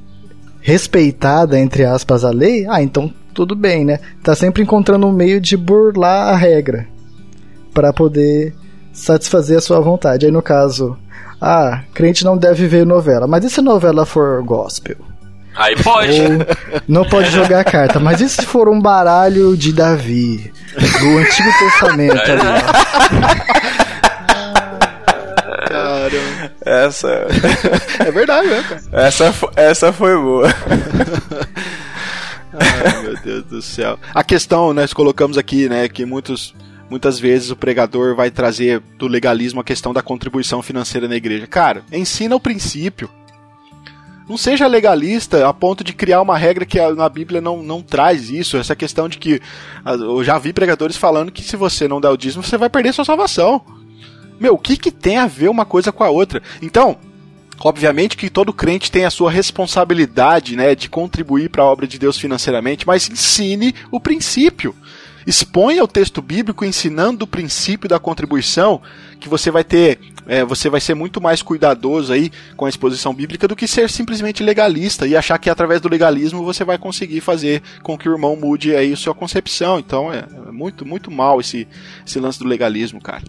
respeitada 0.60 1.58
entre 1.58 1.84
aspas 1.84 2.24
a 2.24 2.30
lei, 2.30 2.66
ah, 2.68 2.82
então 2.82 3.12
tudo 3.34 3.54
bem, 3.54 3.84
né? 3.84 3.98
Tá 4.22 4.34
sempre 4.34 4.62
encontrando 4.62 5.06
um 5.06 5.12
meio 5.12 5.40
de 5.40 5.56
burlar 5.56 6.28
a 6.28 6.36
regra 6.36 6.86
para 7.72 7.92
poder 7.92 8.54
satisfazer 8.92 9.58
a 9.58 9.60
sua 9.60 9.80
vontade. 9.80 10.26
Aí 10.26 10.32
no 10.32 10.42
caso, 10.42 10.96
ah, 11.40 11.82
crente 11.94 12.24
não 12.24 12.36
deve 12.36 12.66
ver 12.66 12.86
novela, 12.86 13.26
mas 13.26 13.44
e 13.44 13.50
se 13.50 13.60
a 13.60 13.62
novela 13.62 14.06
for 14.06 14.42
gospel? 14.44 14.96
Aí 15.54 15.76
pode. 15.82 16.12
Ou 16.12 16.28
não 16.88 17.04
pode 17.04 17.28
jogar 17.34 17.64
carta, 17.64 18.00
mas 18.00 18.20
e 18.20 18.28
se 18.28 18.42
for 18.46 18.68
um 18.68 18.80
baralho 18.80 19.56
de 19.56 19.72
Davi, 19.72 20.52
do 20.74 21.18
Antigo 21.18 21.48
Testamento 21.58 22.18
ali, 22.18 22.42
Essa. 26.64 27.26
é 27.98 28.10
verdade, 28.10 28.48
né, 28.48 28.64
cara? 28.68 28.80
Essa, 28.92 29.34
essa 29.56 29.92
foi 29.92 30.16
boa. 30.16 30.48
Ai, 32.52 33.02
meu 33.02 33.16
Deus 33.16 33.44
do 33.44 33.62
céu. 33.62 33.98
A 34.14 34.22
questão, 34.22 34.72
nós 34.72 34.92
colocamos 34.92 35.38
aqui, 35.38 35.68
né, 35.68 35.88
que 35.88 36.04
muitos 36.04 36.54
muitas 36.90 37.18
vezes 37.18 37.50
o 37.50 37.56
pregador 37.56 38.14
vai 38.14 38.30
trazer 38.30 38.82
do 38.98 39.08
legalismo 39.08 39.60
a 39.60 39.64
questão 39.64 39.94
da 39.94 40.02
contribuição 40.02 40.60
financeira 40.60 41.08
na 41.08 41.16
igreja. 41.16 41.46
Cara, 41.46 41.82
ensina 41.90 42.36
o 42.36 42.40
princípio. 42.40 43.08
Não 44.28 44.36
seja 44.36 44.66
legalista 44.66 45.48
a 45.48 45.54
ponto 45.54 45.82
de 45.82 45.94
criar 45.94 46.20
uma 46.20 46.36
regra 46.36 46.66
que 46.66 46.78
na 46.92 47.08
Bíblia 47.08 47.40
não, 47.40 47.62
não 47.62 47.82
traz 47.82 48.30
isso. 48.30 48.56
Essa 48.56 48.76
questão 48.76 49.08
de 49.08 49.18
que. 49.18 49.40
Eu 49.84 50.22
já 50.22 50.38
vi 50.38 50.52
pregadores 50.52 50.96
falando 50.96 51.32
que 51.32 51.42
se 51.42 51.56
você 51.56 51.88
não 51.88 52.00
der 52.00 52.10
o 52.10 52.16
dízimo, 52.16 52.42
você 52.42 52.56
vai 52.56 52.68
perder 52.68 52.92
sua 52.92 53.04
salvação. 53.04 53.64
Meu, 54.38 54.54
o 54.54 54.58
que, 54.58 54.76
que 54.76 54.90
tem 54.90 55.16
a 55.16 55.26
ver 55.26 55.48
uma 55.48 55.64
coisa 55.64 55.90
com 55.90 56.04
a 56.04 56.10
outra? 56.10 56.42
Então, 56.60 56.98
Obviamente 57.60 58.16
que 58.16 58.30
todo 58.30 58.52
crente 58.52 58.90
tem 58.90 59.04
a 59.04 59.10
sua 59.10 59.30
responsabilidade, 59.30 60.56
né, 60.56 60.74
de 60.74 60.88
contribuir 60.88 61.48
para 61.48 61.62
a 61.62 61.66
obra 61.66 61.86
de 61.86 61.98
Deus 61.98 62.18
financeiramente, 62.18 62.86
mas 62.86 63.08
ensine 63.08 63.74
o 63.90 64.00
princípio. 64.00 64.74
Exponha 65.26 65.84
o 65.84 65.88
texto 65.88 66.20
bíblico 66.20 66.64
ensinando 66.64 67.24
o 67.24 67.28
princípio 67.28 67.88
da 67.88 67.98
contribuição, 67.98 68.82
que 69.20 69.28
você 69.28 69.50
vai 69.52 69.62
ter, 69.62 70.00
é, 70.26 70.44
você 70.44 70.68
vai 70.68 70.80
ser 70.80 70.94
muito 70.94 71.20
mais 71.20 71.42
cuidadoso 71.42 72.12
aí 72.12 72.30
com 72.56 72.66
a 72.66 72.68
exposição 72.68 73.14
bíblica 73.14 73.46
do 73.46 73.54
que 73.54 73.68
ser 73.68 73.88
simplesmente 73.88 74.42
legalista 74.42 75.06
e 75.06 75.16
achar 75.16 75.38
que 75.38 75.48
através 75.48 75.80
do 75.80 75.88
legalismo 75.88 76.44
você 76.44 76.64
vai 76.64 76.76
conseguir 76.76 77.20
fazer 77.20 77.62
com 77.82 77.96
que 77.96 78.08
o 78.08 78.12
irmão 78.12 78.34
mude 78.34 78.74
aí 78.74 78.92
a 78.92 78.96
sua 78.96 79.14
concepção. 79.14 79.78
Então 79.78 80.12
é, 80.12 80.24
é 80.48 80.50
muito, 80.50 80.84
muito 80.84 81.10
mal 81.10 81.40
esse, 81.40 81.68
esse 82.04 82.18
lance 82.18 82.40
do 82.40 82.48
legalismo, 82.48 83.00
cara. 83.00 83.22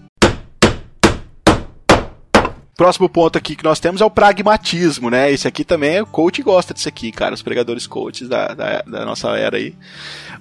Próximo 2.75 3.07
ponto 3.07 3.37
aqui 3.37 3.55
que 3.55 3.63
nós 3.63 3.79
temos 3.79 4.01
é 4.01 4.05
o 4.05 4.09
pragmatismo, 4.09 5.11
né? 5.11 5.31
Esse 5.31 5.47
aqui 5.47 5.63
também, 5.63 6.01
o 6.01 6.07
coach 6.07 6.41
gosta 6.41 6.73
disso 6.73 6.89
aqui, 6.89 7.11
cara, 7.11 7.35
os 7.35 7.43
pregadores 7.43 7.85
coaches 7.85 8.27
da, 8.27 8.47
da, 8.47 8.81
da 8.81 9.05
nossa 9.05 9.29
era 9.37 9.57
aí. 9.57 9.75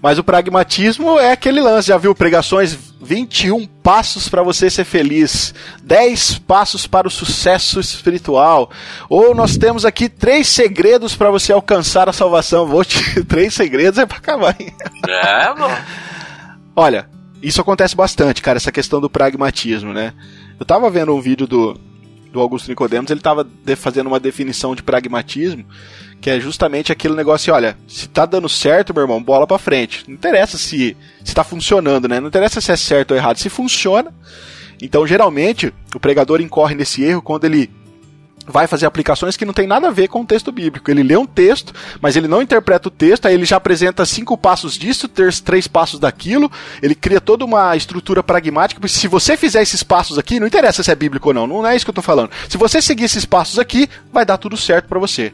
Mas 0.00 0.18
o 0.18 0.24
pragmatismo 0.24 1.18
é 1.18 1.32
aquele 1.32 1.60
lance, 1.60 1.88
já 1.88 1.98
viu? 1.98 2.14
Pregações 2.14 2.74
21 3.02 3.66
passos 3.66 4.30
para 4.30 4.42
você 4.42 4.70
ser 4.70 4.84
feliz, 4.84 5.54
10 5.82 6.38
passos 6.38 6.86
para 6.86 7.06
o 7.06 7.10
sucesso 7.10 7.78
espiritual. 7.78 8.70
Ou 9.10 9.34
nós 9.34 9.58
temos 9.58 9.84
aqui 9.84 10.08
três 10.08 10.48
segredos 10.48 11.14
para 11.14 11.30
você 11.30 11.52
alcançar 11.52 12.08
a 12.08 12.14
salvação. 12.14 12.66
Vou 12.66 12.82
te... 12.82 13.22
três 13.28 13.52
segredos 13.52 13.98
é 13.98 14.06
para 14.06 14.16
acabar. 14.16 14.56
Hein? 14.58 14.74
É, 15.06 15.54
mano. 15.54 15.76
Olha, 16.74 17.06
isso 17.42 17.60
acontece 17.60 17.94
bastante, 17.94 18.40
cara, 18.40 18.56
essa 18.56 18.72
questão 18.72 19.02
do 19.02 19.10
pragmatismo, 19.10 19.92
né? 19.92 20.14
Eu 20.58 20.64
tava 20.64 20.88
vendo 20.88 21.14
um 21.14 21.20
vídeo 21.20 21.46
do 21.46 21.91
do 22.32 22.40
Augusto 22.40 22.68
Nicodemos, 22.68 23.10
ele 23.10 23.20
estava 23.20 23.46
fazendo 23.76 24.06
uma 24.06 24.18
definição 24.18 24.74
de 24.74 24.82
pragmatismo, 24.82 25.64
que 26.20 26.30
é 26.30 26.40
justamente 26.40 26.90
aquele 26.90 27.14
negócio, 27.14 27.52
olha, 27.52 27.76
se 27.86 28.08
tá 28.08 28.24
dando 28.24 28.48
certo, 28.48 28.94
meu 28.94 29.02
irmão, 29.02 29.22
bola 29.22 29.46
para 29.46 29.58
frente. 29.58 30.04
Não 30.08 30.14
interessa 30.14 30.56
se 30.56 30.96
se 31.22 31.34
tá 31.34 31.44
funcionando, 31.44 32.08
né? 32.08 32.20
Não 32.20 32.28
interessa 32.28 32.60
se 32.60 32.72
é 32.72 32.76
certo 32.76 33.12
ou 33.12 33.16
errado, 33.16 33.36
se 33.36 33.48
funciona. 33.48 34.12
Então, 34.80 35.06
geralmente, 35.06 35.72
o 35.94 36.00
pregador 36.00 36.40
incorre 36.40 36.74
nesse 36.74 37.04
erro 37.04 37.22
quando 37.22 37.44
ele 37.44 37.70
vai 38.46 38.66
fazer 38.66 38.86
aplicações 38.86 39.36
que 39.36 39.44
não 39.44 39.52
tem 39.52 39.66
nada 39.66 39.88
a 39.88 39.90
ver 39.90 40.08
com 40.08 40.22
o 40.22 40.26
texto 40.26 40.50
bíblico. 40.52 40.90
Ele 40.90 41.02
lê 41.02 41.16
um 41.16 41.26
texto, 41.26 41.72
mas 42.00 42.16
ele 42.16 42.28
não 42.28 42.42
interpreta 42.42 42.88
o 42.88 42.90
texto, 42.90 43.26
aí 43.26 43.34
ele 43.34 43.44
já 43.44 43.56
apresenta 43.56 44.04
cinco 44.04 44.36
passos 44.36 44.74
disso, 44.74 45.08
três 45.08 45.68
passos 45.68 46.00
daquilo, 46.00 46.50
ele 46.82 46.94
cria 46.94 47.20
toda 47.20 47.44
uma 47.44 47.76
estrutura 47.76 48.22
pragmática, 48.22 48.80
porque 48.80 48.94
se 48.94 49.08
você 49.08 49.36
fizer 49.36 49.62
esses 49.62 49.82
passos 49.82 50.18
aqui, 50.18 50.40
não 50.40 50.46
interessa 50.46 50.82
se 50.82 50.90
é 50.90 50.94
bíblico 50.94 51.28
ou 51.28 51.34
não, 51.34 51.46
não 51.46 51.66
é 51.66 51.76
isso 51.76 51.84
que 51.84 51.90
eu 51.90 51.92
estou 51.92 52.04
falando. 52.04 52.30
Se 52.48 52.56
você 52.56 52.80
seguir 52.82 53.04
esses 53.04 53.24
passos 53.24 53.58
aqui, 53.58 53.88
vai 54.12 54.24
dar 54.24 54.38
tudo 54.38 54.56
certo 54.56 54.86
para 54.88 54.98
você. 54.98 55.32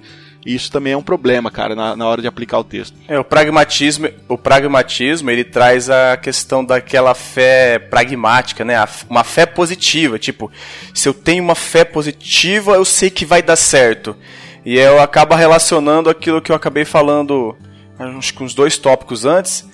E 0.48 0.54
isso 0.54 0.72
também 0.72 0.94
é 0.94 0.96
um 0.96 1.02
problema, 1.02 1.50
cara, 1.50 1.76
na, 1.76 1.94
na 1.94 2.06
hora 2.06 2.22
de 2.22 2.26
aplicar 2.26 2.58
o 2.58 2.64
texto. 2.64 2.96
É, 3.06 3.18
o 3.18 3.22
pragmatismo, 3.22 4.08
o 4.26 4.38
pragmatismo, 4.38 5.30
ele 5.30 5.44
traz 5.44 5.90
a 5.90 6.16
questão 6.16 6.64
daquela 6.64 7.14
fé 7.14 7.78
pragmática, 7.78 8.64
né? 8.64 8.82
Uma 9.10 9.22
fé 9.24 9.44
positiva, 9.44 10.18
tipo, 10.18 10.50
se 10.94 11.06
eu 11.06 11.12
tenho 11.12 11.44
uma 11.44 11.54
fé 11.54 11.84
positiva, 11.84 12.72
eu 12.72 12.84
sei 12.86 13.10
que 13.10 13.26
vai 13.26 13.42
dar 13.42 13.56
certo. 13.56 14.16
E 14.64 14.78
eu 14.78 15.02
acabo 15.02 15.34
relacionando 15.34 16.08
aquilo 16.08 16.40
que 16.40 16.50
eu 16.50 16.56
acabei 16.56 16.86
falando, 16.86 17.54
acho 17.98 18.32
que 18.32 18.42
uns 18.42 18.54
dois 18.54 18.78
tópicos 18.78 19.26
antes, 19.26 19.68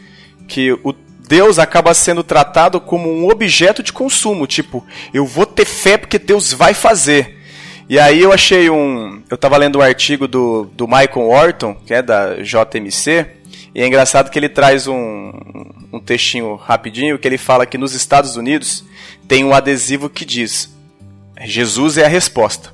que 0.49 0.73
o 0.83 0.93
Deus 1.29 1.61
acaba 1.61 1.95
sendo 1.95 2.25
tratado 2.25 2.81
como 2.81 3.09
um 3.09 3.31
objeto 3.31 3.81
de 3.81 3.93
consumo, 3.93 4.45
tipo, 4.45 4.85
eu 5.13 5.25
vou 5.25 5.47
ter 5.47 5.67
fé 5.67 5.97
porque 5.97 6.19
Deus 6.19 6.53
vai 6.53 6.75
fazer. 6.75 7.44
E 7.89 7.99
aí 7.99 8.23
eu 8.23 8.33
achei 8.33 8.71
um. 8.71 9.23
Eu 9.29 9.37
tava 9.37 9.57
lendo 9.57 9.79
um 9.79 9.83
artigo 9.83 10.27
do, 10.27 10.65
do 10.73 10.87
Michael 10.87 11.29
Orton, 11.29 11.75
que 11.87 11.93
é 11.93 12.03
da 12.03 12.37
JMC, 12.37 13.27
e 13.75 13.83
é 13.83 13.87
engraçado 13.87 14.31
que 14.31 14.39
ele 14.39 14.49
traz 14.49 14.87
um, 14.87 15.33
um 15.93 16.01
textinho 16.01 16.55
rapidinho 16.55 17.19
que 17.19 17.29
ele 17.29 17.39
fala 17.39 17.67
que 17.67 17.77
nos 17.77 17.95
Estados 17.95 18.37
Unidos 18.37 18.85
tem 19.29 19.45
um 19.45 19.53
adesivo 19.53 20.09
que 20.09 20.25
diz 20.25 20.75
Jesus 21.43 21.99
é 21.99 22.05
a 22.05 22.09
resposta. 22.09 22.73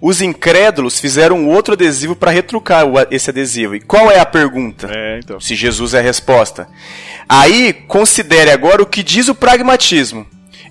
Os 0.00 0.20
incrédulos 0.20 1.00
fizeram 1.00 1.48
outro 1.48 1.74
adesivo 1.74 2.14
para 2.14 2.30
retrucar 2.30 2.84
esse 3.10 3.30
adesivo. 3.30 3.74
E 3.74 3.80
qual 3.80 4.10
é 4.10 4.18
a 4.18 4.26
pergunta? 4.26 4.88
É, 4.90 5.20
então. 5.22 5.40
Se 5.40 5.54
Jesus 5.54 5.94
é 5.94 5.98
a 5.98 6.02
resposta. 6.02 6.68
Aí, 7.28 7.72
considere 7.72 8.50
agora 8.50 8.82
o 8.82 8.86
que 8.86 9.02
diz 9.02 9.28
o 9.28 9.34
pragmatismo. 9.34 10.26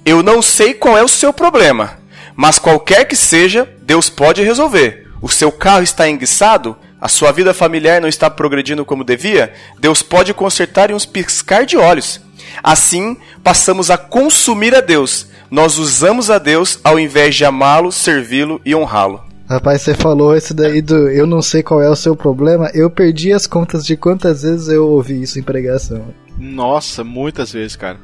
Eu 0.05 0.21
não 0.21 0.41
sei 0.41 0.73
qual 0.73 0.97
é 0.97 1.03
o 1.03 1.07
seu 1.07 1.33
problema, 1.33 1.97
mas 2.35 2.59
qualquer 2.59 3.05
que 3.05 3.15
seja, 3.15 3.67
Deus 3.81 4.09
pode 4.09 4.43
resolver. 4.43 5.07
O 5.21 5.29
seu 5.29 5.51
carro 5.51 5.83
está 5.83 6.09
enguiçado? 6.09 6.75
A 6.99 7.07
sua 7.07 7.31
vida 7.31 7.53
familiar 7.53 8.01
não 8.01 8.09
está 8.09 8.29
progredindo 8.29 8.85
como 8.85 9.03
devia? 9.03 9.53
Deus 9.79 10.01
pode 10.01 10.33
consertar 10.33 10.89
em 10.89 10.93
uns 10.93 11.05
piscar 11.05 11.65
de 11.65 11.77
olhos. 11.77 12.19
Assim, 12.63 13.17
passamos 13.43 13.89
a 13.89 13.97
consumir 13.97 14.75
a 14.75 14.81
Deus. 14.81 15.27
Nós 15.49 15.77
usamos 15.77 16.29
a 16.29 16.37
Deus 16.37 16.79
ao 16.83 16.99
invés 16.99 17.35
de 17.35 17.45
amá-lo, 17.45 17.91
servi-lo 17.91 18.59
e 18.65 18.75
honrá-lo. 18.75 19.23
Rapaz, 19.47 19.83
você 19.83 19.93
falou 19.93 20.35
esse 20.35 20.53
daí 20.53 20.81
do 20.81 21.07
eu 21.09 21.27
não 21.27 21.41
sei 21.41 21.61
qual 21.61 21.81
é 21.81 21.89
o 21.89 21.95
seu 21.95 22.15
problema. 22.15 22.71
Eu 22.73 22.89
perdi 22.89 23.31
as 23.31 23.45
contas 23.45 23.85
de 23.85 23.95
quantas 23.95 24.41
vezes 24.41 24.67
eu 24.67 24.87
ouvi 24.87 25.21
isso 25.21 25.37
em 25.37 25.43
pregação. 25.43 26.07
Nossa, 26.37 27.03
muitas 27.03 27.51
vezes, 27.51 27.75
cara. 27.75 27.99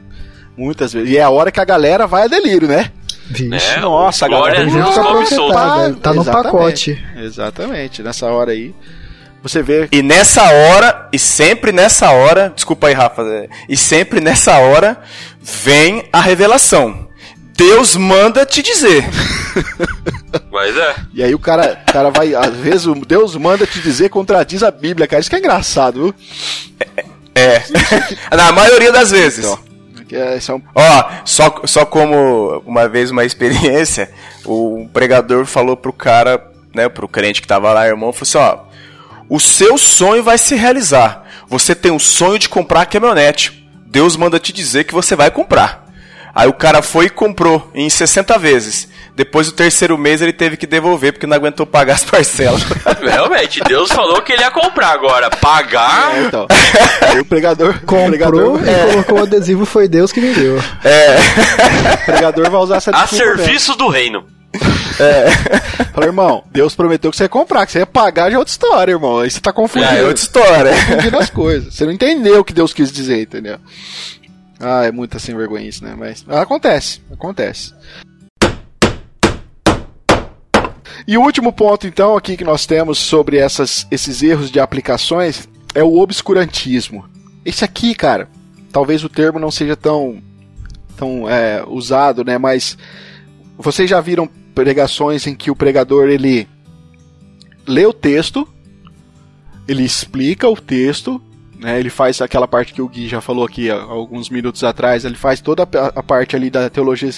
Muitas 0.56 0.94
vezes. 0.94 1.10
E 1.10 1.18
é 1.18 1.24
a 1.24 1.30
hora 1.30 1.52
que 1.52 1.60
a 1.60 1.66
galera 1.66 2.06
vai 2.06 2.24
a 2.24 2.28
delírio, 2.28 2.68
né? 2.68 2.92
Vixe. 3.32 3.72
É, 3.72 3.80
Nossa, 3.80 4.28
glória 4.28 4.64
galera, 4.64 4.72
a 4.72 4.74
Deus, 4.74 4.86
Junto 4.96 5.02
com 5.02 5.08
a 5.10 5.14
nome 5.14 5.26
solto. 5.28 5.54
profetada, 5.54 5.94
tá 5.96 6.14
no 6.14 6.22
Exatamente. 6.22 6.44
pacote. 6.52 7.06
Exatamente. 7.18 8.04
Nessa 8.04 8.26
hora 8.28 8.52
aí, 8.52 8.76
você 9.42 9.64
vê. 9.64 9.88
E 9.92 10.02
nessa 10.02 10.44
hora, 10.44 11.10
e 11.12 11.18
sempre 11.20 11.72
nessa 11.72 12.12
hora, 12.12 12.52
desculpa 12.56 12.88
aí, 12.88 12.94
Rafa, 12.94 13.22
é, 13.24 13.50
e 13.68 13.76
sempre 13.78 14.20
nessa 14.22 14.58
hora 14.58 14.98
vem 15.42 16.04
a 16.12 16.20
revelação. 16.22 17.10
Deus 17.56 17.96
manda 17.96 18.46
te 18.46 18.62
dizer. 18.62 19.06
Mas 20.52 20.76
é. 20.76 20.96
E 21.14 21.24
aí 21.24 21.36
o 21.36 21.40
cara, 21.40 21.80
o 21.88 21.92
cara 21.92 22.10
vai. 22.10 22.34
Às 22.34 22.56
vezes 22.56 22.86
o 22.88 22.96
Deus 22.96 23.36
manda 23.36 23.68
te 23.68 23.80
dizer 23.80 24.10
contradiz 24.10 24.64
a 24.64 24.72
Bíblia, 24.72 25.06
cara. 25.08 25.20
Isso 25.20 25.30
que 25.30 25.36
é 25.36 25.40
engraçado, 25.40 26.02
viu? 26.06 26.16
É. 27.36 27.62
Na 28.36 28.52
maioria 28.52 28.92
das 28.92 29.12
vezes. 29.12 29.46
Então, 29.46 29.60
que 30.12 30.16
é- 30.18 30.36
é 30.36 30.40
Ó, 30.76 31.10
só, 31.24 31.62
só 31.64 31.86
como 31.86 32.62
uma 32.66 32.90
vez 32.90 33.10
uma 33.12 33.24
experiência, 33.26 34.12
o 34.44 34.90
pregador 34.92 35.46
falou 35.46 35.78
pro 35.78 35.94
cara, 35.94 36.52
né, 36.76 36.90
pro 36.90 37.08
crente 37.08 37.42
que 37.42 37.48
tava 37.48 37.72
lá, 37.72 37.88
irmão, 37.88 38.12
falou 38.12 38.24
assim, 38.24 38.38
ó, 38.38 38.66
o 39.30 39.40
seu 39.40 39.78
sonho 39.78 40.22
vai 40.22 40.38
se 40.38 40.54
realizar. 40.56 41.26
Você 41.48 41.74
tem 41.74 41.92
um 41.94 42.00
sonho 42.00 42.38
de 42.38 42.50
comprar 42.50 42.82
a 42.82 42.86
caminhonete. 42.86 43.66
Deus 43.88 44.18
manda 44.18 44.38
te 44.40 44.52
dizer 44.52 44.84
que 44.84 44.94
você 44.94 45.16
vai 45.16 45.32
comprar. 45.32 45.88
Aí 46.36 46.48
o 46.50 46.54
cara 46.54 46.82
foi 46.82 47.06
e 47.06 47.10
comprou 47.10 47.72
em 47.74 47.90
60 47.90 48.38
vezes. 48.38 48.90
Depois 49.16 49.48
do 49.48 49.54
terceiro 49.54 49.98
mês 49.98 50.22
ele 50.22 50.34
teve 50.34 50.56
que 50.58 50.66
devolver 50.66 51.14
porque 51.14 51.28
não 51.28 51.36
aguentou 51.36 51.66
pagar 51.66 51.96
as 51.96 52.04
parcelas. 52.04 52.64
Realmente, 53.02 53.62
Deus 53.68 53.92
falou 53.92 54.22
que 54.22 54.32
ele 54.34 54.42
ia 54.42 54.52
comprar 54.52 54.90
agora. 54.92 55.30
Pagar. 55.30 56.16
É, 56.16 56.24
então. 56.24 56.48
Aí 57.02 57.20
o 57.20 57.26
pregador. 57.26 57.76
o 57.76 57.86
Comprou 57.86 58.08
pregador, 58.10 58.62
e 58.66 58.70
é, 58.70 58.92
colocou 58.92 59.20
o 59.20 59.24
adesivo, 59.24 59.66
foi 59.66 59.88
Deus 59.88 60.12
que 60.12 60.22
me 60.22 60.34
deu. 60.34 60.58
o 60.58 62.06
pregador 62.06 62.50
vai 62.50 62.62
usar 62.62 62.78
essa 62.78 62.92
A 62.92 63.02
mesmo. 63.02 63.18
serviço 63.18 63.76
do 63.76 63.88
reino. 63.90 64.26
Fala, 65.94 66.06
irmão, 66.06 66.44
Deus 66.52 66.76
prometeu 66.76 67.10
que 67.12 67.18
você 67.18 67.24
ia 67.24 67.30
comprar, 67.30 67.66
que 67.66 67.72
você 67.72 67.80
ia 67.80 67.86
pagar 67.86 68.30
já 68.30 68.36
é 68.36 68.40
outra 68.40 68.52
história, 68.52 68.92
irmão. 68.92 69.20
Aí 69.20 69.30
você 69.30 69.40
tá 69.40 69.52
confundindo. 69.52 69.94
é 69.94 70.04
outra 70.04 70.24
história. 70.24 70.72
confundindo 70.74 71.18
as 71.18 71.30
coisas. 71.30 71.74
Você 71.74 71.86
não 71.86 71.92
entendeu 71.92 72.40
o 72.40 72.44
que 72.44 72.54
Deus 72.54 72.74
quis 72.74 72.92
dizer, 72.92 73.22
entendeu? 73.22 73.58
Ah, 74.60 74.86
é 74.86 74.92
muita 74.92 75.18
sem 75.18 75.36
vergonha 75.36 75.68
isso, 75.68 75.84
né? 75.84 75.96
Mas 75.98 76.24
acontece, 76.30 77.02
acontece. 77.12 77.74
E 81.08 81.18
o 81.18 81.22
último 81.22 81.52
ponto, 81.52 81.88
então, 81.88 82.16
aqui 82.16 82.38
que 82.38 82.44
nós 82.44 82.66
temos 82.66 82.98
sobre 82.98 83.38
essas, 83.38 83.88
esses 83.90 84.22
erros 84.22 84.52
de 84.52 84.60
aplicações 84.60 85.48
é 85.74 85.84
o 85.84 85.98
obscurantismo. 85.98 87.06
Esse 87.44 87.66
aqui, 87.66 87.96
cara, 87.96 88.30
talvez 88.72 89.04
o 89.04 89.10
termo 89.10 89.40
não 89.40 89.52
seja 89.52 89.76
tão, 89.76 90.22
tão 90.96 91.30
é, 91.30 91.64
usado, 91.68 92.24
né? 92.24 92.38
Mas 92.38 92.78
vocês 93.58 93.90
já 93.90 94.00
viram 94.00 94.30
pregações 94.54 95.26
em 95.28 95.36
que 95.36 95.50
o 95.50 95.56
pregador 95.56 96.10
ele 96.10 96.48
lê 97.68 97.86
o 97.86 97.94
texto, 97.94 98.48
ele 99.68 99.84
explica 99.84 100.50
o 100.50 100.56
texto, 100.56 101.22
né, 101.62 101.80
ele 101.80 101.92
faz 101.92 102.20
aquela 102.22 102.48
parte 102.48 102.74
que 102.74 102.82
o 102.82 102.88
Gui 102.88 103.08
já 103.08 103.22
falou 103.22 103.46
aqui 103.46 103.70
há 103.70 103.76
alguns 103.76 104.32
minutos 104.32 104.64
atrás, 104.64 105.06
ele 105.06 105.16
faz 105.16 105.40
toda 105.40 105.62
a, 105.62 106.02
parte 106.02 106.36
ali 106.36 106.50
da 106.50 106.68
teologia 106.72 107.12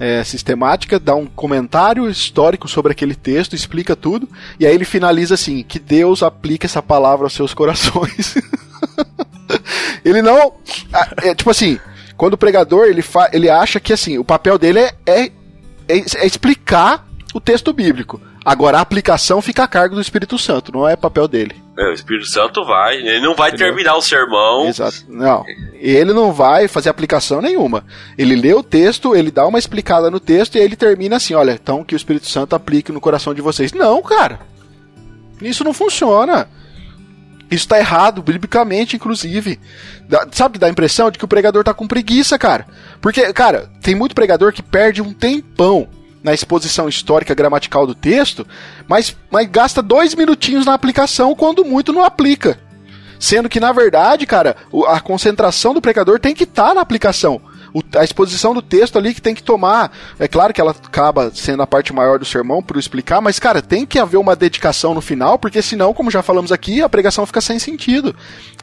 é, 0.00 0.24
sistemática, 0.24 0.98
dá 0.98 1.14
um 1.14 1.26
comentário 1.26 2.10
histórico 2.10 2.66
sobre 2.66 2.90
aquele 2.90 3.14
texto, 3.14 3.54
explica 3.54 3.94
tudo, 3.94 4.28
e 4.58 4.66
aí 4.66 4.74
ele 4.74 4.84
finaliza 4.84 5.34
assim, 5.34 5.62
que 5.62 5.78
Deus 5.78 6.24
aplique 6.24 6.66
essa 6.66 6.82
palavra 6.82 7.26
aos 7.26 7.34
seus 7.34 7.54
corações. 7.54 8.34
ele 10.04 10.22
não... 10.22 10.54
É, 11.22 11.32
tipo 11.32 11.50
assim, 11.50 11.78
quando 12.16 12.34
o 12.34 12.38
pregador, 12.38 12.86
ele, 12.86 13.00
fa, 13.00 13.30
ele 13.32 13.48
acha 13.48 13.78
que 13.78 13.92
assim, 13.92 14.18
o 14.18 14.24
papel 14.24 14.58
dele 14.58 14.80
é, 14.80 14.94
é, 15.06 15.26
é, 15.88 15.98
é 16.16 16.26
explicar 16.26 17.06
o 17.32 17.40
texto 17.40 17.72
bíblico. 17.72 18.20
Agora 18.50 18.78
a 18.78 18.80
aplicação 18.80 19.42
fica 19.42 19.62
a 19.64 19.68
cargo 19.68 19.94
do 19.94 20.00
Espírito 20.00 20.38
Santo, 20.38 20.72
não 20.72 20.88
é 20.88 20.96
papel 20.96 21.28
dele. 21.28 21.62
É, 21.78 21.90
o 21.90 21.92
Espírito 21.92 22.24
Santo 22.26 22.64
vai. 22.64 22.96
Ele 22.96 23.20
não 23.20 23.34
vai 23.34 23.50
Entendeu? 23.50 23.66
terminar 23.66 23.94
o 23.96 24.00
sermão. 24.00 24.66
Exato. 24.66 25.04
Não. 25.06 25.44
Ele 25.74 26.14
não 26.14 26.32
vai 26.32 26.66
fazer 26.66 26.88
aplicação 26.88 27.42
nenhuma. 27.42 27.84
Ele 28.16 28.34
lê 28.34 28.54
o 28.54 28.62
texto, 28.62 29.14
ele 29.14 29.30
dá 29.30 29.46
uma 29.46 29.58
explicada 29.58 30.10
no 30.10 30.18
texto 30.18 30.54
e 30.54 30.58
aí 30.60 30.64
ele 30.64 30.76
termina 30.76 31.16
assim: 31.16 31.34
olha, 31.34 31.52
então 31.52 31.84
que 31.84 31.94
o 31.94 31.96
Espírito 31.96 32.26
Santo 32.26 32.56
aplique 32.56 32.90
no 32.90 33.02
coração 33.02 33.34
de 33.34 33.42
vocês. 33.42 33.70
Não, 33.72 34.00
cara. 34.02 34.40
Isso 35.42 35.62
não 35.62 35.74
funciona. 35.74 36.48
Isso 37.50 37.64
está 37.64 37.78
errado, 37.78 38.22
biblicamente, 38.22 38.96
inclusive. 38.96 39.60
Dá- 40.08 40.26
sabe 40.32 40.54
que 40.54 40.58
dá 40.58 40.66
a 40.68 40.70
impressão 40.70 41.10
de 41.10 41.18
que 41.18 41.24
o 41.24 41.28
pregador 41.28 41.62
tá 41.64 41.74
com 41.74 41.86
preguiça, 41.86 42.38
cara. 42.38 42.66
Porque, 43.00 43.30
cara, 43.32 43.70
tem 43.82 43.94
muito 43.94 44.14
pregador 44.14 44.52
que 44.54 44.62
perde 44.62 45.00
um 45.02 45.12
tempão 45.12 45.86
na 46.22 46.34
exposição 46.34 46.88
histórica 46.88 47.34
gramatical 47.34 47.86
do 47.86 47.94
texto, 47.94 48.46
mas, 48.88 49.16
mas 49.30 49.48
gasta 49.48 49.80
dois 49.82 50.14
minutinhos 50.14 50.66
na 50.66 50.74
aplicação, 50.74 51.34
quando 51.34 51.64
muito 51.64 51.92
não 51.92 52.02
aplica. 52.02 52.58
Sendo 53.20 53.48
que, 53.48 53.58
na 53.60 53.72
verdade, 53.72 54.26
cara, 54.26 54.56
a 54.86 55.00
concentração 55.00 55.74
do 55.74 55.80
pregador 55.80 56.20
tem 56.20 56.34
que 56.34 56.44
estar 56.44 56.74
na 56.74 56.80
aplicação. 56.80 57.40
O- 57.74 57.82
a 57.96 58.02
exposição 58.04 58.54
do 58.54 58.62
texto 58.62 58.96
ali 58.96 59.12
que 59.12 59.20
tem 59.20 59.34
que 59.34 59.42
tomar. 59.42 59.92
É 60.18 60.26
claro 60.26 60.54
que 60.54 60.60
ela 60.60 60.70
acaba 60.70 61.30
sendo 61.34 61.62
a 61.62 61.66
parte 61.66 61.92
maior 61.92 62.18
do 62.18 62.24
sermão 62.24 62.62
para 62.62 62.78
explicar, 62.78 63.20
mas, 63.20 63.38
cara, 63.38 63.60
tem 63.60 63.84
que 63.84 63.98
haver 63.98 64.16
uma 64.18 64.34
dedicação 64.36 64.94
no 64.94 65.00
final, 65.00 65.38
porque 65.38 65.60
senão, 65.60 65.92
como 65.92 66.10
já 66.10 66.22
falamos 66.22 66.50
aqui, 66.52 66.80
a 66.80 66.88
pregação 66.88 67.26
fica 67.26 67.40
sem 67.40 67.58
sentido. 67.58 68.14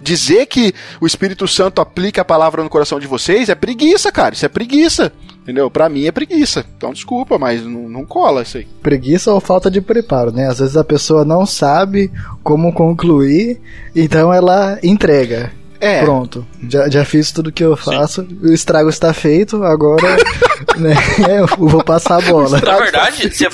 Dizer 0.02 0.46
que 0.48 0.74
o 1.02 1.06
Espírito 1.06 1.48
Santo 1.48 1.82
aplica 1.82 2.22
a 2.22 2.26
palavra 2.26 2.64
no 2.64 2.70
coração 2.70 3.00
de 3.00 3.08
vocês 3.08 3.48
é 3.50 3.56
preguiça, 3.56 4.12
cara. 4.12 4.34
Isso 4.34 4.46
é 4.46 4.50
preguiça. 4.50 5.12
Entendeu? 5.46 5.70
Pra 5.70 5.88
mim 5.88 6.08
é 6.08 6.12
preguiça. 6.12 6.66
Então, 6.76 6.92
desculpa, 6.92 7.38
mas 7.38 7.64
não, 7.64 7.88
não 7.88 8.04
cola 8.04 8.42
isso 8.42 8.58
aí. 8.58 8.68
Preguiça 8.82 9.32
ou 9.32 9.40
falta 9.40 9.70
de 9.70 9.80
preparo, 9.80 10.32
né? 10.32 10.48
Às 10.48 10.58
vezes 10.58 10.76
a 10.76 10.84
pessoa 10.84 11.24
não 11.24 11.46
sabe 11.46 12.12
como 12.44 12.74
concluir, 12.74 13.62
então 13.96 14.34
ela 14.34 14.80
entrega. 14.82 15.52
É. 15.80 16.02
Pronto, 16.02 16.44
já, 16.68 16.90
já 16.90 17.06
fiz 17.06 17.32
tudo 17.32 17.52
que 17.52 17.64
eu 17.64 17.78
faço, 17.78 18.28
o 18.42 18.52
estrago 18.52 18.90
está 18.90 19.14
feito, 19.14 19.64
agora 19.64 20.18
né, 20.78 20.96
eu 21.40 21.46
vou 21.46 21.84
passar 21.84 22.18
a 22.18 22.22
bola. 22.22 22.60
Na 22.60 22.78
verdade, 22.80 23.32
se 23.32 23.48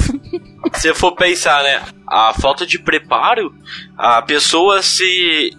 você 0.71 0.93
for 0.93 1.13
pensar, 1.13 1.61
né? 1.61 1.81
A 2.07 2.33
falta 2.33 2.65
de 2.65 2.79
preparo, 2.79 3.53
a 3.97 4.21
pessoa 4.21 4.81
se 4.81 5.51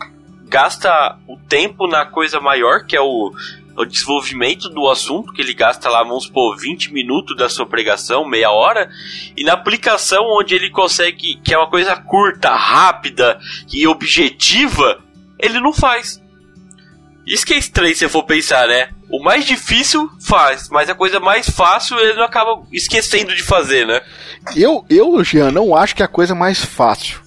gasta 0.48 1.18
o 1.28 1.36
tempo 1.46 1.86
na 1.86 2.06
coisa 2.06 2.40
maior, 2.40 2.86
que 2.86 2.96
é 2.96 3.00
o, 3.02 3.32
o 3.76 3.84
desenvolvimento 3.84 4.68
do 4.68 4.88
assunto, 4.88 5.32
que 5.32 5.40
ele 5.40 5.54
gasta 5.54 5.88
lá, 5.88 6.02
vamos 6.02 6.24
supor, 6.24 6.56
20 6.58 6.92
minutos 6.92 7.36
da 7.36 7.48
sua 7.48 7.66
pregação, 7.66 8.26
meia 8.28 8.50
hora, 8.50 8.90
e 9.36 9.42
na 9.44 9.54
aplicação 9.54 10.24
onde 10.38 10.54
ele 10.54 10.70
consegue, 10.70 11.36
que 11.42 11.54
é 11.54 11.58
uma 11.58 11.70
coisa 11.70 11.96
curta, 11.96 12.50
rápida 12.54 13.38
e 13.72 13.86
objetiva, 13.86 15.00
ele 15.38 15.58
não 15.60 15.72
faz. 15.72 16.20
Isso 17.26 17.46
que 17.46 17.54
é 17.54 17.58
estranho 17.58 17.94
se 17.94 18.08
for 18.08 18.24
pensar, 18.24 18.66
né? 18.66 18.90
O 19.08 19.22
mais 19.22 19.44
difícil 19.46 20.10
faz, 20.20 20.68
mas 20.70 20.88
a 20.90 20.94
coisa 20.94 21.20
mais 21.20 21.48
fácil 21.48 21.98
ele 22.00 22.14
não 22.14 22.24
acaba 22.24 22.62
esquecendo 22.72 23.34
de 23.34 23.42
fazer, 23.42 23.86
né? 23.86 24.00
Eu, 24.56 24.84
eu, 24.90 25.22
Jean, 25.22 25.52
não 25.52 25.74
acho 25.76 25.94
que 25.94 26.02
é 26.02 26.04
a 26.04 26.08
coisa 26.08 26.34
mais 26.34 26.64
fácil. 26.64 27.20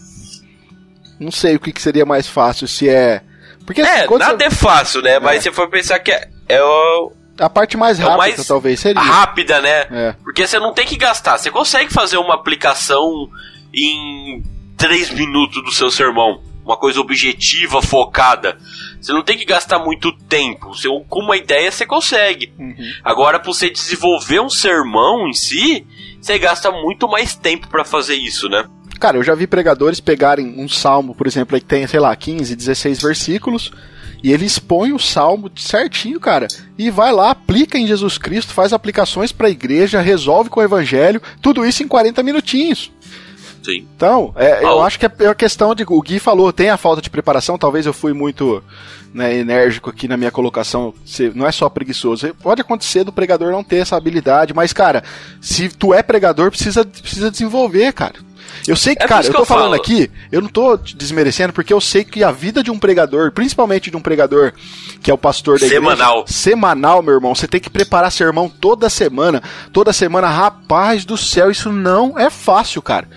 Não 1.19 1.31
sei 1.31 1.55
o 1.55 1.59
que, 1.59 1.71
que 1.71 1.81
seria 1.81 2.05
mais 2.05 2.27
fácil, 2.27 2.67
se 2.67 2.89
é. 2.89 3.21
Porque 3.65 3.81
assim, 3.81 4.01
É, 4.01 4.05
quando 4.05 4.21
nada 4.21 4.37
você- 4.37 4.43
é 4.45 4.51
fácil, 4.51 5.01
né? 5.01 5.17
Mas 5.19 5.37
É. 5.37 5.41
se 5.41 5.51
for 5.51 5.69
pensar 5.69 5.97
que 5.99 6.11
é, 6.11 6.27
é 6.47 6.61
o- 6.63 7.11
a 7.39 7.49
parte 7.49 7.75
mais 7.75 7.99
é 7.99 8.03
rápida, 8.03 8.17
mais 8.17 8.47
talvez 8.47 8.79
seria. 8.79 9.01
rápida, 9.01 9.59
né? 9.61 9.85
É. 9.91 10.15
Porque 10.23 10.45
você 10.47 10.57
não 10.59 10.73
tem 10.73 10.85
que 10.85 10.95
gastar. 10.97 11.37
Você 11.37 11.51
consegue 11.51 11.91
fazer 11.91 12.17
uma 12.17 12.33
aplicação 12.33 13.27
em 13.73 14.41
3 14.77 15.09
minutos 15.11 15.63
do 15.63 15.71
seu 15.71 15.89
sermão. 15.91 16.41
Uma 16.63 16.77
coisa 16.77 16.99
objetiva, 16.99 17.79
focada. 17.81 18.57
Você 18.99 19.11
não 19.13 19.21
tem 19.21 19.37
que 19.37 19.45
gastar 19.45 19.77
muito 19.79 20.11
tempo. 20.27 20.69
Você, 20.73 20.87
com 21.07 21.19
uma 21.19 21.37
ideia 21.37 21.71
você 21.71 21.85
consegue. 21.85 22.51
Uhum. 22.57 22.75
Agora, 23.03 23.37
pra 23.39 23.51
você 23.53 23.69
desenvolver 23.69 24.39
um 24.39 24.49
sermão 24.49 25.27
em 25.27 25.33
si, 25.33 25.85
você 26.19 26.39
gasta 26.39 26.71
muito 26.71 27.07
mais 27.07 27.35
tempo 27.35 27.67
para 27.67 27.85
fazer 27.85 28.15
isso, 28.15 28.49
né? 28.49 28.65
Cara, 28.99 29.17
eu 29.17 29.23
já 29.23 29.35
vi 29.35 29.45
pregadores 29.45 29.99
pegarem 29.99 30.55
um 30.57 30.67
salmo, 30.67 31.13
por 31.13 31.27
exemplo, 31.27 31.59
que 31.59 31.65
tem, 31.65 31.85
sei 31.85 31.99
lá, 31.99 32.15
15, 32.15 32.55
16 32.55 32.99
versículos, 33.01 33.71
e 34.25 34.33
ele 34.33 34.43
expõe 34.43 34.91
o 34.91 34.97
salmo 34.97 35.51
certinho, 35.55 36.19
cara, 36.19 36.47
e 36.79 36.89
vai 36.89 37.11
lá, 37.11 37.29
aplica 37.29 37.77
em 37.77 37.85
Jesus 37.85 38.17
Cristo, 38.17 38.53
faz 38.53 38.73
aplicações 38.73 39.31
para 39.31 39.45
a 39.45 39.51
igreja, 39.51 40.01
resolve 40.01 40.49
com 40.49 40.59
o 40.59 40.63
evangelho, 40.63 41.21
tudo 41.43 41.63
isso 41.63 41.83
em 41.83 41.87
40 41.87 42.23
minutinhos. 42.23 42.91
Sim. 43.63 43.85
Então, 43.95 44.33
é, 44.35 44.63
eu 44.63 44.81
acho 44.81 44.97
que 44.97 45.05
é 45.05 45.27
a 45.27 45.35
questão 45.35 45.75
de. 45.75 45.85
O 45.87 46.01
Gui 46.01 46.17
falou, 46.17 46.51
tem 46.51 46.71
a 46.71 46.77
falta 46.77 47.03
de 47.03 47.09
preparação, 47.11 47.55
talvez 47.55 47.85
eu 47.85 47.93
fui 47.93 48.13
muito 48.13 48.63
né, 49.13 49.37
enérgico 49.37 49.91
aqui 49.91 50.07
na 50.07 50.17
minha 50.17 50.31
colocação. 50.31 50.91
Não 51.35 51.45
é 51.45 51.51
só 51.51 51.69
preguiçoso. 51.69 52.33
Pode 52.41 52.61
acontecer 52.61 53.03
do 53.03 53.13
pregador 53.13 53.51
não 53.51 53.63
ter 53.63 53.77
essa 53.77 53.95
habilidade, 53.95 54.55
mas, 54.55 54.73
cara, 54.73 55.03
se 55.39 55.69
tu 55.69 55.93
é 55.93 56.01
pregador, 56.01 56.49
precisa, 56.49 56.83
precisa 56.83 57.29
desenvolver, 57.29 57.93
cara. 57.93 58.15
Eu 58.67 58.75
sei 58.75 58.95
que, 58.95 59.03
é 59.03 59.07
cara, 59.07 59.25
eu 59.25 59.31
tô 59.31 59.39
eu 59.39 59.45
falando 59.45 59.71
falo. 59.71 59.75
aqui, 59.75 60.09
eu 60.31 60.41
não 60.41 60.49
tô 60.49 60.77
desmerecendo, 60.77 61.53
porque 61.53 61.73
eu 61.73 61.81
sei 61.81 62.03
que 62.03 62.23
a 62.23 62.31
vida 62.31 62.63
de 62.63 62.71
um 62.71 62.79
pregador, 62.79 63.31
principalmente 63.31 63.91
de 63.91 63.97
um 63.97 64.01
pregador 64.01 64.53
que 65.01 65.11
é 65.11 65.13
o 65.13 65.17
pastor 65.17 65.59
da 65.59 65.67
semanal. 65.67 66.19
igreja, 66.19 66.33
semanal, 66.33 67.01
meu 67.01 67.15
irmão, 67.15 67.35
você 67.35 67.47
tem 67.47 67.59
que 67.59 67.69
preparar 67.69 68.11
sermão 68.11 68.49
toda 68.49 68.89
semana, 68.89 69.41
toda 69.71 69.93
semana, 69.93 70.27
rapaz 70.27 71.05
do 71.05 71.17
céu, 71.17 71.51
isso 71.51 71.71
não 71.71 72.17
é 72.17 72.29
fácil, 72.29 72.81
cara. 72.81 73.07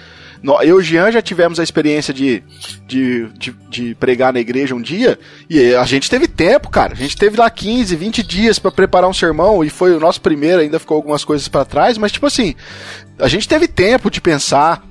Eu 0.43 0.63
e 0.63 0.73
o 0.73 0.81
Jean 0.81 1.11
já 1.11 1.21
tivemos 1.21 1.59
a 1.59 1.65
experiência 1.65 2.15
de, 2.15 2.43
de, 2.87 3.27
de, 3.37 3.57
de, 3.69 3.95
pregar 3.97 4.33
na 4.33 4.39
igreja 4.39 4.75
um 4.75 4.81
dia 4.81 5.19
e 5.51 5.75
a 5.75 5.85
gente 5.85 6.09
teve 6.09 6.29
tempo, 6.29 6.71
cara. 6.71 6.93
A 6.93 6.97
gente 6.97 7.17
teve 7.17 7.37
lá 7.37 7.51
15, 7.51 7.97
20 7.97 8.23
dias 8.23 8.59
para 8.59 8.71
preparar 8.71 9.11
um 9.11 9.15
sermão 9.15 9.65
e 9.65 9.71
foi 9.71 9.95
o 9.97 10.01
nosso 10.01 10.21
primeiro, 10.21 10.61
ainda 10.61 10.79
ficou 10.79 10.97
algumas 10.97 11.25
coisas 11.25 11.49
para 11.49 11.65
trás, 11.65 11.99
mas 11.99 12.13
tipo 12.13 12.27
assim, 12.27 12.55
a 13.19 13.27
gente 13.27 13.49
teve 13.49 13.67
tempo 13.67 14.11
de 14.11 14.21
pensar, 14.21 14.85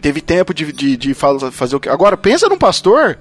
teve 0.00 0.20
tempo 0.20 0.54
de, 0.54 0.72
de, 0.72 0.96
de 0.96 1.14
fazer 1.14 1.76
o 1.76 1.80
que. 1.80 1.88
Agora, 1.88 2.16
pensa 2.16 2.48
num 2.48 2.58
pastor 2.58 3.18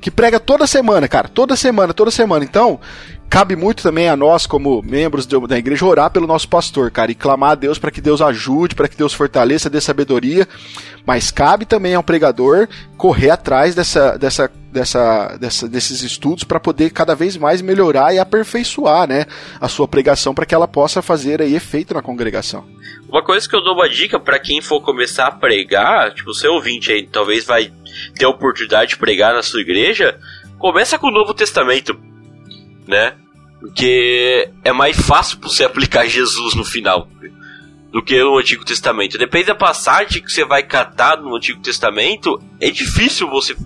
que 0.00 0.10
prega 0.10 0.40
toda 0.40 0.66
semana, 0.66 1.06
cara. 1.06 1.28
Toda 1.28 1.56
semana, 1.56 1.92
toda 1.92 2.10
semana. 2.10 2.44
Então, 2.44 2.80
cabe 3.28 3.54
muito 3.54 3.82
também 3.82 4.08
a 4.08 4.16
nós, 4.16 4.46
como 4.46 4.82
membros 4.82 5.26
da 5.26 5.58
igreja, 5.58 5.84
orar 5.84 6.10
pelo 6.10 6.26
nosso 6.26 6.48
pastor, 6.48 6.90
cara, 6.90 7.12
e 7.12 7.14
clamar 7.14 7.52
a 7.52 7.54
Deus 7.54 7.78
para 7.78 7.90
que 7.90 8.00
Deus 8.00 8.20
ajude, 8.20 8.74
para 8.74 8.88
que 8.88 8.96
Deus 8.96 9.12
fortaleça, 9.12 9.70
dê 9.70 9.80
sabedoria. 9.80 10.48
Mas 11.06 11.30
cabe 11.30 11.64
também 11.64 11.94
ao 11.94 12.02
pregador 12.02 12.66
correr 12.96 13.30
atrás 13.30 13.74
dessa, 13.74 14.16
dessa, 14.16 14.50
dessa, 14.70 15.36
dessa 15.38 15.68
desses 15.68 16.02
estudos 16.02 16.44
para 16.44 16.60
poder 16.60 16.90
cada 16.90 17.14
vez 17.14 17.36
mais 17.36 17.60
melhorar 17.60 18.14
e 18.14 18.18
aperfeiçoar, 18.18 19.08
né, 19.08 19.26
a 19.60 19.68
sua 19.68 19.88
pregação 19.88 20.34
para 20.34 20.46
que 20.46 20.54
ela 20.54 20.68
possa 20.68 21.02
fazer 21.02 21.42
aí 21.42 21.54
efeito 21.54 21.94
na 21.94 22.02
congregação. 22.02 22.64
Uma 23.08 23.22
coisa 23.22 23.48
que 23.48 23.56
eu 23.56 23.62
dou 23.62 23.74
uma 23.74 23.88
dica 23.88 24.20
para 24.20 24.38
quem 24.38 24.60
for 24.60 24.80
começar 24.80 25.26
a 25.26 25.32
pregar, 25.32 26.14
tipo, 26.14 26.32
seu 26.32 26.52
ouvinte 26.52 26.92
aí 26.92 27.06
talvez 27.06 27.44
vai 27.44 27.72
ter 28.14 28.24
a 28.24 28.28
oportunidade 28.28 28.90
de 28.90 28.96
pregar 28.96 29.34
na 29.34 29.42
sua 29.42 29.60
igreja, 29.60 30.18
começa 30.58 30.98
com 30.98 31.08
o 31.08 31.12
Novo 31.12 31.34
Testamento 31.34 31.98
né? 32.90 33.14
Porque 33.60 34.50
é 34.64 34.72
mais 34.72 34.96
fácil 35.00 35.38
você 35.40 35.62
aplicar 35.64 36.06
Jesus 36.06 36.54
no 36.54 36.64
final 36.64 37.08
do 37.92 38.02
que 38.02 38.18
no 38.22 38.38
Antigo 38.38 38.64
Testamento. 38.64 39.18
Depende 39.18 39.46
da 39.46 39.54
passagem 39.54 40.22
que 40.22 40.30
você 40.30 40.44
vai 40.44 40.62
catar 40.62 41.16
no 41.16 41.34
Antigo 41.34 41.60
Testamento, 41.60 42.40
é 42.60 42.70
difícil 42.70 43.28
você 43.28 43.56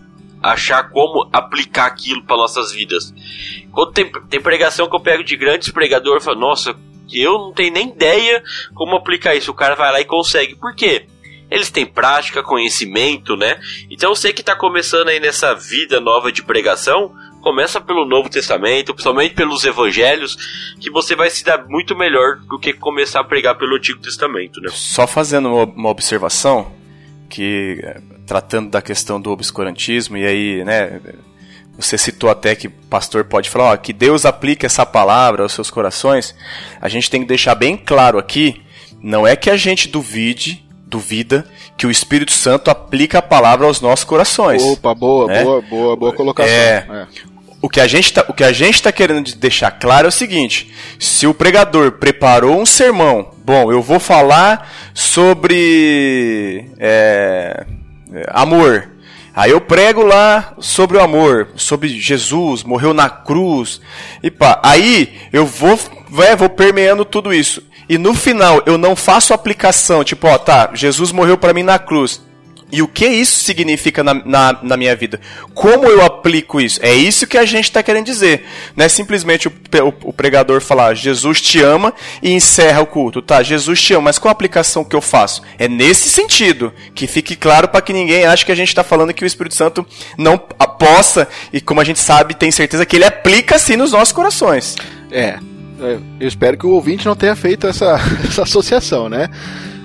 achar 0.45 0.91
como 0.91 1.29
aplicar 1.33 1.87
aquilo 1.87 2.23
para 2.23 2.37
nossas 2.37 2.71
vidas. 2.71 3.15
Quando 3.73 3.93
tem, 3.93 4.11
tem 4.29 4.41
pregação 4.41 4.89
que 4.89 4.95
eu 4.95 5.01
pego 5.01 5.25
de 5.25 5.37
grandes 5.37 5.71
pregadores, 5.71 6.25
falo, 6.25 6.39
nossa, 6.39 6.77
eu 7.11 7.39
não 7.39 7.53
tenho 7.53 7.73
nem 7.73 7.89
ideia 7.89 8.43
como 8.75 8.97
aplicar 8.97 9.35
isso. 9.35 9.51
O 9.51 9.55
cara 9.55 9.75
vai 9.75 9.91
lá 9.91 10.01
e 10.01 10.05
consegue. 10.05 10.55
Por 10.55 10.75
quê? 10.75 11.07
Eles 11.51 11.71
têm 11.71 11.87
prática, 11.87 12.43
conhecimento, 12.43 13.37
né? 13.37 13.59
Então 13.91 14.15
você 14.15 14.33
que 14.33 14.41
está 14.41 14.57
começando 14.57 15.09
aí 15.09 15.21
nessa 15.21 15.55
vida 15.55 16.01
nova 16.01 16.33
de 16.33 16.43
pregação, 16.43 17.15
começa 17.41 17.81
pelo 17.81 18.07
Novo 18.07 18.29
Testamento, 18.29 18.93
principalmente 18.93 19.35
pelos 19.35 19.65
Evangelhos, 19.65 20.37
que 20.81 20.91
você 20.91 21.15
vai 21.15 21.31
se 21.31 21.45
dar 21.45 21.65
muito 21.69 21.97
melhor 21.97 22.39
do 22.49 22.59
que 22.59 22.73
começar 22.73 23.21
a 23.21 23.25
pregar 23.25 23.57
pelo 23.57 23.77
Antigo 23.77 24.01
Testamento, 24.01 24.61
né? 24.61 24.71
Só 24.73 25.07
fazendo 25.07 25.49
uma 25.49 25.91
observação, 25.91 26.73
que 27.35 27.81
eh, 27.83 28.01
tratando 28.25 28.71
da 28.71 28.81
questão 28.81 29.21
do 29.21 29.33
obscurantismo, 29.33 30.17
e 30.17 30.25
aí, 30.25 30.65
né, 30.65 31.01
você 31.77 31.99
citou 31.99 32.31
até 32.31 32.55
que 32.55 32.69
o 32.69 32.71
pastor 32.89 33.25
pode 33.25 33.51
falar 33.51 33.73
ó, 33.73 33.77
que 33.77 33.93
Deus 33.93 34.25
aplique 34.25 34.65
essa 34.65 34.87
palavra 34.87 35.43
aos 35.43 35.53
seus 35.53 35.69
corações. 35.69 36.33
A 36.81 36.89
gente 36.89 37.11
tem 37.11 37.23
que 37.23 37.27
deixar 37.27 37.57
bem 37.57 37.77
claro 37.77 38.19
aqui, 38.19 38.63
não 39.03 39.27
é 39.27 39.35
que 39.35 39.51
a 39.51 39.57
gente 39.57 39.89
duvide, 39.89 40.65
duvida 40.87 41.45
que 41.77 41.89
o 41.89 41.91
Espírito 41.91 42.31
Santo 42.31 42.71
aplica 42.71 43.19
a 43.19 43.23
palavra 43.23 43.67
aos 43.67 43.81
nossos 43.81 44.05
corações. 44.05 44.63
Opa, 44.63 44.95
boa, 44.95 45.27
né? 45.27 45.43
boa, 45.43 45.61
boa, 45.61 45.97
boa 45.97 46.13
colocação. 46.13 46.55
É, 46.55 46.87
é 46.89 47.34
o 47.65 47.69
que 47.71 47.81
a 47.81 47.87
gente 47.87 48.13
tá, 48.13 48.23
o 48.29 48.35
que 48.35 48.45
a 48.45 48.53
gente 48.53 48.75
está 48.75 48.93
querendo 48.93 49.35
deixar 49.37 49.71
claro 49.71 50.07
é 50.07 50.11
o 50.11 50.13
seguinte: 50.13 50.71
se 50.99 51.27
o 51.27 51.33
pregador 51.33 51.93
preparou 51.93 52.61
um 52.61 52.67
sermão, 52.67 53.31
bom, 53.43 53.73
eu 53.73 53.81
vou 53.81 53.99
falar 53.99 54.71
sobre 54.93 56.71
é, 56.79 57.65
amor. 58.29 58.91
Aí 59.35 59.51
eu 59.51 59.63
prego 59.63 60.03
lá 60.03 60.53
sobre 60.59 60.99
o 60.99 61.01
amor, 61.01 61.49
sobre 61.57 61.89
Jesus, 61.89 62.63
morreu 62.63 62.93
na 62.93 63.09
cruz. 63.09 63.81
E 64.23 64.31
pá, 64.31 64.61
aí 64.63 65.15
eu 65.33 65.47
vou, 65.47 65.81
é, 66.23 66.37
vou 66.37 66.51
permeando 66.51 67.03
tudo 67.03 67.33
isso. 67.33 67.63
E 67.89 67.97
no 67.97 68.13
final 68.13 68.63
eu 68.67 68.77
não 68.77 68.95
faço 68.95 69.33
aplicação, 69.33 70.05
tipo, 70.05 70.27
ó, 70.27 70.37
tá, 70.37 70.69
Jesus 70.75 71.11
morreu 71.13 71.39
para 71.39 71.55
mim 71.55 71.63
na 71.63 71.79
cruz. 71.79 72.21
E 72.75 72.83
o 72.83 72.89
que 72.89 73.07
isso 73.07 73.45
significa 73.45 74.03
na, 74.03 74.15
na, 74.15 74.59
na, 74.61 74.77
minha 74.77 74.97
vida? 74.97 75.21
Como 75.55 75.85
eu 75.85 76.05
aplico 76.05 76.61
isso? 76.61 76.81
É 76.83 76.93
isso 76.93 77.25
que 77.25 77.39
a 77.39 77.45
gente 77.45 77.67
está 77.67 77.85
querendo 77.85 78.07
dizer. 78.07 78.45
Não 78.75 78.85
é 78.85 78.89
simplesmente 78.89 79.47
o, 79.47 79.53
o, 79.53 80.09
o, 80.09 80.13
pregador 80.13 80.61
falar 80.61 80.93
Jesus 80.95 81.41
te 81.41 81.63
ama 81.63 81.95
e 82.21 82.33
encerra 82.33 82.83
o 82.83 82.87
culto. 82.87 83.23
Tá, 83.23 83.45
Jesus 83.45 83.81
te 83.81 83.95
ama, 83.95 84.07
mas 84.07 84.19
qual 84.19 84.31
a 84.31 84.33
aplicação 84.33 84.83
que 84.83 84.97
eu 84.97 85.01
faço? 85.01 85.41
É 85.57 85.69
nesse 85.69 86.09
sentido. 86.09 86.73
Que 86.97 87.07
fique 87.07 87.37
claro 87.37 87.69
para 87.69 87.81
que 87.81 87.93
ninguém 87.93 88.25
ache 88.25 88.45
que 88.45 88.51
a 88.51 88.57
gente 88.57 88.71
está 88.71 88.83
falando 88.83 89.15
que 89.15 89.23
o 89.23 89.27
Espírito 89.27 89.55
Santo 89.55 89.87
não 90.19 90.37
possa, 90.37 91.29
e 91.53 91.61
como 91.61 91.81
a 91.81 91.85
gente 91.85 92.01
sabe, 92.01 92.35
tem 92.35 92.51
certeza 92.51 92.85
que 92.85 92.97
ele 92.97 93.05
aplica 93.05 93.57
sim 93.57 93.77
nos 93.77 93.93
nossos 93.93 94.11
corações. 94.11 94.75
É. 95.13 95.39
é 95.81 95.99
eu 96.19 96.27
espero 96.27 96.59
que 96.59 96.67
o 96.67 96.71
ouvinte 96.71 97.07
não 97.07 97.15
tenha 97.15 97.37
feito 97.37 97.69
essa, 97.69 98.01
essa 98.29 98.43
associação, 98.43 99.09
né? 99.09 99.31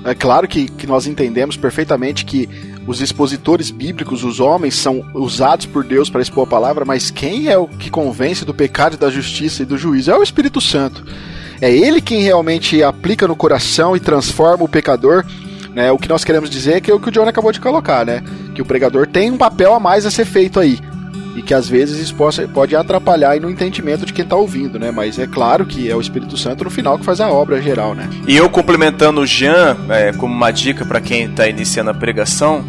É 0.06 0.16
claro 0.16 0.48
que, 0.48 0.70
que 0.70 0.88
nós 0.88 1.08
entendemos 1.08 1.58
perfeitamente 1.58 2.24
que 2.26 2.50
os 2.88 3.02
expositores 3.02 3.72
bíblicos, 3.72 4.24
os 4.24 4.40
homens, 4.40 4.76
são 4.76 5.06
usados 5.14 5.66
por 5.66 5.84
Deus 5.84 6.10
para 6.10 6.22
expor 6.22 6.46
a 6.46 6.50
palavra, 6.50 6.86
mas 6.86 7.12
quem 7.12 7.48
é 7.48 7.58
o 7.58 7.68
que 7.68 7.90
convence 7.90 8.46
do 8.46 8.54
pecado, 8.54 8.98
da 8.98 9.10
justiça 9.10 9.64
e 9.64 9.66
do 9.66 9.78
juízo? 9.78 10.12
É 10.12 10.18
o 10.18 10.24
Espírito 10.24 10.60
Santo. 10.60 11.04
É 11.62 11.72
ele 11.72 12.02
quem 12.02 12.22
realmente 12.22 12.82
aplica 12.82 13.28
no 13.28 13.36
coração 13.36 13.96
e 13.96 14.00
transforma 14.00 14.64
o 14.64 14.70
pecador. 14.70 15.26
Né? 15.76 15.92
O 15.92 15.98
que 15.98 16.10
nós 16.10 16.24
queremos 16.24 16.50
dizer 16.50 16.76
é 16.76 16.82
que 16.82 16.90
é 16.90 16.94
o 16.94 17.00
que 17.00 17.10
o 17.10 17.12
John 17.12 17.28
acabou 17.28 17.52
de 17.52 17.60
colocar, 17.60 18.06
né? 18.06 18.24
Que 18.56 18.62
o 18.62 18.66
pregador 18.66 19.06
tem 19.06 19.30
um 19.30 19.38
papel 19.38 19.74
a 19.74 19.80
mais 19.80 20.06
a 20.06 20.12
ser 20.12 20.26
feito 20.26 20.60
aí 20.60 20.80
e 21.36 21.42
que 21.42 21.54
às 21.54 21.68
vezes 21.68 22.00
isso 22.00 22.16
pode, 22.16 22.48
pode 22.48 22.76
atrapalhar 22.76 23.40
no 23.40 23.50
entendimento 23.50 24.06
de 24.06 24.14
quem 24.14 24.24
está 24.24 24.36
ouvindo, 24.36 24.80
né? 24.80 24.92
Mas 24.92 25.20
é 25.20 25.28
claro 25.28 25.66
que 25.66 25.90
é 25.90 25.96
o 25.96 26.02
Espírito 26.02 26.38
Santo 26.38 26.64
no 26.64 26.70
final 26.70 26.98
que 26.98 27.06
faz 27.06 27.22
a 27.22 27.30
obra 27.30 27.62
geral, 27.62 27.94
né? 27.94 28.10
E 28.28 28.36
eu 28.36 28.50
complementando 28.50 29.22
o 29.22 29.26
Jean, 29.26 29.78
é, 29.90 30.12
como 30.14 30.34
uma 30.34 30.52
dica 30.52 30.86
para 30.86 31.00
quem 31.00 31.26
está 31.26 31.48
iniciando 31.48 31.92
a 31.92 31.94
pregação, 31.94 32.66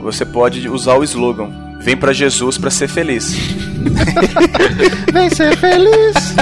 você 0.00 0.24
pode 0.24 0.68
usar 0.68 0.94
o 0.94 1.04
slogan: 1.04 1.50
Vem 1.80 1.96
para 1.96 2.12
Jesus 2.12 2.58
para 2.58 2.70
ser 2.70 2.88
feliz. 2.88 3.34
Vem 5.12 5.30
ser 5.30 5.56
feliz. 5.56 6.34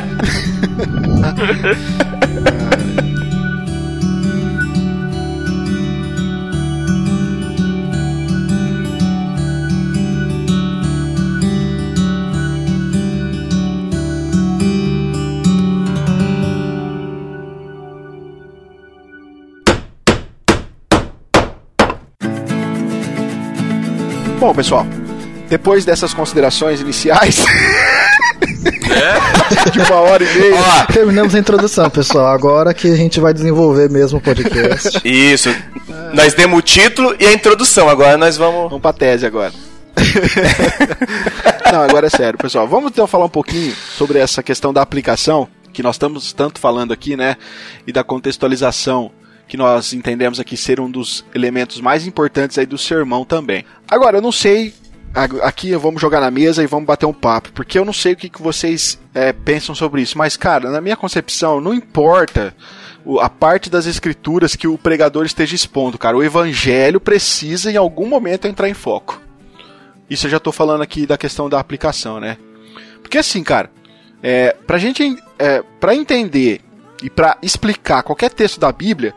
Bom, 24.46 24.54
pessoal, 24.54 24.86
depois 25.48 25.84
dessas 25.84 26.14
considerações 26.14 26.80
iniciais. 26.80 27.44
É? 28.64 29.70
de 29.70 29.80
uma 29.80 29.96
hora 29.96 30.22
e 30.22 30.38
meia. 30.38 30.54
Ó, 30.54 30.92
terminamos 30.92 31.34
a 31.34 31.38
introdução, 31.40 31.90
pessoal. 31.90 32.28
Agora 32.28 32.72
que 32.72 32.86
a 32.86 32.94
gente 32.94 33.18
vai 33.18 33.34
desenvolver 33.34 33.90
mesmo 33.90 34.18
o 34.18 34.22
podcast. 34.22 35.00
Isso. 35.04 35.48
É. 35.48 36.14
Nós 36.14 36.32
demos 36.32 36.60
o 36.60 36.62
título 36.62 37.16
e 37.18 37.26
a 37.26 37.32
introdução. 37.32 37.88
Agora 37.88 38.16
nós 38.16 38.36
vamos. 38.36 38.70
Vamos 38.70 38.82
pra 38.82 38.92
tese 38.92 39.26
agora. 39.26 39.52
Não, 41.72 41.82
agora 41.82 42.06
é 42.06 42.10
sério, 42.10 42.38
pessoal. 42.38 42.68
Vamos 42.68 42.92
então 42.92 43.08
falar 43.08 43.24
um 43.24 43.28
pouquinho 43.28 43.74
sobre 43.74 44.20
essa 44.20 44.44
questão 44.44 44.72
da 44.72 44.80
aplicação, 44.80 45.48
que 45.72 45.82
nós 45.82 45.96
estamos 45.96 46.32
tanto 46.32 46.60
falando 46.60 46.92
aqui, 46.92 47.16
né? 47.16 47.36
E 47.84 47.90
da 47.90 48.04
contextualização 48.04 49.10
que 49.48 49.56
nós 49.56 49.92
entendemos 49.92 50.40
aqui 50.40 50.56
ser 50.56 50.80
um 50.80 50.90
dos 50.90 51.24
elementos 51.34 51.80
mais 51.80 52.06
importantes 52.06 52.58
aí 52.58 52.66
do 52.66 52.78
sermão 52.78 53.24
também. 53.24 53.64
Agora, 53.88 54.18
eu 54.18 54.22
não 54.22 54.32
sei 54.32 54.74
aqui 55.42 55.74
vamos 55.76 56.00
jogar 56.00 56.20
na 56.20 56.30
mesa 56.30 56.62
e 56.62 56.66
vamos 56.66 56.86
bater 56.86 57.06
um 57.06 57.12
papo, 57.12 57.50
porque 57.52 57.78
eu 57.78 57.84
não 57.84 57.92
sei 57.92 58.12
o 58.12 58.16
que, 58.16 58.30
vocês 58.38 59.00
é, 59.14 59.32
pensam 59.32 59.74
sobre 59.74 60.02
isso, 60.02 60.18
mas 60.18 60.36
cara, 60.36 60.70
na 60.70 60.80
minha 60.80 60.96
concepção, 60.96 61.58
não 61.58 61.72
importa 61.72 62.54
a 63.20 63.30
parte 63.30 63.70
das 63.70 63.86
escrituras 63.86 64.54
que 64.56 64.68
o 64.68 64.76
pregador 64.76 65.24
esteja 65.24 65.54
expondo, 65.54 65.96
cara, 65.96 66.16
o 66.16 66.22
evangelho 66.22 67.00
precisa 67.00 67.70
em 67.70 67.76
algum 67.76 68.06
momento 68.06 68.46
entrar 68.46 68.68
em 68.68 68.74
foco. 68.74 69.22
Isso 70.10 70.26
eu 70.26 70.30
já 70.30 70.36
estou 70.36 70.52
falando 70.52 70.82
aqui 70.82 71.06
da 71.06 71.16
questão 71.16 71.48
da 71.48 71.58
aplicação, 71.58 72.20
né? 72.20 72.36
Porque 73.00 73.18
assim, 73.18 73.42
cara, 73.42 73.70
é, 74.22 74.54
pra 74.66 74.78
gente, 74.78 75.16
é, 75.38 75.62
pra 75.80 75.94
entender 75.94 76.60
e 77.02 77.08
para 77.08 77.38
explicar 77.42 78.02
qualquer 78.02 78.30
texto 78.30 78.60
da 78.60 78.70
Bíblia, 78.70 79.14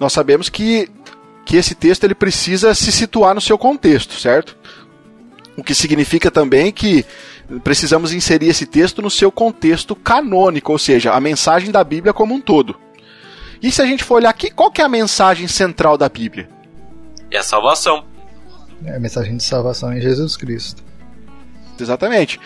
nós 0.00 0.14
sabemos 0.14 0.48
que, 0.48 0.88
que 1.44 1.56
esse 1.56 1.74
texto 1.74 2.04
ele 2.04 2.14
precisa 2.14 2.74
se 2.74 2.90
situar 2.90 3.34
no 3.34 3.40
seu 3.40 3.58
contexto, 3.58 4.18
certo? 4.18 4.56
O 5.56 5.62
que 5.62 5.74
significa 5.74 6.30
também 6.30 6.72
que 6.72 7.04
precisamos 7.62 8.12
inserir 8.12 8.48
esse 8.48 8.64
texto 8.64 9.02
no 9.02 9.10
seu 9.10 9.30
contexto 9.30 9.94
canônico, 9.94 10.72
ou 10.72 10.78
seja, 10.78 11.12
a 11.12 11.20
mensagem 11.20 11.70
da 11.70 11.84
Bíblia 11.84 12.14
como 12.14 12.34
um 12.34 12.40
todo. 12.40 12.76
E 13.62 13.70
se 13.70 13.82
a 13.82 13.84
gente 13.84 14.02
for 14.02 14.14
olhar 14.14 14.30
aqui, 14.30 14.50
qual 14.50 14.70
que 14.70 14.80
é 14.80 14.84
a 14.84 14.88
mensagem 14.88 15.46
central 15.46 15.98
da 15.98 16.08
Bíblia? 16.08 16.48
É 17.30 17.36
a 17.36 17.42
salvação. 17.42 18.04
É 18.84 18.96
a 18.96 19.00
mensagem 19.00 19.36
de 19.36 19.42
salvação 19.42 19.92
em 19.92 20.00
Jesus 20.00 20.36
Cristo. 20.36 20.82
Exatamente. 21.82 22.40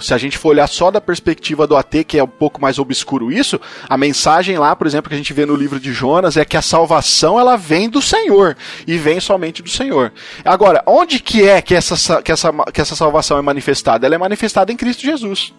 se 0.00 0.14
a 0.14 0.18
gente 0.18 0.38
for 0.38 0.50
olhar 0.50 0.66
só 0.66 0.90
da 0.90 1.00
perspectiva 1.00 1.66
do 1.66 1.76
AT, 1.76 2.04
que 2.04 2.18
é 2.18 2.24
um 2.24 2.28
pouco 2.28 2.60
mais 2.60 2.78
obscuro 2.78 3.30
isso, 3.30 3.60
a 3.88 3.96
mensagem 3.96 4.58
lá, 4.58 4.74
por 4.74 4.86
exemplo, 4.86 5.08
que 5.08 5.14
a 5.14 5.18
gente 5.18 5.32
vê 5.32 5.46
no 5.46 5.54
livro 5.54 5.78
de 5.80 5.92
Jonas 5.92 6.36
é 6.36 6.44
que 6.44 6.56
a 6.56 6.62
salvação 6.62 7.38
ela 7.38 7.56
vem 7.56 7.88
do 7.88 8.02
Senhor 8.02 8.56
e 8.86 8.96
vem 8.96 9.20
somente 9.20 9.62
do 9.62 9.70
Senhor. 9.70 10.12
Agora, 10.44 10.82
onde 10.86 11.18
que 11.20 11.46
é 11.46 11.60
que 11.60 11.74
essa, 11.74 12.22
que 12.22 12.32
essa, 12.32 12.52
que 12.72 12.80
essa 12.80 12.96
salvação 12.96 13.38
é 13.38 13.42
manifestada? 13.42 14.06
Ela 14.06 14.14
é 14.14 14.18
manifestada 14.18 14.72
em 14.72 14.76
Cristo 14.76 15.02
Jesus. 15.02 15.52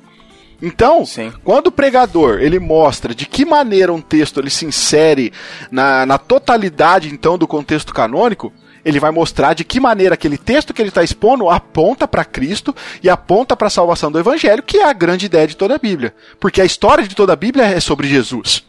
Então, 0.61 1.05
Sim. 1.05 1.31
quando 1.43 1.67
o 1.67 1.71
pregador 1.71 2.39
ele 2.39 2.59
mostra 2.59 3.13
de 3.13 3.25
que 3.25 3.45
maneira 3.45 3.93
um 3.93 4.01
texto 4.01 4.39
ele 4.39 4.49
se 4.49 4.65
insere 4.65 5.31
na, 5.69 6.05
na 6.05 6.17
totalidade 6.17 7.09
então 7.09 7.37
do 7.37 7.47
contexto 7.47 7.93
canônico, 7.93 8.51
ele 8.87 9.01
vai 9.01 9.11
mostrar 9.11 9.53
de 9.53 9.65
que 9.65 9.81
maneira 9.81 10.13
aquele 10.13 10.37
texto 10.37 10.73
que 10.73 10.81
ele 10.81 10.87
está 10.87 11.03
expondo 11.03 11.49
aponta 11.49 12.07
para 12.07 12.23
Cristo 12.23 12.73
e 13.03 13.09
aponta 13.09 13.53
para 13.53 13.67
a 13.67 13.69
salvação 13.69 14.09
do 14.09 14.17
Evangelho, 14.17 14.63
que 14.63 14.77
é 14.77 14.85
a 14.85 14.93
grande 14.93 15.25
ideia 15.25 15.45
de 15.45 15.57
toda 15.57 15.75
a 15.75 15.77
Bíblia. 15.77 16.15
Porque 16.39 16.61
a 16.61 16.65
história 16.65 17.05
de 17.05 17.13
toda 17.13 17.33
a 17.33 17.35
Bíblia 17.35 17.65
é 17.65 17.81
sobre 17.81 18.07
Jesus. 18.07 18.63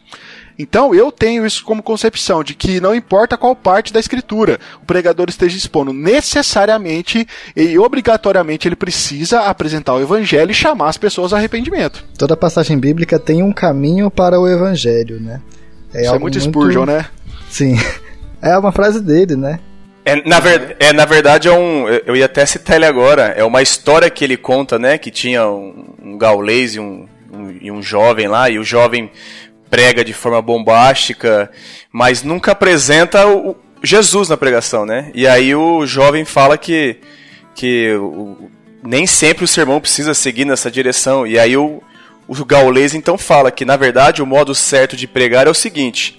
Então 0.59 0.93
eu 0.93 1.13
tenho 1.13 1.47
isso 1.47 1.65
como 1.65 1.85
concepção 1.85 2.43
de 2.43 2.53
que 2.53 2.81
não 2.81 2.93
importa 2.93 3.39
qual 3.39 3.55
parte 3.55 3.93
da 3.93 4.01
escritura 4.01 4.59
o 4.83 4.87
pregador 4.87 5.29
esteja 5.29 5.57
expondo, 5.57 5.93
necessariamente 5.93 7.25
e 7.55 7.79
obrigatoriamente 7.79 8.67
ele 8.67 8.75
precisa 8.75 9.43
apresentar 9.43 9.95
o 9.95 10.03
evangelho 10.03 10.51
e 10.51 10.55
chamar 10.55 10.89
as 10.89 10.99
pessoas 10.99 11.33
ao 11.33 11.39
arrependimento. 11.39 12.05
Toda 12.19 12.37
passagem 12.37 12.77
bíblica 12.77 13.21
tem 13.21 13.41
um 13.41 13.53
caminho 13.53 14.11
para 14.11 14.41
o 14.41 14.49
evangelho, 14.49 15.21
né? 15.21 15.41
É 15.95 16.03
isso 16.03 16.15
é 16.17 16.19
muito 16.19 16.41
Spurgeon, 16.41 16.87
né? 16.87 17.07
Sim. 17.49 17.77
É 18.41 18.57
uma 18.57 18.71
frase 18.71 19.01
dele, 19.01 19.35
né? 19.35 19.59
É, 20.09 20.27
na, 20.27 20.41
ver, 20.41 20.75
é, 20.81 20.91
na 20.91 21.05
verdade, 21.05 21.49
é 21.49 21.53
um. 21.53 21.87
Eu 21.87 22.17
ia 22.17 22.25
até 22.25 22.47
citar 22.47 22.77
ele 22.77 22.87
agora. 22.87 23.35
É 23.37 23.45
uma 23.45 23.61
história 23.61 24.09
que 24.09 24.25
ele 24.25 24.39
conta, 24.39 24.79
né? 24.79 24.97
Que 24.97 25.11
tinha 25.11 25.47
um, 25.47 25.85
um 26.03 26.17
gaulês 26.17 26.77
e 26.77 26.81
um, 26.81 27.07
um, 27.31 27.59
e 27.61 27.71
um 27.71 27.83
jovem 27.83 28.27
lá, 28.27 28.49
e 28.49 28.59
o 28.59 28.65
jovem 28.65 29.11
prega 29.69 30.03
de 30.03 30.15
forma 30.15 30.41
bombástica, 30.41 31.51
mas 31.93 32.23
nunca 32.23 32.53
apresenta 32.53 33.29
o, 33.29 33.55
Jesus 33.83 34.31
na 34.31 34.37
pregação, 34.39 34.87
né? 34.87 35.11
E 35.15 35.29
aí 35.29 35.55
o 35.55 35.85
jovem 35.85 36.25
fala 36.25 36.57
que, 36.57 36.97
que 37.55 37.93
o, 37.97 38.51
nem 38.83 39.07
sempre 39.07 39.45
o 39.45 39.49
sermão 39.49 39.79
precisa 39.79 40.15
seguir 40.15 40.47
nessa 40.47 40.71
direção. 40.71 41.27
E 41.27 41.39
aí 41.39 41.55
o, 41.55 41.83
o 42.27 42.45
gaulês 42.47 42.95
então 42.95 43.19
fala 43.19 43.51
que, 43.51 43.67
na 43.67 43.77
verdade, 43.77 44.23
o 44.23 44.27
modo 44.27 44.55
certo 44.55 44.97
de 44.97 45.07
pregar 45.07 45.47
é 45.47 45.51
o 45.51 45.55
seguinte: 45.55 46.19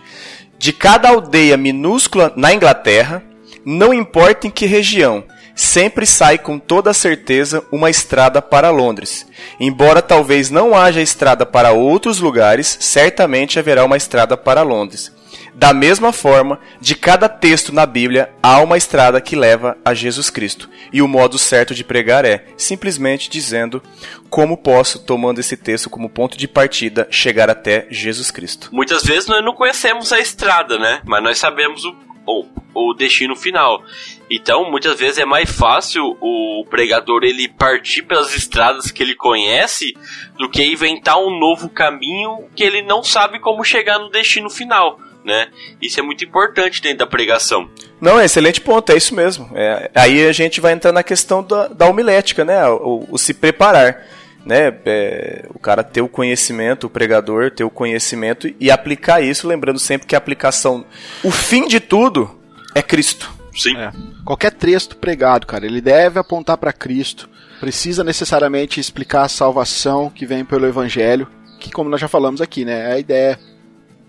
de 0.59 0.71
cada 0.71 1.09
aldeia 1.09 1.57
minúscula 1.57 2.31
na 2.35 2.53
Inglaterra 2.53 3.23
não 3.65 3.93
importa 3.93 4.47
em 4.47 4.49
que 4.49 4.65
região, 4.65 5.23
sempre 5.55 6.05
sai 6.05 6.37
com 6.37 6.57
toda 6.57 6.93
certeza 6.93 7.63
uma 7.71 7.89
estrada 7.89 8.41
para 8.41 8.69
Londres. 8.69 9.27
Embora 9.59 10.01
talvez 10.01 10.49
não 10.49 10.75
haja 10.75 11.01
estrada 11.01 11.45
para 11.45 11.71
outros 11.71 12.19
lugares, 12.19 12.77
certamente 12.79 13.59
haverá 13.59 13.83
uma 13.83 13.97
estrada 13.97 14.37
para 14.37 14.61
Londres. 14.61 15.11
Da 15.53 15.73
mesma 15.73 16.13
forma, 16.13 16.57
de 16.79 16.95
cada 16.95 17.27
texto 17.27 17.73
na 17.73 17.85
Bíblia 17.85 18.29
há 18.41 18.61
uma 18.61 18.77
estrada 18.77 19.19
que 19.19 19.35
leva 19.35 19.77
a 19.83 19.93
Jesus 19.93 20.29
Cristo. 20.29 20.69
E 20.93 21.01
o 21.01 21.07
modo 21.07 21.37
certo 21.37 21.75
de 21.75 21.83
pregar 21.83 22.23
é 22.23 22.45
simplesmente 22.55 23.29
dizendo 23.29 23.83
como 24.29 24.55
posso, 24.55 24.99
tomando 24.99 25.39
esse 25.39 25.57
texto 25.57 25.89
como 25.89 26.09
ponto 26.09 26.37
de 26.37 26.47
partida, 26.47 27.05
chegar 27.11 27.49
até 27.49 27.85
Jesus 27.89 28.31
Cristo. 28.31 28.69
Muitas 28.71 29.03
vezes 29.03 29.27
nós 29.27 29.43
não 29.43 29.53
conhecemos 29.53 30.13
a 30.13 30.19
estrada, 30.19 30.79
né? 30.79 31.01
Mas 31.03 31.21
nós 31.21 31.37
sabemos 31.37 31.83
o 31.83 31.93
ou, 32.29 32.47
o 32.73 32.93
destino 32.93 33.35
final. 33.35 33.83
Então, 34.29 34.69
muitas 34.69 34.99
vezes 34.99 35.17
é 35.17 35.25
mais 35.25 35.49
fácil 35.51 36.17
o 36.21 36.65
pregador 36.69 37.23
ele 37.23 37.47
partir 37.47 38.03
pelas 38.03 38.35
estradas 38.35 38.91
que 38.91 39.01
ele 39.01 39.15
conhece 39.15 39.93
do 40.37 40.49
que 40.49 40.63
inventar 40.63 41.17
um 41.17 41.39
novo 41.39 41.69
caminho 41.69 42.45
que 42.55 42.63
ele 42.63 42.81
não 42.81 43.03
sabe 43.03 43.39
como 43.39 43.63
chegar 43.63 43.99
no 43.99 44.09
destino 44.09 44.49
final. 44.49 44.99
Né? 45.25 45.49
Isso 45.81 45.99
é 45.99 46.03
muito 46.03 46.23
importante 46.23 46.81
dentro 46.81 46.99
da 46.99 47.07
pregação. 47.07 47.69
Não, 47.99 48.19
é 48.19 48.25
excelente 48.25 48.61
ponto, 48.61 48.91
é 48.91 48.95
isso 48.95 49.13
mesmo. 49.13 49.49
É, 49.53 49.91
aí 49.93 50.25
a 50.25 50.31
gente 50.31 50.61
vai 50.61 50.71
entrar 50.71 50.91
na 50.91 51.03
questão 51.03 51.43
da, 51.43 51.67
da 51.67 51.87
homilética, 51.87 52.45
né? 52.45 52.65
O, 52.69 53.05
o 53.11 53.17
se 53.17 53.33
preparar. 53.33 54.05
Né, 54.49 54.75
é, 54.83 55.45
o 55.53 55.59
cara 55.59 55.83
ter 55.83 56.01
o 56.01 56.09
conhecimento, 56.09 56.87
o 56.87 56.89
pregador 56.89 57.51
ter 57.51 57.63
o 57.63 57.69
conhecimento 57.69 58.51
e 58.59 58.71
aplicar 58.71 59.21
isso, 59.21 59.47
lembrando 59.47 59.77
sempre 59.77 60.07
que 60.07 60.15
a 60.15 60.17
aplicação, 60.17 60.83
o 61.23 61.29
fim 61.29 61.67
de 61.67 61.79
tudo 61.79 62.35
é 62.73 62.81
Cristo. 62.81 63.31
Sim. 63.55 63.77
É. 63.77 63.91
Qualquer 64.25 64.51
texto 64.51 64.97
pregado, 64.97 65.45
cara, 65.45 65.67
ele 65.67 65.79
deve 65.79 66.17
apontar 66.17 66.57
para 66.57 66.73
Cristo. 66.73 67.29
Precisa 67.59 68.03
necessariamente 68.03 68.79
explicar 68.79 69.21
a 69.21 69.29
salvação 69.29 70.09
que 70.09 70.25
vem 70.25 70.43
pelo 70.43 70.65
Evangelho, 70.65 71.27
que, 71.59 71.69
como 71.69 71.87
nós 71.87 72.01
já 72.01 72.07
falamos 72.07 72.41
aqui, 72.41 72.65
né, 72.65 72.89
é 72.89 72.93
a 72.93 72.99
ideia 72.99 73.39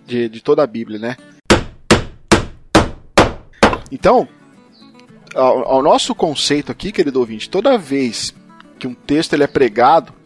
de, 0.07 0.27
de 0.27 0.41
toda 0.41 0.63
a 0.63 0.67
Bíblia, 0.67 0.99
né? 0.99 1.17
Então, 3.93 4.27
ao, 5.35 5.69
ao 5.69 5.83
nosso 5.83 6.15
conceito 6.15 6.73
aqui, 6.73 6.91
querido 6.91 7.21
ouvinte, 7.21 7.51
toda 7.51 7.77
vez 7.77 8.35
que 8.79 8.87
um 8.87 8.95
texto 8.95 9.35
ele 9.35 9.45
é 9.45 9.47
pregado, 9.47 10.19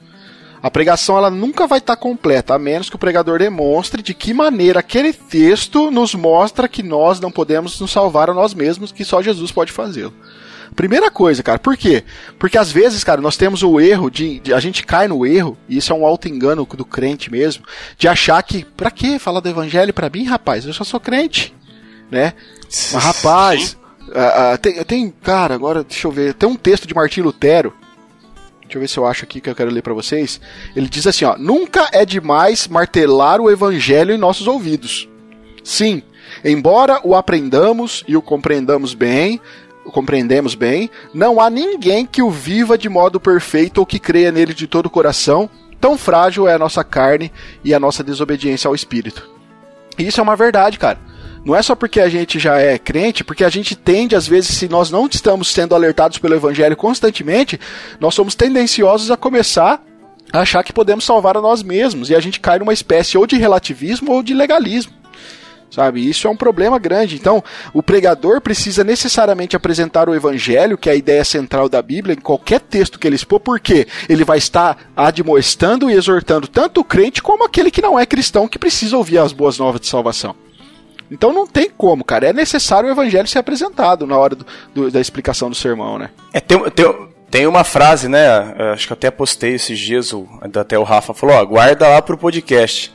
a 0.65 0.71
pregação 0.71 1.19
ela 1.19 1.29
nunca 1.29 1.67
vai 1.67 1.79
estar 1.79 1.95
tá 1.95 2.01
completa, 2.01 2.55
a 2.55 2.59
menos 2.59 2.89
que 2.89 2.97
o 2.97 2.99
pregador 2.99 3.39
demonstre 3.39 4.01
de 4.01 4.15
que 4.15 4.33
maneira 4.33 4.81
aquele 4.81 5.13
texto 5.13 5.91
nos 5.91 6.15
mostra 6.15 6.67
que 6.67 6.83
nós 6.83 7.21
não 7.21 7.31
podemos 7.31 7.79
nos 7.79 7.93
salvar 7.93 8.31
a 8.31 8.35
nós 8.35 8.55
mesmos, 8.55 8.91
que 8.91 9.05
só 9.05 9.21
Jesus 9.21 9.53
pode 9.53 9.71
fazê-lo. 9.71 10.15
Primeira 10.75 11.11
coisa, 11.11 11.43
cara, 11.43 11.59
por 11.59 11.77
quê? 11.77 12.03
Porque 12.39 12.57
às 12.57 12.73
vezes, 12.73 13.05
cara, 13.05 13.21
nós 13.21 13.37
temos 13.37 13.63
o 13.63 13.79
erro 13.79 14.09
de, 14.09 14.41
de, 14.41 14.55
a 14.55 14.59
gente 14.59 14.87
cai 14.87 15.07
no 15.07 15.27
erro, 15.27 15.55
e 15.69 15.77
isso 15.77 15.93
é 15.93 15.95
um 15.97 16.07
alto 16.07 16.29
engano 16.29 16.65
do 16.65 16.85
crente 16.87 17.31
mesmo, 17.31 17.63
de 17.99 18.09
achar 18.09 18.43
que, 18.43 18.65
pra 18.65 18.91
que 18.91 19.19
falar 19.19 19.41
do 19.41 19.49
evangelho 19.51 19.93
para 19.93 20.09
mim, 20.09 20.25
rapaz? 20.25 20.65
Eu 20.65 20.73
só 20.73 20.83
sou 20.83 20.99
crente, 20.99 21.55
né? 22.11 22.33
Mas, 22.91 23.05
rapaz, 23.05 23.77
uh, 24.09 24.55
uh, 24.55 24.59
tem, 24.63 24.83
tem, 24.85 25.11
cara, 25.23 25.55
agora 25.55 25.85
deixa 25.85 26.07
eu 26.07 26.11
ver, 26.11 26.33
tem 26.33 26.49
um 26.49 26.57
texto 26.57 26.89
de 26.89 26.95
Martim 26.95 27.21
Lutero 27.21 27.84
Deixa 28.65 28.79
eu 28.79 28.81
ver 28.81 28.89
se 28.89 28.99
eu 28.99 29.07
acho 29.07 29.25
aqui 29.25 29.41
que 29.41 29.49
eu 29.49 29.55
quero 29.55 29.71
ler 29.71 29.83
para 29.83 29.95
vocês. 29.95 30.41
Ele 30.75 30.89
diz 30.89 31.07
assim, 31.07 31.25
ó: 31.25 31.37
"Nunca 31.39 31.89
é 31.93 32.05
demais 32.05 32.67
martelar 32.67 33.41
o 33.41 33.51
evangelho 33.51 34.15
em 34.15 34.19
nossos 34.19 34.47
ouvidos. 34.47 35.09
Sim, 35.63 36.03
embora 36.45 37.01
o 37.05 37.15
aprendamos 37.15 38.05
e 38.09 38.17
o 38.17 38.23
compreendamos 38.23 38.95
bem, 38.95 39.41
o 39.85 39.91
compreendemos 39.91 40.55
bem, 40.55 40.91
não 41.13 41.41
há 41.41 41.49
ninguém 41.51 42.07
que 42.07 42.23
o 42.23 42.31
viva 42.31 42.77
de 42.77 42.89
modo 42.89 43.21
perfeito 43.21 43.79
ou 43.79 43.87
que 43.87 43.99
creia 43.99 44.33
nele 44.33 44.55
de 44.55 44.67
todo 44.67 44.87
o 44.87 44.91
coração. 44.91 45.49
Tão 45.81 45.99
frágil 45.99 46.49
é 46.49 46.55
a 46.55 46.59
nossa 46.59 46.83
carne 46.83 47.31
e 47.63 47.75
a 47.75 47.81
nossa 47.81 48.03
desobediência 48.03 48.69
ao 48.69 48.75
espírito." 48.75 49.31
Isso 49.99 50.19
é 50.19 50.23
uma 50.23 50.35
verdade, 50.35 50.79
cara. 50.79 50.99
Não 51.45 51.55
é 51.55 51.61
só 51.61 51.75
porque 51.75 52.01
a 52.01 52.09
gente 52.09 52.39
já 52.39 52.59
é 52.59 52.79
crente, 52.79 53.23
porque 53.23 53.45
a 53.45 53.51
gente 53.51 53.77
tende, 53.77 54.17
às 54.17 54.27
vezes, 54.27 54.57
se 54.57 54.67
nós 54.67 54.91
não 54.91 55.07
estamos 55.07 55.49
sendo 55.49 55.75
alertados 55.75 56.17
pelo 56.17 56.35
Evangelho 56.35 56.77
constantemente, 56.77 57.61
nós 58.01 58.15
somos 58.15 58.35
tendenciosos 58.35 59.11
a 59.11 59.17
começar 59.17 59.83
a 60.33 60.41
achar 60.41 60.65
que 60.65 60.73
podemos 60.73 61.05
salvar 61.05 61.37
a 61.37 61.43
nós 61.43 61.63
mesmos. 61.63 62.09
E 62.09 62.15
a 62.15 62.21
gente 62.21 62.41
cai 62.41 62.59
numa 62.59 62.73
espécie 62.73 63.19
ou 63.19 63.27
de 63.27 63.37
relativismo 63.37 64.11
ou 64.11 64.23
de 64.23 64.33
legalismo. 64.33 64.93
Sabe? 65.71 66.09
Isso 66.09 66.27
é 66.27 66.31
um 66.31 66.37
problema 66.37 66.79
grande. 66.79 67.17
Então, 67.17 67.43
o 67.75 67.83
pregador 67.83 68.41
precisa 68.41 68.83
necessariamente 68.83 69.57
apresentar 69.57 70.09
o 70.09 70.15
evangelho, 70.15 70.79
que 70.79 70.89
é 70.89 70.93
a 70.93 70.97
ideia 70.97 71.25
central 71.25 71.69
da 71.69 71.83
Bíblia, 71.83 72.15
em 72.15 72.21
qualquer 72.21 72.61
texto 72.61 72.99
que 72.99 73.07
ele 73.07 73.17
expor, 73.17 73.41
porque 73.41 73.87
ele 74.09 74.25
vai 74.25 74.39
estar 74.39 74.79
admoestando 74.97 75.91
e 75.91 75.95
exortando 75.95 76.47
tanto 76.47 76.81
o 76.81 76.85
crente 76.85 77.23
como 77.23 77.45
aquele 77.45 77.73
que 77.73 77.83
não 77.83 77.99
é 77.99 78.07
cristão 78.07 78.49
que 78.49 78.59
precisa 78.59 78.97
ouvir 78.97 79.19
as 79.19 79.33
boas 79.33 79.59
novas 79.59 79.81
de 79.81 79.89
salvação. 79.89 80.44
Então 81.15 81.33
não 81.33 81.47
tem 81.47 81.71
como, 81.71 82.05
cara. 82.05 82.29
É 82.29 82.33
necessário 82.33 82.89
o 82.89 82.93
evangelho 82.93 83.29
ser 83.29 83.39
apresentado 83.39 84.07
na 84.07 84.19
hora 84.19 84.35
do, 84.35 84.47
do, 84.75 84.91
da 84.91 85.01
explicação 85.01 85.49
do 85.49 85.55
sermão, 85.55 85.99
né? 85.99 86.11
É, 86.33 86.41
tem, 86.41 86.59
tem, 86.71 87.09
tem 87.31 87.47
uma 87.47 87.63
frase, 87.63 88.09
né? 88.09 88.27
Acho 88.73 88.89
que 88.89 88.93
até 88.93 89.11
postei 89.11 89.55
esses 89.55 89.79
dias, 89.79 90.13
o, 90.13 90.29
até 90.43 90.79
o 90.79 90.83
Rafa 90.83 91.15
falou, 91.15 91.37
ó, 91.37 91.45
guarda 91.45 91.89
lá 91.89 92.03
pro 92.03 92.19
podcast 92.19 92.93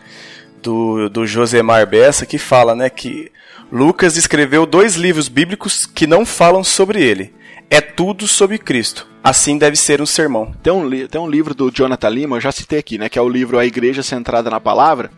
do, 0.62 1.10
do 1.10 1.26
Josemar 1.26 1.88
Bessa 1.88 2.26
que 2.26 2.38
fala, 2.38 2.76
né, 2.76 2.90
que 2.90 3.32
Lucas 3.72 4.18
escreveu 4.18 4.66
dois 4.66 4.96
livros 4.96 5.28
bíblicos 5.28 5.86
que 5.86 6.06
não 6.06 6.26
falam 6.26 6.64
sobre 6.64 7.02
ele. 7.02 7.34
É 7.70 7.80
tudo 7.80 8.28
sobre 8.28 8.58
Cristo. 8.58 9.08
Assim 9.24 9.58
deve 9.58 9.76
ser 9.76 10.02
um 10.02 10.06
sermão. 10.06 10.54
Tem 10.64 10.74
um, 10.74 11.08
tem 11.08 11.22
um 11.22 11.30
livro 11.30 11.54
do 11.54 11.72
Jonathan 11.72 12.10
Lima, 12.10 12.38
eu 12.38 12.42
já 12.42 12.52
citei 12.52 12.80
aqui, 12.80 12.98
né? 12.98 13.08
Que 13.08 13.20
é 13.20 13.22
o 13.22 13.30
livro 13.30 13.60
A 13.60 13.66
Igreja 13.66 14.02
Centrada 14.02 14.50
na 14.50 14.60
Palavra. 14.60 15.12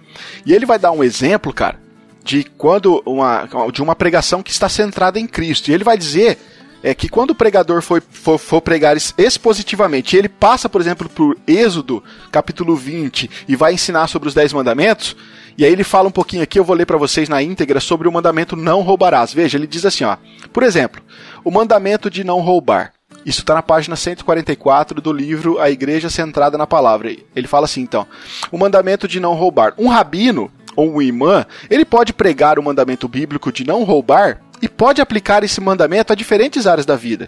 E 0.46 0.54
ele 0.54 0.66
vai 0.66 0.78
dar 0.78 0.92
um 0.92 1.04
exemplo, 1.04 1.54
cara, 1.54 1.80
de 2.24 2.44
quando 2.44 3.02
uma, 3.06 3.48
de 3.72 3.82
uma 3.82 3.96
pregação 3.96 4.44
que 4.44 4.52
está 4.52 4.70
centrada 4.70 5.20
em 5.20 5.28
Cristo. 5.28 5.70
E 5.70 5.74
ele 5.74 5.84
vai 5.84 5.98
dizer 5.98 6.38
é 6.84 6.96
que 6.96 7.08
quando 7.08 7.32
o 7.32 7.36
pregador 7.36 7.82
for, 7.82 8.02
for, 8.10 8.38
for, 8.38 8.62
pregar 8.62 8.98
expositivamente, 8.98 10.18
ele 10.18 10.28
passa, 10.28 10.68
por 10.68 10.82
exemplo, 10.82 11.08
por 11.08 11.38
Êxodo, 11.46 12.04
capítulo 12.32 12.76
20, 12.76 13.30
e 13.48 13.56
vai 13.56 13.74
ensinar 13.74 14.08
sobre 14.08 14.28
os 14.28 14.34
Dez 14.34 14.52
Mandamentos, 14.52 15.16
e 15.58 15.64
aí 15.64 15.72
ele 15.72 15.84
fala 15.84 16.08
um 16.08 16.12
pouquinho 16.12 16.42
aqui, 16.42 16.58
eu 16.58 16.64
vou 16.64 16.76
ler 16.76 16.86
para 16.86 16.98
vocês 16.98 17.30
na 17.30 17.42
íntegra, 17.42 17.80
sobre 17.80 18.08
o 18.08 18.12
mandamento 18.12 18.56
não 18.56 18.82
roubarás. 18.82 19.34
Veja, 19.34 19.58
ele 19.58 19.68
diz 19.68 19.86
assim, 19.86 20.04
ó, 20.04 20.18
por 20.52 20.64
exemplo, 20.64 21.02
o 21.44 21.52
mandamento 21.52 22.10
de 22.10 22.24
não 22.24 22.40
roubar. 22.40 22.94
Isso 23.24 23.42
está 23.42 23.54
na 23.54 23.62
página 23.62 23.96
144 23.96 25.00
do 25.00 25.14
livro 25.14 25.60
A 25.60 25.70
Igreja 25.70 26.10
Centrada 26.10 26.58
na 26.58 26.66
Palavra. 26.66 27.16
Ele 27.36 27.48
fala 27.48 27.66
assim, 27.66 27.82
então, 27.82 28.08
o 28.52 28.58
mandamento 28.58 29.08
de 29.08 29.20
não 29.20 29.36
roubar. 29.36 29.74
Um 29.78 29.88
rabino 29.88 30.52
ou 30.82 30.96
um 30.96 31.02
imã, 31.02 31.46
ele 31.70 31.86
pode 31.86 32.14
pregar 32.14 32.58
o 32.58 32.64
mandamento 32.64 33.08
bíblico 33.08 33.52
de 33.52 33.66
não 33.66 33.84
roubar 33.84 34.42
e 34.62 34.68
pode 34.68 35.02
aplicar 35.02 35.44
esse 35.44 35.60
mandamento 35.60 36.12
a 36.12 36.16
diferentes 36.16 36.68
áreas 36.68 36.86
da 36.86 36.96
vida. 36.96 37.28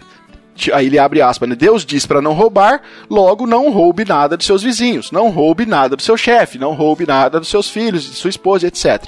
Aí 0.72 0.86
ele 0.86 0.98
abre 0.98 1.20
aspas, 1.20 1.48
né? 1.48 1.56
Deus 1.56 1.84
diz 1.84 2.06
para 2.06 2.22
não 2.22 2.32
roubar, 2.32 2.80
logo 3.10 3.46
não 3.46 3.70
roube 3.70 4.04
nada 4.04 4.36
dos 4.36 4.46
seus 4.46 4.62
vizinhos, 4.62 5.10
não 5.10 5.30
roube 5.30 5.66
nada 5.66 5.96
do 5.96 6.02
seu 6.02 6.16
chefe, 6.16 6.58
não 6.58 6.74
roube 6.74 7.06
nada 7.06 7.40
dos 7.40 7.48
seus 7.48 7.68
filhos, 7.68 8.04
de 8.04 8.16
sua 8.16 8.30
esposa, 8.30 8.68
etc. 8.68 9.04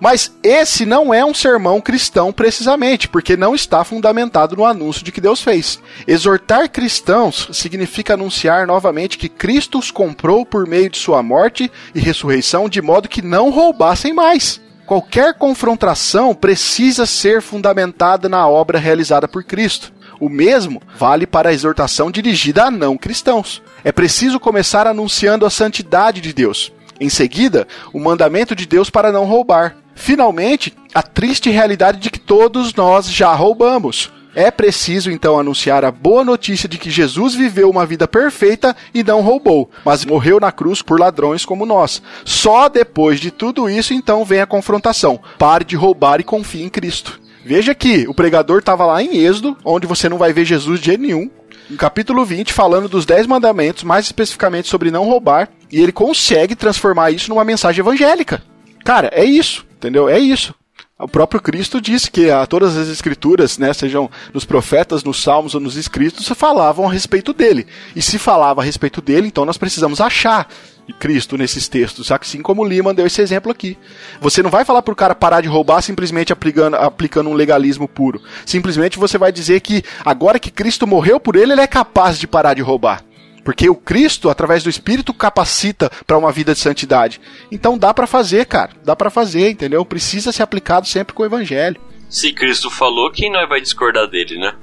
Mas 0.00 0.32
esse 0.42 0.86
não 0.86 1.12
é 1.12 1.24
um 1.24 1.34
sermão 1.34 1.80
cristão 1.80 2.32
precisamente, 2.32 3.08
porque 3.08 3.36
não 3.36 3.54
está 3.54 3.82
fundamentado 3.82 4.56
no 4.56 4.64
anúncio 4.64 5.04
de 5.04 5.10
que 5.10 5.20
Deus 5.20 5.42
fez. 5.42 5.80
Exortar 6.06 6.70
cristãos 6.70 7.48
significa 7.52 8.14
anunciar 8.14 8.66
novamente 8.66 9.18
que 9.18 9.28
Cristo 9.28 9.78
os 9.78 9.90
comprou 9.90 10.46
por 10.46 10.66
meio 10.66 10.88
de 10.88 10.98
sua 10.98 11.22
morte 11.22 11.70
e 11.94 12.00
ressurreição, 12.00 12.68
de 12.68 12.80
modo 12.80 13.08
que 13.08 13.20
não 13.20 13.50
roubassem 13.50 14.12
mais. 14.12 14.60
Qualquer 14.86 15.32
confrontação 15.34 16.34
precisa 16.34 17.06
ser 17.06 17.40
fundamentada 17.40 18.28
na 18.28 18.46
obra 18.46 18.78
realizada 18.78 19.26
por 19.26 19.42
Cristo. 19.42 19.93
O 20.20 20.28
mesmo 20.28 20.80
vale 20.96 21.26
para 21.26 21.50
a 21.50 21.52
exortação 21.52 22.10
dirigida 22.10 22.64
a 22.64 22.70
não 22.70 22.96
cristãos. 22.96 23.62
É 23.82 23.92
preciso 23.92 24.40
começar 24.40 24.86
anunciando 24.86 25.44
a 25.44 25.50
santidade 25.50 26.20
de 26.20 26.32
Deus. 26.32 26.72
Em 27.00 27.08
seguida, 27.08 27.66
o 27.92 27.98
mandamento 27.98 28.54
de 28.54 28.66
Deus 28.66 28.88
para 28.88 29.12
não 29.12 29.24
roubar. 29.24 29.76
Finalmente, 29.94 30.74
a 30.94 31.02
triste 31.02 31.50
realidade 31.50 31.98
de 31.98 32.10
que 32.10 32.18
todos 32.18 32.74
nós 32.74 33.08
já 33.10 33.32
roubamos. 33.34 34.10
É 34.34 34.50
preciso 34.50 35.12
então 35.12 35.38
anunciar 35.38 35.84
a 35.84 35.92
boa 35.92 36.24
notícia 36.24 36.68
de 36.68 36.76
que 36.76 36.90
Jesus 36.90 37.34
viveu 37.34 37.70
uma 37.70 37.86
vida 37.86 38.08
perfeita 38.08 38.74
e 38.92 39.04
não 39.04 39.20
roubou, 39.20 39.70
mas 39.84 40.04
morreu 40.04 40.40
na 40.40 40.50
cruz 40.50 40.82
por 40.82 40.98
ladrões 40.98 41.44
como 41.44 41.64
nós. 41.64 42.02
Só 42.24 42.68
depois 42.68 43.20
de 43.20 43.30
tudo 43.30 43.70
isso 43.70 43.94
então 43.94 44.24
vem 44.24 44.40
a 44.40 44.46
confrontação. 44.46 45.20
Pare 45.38 45.64
de 45.64 45.76
roubar 45.76 46.20
e 46.20 46.24
confie 46.24 46.64
em 46.64 46.68
Cristo. 46.68 47.20
Veja 47.44 47.74
que 47.74 48.08
o 48.08 48.14
pregador 48.14 48.60
estava 48.60 48.86
lá 48.86 49.02
em 49.02 49.18
Êxodo, 49.18 49.56
onde 49.64 49.86
você 49.86 50.08
não 50.08 50.16
vai 50.16 50.32
ver 50.32 50.44
Jesus 50.44 50.80
de 50.80 50.86
jeito 50.86 51.02
nenhum, 51.02 51.30
no 51.68 51.76
capítulo 51.76 52.24
20, 52.24 52.52
falando 52.52 52.88
dos 52.88 53.04
10 53.04 53.26
mandamentos, 53.26 53.84
mais 53.84 54.06
especificamente 54.06 54.68
sobre 54.68 54.90
não 54.90 55.04
roubar, 55.04 55.50
e 55.70 55.80
ele 55.80 55.92
consegue 55.92 56.56
transformar 56.56 57.10
isso 57.10 57.28
numa 57.28 57.44
mensagem 57.44 57.80
evangélica. 57.80 58.42
Cara, 58.84 59.10
é 59.12 59.24
isso, 59.24 59.66
entendeu? 59.76 60.08
É 60.08 60.18
isso. 60.18 60.54
O 60.98 61.08
próprio 61.08 61.40
Cristo 61.40 61.80
disse 61.80 62.10
que 62.10 62.30
a, 62.30 62.46
todas 62.46 62.76
as 62.76 62.88
escrituras, 62.88 63.58
né, 63.58 63.72
sejam 63.72 64.10
nos 64.32 64.44
profetas, 64.44 65.02
nos 65.02 65.20
salmos 65.20 65.54
ou 65.54 65.60
nos 65.60 65.76
escritos, 65.76 66.26
falavam 66.28 66.88
a 66.88 66.92
respeito 66.92 67.32
dele. 67.32 67.66
E 67.96 68.00
se 68.00 68.18
falava 68.18 68.62
a 68.62 68.64
respeito 68.64 69.02
dele, 69.02 69.26
então 69.26 69.44
nós 69.44 69.58
precisamos 69.58 70.00
achar 70.00 70.48
Cristo 70.92 71.36
nesses 71.36 71.66
textos, 71.68 72.10
assim 72.12 72.42
como 72.42 72.64
Lima 72.64 72.92
deu 72.92 73.06
esse 73.06 73.22
exemplo 73.22 73.50
aqui. 73.50 73.78
Você 74.20 74.42
não 74.42 74.50
vai 74.50 74.64
falar 74.64 74.82
para 74.82 74.92
o 74.92 74.96
cara 74.96 75.14
parar 75.14 75.40
de 75.40 75.48
roubar 75.48 75.80
simplesmente 75.80 76.32
aplicando, 76.32 76.74
aplicando 76.76 77.30
um 77.30 77.34
legalismo 77.34 77.88
puro. 77.88 78.20
Simplesmente 78.44 78.98
você 78.98 79.16
vai 79.16 79.32
dizer 79.32 79.60
que 79.60 79.82
agora 80.04 80.38
que 80.38 80.50
Cristo 80.50 80.86
morreu 80.86 81.18
por 81.18 81.36
ele, 81.36 81.52
ele 81.52 81.60
é 81.60 81.66
capaz 81.66 82.18
de 82.18 82.26
parar 82.26 82.54
de 82.54 82.62
roubar. 82.62 83.02
Porque 83.44 83.68
o 83.68 83.74
Cristo, 83.74 84.30
através 84.30 84.62
do 84.62 84.70
Espírito, 84.70 85.12
capacita 85.12 85.90
para 86.06 86.16
uma 86.16 86.32
vida 86.32 86.54
de 86.54 86.60
santidade. 86.60 87.20
Então 87.52 87.76
dá 87.76 87.92
para 87.92 88.06
fazer, 88.06 88.46
cara. 88.46 88.70
Dá 88.82 88.96
para 88.96 89.10
fazer, 89.10 89.50
entendeu? 89.50 89.84
Precisa 89.84 90.32
ser 90.32 90.42
aplicado 90.42 90.88
sempre 90.88 91.12
com 91.12 91.22
o 91.22 91.26
Evangelho. 91.26 91.80
Se 92.08 92.32
Cristo 92.32 92.70
falou, 92.70 93.10
quem 93.10 93.30
não 93.30 93.46
vai 93.46 93.60
discordar 93.60 94.08
dele, 94.08 94.38
né? 94.38 94.54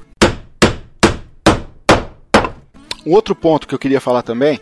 Um 3.05 3.13
outro 3.13 3.35
ponto 3.35 3.67
que 3.67 3.75
eu 3.75 3.79
queria 3.79 3.99
falar 3.99 4.21
também 4.21 4.59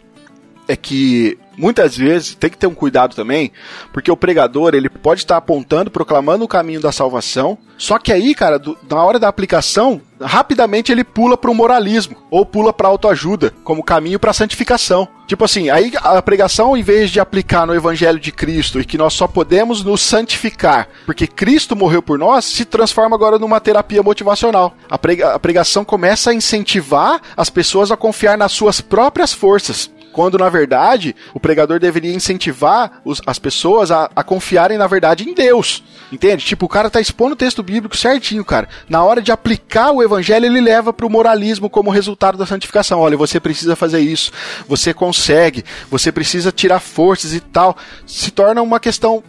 é 0.68 0.76
que 0.76 1.38
muitas 1.60 1.95
vezes 1.98 2.34
tem 2.34 2.49
que 2.49 2.57
ter 2.57 2.68
um 2.68 2.73
cuidado 2.73 3.15
também, 3.15 3.52
porque 3.91 4.10
o 4.10 4.18
pregador 4.18 4.73
ele 4.73 4.90
pode 4.90 5.22
estar 5.22 5.38
apontando, 5.38 5.91
proclamando 5.91 6.45
o 6.45 6.48
caminho 6.48 6.80
da 6.80 6.91
salvação, 6.91 7.57
só 7.77 7.98
que 7.98 8.11
aí, 8.11 8.34
cara, 8.34 8.57
do, 8.57 8.77
na 8.90 9.03
hora 9.03 9.19
da 9.19 9.27
aplicação, 9.27 10.02
rapidamente 10.19 10.91
ele 10.91 11.03
pula 11.03 11.38
para 11.38 11.49
o 11.52 11.56
moralismo 11.56 12.18
ou 12.30 12.45
pula 12.45 12.73
para 12.73 12.88
autoajuda 12.88 13.53
como 13.64 13.84
caminho 13.84 14.19
para 14.19 14.34
santificação. 14.34 15.07
Tipo 15.27 15.45
assim, 15.45 15.69
aí 15.69 15.94
a 15.95 16.22
pregação, 16.22 16.76
em 16.76 16.81
vez 16.81 17.10
de 17.11 17.19
aplicar 17.19 17.65
no 17.65 17.76
Evangelho 17.76 18.19
de 18.19 18.31
Cristo 18.31 18.80
e 18.81 18.86
que 18.86 18.98
nós 18.98 19.14
só 19.14 19.27
podemos 19.27 19.84
nos 19.84 20.02
santificar 20.02 20.90
porque 21.06 21.27
Cristo 21.27 21.76
morreu 21.76 22.02
por 22.02 22.18
nós, 22.18 22.45
se 22.45 22.65
transforma 22.65 23.15
agora 23.15 23.40
numa 23.40 23.60
terapia 23.60 24.03
motivacional. 24.03 24.76
A, 24.90 24.98
prega 24.98 25.34
a 25.34 25.40
pregação 25.40 25.86
começa 25.86 26.31
a 26.31 26.34
incentivar 26.34 27.22
as 27.38 27.49
pessoas 27.49 27.91
a 27.91 27.98
confiar 27.98 28.38
nas 28.38 28.52
suas 28.52 28.81
próprias 28.81 29.34
forças 29.34 29.90
quando 30.19 30.37
na 30.37 30.49
verdade 30.49 31.15
o 31.33 31.39
pregador 31.39 31.79
deveria 31.79 32.13
incentivar 32.13 32.99
os, 33.05 33.21
as 33.25 33.39
pessoas 33.39 33.89
a, 33.89 34.11
a, 34.13 34.21
confiarem 34.21 34.77
na 34.77 34.85
verdade 34.85 35.23
em 35.23 35.33
Deus. 35.33 35.81
Entende? 36.11 36.43
Tipo, 36.43 36.65
o 36.65 36.67
cara 36.67 36.89
tá 36.89 36.99
expondo 36.99 37.35
o 37.35 37.37
texto 37.37 37.63
bíblico 37.63 37.95
certinho, 37.95 38.43
cara. 38.43 38.67
Na 38.89 39.01
hora 39.01 39.21
de 39.21 39.31
aplicar 39.31 39.91
o 39.91 40.03
evangelho, 40.03 40.45
ele 40.45 40.59
leva 40.59 40.91
para 40.91 41.05
o 41.05 41.09
moralismo 41.09 41.69
como 41.69 41.89
resultado 41.89 42.37
da 42.37 42.45
santificação. 42.45 42.99
Olha, 42.99 43.15
você 43.15 43.39
precisa 43.39 43.77
fazer 43.77 44.01
isso, 44.01 44.33
você 44.67 44.93
consegue, 44.93 45.63
você 45.89 46.11
precisa 46.11 46.51
tirar 46.51 46.81
forças 46.81 47.33
e 47.33 47.39
tal. 47.39 47.77
Se 48.05 48.29
torna 48.29 48.61
uma 48.61 48.77
questão 48.77 49.23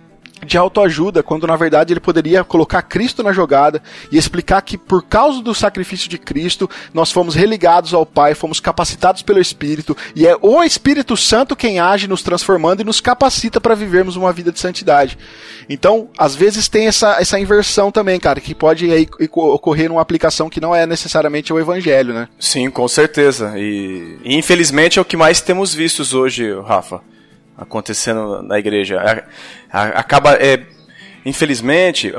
de 0.44 0.56
autoajuda, 0.56 1.22
quando 1.22 1.46
na 1.46 1.56
verdade 1.56 1.92
ele 1.92 2.00
poderia 2.00 2.42
colocar 2.44 2.82
Cristo 2.82 3.22
na 3.22 3.32
jogada 3.32 3.82
e 4.10 4.18
explicar 4.18 4.60
que 4.62 4.76
por 4.78 5.02
causa 5.02 5.42
do 5.42 5.54
sacrifício 5.54 6.08
de 6.08 6.18
Cristo, 6.18 6.68
nós 6.92 7.12
fomos 7.12 7.34
religados 7.34 7.94
ao 7.94 8.06
Pai, 8.06 8.34
fomos 8.34 8.60
capacitados 8.60 9.22
pelo 9.22 9.40
Espírito, 9.40 9.96
e 10.14 10.26
é 10.26 10.36
o 10.40 10.62
Espírito 10.62 11.16
Santo 11.16 11.56
quem 11.56 11.78
age 11.78 12.08
nos 12.08 12.22
transformando 12.22 12.80
e 12.80 12.84
nos 12.84 13.00
capacita 13.00 13.60
para 13.60 13.74
vivermos 13.74 14.16
uma 14.16 14.32
vida 14.32 14.50
de 14.52 14.60
santidade. 14.60 15.18
Então, 15.68 16.08
às 16.18 16.34
vezes 16.34 16.68
tem 16.68 16.86
essa, 16.86 17.16
essa 17.20 17.38
inversão 17.38 17.90
também, 17.92 18.18
cara, 18.18 18.40
que 18.40 18.54
pode 18.54 18.90
aí 18.90 19.08
ocorrer 19.32 19.88
numa 19.88 20.00
aplicação 20.00 20.50
que 20.50 20.60
não 20.60 20.74
é 20.74 20.86
necessariamente 20.86 21.52
o 21.52 21.58
evangelho, 21.58 22.12
né? 22.12 22.28
Sim, 22.38 22.70
com 22.70 22.88
certeza. 22.88 23.54
E, 23.56 24.18
infelizmente 24.24 24.98
é 24.98 25.02
o 25.02 25.04
que 25.04 25.16
mais 25.16 25.40
temos 25.40 25.74
vistos 25.74 26.14
hoje, 26.14 26.52
Rafa 26.60 27.00
acontecendo 27.60 28.42
na 28.42 28.58
igreja. 28.58 28.98
Acaba, 29.70 30.34
é, 30.34 30.64
infelizmente, 31.24 32.12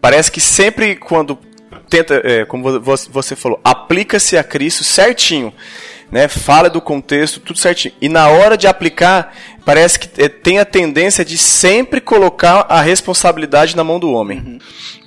parece 0.00 0.30
que 0.30 0.40
sempre 0.40 0.96
quando 0.96 1.38
tenta, 1.88 2.20
é, 2.24 2.44
como 2.44 2.80
você 2.80 3.36
falou, 3.36 3.60
aplica-se 3.62 4.36
a 4.36 4.42
Cristo 4.42 4.82
certinho, 4.82 5.52
né? 6.10 6.28
Fala 6.28 6.68
do 6.68 6.80
contexto, 6.80 7.40
tudo 7.40 7.58
certinho. 7.58 7.94
E 8.00 8.08
na 8.08 8.28
hora 8.28 8.56
de 8.56 8.66
aplicar, 8.66 9.34
parece 9.64 9.98
que 9.98 10.22
é, 10.22 10.28
tem 10.28 10.58
a 10.58 10.64
tendência 10.64 11.24
de 11.24 11.38
sempre 11.38 12.00
colocar 12.00 12.66
a 12.68 12.80
responsabilidade 12.80 13.76
na 13.76 13.84
mão 13.84 13.98
do 13.98 14.10
homem. 14.10 14.38
Uhum. 14.38 14.58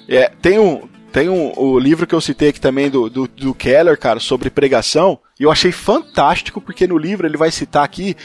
É, 0.09 0.31
tem 0.41 0.57
um, 0.57 0.87
tem 1.17 1.29
um, 1.29 1.51
o 1.57 1.79
livro 1.79 2.05
que 2.05 2.13
eu 2.13 2.21
citei 2.21 2.49
aqui 2.49 2.61
também 2.61 2.91
do, 2.91 3.09
do, 3.09 3.27
do, 3.27 3.51
Keller, 3.51 3.97
cara, 3.97 4.19
sobre 4.19 4.51
pregação, 4.51 5.17
e 5.39 5.41
eu 5.41 5.51
achei 5.51 5.71
fantástico, 5.71 6.61
porque 6.61 6.85
no 6.85 6.95
livro 6.95 7.25
ele 7.25 7.37
vai 7.37 7.49
citar 7.49 7.83
aqui 7.83 8.15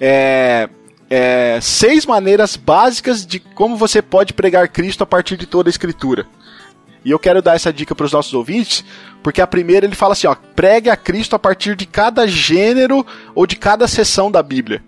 é, 0.00 0.68
é, 1.08 1.60
seis 1.62 2.04
maneiras 2.04 2.56
básicas 2.56 3.24
de 3.24 3.38
como 3.38 3.76
você 3.76 4.02
pode 4.02 4.32
pregar 4.32 4.66
Cristo 4.66 5.04
a 5.04 5.06
partir 5.06 5.36
de 5.36 5.46
toda 5.46 5.68
a 5.68 5.70
Escritura. 5.70 6.26
E 7.04 7.12
eu 7.12 7.20
quero 7.20 7.40
dar 7.40 7.54
essa 7.54 7.72
dica 7.72 7.94
para 7.94 8.06
os 8.06 8.12
nossos 8.12 8.34
ouvintes, 8.34 8.84
porque 9.22 9.40
a 9.40 9.46
primeira 9.46 9.86
ele 9.86 9.94
fala 9.94 10.14
assim: 10.14 10.26
ó, 10.26 10.34
pregue 10.34 10.90
a 10.90 10.96
Cristo 10.96 11.36
a 11.36 11.38
partir 11.38 11.76
de 11.76 11.86
cada 11.86 12.26
gênero 12.26 13.06
ou 13.32 13.46
de 13.46 13.54
cada 13.54 13.86
seção 13.86 14.28
da 14.28 14.42
Bíblia. 14.42 14.82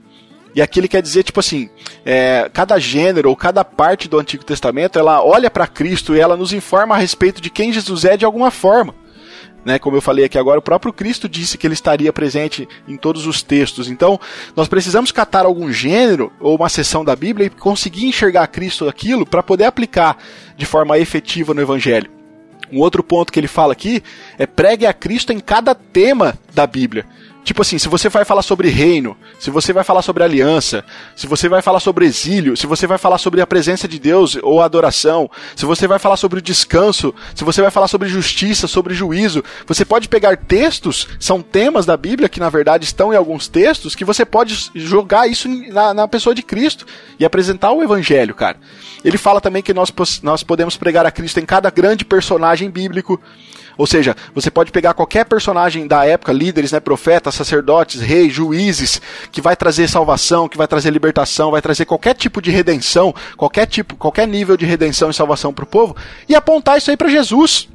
E 0.55 0.61
aqui 0.61 0.81
ele 0.81 0.89
quer 0.89 1.01
dizer, 1.01 1.23
tipo 1.23 1.41
assim, 1.41 1.71
é, 2.05 2.51
cada 2.53 2.79
gênero 2.79 3.31
ou 3.31 3.37
cada 3.37 3.65
parte 3.65 4.09
do 4.09 4.19
Antigo 4.19 4.45
Testamento, 4.45 4.99
ela 4.99 5.25
olha 5.25 5.51
para 5.51 5.67
Cristo 5.67 6.15
e 6.15 6.21
ela 6.21 6.37
nos 6.37 6.53
informa 6.53 6.95
a 6.95 6.99
respeito 6.99 7.41
de 7.41 7.49
quem 7.49 7.73
Jesus 7.73 8.05
é 8.05 8.17
de 8.17 8.25
alguma 8.25 8.51
forma. 8.51 8.95
Né, 9.65 9.79
como 9.79 9.97
eu 9.97 10.03
falei 10.03 10.25
aqui 10.25 10.37
agora, 10.37 10.59
o 10.59 10.63
próprio 10.63 10.93
Cristo 10.93 11.29
disse 11.29 11.57
que 11.57 11.65
ele 11.65 11.75
estaria 11.75 12.13
presente 12.13 12.69
em 12.89 12.97
todos 12.97 13.27
os 13.27 13.43
textos. 13.43 13.89
Então, 13.89 14.19
nós 14.57 14.67
precisamos 14.67 15.13
catar 15.13 15.47
algum 15.47 15.73
gênero 15.73 16.33
ou 16.41 16.57
uma 16.57 16.69
seção 16.69 17.05
da 17.05 17.15
Bíblia 17.15 17.47
e 17.47 17.51
conseguir 17.51 18.07
enxergar 18.07 18.49
Cristo 18.49 18.89
aquilo 18.89 19.25
para 19.25 19.43
poder 19.43 19.65
aplicar 19.65 20.19
de 20.57 20.67
forma 20.67 20.99
efetiva 20.99 21.55
no 21.55 21.61
Evangelho. 21.63 22.11
Um 22.73 22.81
outro 22.81 23.05
ponto 23.05 23.33
que 23.33 23.39
ele 23.39 23.47
fala 23.47 23.73
aqui 23.73 24.03
é 24.37 24.47
pregue 24.47 24.85
a 24.85 24.93
Cristo 24.93 25.33
em 25.33 25.39
cada 25.39 25.75
tema 25.75 26.35
da 26.53 26.67
Bíblia. 26.67 27.07
Tipo 27.45 27.63
assim, 27.63 27.77
se 27.77 27.89
você 27.89 28.09
vai 28.09 28.25
falar 28.25 28.43
sobre 28.43 28.69
reino, 28.69 29.17
se 29.39 29.51
você 29.51 29.73
vai 29.73 29.83
falar 29.83 30.03
sobre 30.03 30.23
aliança, 30.23 30.85
se 31.17 31.27
você 31.27 31.49
vai 31.49 31.61
falar 31.61 31.81
sobre 31.81 32.07
exílio, 32.07 32.57
se 32.57 32.69
você 32.69 32.87
vai 32.87 32.99
falar 32.99 33.19
sobre 33.19 33.41
a 33.41 33.47
presença 33.47 33.89
de 33.89 33.99
Deus 33.99 34.39
ou 34.43 34.63
adoração, 34.63 35.29
se 35.57 35.67
você 35.67 35.89
vai 35.89 35.99
falar 35.99 36.17
sobre 36.17 36.39
o 36.39 36.43
descanso, 36.43 37.13
se 37.35 37.43
você 37.43 37.61
vai 37.61 37.71
falar 37.71 37.89
sobre 37.89 38.09
justiça, 38.09 38.69
sobre 38.69 38.95
juízo, 38.95 39.43
você 39.67 39.85
pode 39.85 40.09
pegar 40.09 40.37
textos, 40.37 41.09
são 41.19 41.43
temas 41.43 41.85
da 41.85 41.97
Bíblia 41.97 42.29
que 42.29 42.39
na 42.39 42.49
verdade 42.49 42.85
estão 42.85 43.13
em 43.13 43.17
alguns 43.17 43.49
textos, 43.49 43.97
que 43.97 44.05
você 44.05 44.25
pode 44.25 44.71
jogar 44.77 45.29
isso 45.29 45.49
na, 45.49 45.93
na 45.93 46.07
pessoa 46.07 46.37
de 46.37 46.43
Cristo 46.43 46.87
e 47.19 47.25
apresentar 47.25 47.73
o 47.73 47.83
evangelho, 47.83 48.37
cara. 48.37 48.57
Ele 49.05 49.19
fala 49.19 49.41
também 49.41 49.63
que 49.63 49.75
nós, 49.75 49.93
nós 50.23 50.45
podemos 50.45 50.77
pregar 50.77 51.05
a 51.05 51.11
Cristo 51.11 51.41
em 51.41 51.45
cada 51.45 51.71
grande 51.71 52.05
personagem 52.05 52.71
bíblico. 52.71 53.21
Ou 53.77 53.87
seja, 53.87 54.17
você 54.35 54.51
pode 54.51 54.71
pegar 54.71 54.95
qualquer 54.95 55.25
personagem 55.25 55.87
da 55.87 56.05
época, 56.05 56.33
líderes, 56.33 56.73
né, 56.73 56.81
profetas, 56.81 57.35
sacerdotes, 57.35 58.01
reis, 58.01 58.33
juízes, 58.33 59.01
que 59.31 59.41
vai 59.41 59.57
trazer 59.57 59.89
salvação, 59.89 60.49
que 60.49 60.59
vai 60.59 60.69
trazer 60.69 60.91
libertação, 60.91 61.51
vai 61.51 61.63
trazer 61.63 61.85
qualquer 61.85 62.15
tipo 62.15 62.41
de 62.41 62.51
redenção, 62.51 63.15
qualquer 63.37 63.67
tipo, 63.67 63.97
qualquer 63.97 64.27
nível 64.27 64.57
de 64.57 64.67
redenção 64.67 65.11
e 65.11 65.15
salvação 65.15 65.53
para 65.53 65.65
o 65.65 65.67
povo, 65.67 65.97
e 66.29 66.35
apontar 66.35 66.79
isso 66.79 66.91
aí 66.91 66.97
para 66.97 67.09
Jesus. 67.09 67.69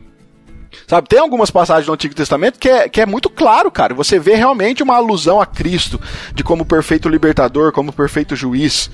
Sabe, 0.85 1.07
tem 1.07 1.19
algumas 1.19 1.49
passagens 1.49 1.85
do 1.85 1.93
Antigo 1.93 2.15
Testamento 2.15 2.59
que 2.59 2.69
é, 2.69 2.87
que 2.87 3.01
é 3.01 3.05
muito 3.05 3.29
claro, 3.29 3.71
cara. 3.71 3.93
Você 3.93 4.19
vê 4.19 4.35
realmente 4.35 4.83
uma 4.83 4.95
alusão 4.95 5.41
a 5.41 5.45
Cristo, 5.45 5.99
de 6.33 6.43
como 6.43 6.65
perfeito 6.65 7.09
libertador, 7.09 7.71
como 7.71 7.91
perfeito 7.91 8.35
juiz. 8.35 8.89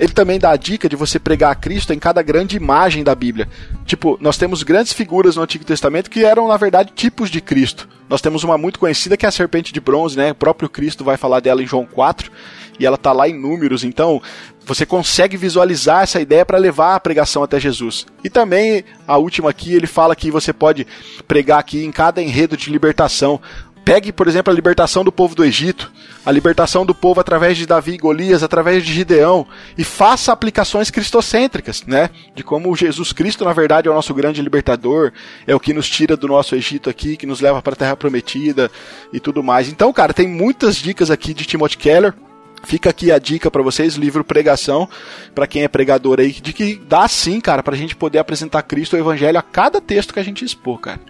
Ele 0.00 0.14
também 0.14 0.38
dá 0.38 0.50
a 0.50 0.56
dica 0.56 0.88
de 0.88 0.96
você 0.96 1.18
pregar 1.18 1.52
a 1.52 1.54
Cristo 1.54 1.92
em 1.92 1.98
cada 1.98 2.22
grande 2.22 2.56
imagem 2.56 3.04
da 3.04 3.14
Bíblia. 3.14 3.46
Tipo, 3.84 4.16
nós 4.18 4.38
temos 4.38 4.62
grandes 4.62 4.94
figuras 4.94 5.36
no 5.36 5.42
Antigo 5.42 5.62
Testamento 5.62 6.08
que 6.08 6.24
eram, 6.24 6.48
na 6.48 6.56
verdade, 6.56 6.92
tipos 6.94 7.28
de 7.28 7.38
Cristo. 7.38 7.86
Nós 8.08 8.22
temos 8.22 8.42
uma 8.42 8.56
muito 8.56 8.78
conhecida 8.78 9.14
que 9.14 9.26
é 9.26 9.28
a 9.28 9.32
serpente 9.32 9.74
de 9.74 9.80
bronze, 9.80 10.16
né? 10.16 10.32
O 10.32 10.34
próprio 10.34 10.70
Cristo 10.70 11.04
vai 11.04 11.18
falar 11.18 11.40
dela 11.40 11.62
em 11.62 11.66
João 11.66 11.84
4 11.84 12.32
e 12.78 12.86
ela 12.86 12.96
tá 12.96 13.12
lá 13.12 13.28
em 13.28 13.38
números. 13.38 13.84
Então, 13.84 14.22
você 14.64 14.86
consegue 14.86 15.36
visualizar 15.36 16.02
essa 16.02 16.18
ideia 16.18 16.46
para 16.46 16.56
levar 16.56 16.94
a 16.94 17.00
pregação 17.00 17.42
até 17.42 17.60
Jesus. 17.60 18.06
E 18.24 18.30
também 18.30 18.84
a 19.06 19.18
última 19.18 19.50
aqui, 19.50 19.74
ele 19.74 19.86
fala 19.86 20.16
que 20.16 20.30
você 20.30 20.50
pode 20.50 20.86
pregar 21.28 21.58
aqui 21.58 21.84
em 21.84 21.92
cada 21.92 22.22
enredo 22.22 22.56
de 22.56 22.70
libertação. 22.70 23.38
Pegue, 23.84 24.12
por 24.12 24.28
exemplo, 24.28 24.52
a 24.52 24.54
libertação 24.54 25.02
do 25.02 25.10
povo 25.10 25.34
do 25.34 25.44
Egito, 25.44 25.90
a 26.24 26.30
libertação 26.30 26.84
do 26.84 26.94
povo 26.94 27.20
através 27.20 27.56
de 27.56 27.66
Davi 27.66 27.92
e 27.92 27.98
Golias, 27.98 28.42
através 28.42 28.84
de 28.84 28.92
Gideão, 28.92 29.46
e 29.76 29.82
faça 29.82 30.32
aplicações 30.32 30.90
cristocêntricas, 30.90 31.84
né? 31.86 32.10
De 32.34 32.44
como 32.44 32.76
Jesus 32.76 33.12
Cristo, 33.12 33.44
na 33.44 33.52
verdade, 33.52 33.88
é 33.88 33.90
o 33.90 33.94
nosso 33.94 34.14
grande 34.14 34.42
libertador, 34.42 35.12
é 35.46 35.54
o 35.54 35.60
que 35.60 35.72
nos 35.72 35.88
tira 35.88 36.16
do 36.16 36.28
nosso 36.28 36.54
Egito 36.54 36.90
aqui, 36.90 37.16
que 37.16 37.26
nos 37.26 37.40
leva 37.40 37.62
para 37.62 37.72
a 37.72 37.76
Terra 37.76 37.96
Prometida 37.96 38.70
e 39.12 39.18
tudo 39.18 39.42
mais. 39.42 39.68
Então, 39.68 39.92
cara, 39.92 40.12
tem 40.12 40.28
muitas 40.28 40.76
dicas 40.76 41.10
aqui 41.10 41.32
de 41.32 41.44
Timothy 41.44 41.78
Keller. 41.78 42.14
Fica 42.62 42.90
aqui 42.90 43.10
a 43.10 43.18
dica 43.18 43.50
para 43.50 43.62
vocês, 43.62 43.94
livro 43.94 44.22
Pregação, 44.22 44.86
para 45.34 45.46
quem 45.46 45.62
é 45.62 45.68
pregador 45.68 46.20
aí, 46.20 46.30
de 46.30 46.52
que 46.52 46.74
dá 46.86 47.08
sim, 47.08 47.40
cara, 47.40 47.62
pra 47.62 47.74
gente 47.74 47.96
poder 47.96 48.18
apresentar 48.18 48.62
Cristo, 48.62 48.94
o 48.94 48.98
Evangelho, 48.98 49.38
a 49.38 49.42
cada 49.42 49.80
texto 49.80 50.12
que 50.12 50.20
a 50.20 50.22
gente 50.22 50.44
expor, 50.44 50.78
cara. 50.78 51.00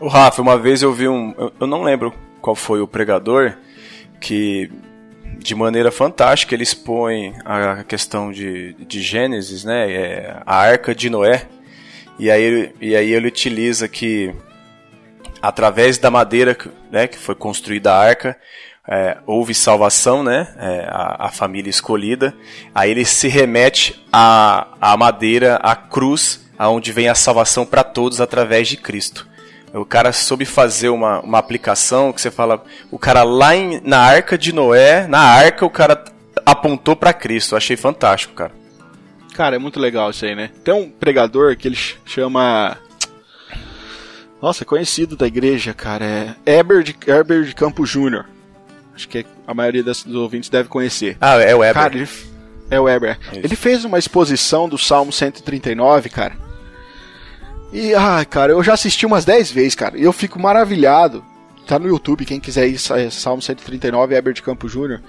O 0.00 0.06
Rafa, 0.06 0.40
uma 0.40 0.56
vez 0.56 0.80
eu 0.80 0.92
vi 0.92 1.08
um. 1.08 1.34
Eu, 1.58 1.66
não 1.66 1.82
lembro 1.82 2.14
qual 2.40 2.54
foi 2.54 2.80
o 2.80 2.86
pregador 2.86 3.56
que 4.20 4.70
de 5.38 5.56
maneira 5.56 5.90
fantástica 5.90 6.54
ele 6.54 6.62
expõe 6.62 7.34
a 7.44 7.82
questão 7.82 8.30
de, 8.30 8.74
de 8.74 9.02
Gênesis, 9.02 9.64
né? 9.64 9.90
É, 9.90 10.36
a 10.46 10.56
arca 10.56 10.94
de 10.94 11.10
Noé. 11.10 11.48
E 12.16 12.30
aí, 12.30 12.72
e 12.80 12.94
aí 12.94 13.12
ele 13.12 13.26
utiliza 13.26 13.88
que 13.88 14.32
através 15.42 15.98
da 15.98 16.10
madeira 16.10 16.56
né, 16.92 17.08
que 17.08 17.18
foi 17.18 17.34
construída 17.34 17.92
a 17.92 17.98
arca, 17.98 18.36
é, 18.86 19.18
houve 19.26 19.52
salvação, 19.52 20.22
né? 20.22 20.54
É, 20.58 20.88
a, 20.88 21.26
a, 21.26 21.28
família 21.28 21.70
escolhida. 21.70 22.32
Aí 22.72 22.92
ele 22.92 23.04
se 23.04 23.26
remete 23.26 24.00
à, 24.12 24.68
à 24.80 24.96
madeira, 24.96 25.56
à 25.56 25.74
cruz, 25.74 26.48
aonde 26.56 26.92
vem 26.92 27.08
a 27.08 27.16
salvação 27.16 27.66
para 27.66 27.82
todos 27.82 28.20
através 28.20 28.68
de 28.68 28.76
Cristo. 28.76 29.26
O 29.80 29.84
cara 29.84 30.12
soube 30.12 30.44
fazer 30.44 30.88
uma, 30.88 31.20
uma 31.20 31.38
aplicação 31.38 32.12
que 32.12 32.20
você 32.20 32.30
fala, 32.30 32.62
o 32.90 32.98
cara 32.98 33.22
lá 33.22 33.54
em, 33.54 33.80
na 33.84 33.98
arca 33.98 34.36
de 34.36 34.52
Noé, 34.52 35.06
na 35.06 35.20
arca 35.20 35.64
o 35.64 35.70
cara 35.70 36.04
apontou 36.44 36.96
para 36.96 37.12
Cristo. 37.12 37.54
Eu 37.54 37.58
achei 37.58 37.76
fantástico, 37.76 38.34
cara. 38.34 38.52
Cara, 39.34 39.56
é 39.56 39.58
muito 39.58 39.78
legal 39.78 40.10
isso 40.10 40.24
aí, 40.24 40.34
né? 40.34 40.50
Tem 40.64 40.74
um 40.74 40.90
pregador 40.90 41.56
que 41.56 41.68
ele 41.68 41.78
chama 42.04 42.76
nossa, 44.40 44.62
é 44.62 44.66
conhecido 44.66 45.16
da 45.16 45.26
igreja, 45.26 45.74
cara. 45.74 46.36
É 46.46 46.58
Eber 46.58 46.82
de, 46.82 46.92
de 46.92 47.54
Campos 47.54 47.90
Júnior. 47.90 48.26
Acho 48.94 49.08
que 49.08 49.26
a 49.46 49.54
maioria 49.54 49.82
dos 49.82 50.06
ouvintes 50.06 50.48
deve 50.48 50.68
conhecer. 50.68 51.16
Ah, 51.20 51.34
é 51.34 51.54
o 51.54 51.62
Eber. 51.62 51.74
Cara, 51.74 51.96
ele, 51.96 52.08
é 52.70 52.80
o 52.80 52.88
Eber. 52.88 53.18
Isso. 53.32 53.40
Ele 53.42 53.56
fez 53.56 53.84
uma 53.84 53.98
exposição 53.98 54.68
do 54.68 54.78
Salmo 54.78 55.12
139, 55.12 56.08
cara. 56.08 56.36
E, 57.72 57.94
ai, 57.94 58.24
cara, 58.24 58.52
eu 58.52 58.62
já 58.62 58.74
assisti 58.74 59.04
umas 59.04 59.24
10 59.24 59.50
vezes, 59.50 59.74
cara. 59.74 59.98
E 59.98 60.02
eu 60.02 60.12
fico 60.12 60.40
maravilhado. 60.40 61.24
Tá 61.66 61.78
no 61.78 61.86
YouTube, 61.86 62.24
quem 62.24 62.40
quiser 62.40 62.66
ir, 62.66 62.76
é 62.92 63.10
Salmo 63.10 63.42
139, 63.42 64.14
Herbert 64.14 64.42
Campo 64.42 64.68
Jr. 64.68 65.00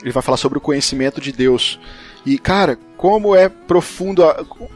Ele 0.00 0.12
vai 0.12 0.22
falar 0.22 0.36
sobre 0.36 0.56
o 0.56 0.60
conhecimento 0.60 1.20
de 1.20 1.32
Deus. 1.32 1.80
E, 2.24 2.38
cara, 2.38 2.78
como 2.96 3.34
é 3.34 3.48
profundo. 3.48 4.22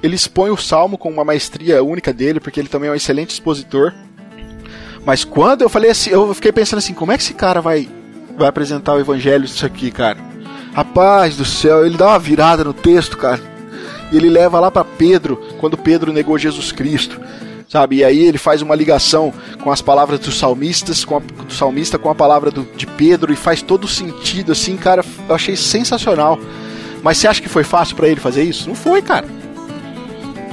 Ele 0.03 0.17
expõe 0.17 0.51
o 0.51 0.57
salmo 0.57 0.99
com 0.99 1.09
uma 1.09 1.25
maestria 1.25 1.85
única 1.85 2.13
dele, 2.13 2.41
porque 2.41 2.59
ele 2.59 2.69
também 2.69 2.89
é 2.89 2.93
um 2.93 2.97
excelente 2.97 3.31
expositor. 3.31 3.93
Mas 5.07 5.23
quando 5.23 5.63
eu 5.63 5.69
falei 5.69 5.91
assim, 5.91 6.11
eu 6.11 6.35
fiquei 6.35 6.51
pensando 6.51 6.79
assim, 6.79 6.95
como 6.95 7.13
é 7.13 7.17
que 7.17 7.23
esse 7.23 7.35
cara 7.35 7.61
vai, 7.61 7.89
vai 8.37 8.49
apresentar 8.49 8.95
o 8.95 9.01
evangelho 9.01 9.45
isso 9.45 9.65
aqui, 9.65 9.91
cara? 9.91 10.19
Rapaz 10.73 11.37
do 11.37 11.45
céu, 11.45 11.87
ele 11.87 11.97
dá 11.97 12.09
uma 12.09 12.19
virada 12.19 12.65
no 12.65 12.73
texto, 12.73 13.17
cara 13.17 13.54
e 14.15 14.17
ele 14.17 14.31
leva 14.31 14.61
lá 14.61 14.71
para 14.71 14.85
Pedro, 14.85 15.37
quando 15.59 15.77
Pedro 15.77 16.13
negou 16.13 16.39
Jesus 16.39 16.71
Cristo. 16.71 17.21
Sabe? 17.69 17.97
E 17.97 18.05
aí 18.05 18.23
ele 18.23 18.39
faz 18.39 18.63
uma 18.63 18.75
ligação 18.75 19.33
com 19.61 19.73
as 19.73 19.83
palavras 19.83 20.21
dos 20.21 20.39
salmistas, 20.39 21.05
com 21.05 21.17
a, 21.17 21.19
do 21.19 21.53
salmista 21.53 21.99
com 21.99 22.09
a 22.09 22.15
palavra 22.15 22.49
do, 22.53 22.63
de 22.77 22.87
Pedro 22.87 23.33
e 23.33 23.37
faz 23.37 23.61
todo 23.61 23.89
sentido 23.89 24.53
assim, 24.53 24.77
cara, 24.77 25.05
eu 25.29 25.35
achei 25.35 25.57
sensacional. 25.57 26.39
Mas 27.03 27.19
você 27.19 27.27
acha 27.27 27.43
que 27.43 27.49
foi 27.49 27.65
fácil 27.65 27.97
para 27.97 28.07
ele 28.07 28.21
fazer 28.21 28.45
isso? 28.45 28.69
Não 28.69 28.77
foi, 28.77 29.03
cara. 29.03 29.27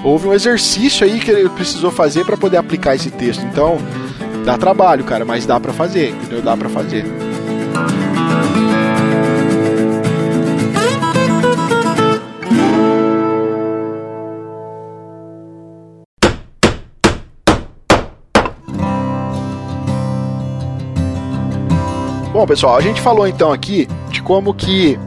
Houve 0.04 0.28
um 0.28 0.34
exercício 0.34 1.06
aí 1.06 1.20
que 1.20 1.30
ele 1.30 1.48
precisou 1.50 1.92
fazer 1.92 2.26
para 2.26 2.36
poder 2.36 2.58
aplicar 2.58 2.96
esse 2.96 3.12
texto. 3.12 3.44
Então, 3.46 3.78
dá 4.44 4.58
trabalho, 4.58 5.04
cara, 5.04 5.24
mas 5.24 5.46
dá 5.46 5.60
para 5.60 5.72
fazer, 5.72 6.10
entendeu? 6.10 6.42
Dá 6.42 6.58
para 6.58 6.70
fazer. 6.70 7.06
Bom, 22.42 22.48
pessoal, 22.48 22.76
a 22.76 22.82
gente 22.82 23.00
falou 23.00 23.28
então 23.28 23.52
aqui 23.52 23.88
de 24.10 24.20
como 24.20 24.52
que 24.52 24.98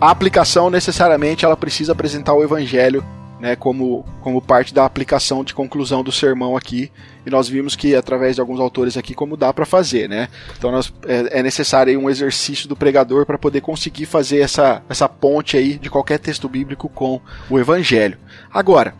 a 0.00 0.10
aplicação 0.10 0.70
necessariamente 0.70 1.44
ela 1.44 1.54
precisa 1.54 1.92
apresentar 1.92 2.32
o 2.32 2.42
evangelho 2.42 3.04
né, 3.38 3.54
como, 3.54 4.02
como 4.22 4.40
parte 4.40 4.72
da 4.72 4.86
aplicação 4.86 5.44
de 5.44 5.52
conclusão 5.52 6.02
do 6.02 6.10
sermão 6.10 6.56
aqui. 6.56 6.90
E 7.26 7.28
nós 7.28 7.50
vimos 7.50 7.76
que, 7.76 7.94
através 7.94 8.36
de 8.36 8.40
alguns 8.40 8.58
autores 8.58 8.96
aqui, 8.96 9.12
como 9.12 9.36
dá 9.36 9.52
para 9.52 9.66
fazer, 9.66 10.08
né? 10.08 10.30
Então 10.56 10.72
nós, 10.72 10.90
é, 11.06 11.40
é 11.40 11.42
necessário 11.42 12.00
um 12.00 12.08
exercício 12.08 12.66
do 12.66 12.74
pregador 12.74 13.26
para 13.26 13.36
poder 13.36 13.60
conseguir 13.60 14.06
fazer 14.06 14.38
essa, 14.38 14.82
essa 14.88 15.06
ponte 15.06 15.58
aí 15.58 15.76
de 15.76 15.90
qualquer 15.90 16.18
texto 16.18 16.48
bíblico 16.48 16.88
com 16.88 17.20
o 17.50 17.58
evangelho. 17.58 18.16
Agora, 18.50 18.94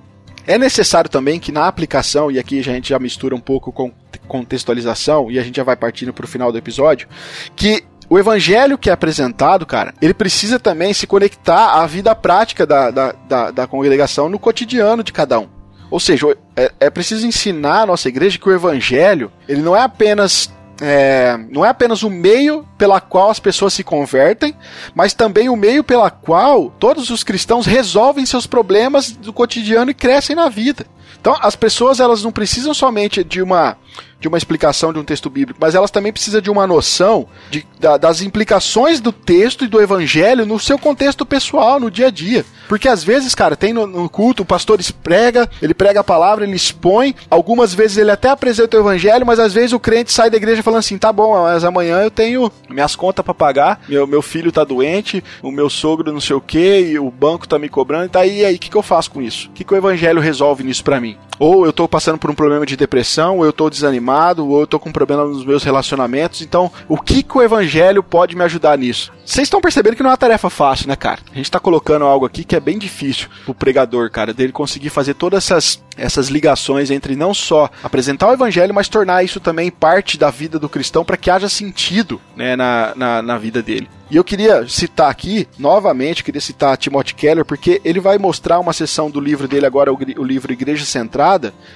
é 0.47 0.59
necessário 0.59 1.11
também 1.11 1.39
que 1.39 1.53
na 1.53 1.67
aplicação, 1.67 2.31
e 2.31 2.39
aqui 2.39 2.59
a 2.59 2.63
gente 2.63 2.91
já 2.91 2.99
mistura 2.99 3.35
um 3.35 3.41
pouco 3.41 3.73
com 3.73 3.93
contextualização, 4.27 5.31
e 5.31 5.39
a 5.39 5.43
gente 5.43 5.57
já 5.57 5.65
vai 5.65 5.77
partindo 5.77 6.13
para 6.13 6.25
o 6.25 6.29
final 6.29 6.53
do 6.53 6.59
episódio, 6.59 7.09
que 7.57 7.85
o 8.09 8.19
evangelho 8.19 8.77
que 8.77 8.91
é 8.91 8.93
apresentado, 8.93 9.65
cara, 9.65 9.95
ele 10.03 10.13
precisa 10.13 10.59
também 10.59 10.93
se 10.93 11.07
conectar 11.07 11.81
à 11.81 11.87
vida 11.87 12.15
prática 12.15 12.67
da, 12.67 12.91
da, 12.91 13.13
da, 13.29 13.51
da 13.53 13.67
congregação 13.67 14.29
no 14.29 14.39
cotidiano 14.39 15.05
de 15.05 15.13
cada 15.13 15.39
um. 15.39 15.49
Ou 15.91 15.99
seja, 15.99 16.27
é, 16.57 16.73
é 16.81 16.91
preciso 16.91 17.27
ensinar 17.27 17.83
a 17.83 17.87
nossa 17.87 18.09
igreja 18.09 18.39
que 18.39 18.49
o 18.49 18.53
evangelho, 18.53 19.31
ele 19.49 19.63
não 19.63 19.77
é 19.77 19.83
apenas 19.83 20.51
é, 20.81 21.39
não 21.51 21.65
é 21.65 21.69
apenas 21.69 22.03
o 22.03 22.11
meio 22.11 22.67
pela 22.79 23.01
qual 23.01 23.31
as 23.31 23.39
pessoas 23.39 23.75
se 23.75 23.85
convertem, 23.85 24.57
mas 24.95 25.13
também 25.13 25.49
o 25.49 25.57
meio 25.57 25.85
pela 25.85 26.11
qual 26.11 26.71
todos 26.71 27.11
os 27.11 27.23
cristãos 27.23 27.67
resolvem 27.67 28.25
seus 28.25 28.47
problemas 28.47 29.11
do 29.11 29.33
cotidiano 29.33 29.91
e 29.91 29.95
crescem 29.95 30.35
na 30.35 30.49
vida. 30.49 30.87
Então, 31.21 31.37
as 31.41 31.57
pessoas 31.57 32.01
elas 32.01 32.23
não 32.23 32.33
precisam 32.33 32.75
somente 32.75 33.25
de 33.25 33.41
uma 33.41 33.77
de 34.21 34.29
uma 34.29 34.37
explicação 34.37 34.93
de 34.93 34.99
um 34.99 35.05
texto 35.05 35.31
bíblico, 35.31 35.59
mas 35.61 35.75
elas 35.75 35.91
também 35.91 36.13
precisam 36.13 36.43
de 36.43 36.51
uma 36.51 36.67
noção 36.67 37.27
de, 37.51 37.67
da, 37.81 37.97
das 37.97 38.21
implicações 38.21 39.01
do 39.01 39.11
texto 39.11 39.65
e 39.65 39.69
do 39.69 39.81
evangelho 39.81 40.45
no 40.45 40.61
seu 40.61 40.79
contexto 40.79 41.25
pessoal, 41.25 41.81
no 41.81 41.91
dia 41.91 42.09
a 42.09 42.11
dia. 42.11 42.45
Porque 42.69 42.87
às 42.87 43.03
vezes, 43.03 43.35
cara, 43.35 43.57
tem 43.57 43.73
no, 43.73 43.87
no 43.87 44.09
culto, 44.11 44.43
o 44.43 44.47
pastor 44.47 44.79
prega, 45.03 45.49
ele 45.63 45.73
prega 45.73 46.01
a 46.01 46.05
palavra, 46.05 46.45
ele 46.45 46.55
expõe, 46.55 47.15
algumas 47.31 47.73
vezes 47.73 47.97
ele 47.97 48.11
até 48.11 48.29
apresenta 48.29 48.77
o 48.77 48.81
evangelho, 48.81 49.25
mas 49.25 49.39
às 49.39 49.55
vezes 49.55 49.73
o 49.73 49.81
crente 49.81 50.13
sai 50.13 50.29
da 50.29 50.37
igreja 50.37 50.63
falando 50.63 50.81
assim: 50.81 50.99
tá 50.99 51.13
bom, 51.13 51.43
mas 51.43 51.65
amanhã 51.65 52.03
eu 52.03 52.11
tenho 52.11 52.53
minhas 52.69 52.95
contas 52.95 53.25
para 53.25 53.33
pagar, 53.33 53.81
meu, 53.89 54.07
meu 54.07 54.21
filho 54.21 54.53
tá 54.53 54.65
doente, 54.65 55.25
o 55.43 55.51
meu 55.51 55.71
sogro 55.71 56.13
não 56.13 56.21
sei 56.21 56.37
o 56.37 56.41
que, 56.41 56.81
e 56.81 56.99
o 56.99 57.11
banco 57.11 57.49
tá 57.49 57.59
me 57.59 57.69
cobrando, 57.69 58.05
e 58.05 58.09
tá 58.09 58.21
aí, 58.21 58.41
e 58.41 58.45
aí, 58.45 58.57
o 58.57 58.59
que, 58.59 58.71
que 58.71 58.77
eu 58.77 58.83
faço 58.83 59.11
com 59.11 59.23
isso? 59.23 59.49
O 59.49 59.53
que, 59.53 59.65
que 59.65 59.73
o 59.73 59.77
evangelho 59.77 60.21
resolve 60.21 60.63
nisso 60.63 60.85
para 60.85 61.00
mim? 61.01 61.30
Ou 61.41 61.65
eu 61.65 61.73
tô 61.73 61.89
passando 61.89 62.19
por 62.19 62.31
um 62.31 62.35
problema 62.35 62.67
de 62.67 62.77
depressão, 62.77 63.39
ou 63.39 63.47
eu 63.47 63.53
tô 63.53 63.71
desanimado, 63.71 64.47
ou 64.47 64.61
eu 64.61 64.67
tô 64.67 64.79
com 64.79 64.91
um 64.91 64.93
problema 64.93 65.25
nos 65.25 65.43
meus 65.43 65.65
relacionamentos. 65.65 66.43
Então, 66.43 66.71
o 66.87 66.99
que, 66.99 67.23
que 67.23 67.39
o 67.39 67.41
evangelho 67.43 68.03
pode 68.03 68.37
me 68.37 68.45
ajudar 68.45 68.77
nisso? 68.77 69.11
Vocês 69.25 69.47
estão 69.47 69.59
percebendo 69.59 69.97
que 69.97 70.03
não 70.03 70.11
é 70.11 70.13
uma 70.13 70.19
tarefa 70.19 70.51
fácil, 70.51 70.89
né, 70.89 70.97
cara? 70.97 71.21
A 71.33 71.37
gente 71.37 71.51
tá 71.51 71.59
colocando 71.59 72.05
algo 72.05 72.27
aqui 72.27 72.45
que 72.45 72.55
é 72.55 72.61
bem 72.61 72.79
difícil 72.79 73.31
pro 73.47 73.55
pregador, 73.55 74.11
cara, 74.11 74.35
dele 74.35 74.53
conseguir 74.53 74.91
fazer 74.91 75.15
todas 75.15 75.45
essas, 75.45 75.83
essas 75.97 76.29
ligações 76.29 76.91
entre 76.91 77.17
não 77.17 77.33
só 77.33 77.71
apresentar 77.83 78.29
o 78.29 78.35
evangelho, 78.35 78.75
mas 78.75 78.89
tornar 78.89 79.25
isso 79.25 79.41
também 79.41 79.71
parte 79.71 80.19
da 80.19 80.29
vida 80.29 80.59
do 80.59 80.69
cristão 80.69 81.07
para 81.07 81.17
que 81.17 81.31
haja 81.31 81.49
sentido, 81.49 82.21
né, 82.37 82.55
na, 82.55 82.93
na, 82.95 83.23
na 83.23 83.39
vida 83.39 83.63
dele. 83.63 83.89
E 84.11 84.17
eu 84.17 84.25
queria 84.25 84.67
citar 84.67 85.09
aqui, 85.09 85.47
novamente, 85.57 86.25
queria 86.25 86.41
citar 86.41 86.77
Timothy 86.77 87.15
Keller, 87.15 87.45
porque 87.45 87.81
ele 87.85 88.01
vai 88.01 88.19
mostrar 88.19 88.59
uma 88.59 88.73
sessão 88.73 89.09
do 89.09 89.21
livro 89.21 89.47
dele 89.47 89.67
agora, 89.67 89.93
o, 89.93 89.97
o, 89.97 90.25
livro 90.25 90.53
Igreja 90.53 90.85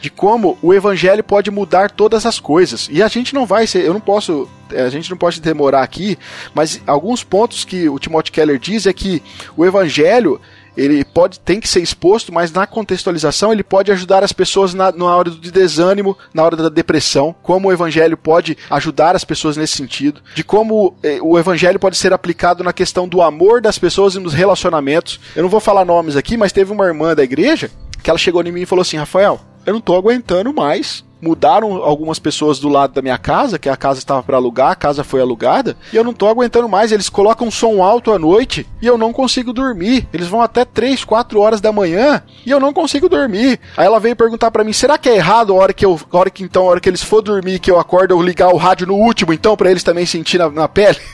De 0.01 0.10
como 0.10 0.59
o 0.62 0.72
evangelho 0.72 1.22
pode 1.22 1.51
mudar 1.51 1.90
todas 1.90 2.26
as 2.26 2.39
coisas. 2.39 2.89
E 2.90 3.02
a 3.02 3.09
gente 3.09 3.35
não 3.35 3.47
vai 3.47 3.66
ser, 3.66 3.85
eu 3.85 3.93
não 3.93 4.01
posso, 4.01 4.48
a 4.70 4.89
gente 4.89 5.10
não 5.10 5.16
pode 5.16 5.40
demorar 5.40 5.82
aqui, 5.82 6.18
mas 6.55 6.81
alguns 6.86 7.22
pontos 7.22 7.64
que 7.64 7.89
o 7.89 7.98
Timothy 7.98 8.32
Keller 8.32 8.59
diz 8.59 8.86
é 8.86 8.93
que 8.93 9.22
o 9.56 9.64
evangelho 9.64 10.40
ele 10.76 11.05
pode 11.05 11.39
tem 11.40 11.60
que 11.60 11.68
ser 11.68 11.81
exposto, 11.81 12.32
mas 12.32 12.52
na 12.52 12.66
contextualização 12.66 13.52
ele 13.52 13.62
pode 13.62 13.93
ajudar 13.93 14.24
as 14.24 14.32
pessoas 14.32 14.74
na, 14.74 14.90
na 14.90 15.16
hora 15.16 15.31
do 15.31 15.51
desânimo, 15.51 16.16
na 16.32 16.43
hora 16.43 16.56
da 16.56 16.68
depressão, 16.68 17.35
como 17.43 17.68
o 17.68 17.72
evangelho 17.72 18.16
pode 18.16 18.56
ajudar 18.68 19.14
as 19.14 19.24
pessoas 19.24 19.56
nesse 19.56 19.76
sentido, 19.76 20.20
de 20.35 20.43
como 20.43 20.97
eh, 21.02 21.18
o 21.22 21.39
evangelho 21.39 21.78
pode 21.78 21.97
ser 21.97 22.12
aplicado 22.12 22.64
na 22.64 22.72
questão 22.72 23.06
do 23.09 23.22
amor 23.22 23.60
das 23.60 23.78
pessoas 23.78 24.14
e 24.14 24.18
nos 24.18 24.35
relacionamentos. 24.35 25.20
Eu 25.36 25.43
não 25.43 25.51
vou 25.51 25.60
falar 25.60 25.85
nomes 25.85 26.16
aqui, 26.16 26.36
mas 26.36 26.52
teve 26.52 26.72
uma 26.72 26.86
irmã 26.86 27.14
da 27.14 27.22
igreja 27.22 27.70
que 28.05 28.10
ela 28.10 28.18
chegou 28.18 28.43
em 28.44 28.52
mim 28.52 28.62
e 28.62 28.66
falou 28.66 28.82
assim: 28.82 28.97
Rafael, 28.97 29.40
eu 29.66 29.72
não 29.72 29.81
tô 29.81 29.97
aguentando 29.97 30.52
mais 30.52 31.05
mudaram 31.24 31.82
algumas 31.82 32.18
pessoas 32.18 32.59
do 32.59 32.68
lado 32.68 32.93
da 32.93 33.01
minha 33.01 33.16
casa, 33.16 33.59
que 33.59 33.68
a 33.68 33.76
casa 33.76 33.98
estava 33.98 34.22
para 34.22 34.36
alugar, 34.36 34.70
a 34.70 34.74
casa 34.74 35.02
foi 35.02 35.22
alugada, 35.22 35.74
e 35.90 35.97
eu 35.97 36.05
não 36.05 36.12
tô 36.12 36.28
aguentando 36.28 36.68
mais. 36.68 36.93
Eles 36.93 37.09
colocam 37.09 37.51
som 37.51 37.82
alto 37.82 38.12
à 38.12 38.18
noite 38.18 38.66
e 38.82 38.86
eu 38.86 38.98
não 38.98 39.10
consigo 39.12 39.52
dormir. 39.52 40.06
Eles 40.12 40.28
vão 40.28 40.43
até 40.43 40.66
3, 40.66 41.02
4 41.02 41.40
horas 41.40 41.62
da 41.62 41.72
manhã 41.72 42.22
e 42.44 42.51
eu 42.51 42.60
não 42.60 42.74
consigo 42.74 43.09
dormir. 43.09 43.59
Aí 43.76 43.86
ela 43.86 43.98
veio 43.98 44.14
perguntar 44.14 44.51
para 44.51 44.62
mim: 44.62 44.74
será 44.74 44.98
que 44.98 45.09
é 45.09 45.16
errado 45.16 45.55
a 45.55 45.56
hora 45.56 45.72
que 45.72 45.86
eu, 45.86 45.98
a 46.12 46.18
hora 46.18 46.31
que 46.31 46.44
então, 46.44 46.64
a 46.64 46.66
hora 46.66 46.81
que 46.81 46.90
eles 46.90 47.02
for 47.02 47.22
dormir, 47.22 47.59
que 47.59 47.70
eu 47.70 47.81
acordo, 47.81 48.12
eu 48.12 48.22
ligar 48.22 48.52
o 48.52 48.59
rádio 48.59 48.86
no 48.86 48.94
último, 48.94 49.32
então, 49.32 49.56
para 49.56 49.70
eles 49.70 49.82
também 49.82 50.05
sentir 50.05 50.36
na, 50.36 50.51
na 50.51 50.68
pele? 50.68 50.98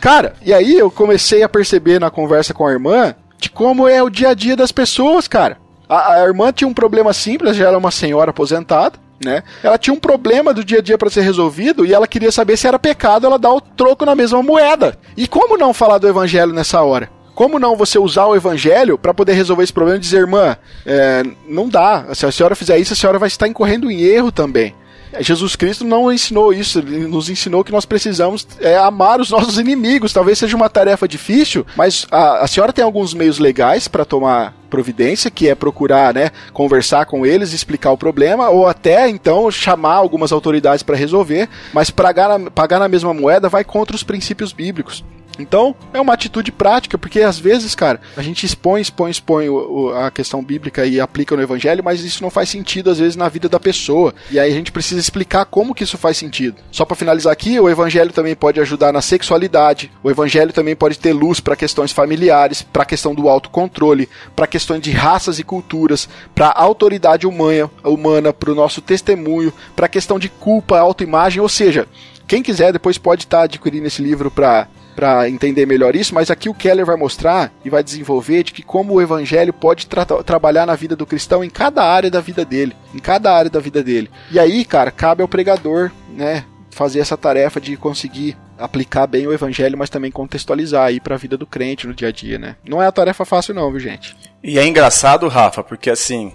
Cara, 0.00 0.34
e 0.42 0.52
aí 0.52 0.78
eu 0.78 0.90
comecei 0.90 1.42
a 1.42 1.48
perceber 1.48 2.00
na 2.00 2.10
conversa 2.10 2.54
com 2.54 2.66
a 2.66 2.72
irmã 2.72 3.14
de 3.44 3.50
como 3.50 3.86
é 3.86 4.02
o 4.02 4.10
dia 4.10 4.30
a 4.30 4.34
dia 4.34 4.56
das 4.56 4.72
pessoas, 4.72 5.28
cara. 5.28 5.58
A, 5.88 6.14
a 6.14 6.24
irmã 6.24 6.52
tinha 6.52 6.68
um 6.68 6.74
problema 6.74 7.12
simples, 7.12 7.56
já 7.56 7.68
era 7.68 7.78
uma 7.78 7.90
senhora 7.90 8.30
aposentada. 8.30 8.98
Né? 9.24 9.42
Ela 9.62 9.78
tinha 9.78 9.94
um 9.94 10.00
problema 10.00 10.52
do 10.52 10.64
dia 10.64 10.78
a 10.78 10.82
dia 10.82 10.98
para 10.98 11.08
ser 11.08 11.22
resolvido 11.22 11.86
e 11.86 11.94
ela 11.94 12.06
queria 12.06 12.32
saber 12.32 12.56
se 12.56 12.66
era 12.66 12.78
pecado 12.78 13.26
ela 13.26 13.38
dar 13.38 13.52
o 13.52 13.60
troco 13.60 14.04
na 14.04 14.14
mesma 14.14 14.42
moeda. 14.42 14.98
E 15.16 15.26
como 15.26 15.56
não 15.56 15.72
falar 15.72 15.98
do 15.98 16.08
evangelho 16.08 16.52
nessa 16.52 16.82
hora? 16.82 17.08
Como 17.34 17.58
não 17.58 17.76
você 17.76 17.98
usar 17.98 18.26
o 18.26 18.36
evangelho 18.36 18.98
para 18.98 19.14
poder 19.14 19.32
resolver 19.32 19.64
esse 19.64 19.72
problema 19.72 19.96
e 19.96 20.00
dizer, 20.00 20.18
irmã, 20.18 20.56
é, 20.84 21.22
não 21.48 21.68
dá. 21.68 22.06
Se 22.14 22.26
a 22.26 22.32
senhora 22.32 22.54
fizer 22.54 22.78
isso, 22.78 22.92
a 22.92 22.96
senhora 22.96 23.18
vai 23.18 23.28
estar 23.28 23.48
incorrendo 23.48 23.90
em 23.90 24.00
erro 24.02 24.30
também. 24.30 24.74
Jesus 25.20 25.56
Cristo 25.56 25.84
não 25.84 26.12
ensinou 26.12 26.52
isso, 26.52 26.78
ele 26.78 27.06
nos 27.06 27.28
ensinou 27.28 27.64
que 27.64 27.72
nós 27.72 27.84
precisamos 27.84 28.46
é, 28.60 28.76
amar 28.76 29.20
os 29.20 29.30
nossos 29.30 29.58
inimigos. 29.58 30.12
Talvez 30.12 30.38
seja 30.38 30.56
uma 30.56 30.68
tarefa 30.68 31.06
difícil, 31.06 31.66
mas 31.76 32.06
a, 32.10 32.44
a 32.44 32.46
senhora 32.46 32.72
tem 32.72 32.84
alguns 32.84 33.14
meios 33.14 33.38
legais 33.38 33.88
para 33.88 34.04
tomar 34.04 34.54
providência, 34.68 35.30
que 35.30 35.48
é 35.48 35.54
procurar, 35.54 36.12
né, 36.12 36.30
conversar 36.52 37.06
com 37.06 37.24
eles, 37.24 37.52
explicar 37.52 37.92
o 37.92 37.98
problema, 37.98 38.48
ou 38.48 38.66
até 38.66 39.08
então 39.08 39.48
chamar 39.50 39.94
algumas 39.94 40.32
autoridades 40.32 40.82
para 40.82 40.96
resolver, 40.96 41.48
mas 41.72 41.90
pagar 41.90 42.38
na, 42.38 42.50
pagar 42.50 42.80
na 42.80 42.88
mesma 42.88 43.14
moeda 43.14 43.48
vai 43.48 43.62
contra 43.62 43.94
os 43.94 44.02
princípios 44.02 44.52
bíblicos. 44.52 45.04
Então, 45.38 45.74
é 45.92 46.00
uma 46.00 46.14
atitude 46.14 46.52
prática, 46.52 46.98
porque 46.98 47.20
às 47.20 47.38
vezes, 47.38 47.74
cara, 47.74 48.00
a 48.16 48.22
gente 48.22 48.44
expõe, 48.44 48.80
expõe, 48.80 49.10
expõe 49.10 49.48
o, 49.48 49.54
o, 49.54 49.94
a 49.94 50.10
questão 50.10 50.42
bíblica 50.42 50.86
e 50.86 51.00
aplica 51.00 51.36
no 51.36 51.42
evangelho, 51.42 51.82
mas 51.82 52.02
isso 52.02 52.22
não 52.22 52.30
faz 52.30 52.48
sentido 52.48 52.90
às 52.90 52.98
vezes 52.98 53.16
na 53.16 53.28
vida 53.28 53.48
da 53.48 53.60
pessoa. 53.60 54.14
E 54.30 54.38
aí 54.38 54.50
a 54.50 54.54
gente 54.54 54.72
precisa 54.72 55.00
explicar 55.00 55.44
como 55.44 55.74
que 55.74 55.84
isso 55.84 55.98
faz 55.98 56.16
sentido. 56.16 56.56
Só 56.70 56.84
para 56.84 56.96
finalizar 56.96 57.32
aqui, 57.32 57.58
o 57.58 57.68
evangelho 57.68 58.12
também 58.12 58.34
pode 58.34 58.60
ajudar 58.60 58.92
na 58.92 59.02
sexualidade. 59.02 59.90
O 60.02 60.10
evangelho 60.10 60.52
também 60.52 60.76
pode 60.76 60.98
ter 60.98 61.12
luz 61.12 61.40
para 61.40 61.56
questões 61.56 61.92
familiares, 61.92 62.62
para 62.62 62.84
questão 62.84 63.14
do 63.14 63.28
autocontrole, 63.28 64.08
para 64.34 64.46
questões 64.46 64.80
de 64.80 64.90
raças 64.90 65.38
e 65.38 65.44
culturas, 65.44 66.08
para 66.34 66.52
autoridade 66.52 67.26
humana, 67.26 67.70
humana, 67.82 68.32
para 68.32 68.50
o 68.50 68.54
nosso 68.54 68.80
testemunho, 68.80 69.52
para 69.74 69.88
questão 69.88 70.18
de 70.18 70.28
culpa, 70.28 70.78
autoimagem, 70.78 71.40
ou 71.40 71.48
seja, 71.48 71.86
quem 72.26 72.42
quiser 72.42 72.72
depois 72.72 72.96
pode 72.96 73.24
estar 73.24 73.38
tá 73.38 73.44
adquirindo 73.44 73.86
esse 73.86 74.02
livro 74.02 74.30
para 74.30 74.66
para 74.94 75.28
entender 75.28 75.66
melhor 75.66 75.96
isso, 75.96 76.14
mas 76.14 76.30
aqui 76.30 76.48
o 76.48 76.54
Keller 76.54 76.86
vai 76.86 76.96
mostrar 76.96 77.52
e 77.64 77.70
vai 77.70 77.82
desenvolver 77.82 78.42
de 78.42 78.52
que 78.52 78.62
como 78.62 78.94
o 78.94 79.02
evangelho 79.02 79.52
pode 79.52 79.86
tra 79.86 80.04
trabalhar 80.04 80.66
na 80.66 80.74
vida 80.74 80.94
do 80.94 81.06
cristão 81.06 81.42
em 81.42 81.50
cada 81.50 81.82
área 81.82 82.10
da 82.10 82.20
vida 82.20 82.44
dele, 82.44 82.74
em 82.94 82.98
cada 82.98 83.32
área 83.34 83.50
da 83.50 83.60
vida 83.60 83.82
dele. 83.82 84.10
E 84.30 84.38
aí, 84.38 84.64
cara, 84.64 84.90
cabe 84.90 85.22
ao 85.22 85.28
pregador, 85.28 85.90
né, 86.10 86.44
fazer 86.70 87.00
essa 87.00 87.16
tarefa 87.16 87.60
de 87.60 87.76
conseguir 87.76 88.36
aplicar 88.58 89.06
bem 89.06 89.26
o 89.26 89.32
evangelho, 89.32 89.78
mas 89.78 89.90
também 89.90 90.10
contextualizar 90.10 90.86
aí 90.86 91.00
para 91.00 91.14
a 91.14 91.18
vida 91.18 91.36
do 91.36 91.46
crente 91.46 91.86
no 91.86 91.94
dia 91.94 92.08
a 92.08 92.12
dia, 92.12 92.38
né? 92.38 92.56
Não 92.64 92.82
é 92.82 92.86
a 92.86 92.92
tarefa 92.92 93.24
fácil 93.24 93.54
não, 93.54 93.70
viu, 93.70 93.80
gente? 93.80 94.16
E 94.42 94.58
é 94.58 94.66
engraçado, 94.66 95.26
Rafa, 95.28 95.62
porque 95.62 95.90
assim, 95.90 96.32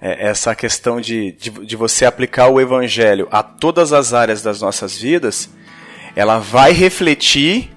é, 0.00 0.28
essa 0.28 0.54
questão 0.54 1.00
de, 1.00 1.32
de, 1.32 1.50
de 1.50 1.76
você 1.76 2.04
aplicar 2.04 2.48
o 2.48 2.60
evangelho 2.60 3.26
a 3.30 3.42
todas 3.42 3.92
as 3.92 4.12
áreas 4.12 4.42
das 4.42 4.60
nossas 4.60 4.96
vidas, 4.96 5.50
ela 6.14 6.38
vai 6.38 6.72
refletir 6.72 7.70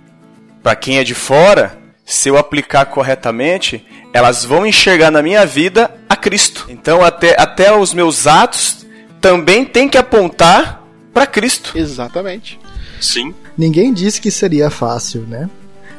para 0.61 0.76
quem 0.76 0.98
é 0.98 1.03
de 1.03 1.14
fora, 1.15 1.77
se 2.06 2.30
eu 2.30 2.38
aplicar 2.38 2.86
corretamente, 2.86 3.86
elas 4.14 4.44
vão 4.44 4.65
enxergar 4.65 5.11
na 5.11 5.22
minha 5.22 5.45
vida 5.45 5.91
a 6.10 6.15
Cristo. 6.15 6.65
Então 6.69 7.03
até, 7.03 7.40
até 7.40 7.76
os 7.76 7.94
meus 7.94 8.27
atos 8.27 8.86
também 9.22 9.65
têm 9.65 9.88
que 9.88 9.98
apontar 9.98 10.84
para 11.14 11.27
Cristo. 11.27 11.77
Exatamente. 11.77 12.60
Sim. 12.99 13.34
Ninguém 13.57 13.94
disse 13.94 14.19
que 14.19 14.31
seria 14.31 14.69
fácil, 14.69 15.22
né? 15.22 15.49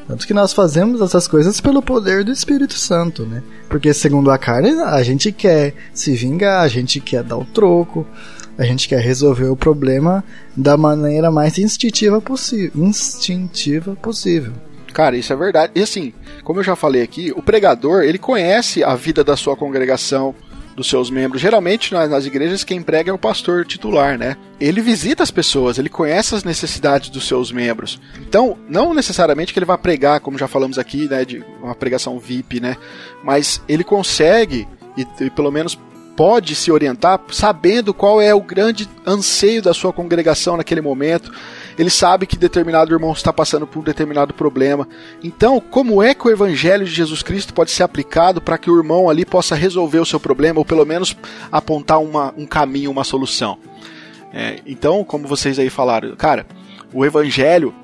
Tanto 0.07 0.27
que 0.27 0.35
nós 0.35 0.53
fazemos 0.53 1.01
essas 1.01 1.29
coisas 1.29 1.61
pelo 1.61 1.81
poder 1.81 2.25
do 2.25 2.33
Espírito 2.33 2.75
Santo, 2.75 3.25
né? 3.25 3.43
Porque 3.69 3.95
segundo 3.95 4.31
a 4.31 4.37
carne, 4.37 4.71
a 4.83 5.01
gente 5.05 5.31
quer 5.31 5.73
se 5.95 6.17
vingar, 6.17 6.63
a 6.63 6.69
gente 6.69 6.99
quer 6.99 7.23
dar 7.23 7.37
o 7.37 7.45
troco, 7.45 8.05
a 8.61 8.65
gente 8.65 8.87
quer 8.87 9.01
resolver 9.01 9.47
o 9.47 9.57
problema 9.57 10.23
da 10.55 10.77
maneira 10.77 11.31
mais 11.31 11.57
instintiva, 11.57 12.23
instintiva 12.75 13.97
possível. 13.97 14.53
Cara, 14.93 15.17
isso 15.17 15.33
é 15.33 15.37
verdade. 15.37 15.73
E 15.75 15.81
assim, 15.81 16.13
como 16.45 16.61
eu 16.61 16.65
já 16.65 16.77
falei 16.77 17.01
aqui, 17.01 17.33
o 17.35 17.43
pregador, 17.43 18.03
ele 18.03 18.19
conhece 18.19 18.85
a 18.85 18.95
vida 18.95 19.25
da 19.25 19.35
sua 19.35 19.57
congregação, 19.57 20.35
dos 20.77 20.89
seus 20.89 21.11
membros. 21.11 21.41
Geralmente 21.41 21.93
nas, 21.93 22.09
nas, 22.11 22.27
igrejas 22.27 22.63
quem 22.63 22.83
prega 22.83 23.11
é 23.11 23.15
o 23.15 23.19
pastor 23.19 23.65
titular, 23.65 24.19
né? 24.19 24.37
Ele 24.61 24.81
visita 24.81 25.23
as 25.23 25.31
pessoas, 25.31 25.79
ele 25.79 25.89
conhece 25.89 26.35
as 26.35 26.45
necessidades 26.45 27.09
dos 27.11 27.27
seus 27.27 27.51
membros. 27.51 28.01
Então, 28.21 28.59
não 28.69 28.95
necessariamente 28.95 29.53
que 29.53 29.59
ele 29.59 29.67
vá 29.67 29.77
pregar, 29.77 30.21
como 30.21 30.39
já 30.39 30.47
falamos 30.47 30.79
aqui, 30.79 31.09
né, 31.09 31.25
de 31.25 31.45
uma 31.63 31.75
pregação 31.75 32.19
VIP, 32.19 32.61
né? 32.61 32.77
Mas 33.25 33.63
ele 33.69 33.85
consegue 33.85 34.69
e, 34.97 35.07
e 35.25 35.31
pelo 35.31 35.51
menos 35.51 35.79
pode 36.21 36.55
se 36.55 36.71
orientar 36.71 37.19
sabendo 37.31 37.95
qual 37.95 38.21
é 38.21 38.35
o 38.35 38.43
grande 38.43 38.87
anseio 39.07 39.63
da 39.63 39.73
sua 39.73 39.91
congregação 39.91 40.55
naquele 40.55 40.83
momento. 40.83 41.33
Ele 41.79 41.89
sabe 41.89 42.27
que 42.27 42.37
determinado 42.37 42.93
irmão 42.93 43.11
está 43.13 43.33
passando 43.33 43.67
por 43.67 43.81
um 43.81 43.83
determinado 43.83 44.35
problema. 44.35 44.87
Então, 45.25 45.59
como 45.59 46.03
é 46.03 46.13
que 46.13 46.29
o 46.29 46.31
evangelho 46.31 46.85
de 46.85 46.93
Jesus 46.93 47.23
Cristo 47.23 47.55
pode 47.55 47.71
ser 47.71 47.85
aplicado 47.85 48.39
para 48.39 48.59
que 48.59 48.71
o 48.71 48.77
irmão 48.77 49.09
ali 49.09 49.25
possa 49.25 49.55
resolver 49.55 49.99
o 49.99 50.05
seu 50.05 50.21
problema 50.21 50.59
ou 50.59 50.65
pelo 50.67 50.85
menos 50.85 51.17
apontar 51.51 52.03
uma, 52.03 52.35
um 52.37 52.45
caminho, 52.45 52.91
uma 52.91 53.03
solução? 53.03 53.57
É, 54.31 54.61
então, 54.67 55.03
como 55.03 55.27
vocês 55.27 55.59
aí 55.59 55.71
falaram, 55.71 56.15
cara, 56.17 56.45
o 56.93 57.03
evangelho 57.03 57.75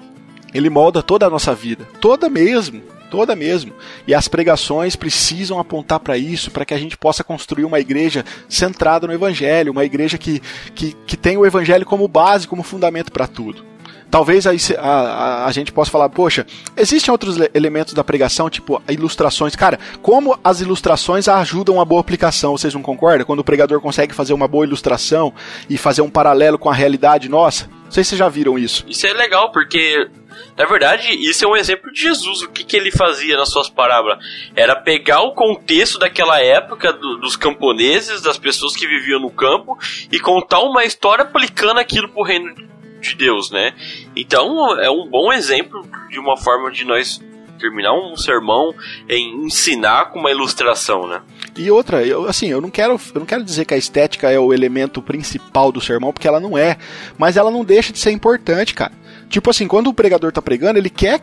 ele 0.53 0.69
molda 0.69 1.03
toda 1.03 1.25
a 1.25 1.31
nossa 1.31 1.55
vida, 1.55 1.89
toda 2.03 2.29
mesmo, 2.29 2.83
toda 3.17 3.35
mesmo. 3.35 3.73
E 4.07 4.15
as 4.15 4.29
pregações 4.29 4.95
precisam 4.95 5.59
apontar 5.59 6.01
para 6.01 6.19
isso, 6.19 6.51
para 6.51 6.67
que 6.67 6.75
a 6.75 6.79
gente 6.79 6.99
possa 6.99 7.25
construir 7.25 7.65
uma 7.65 7.81
igreja 7.81 8.23
centrada 8.47 9.07
no 9.07 9.13
evangelho, 9.15 9.73
uma 9.73 9.87
igreja 9.87 10.19
que, 10.19 10.43
que, 10.75 10.93
que 11.07 11.17
tem 11.17 11.39
o 11.39 11.47
evangelho 11.47 11.87
como 11.87 12.07
base, 12.07 12.47
como 12.47 12.63
fundamento 12.63 13.11
para 13.11 13.27
tudo. 13.27 13.65
Talvez 14.11 14.47
aí 14.47 14.59
a, 14.79 14.91
a, 14.91 15.47
a, 15.47 15.53
gente 15.53 15.73
possa 15.73 15.91
falar, 15.91 16.11
poxa, 16.11 16.47
existem 16.77 17.11
outros 17.11 17.39
elementos 17.55 17.95
da 17.95 18.05
pregação, 18.05 18.51
tipo 18.51 18.83
ilustrações. 18.87 19.57
Cara, 19.57 19.81
como 20.03 20.39
as 20.45 20.61
ilustrações 20.61 21.27
ajudam 21.27 21.81
a 21.81 21.85
boa 21.87 22.03
aplicação, 22.03 22.57
vocês 22.57 22.75
não 22.75 22.83
concordam? 22.83 23.27
Quando 23.27 23.41
o 23.41 23.45
pregador 23.45 23.81
consegue 23.81 24.15
fazer 24.15 24.35
uma 24.35 24.47
boa 24.47 24.67
ilustração 24.67 25.33
e 25.71 25.79
fazer 25.79 26.03
um 26.03 26.11
paralelo 26.11 26.59
com 26.59 26.69
a 26.69 26.75
realidade 26.75 27.31
nossa? 27.31 27.67
Não 27.85 27.91
sei 27.91 28.05
se 28.05 28.11
vocês 28.11 28.19
já 28.19 28.29
viram 28.29 28.59
isso. 28.59 28.85
Isso 28.87 29.07
é 29.07 29.13
legal, 29.15 29.51
porque 29.51 30.07
na 30.56 30.64
verdade, 30.64 31.09
isso 31.10 31.44
é 31.44 31.48
um 31.48 31.56
exemplo 31.56 31.93
de 31.93 32.01
Jesus. 32.01 32.43
O 32.43 32.48
que, 32.48 32.64
que 32.64 32.77
ele 32.77 32.90
fazia 32.90 33.36
nas 33.36 33.51
suas 33.51 33.68
parábolas? 33.68 34.18
Era 34.55 34.74
pegar 34.74 35.23
o 35.23 35.35
contexto 35.35 35.98
daquela 35.98 36.40
época 36.40 36.93
do, 36.93 37.18
dos 37.18 37.36
camponeses, 37.36 38.23
das 38.23 38.39
pessoas 38.39 38.74
que 38.74 38.86
viviam 38.86 39.20
no 39.20 39.31
campo, 39.31 39.78
e 40.10 40.18
contar 40.18 40.60
uma 40.60 40.85
história 40.85 41.24
aplicando 41.24 41.78
aquilo 41.78 42.09
pro 42.09 42.23
reino 42.23 42.55
de 43.01 43.14
Deus, 43.14 43.51
né? 43.51 43.74
Então 44.14 44.78
é 44.81 44.90
um 44.90 45.09
bom 45.09 45.32
exemplo 45.32 45.86
de 46.09 46.18
uma 46.18 46.36
forma 46.36 46.70
de 46.70 46.85
nós 46.85 47.20
terminar 47.59 47.93
um 47.94 48.16
sermão 48.16 48.74
em 49.09 49.47
ensinar 49.47 50.06
com 50.06 50.20
uma 50.20 50.31
ilustração, 50.31 51.06
né? 51.06 51.23
E 51.56 51.70
outra, 51.70 52.05
eu, 52.05 52.27
assim, 52.27 52.48
eu 52.48 52.60
não 52.60 52.70
quero, 52.70 53.01
eu 53.14 53.18
não 53.18 53.27
quero 53.27 53.43
dizer 53.43 53.64
que 53.64 53.74
a 53.74 53.78
estética 53.78 54.31
é 54.31 54.39
o 54.39 54.52
elemento 54.52 55.01
principal 55.01 55.73
do 55.73 55.81
sermão, 55.81 56.12
porque 56.12 56.28
ela 56.28 56.40
não 56.40 56.56
é, 56.56 56.77
mas 57.18 57.36
ela 57.36 57.51
não 57.51 57.64
deixa 57.64 57.93
de 57.93 57.98
ser 57.98 58.10
importante, 58.10 58.74
cara. 58.74 58.93
Tipo 59.28 59.51
assim, 59.51 59.66
quando 59.66 59.89
o 59.89 59.94
pregador 59.94 60.32
tá 60.32 60.40
pregando, 60.40 60.78
ele 60.78 60.90
quer 60.90 61.20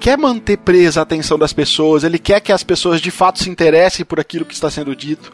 quer 0.00 0.16
manter 0.16 0.56
presa 0.56 1.00
a 1.00 1.02
atenção 1.02 1.38
das 1.38 1.52
pessoas, 1.52 2.04
ele 2.04 2.18
quer 2.18 2.40
que 2.40 2.50
as 2.50 2.62
pessoas 2.62 3.02
de 3.02 3.10
fato 3.10 3.42
se 3.42 3.50
interessem 3.50 4.04
por 4.04 4.18
aquilo 4.18 4.46
que 4.46 4.54
está 4.54 4.70
sendo 4.70 4.96
dito, 4.96 5.30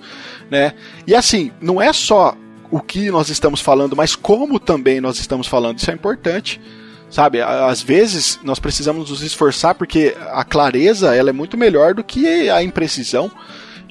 né? 0.50 0.74
E 1.06 1.14
assim, 1.14 1.52
não 1.60 1.80
é 1.80 1.92
só 1.92 2.36
o 2.70 2.80
que 2.80 3.10
nós 3.10 3.28
estamos 3.28 3.60
falando, 3.60 3.96
mas 3.96 4.14
como 4.16 4.58
também 4.58 5.00
nós 5.00 5.18
estamos 5.18 5.46
falando. 5.46 5.78
Isso 5.78 5.90
é 5.90 5.94
importante. 5.94 6.60
Sabe, 7.10 7.42
às 7.42 7.82
vezes 7.82 8.38
nós 8.44 8.60
precisamos 8.60 9.10
nos 9.10 9.20
esforçar 9.20 9.74
porque 9.74 10.16
a 10.30 10.44
clareza 10.44 11.12
ela 11.12 11.30
é 11.30 11.32
muito 11.32 11.56
melhor 11.56 11.92
do 11.92 12.04
que 12.04 12.48
a 12.48 12.62
imprecisão. 12.62 13.30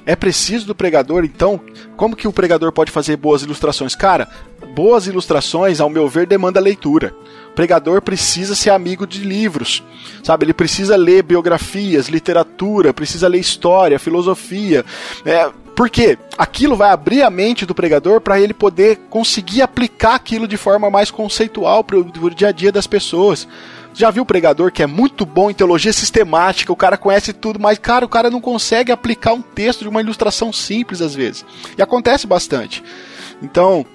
É 0.06 0.16
preciso 0.16 0.66
do 0.66 0.74
pregador, 0.74 1.26
então, 1.26 1.60
como 1.98 2.16
que 2.16 2.30
o 2.30 2.34
pregador 2.34 2.72
pode 2.72 2.92
fazer 2.92 3.18
boas 3.18 3.44
ilustrações? 3.44 3.94
Cara, 3.94 4.30
boas 4.74 5.06
ilustrações, 5.06 5.82
ao 5.82 5.90
meu 5.90 6.08
ver, 6.08 6.26
demanda 6.26 6.62
leitura. 6.62 7.14
Pregador 7.60 8.02
precisa 8.02 8.56
ser 8.56 8.70
amigo 8.70 9.06
de 9.06 9.20
livros, 9.20 9.84
sabe? 10.24 10.46
Ele 10.46 10.54
precisa 10.54 10.96
ler 10.96 11.24
biografias, 11.24 12.08
literatura, 12.08 12.94
precisa 12.94 13.28
ler 13.28 13.40
história, 13.40 14.00
filosofia. 14.00 14.86
É, 15.26 15.52
porque 15.76 16.18
aquilo 16.38 16.78
vai 16.78 16.90
abrir 16.90 17.22
a 17.22 17.30
mente 17.30 17.66
do 17.66 17.76
pregador 17.76 18.22
para 18.22 18.40
ele 18.40 18.54
poder 18.54 19.00
conseguir 19.10 19.62
aplicar 19.62 20.16
aquilo 20.16 20.48
de 20.48 20.56
forma 20.56 20.90
mais 20.90 21.12
conceitual 21.12 21.84
para 21.84 21.98
o 21.98 22.30
dia 22.30 22.48
a 22.48 22.52
dia 22.54 22.72
das 22.72 22.88
pessoas. 22.88 23.46
Já 23.94 24.10
viu 24.10 24.24
o 24.24 24.26
pregador 24.26 24.72
que 24.72 24.82
é 24.82 24.88
muito 24.88 25.26
bom 25.26 25.52
em 25.52 25.54
teologia 25.54 25.92
sistemática, 25.92 26.72
o 26.72 26.78
cara 26.78 26.96
conhece 26.96 27.34
tudo, 27.34 27.60
mas, 27.60 27.78
cara, 27.78 28.06
o 28.06 28.10
cara 28.10 28.30
não 28.30 28.40
consegue 28.40 28.90
aplicar 28.90 29.34
um 29.34 29.42
texto 29.42 29.82
de 29.82 29.90
uma 29.90 30.00
ilustração 30.00 30.54
simples 30.54 31.02
às 31.02 31.14
vezes. 31.14 31.46
E 31.78 31.82
acontece 31.82 32.26
bastante. 32.26 32.82
Então, 33.44 33.86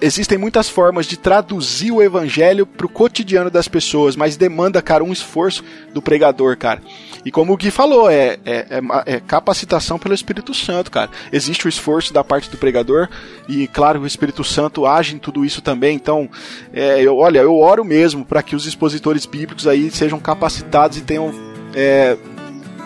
existem 0.00 0.38
muitas 0.38 0.68
formas 0.68 1.06
de 1.06 1.16
traduzir 1.16 1.90
o 1.90 2.02
evangelho 2.02 2.66
para 2.66 2.86
o 2.86 2.88
cotidiano 2.88 3.50
das 3.50 3.68
pessoas, 3.68 4.16
mas 4.16 4.36
demanda, 4.36 4.80
cara, 4.82 5.04
um 5.04 5.12
esforço 5.12 5.62
do 5.92 6.02
pregador, 6.02 6.56
cara. 6.56 6.80
E 7.24 7.30
como 7.30 7.52
o 7.52 7.56
Gui 7.56 7.70
falou, 7.70 8.10
é, 8.10 8.38
é, 8.44 8.66
é, 8.70 8.80
é, 9.06 9.20
capacitação 9.20 9.98
pelo 9.98 10.14
Espírito 10.14 10.52
Santo, 10.52 10.90
cara. 10.90 11.10
Existe 11.32 11.66
o 11.66 11.68
esforço 11.68 12.12
da 12.12 12.22
parte 12.22 12.50
do 12.50 12.58
pregador 12.58 13.08
e, 13.48 13.66
claro, 13.66 14.00
o 14.00 14.06
Espírito 14.06 14.44
Santo 14.44 14.86
age 14.86 15.14
em 15.14 15.18
tudo 15.18 15.44
isso 15.44 15.62
também. 15.62 15.96
Então, 15.96 16.28
é, 16.72 17.00
eu, 17.00 17.16
olha, 17.16 17.40
eu 17.40 17.56
oro 17.56 17.84
mesmo 17.84 18.24
para 18.24 18.42
que 18.42 18.54
os 18.54 18.66
expositores 18.66 19.24
bíblicos 19.24 19.66
aí 19.66 19.90
sejam 19.90 20.20
capacitados 20.20 20.98
e 20.98 21.00
tenham 21.00 21.32
é, 21.74 22.16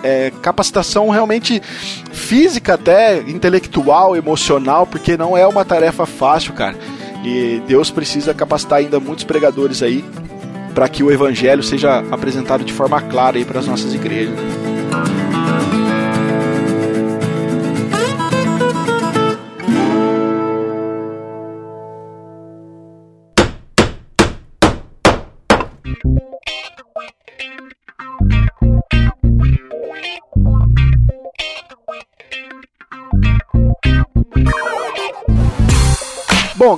é, 0.02 0.32
capacitação 0.42 1.08
realmente 1.08 1.62
física, 2.12 2.74
até 2.74 3.18
intelectual, 3.20 4.16
emocional, 4.16 4.86
porque 4.86 5.16
não 5.16 5.36
é 5.36 5.46
uma 5.46 5.64
tarefa 5.64 6.06
fácil, 6.06 6.52
cara. 6.54 6.76
E 7.24 7.62
Deus 7.66 7.90
precisa 7.90 8.32
capacitar 8.32 8.78
ainda 8.78 9.00
muitos 9.00 9.24
pregadores 9.24 9.82
aí 9.82 10.04
para 10.74 10.88
que 10.88 11.02
o 11.02 11.10
evangelho 11.10 11.62
seja 11.62 12.04
apresentado 12.10 12.64
de 12.64 12.72
forma 12.72 13.00
clara 13.02 13.36
aí 13.36 13.44
para 13.44 13.58
as 13.60 13.66
nossas 13.66 13.92
igrejas. 13.92 14.38
Bom, 14.38 14.77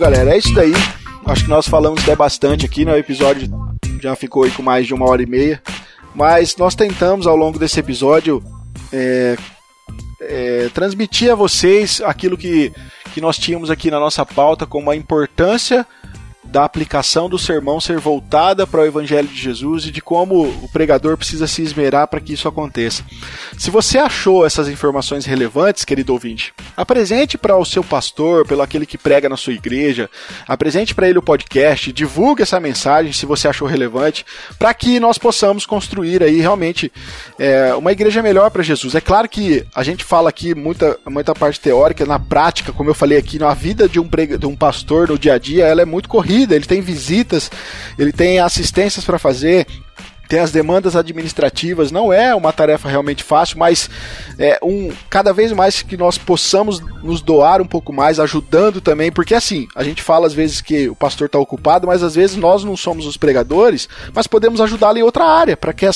galera, 0.01 0.35
é 0.35 0.39
isso 0.39 0.55
daí. 0.55 0.73
Acho 1.27 1.45
que 1.45 1.51
nós 1.51 1.69
falamos 1.69 2.03
até 2.03 2.17
bastante 2.17 2.65
aqui, 2.65 2.87
né? 2.87 2.95
O 2.95 2.97
episódio 2.97 3.51
já 4.01 4.17
ficou 4.17 4.45
aí 4.45 4.51
com 4.51 4.63
mais 4.63 4.87
de 4.87 4.95
uma 4.95 5.07
hora 5.07 5.23
e 5.23 5.27
meia. 5.27 5.63
Mas 6.15 6.57
nós 6.57 6.75
tentamos 6.75 7.27
ao 7.27 7.37
longo 7.37 7.59
desse 7.59 7.79
episódio 7.79 8.43
é, 8.91 9.37
é, 10.23 10.71
transmitir 10.73 11.31
a 11.31 11.35
vocês 11.35 12.01
aquilo 12.01 12.39
que, 12.39 12.73
que 13.13 13.21
nós 13.21 13.37
tínhamos 13.37 13.71
aqui 13.71 13.91
na 13.91 14.01
nossa 14.01 14.25
pauta 14.25 14.65
como 14.65 14.91
a 14.91 14.97
importância 14.97 15.87
da 16.51 16.65
aplicação 16.65 17.29
do 17.29 17.39
sermão 17.39 17.81
ser 17.81 17.99
voltada 17.99 18.67
para 18.67 18.81
o 18.81 18.85
Evangelho 18.85 19.29
de 19.29 19.41
Jesus 19.41 19.87
e 19.87 19.91
de 19.91 20.03
como 20.03 20.43
o 20.43 20.69
pregador 20.73 21.17
precisa 21.17 21.47
se 21.47 21.63
esmerar 21.63 22.09
para 22.09 22.21
que 22.21 22.33
isso 22.33 22.49
aconteça. 22.49 23.05
Se 23.57 23.71
você 23.71 23.99
achou 23.99 24.45
essas 24.45 24.69
informações 24.69 25.25
relevantes, 25.25 25.85
querido 25.85 26.13
ouvinte, 26.13 26.53
apresente 26.77 27.39
para 27.39 27.57
o 27.57 27.65
seu 27.65 27.85
pastor, 27.85 28.47
pelo 28.47 28.63
aquele 28.63 28.85
que 28.85 28.99
prega 28.99 29.29
na 29.29 29.37
sua 29.37 29.53
igreja, 29.53 30.11
apresente 30.47 30.95
para 30.95 31.09
ele 31.09 31.19
o 31.19 31.23
podcast, 31.23 31.93
divulgue 31.93 32.43
essa 32.43 32.59
mensagem 32.59 33.13
se 33.13 33.27
você 33.27 33.47
achou 33.47 33.69
relevante, 33.69 34.27
para 34.59 34.75
que 34.75 34.99
nós 34.99 35.19
possamos 35.19 35.65
construir 35.65 36.23
aí 36.23 36.41
realmente 36.41 36.93
é, 37.39 37.73
uma 37.75 37.93
igreja 37.93 38.23
melhor 38.23 38.51
para 38.51 38.63
Jesus. 38.63 38.95
É 38.95 39.01
claro 39.01 39.29
que 39.29 39.65
a 39.75 39.85
gente 39.85 40.05
fala 40.05 40.29
aqui 40.29 40.55
muita, 40.55 40.99
muita 41.07 41.35
parte 41.35 41.61
teórica, 41.61 42.05
na 42.05 42.19
prática, 42.19 42.73
como 42.73 42.91
eu 42.91 42.95
falei 42.95 43.19
aqui, 43.19 43.39
na 43.39 43.55
vida 43.55 43.89
de 43.89 44.01
um, 44.01 44.09
prega, 44.09 44.37
de 44.37 44.47
um 44.47 44.57
pastor 44.57 45.09
no 45.09 45.19
dia 45.19 45.35
a 45.35 45.39
dia, 45.39 45.67
ela 45.67 45.83
é 45.83 45.85
muito 45.85 46.09
corrida 46.09 46.40
corrida, 46.41 46.55
ele 46.55 46.65
tem 46.65 46.81
visitas, 46.81 47.51
ele 47.99 48.13
tem 48.13 48.39
assistências 48.39 49.05
para 49.05 49.19
fazer, 49.19 49.67
tem 50.29 50.39
as 50.39 50.53
demandas 50.53 50.95
administrativas, 50.95 51.91
não 51.91 52.13
é 52.13 52.33
uma 52.35 52.53
tarefa 52.53 52.89
realmente 52.89 53.25
fácil, 53.25 53.59
mas 53.59 53.91
é 54.39 54.59
um 54.63 54.93
cada 55.11 55.33
vez 55.33 55.51
mais 55.53 55.83
que 55.83 55.97
nós 55.97 56.17
possamos 56.17 56.81
nos 57.03 57.21
doar 57.21 57.61
um 57.61 57.67
pouco 57.67 57.93
mais, 57.93 58.21
ajudando 58.21 58.81
também, 58.81 59.11
porque 59.11 59.35
assim, 59.35 59.67
a 59.75 59.83
gente 59.83 60.03
fala 60.03 60.27
às 60.27 60.33
vezes 60.33 60.61
que 60.61 60.89
o 60.89 60.95
pastor 60.95 61.27
está 61.27 61.39
ocupado, 61.39 61.87
mas 61.87 62.03
às 62.03 62.15
vezes 62.15 62.37
nós 62.37 62.63
não 62.63 62.77
somos 62.77 63.07
os 63.07 63.17
pregadores, 63.17 63.89
mas 64.15 64.29
podemos 64.29 64.61
ajudá-lo 64.61 64.99
em 64.99 65.03
outra 65.03 65.25
área, 65.25 65.57
para 65.57 65.73
que 65.73 65.87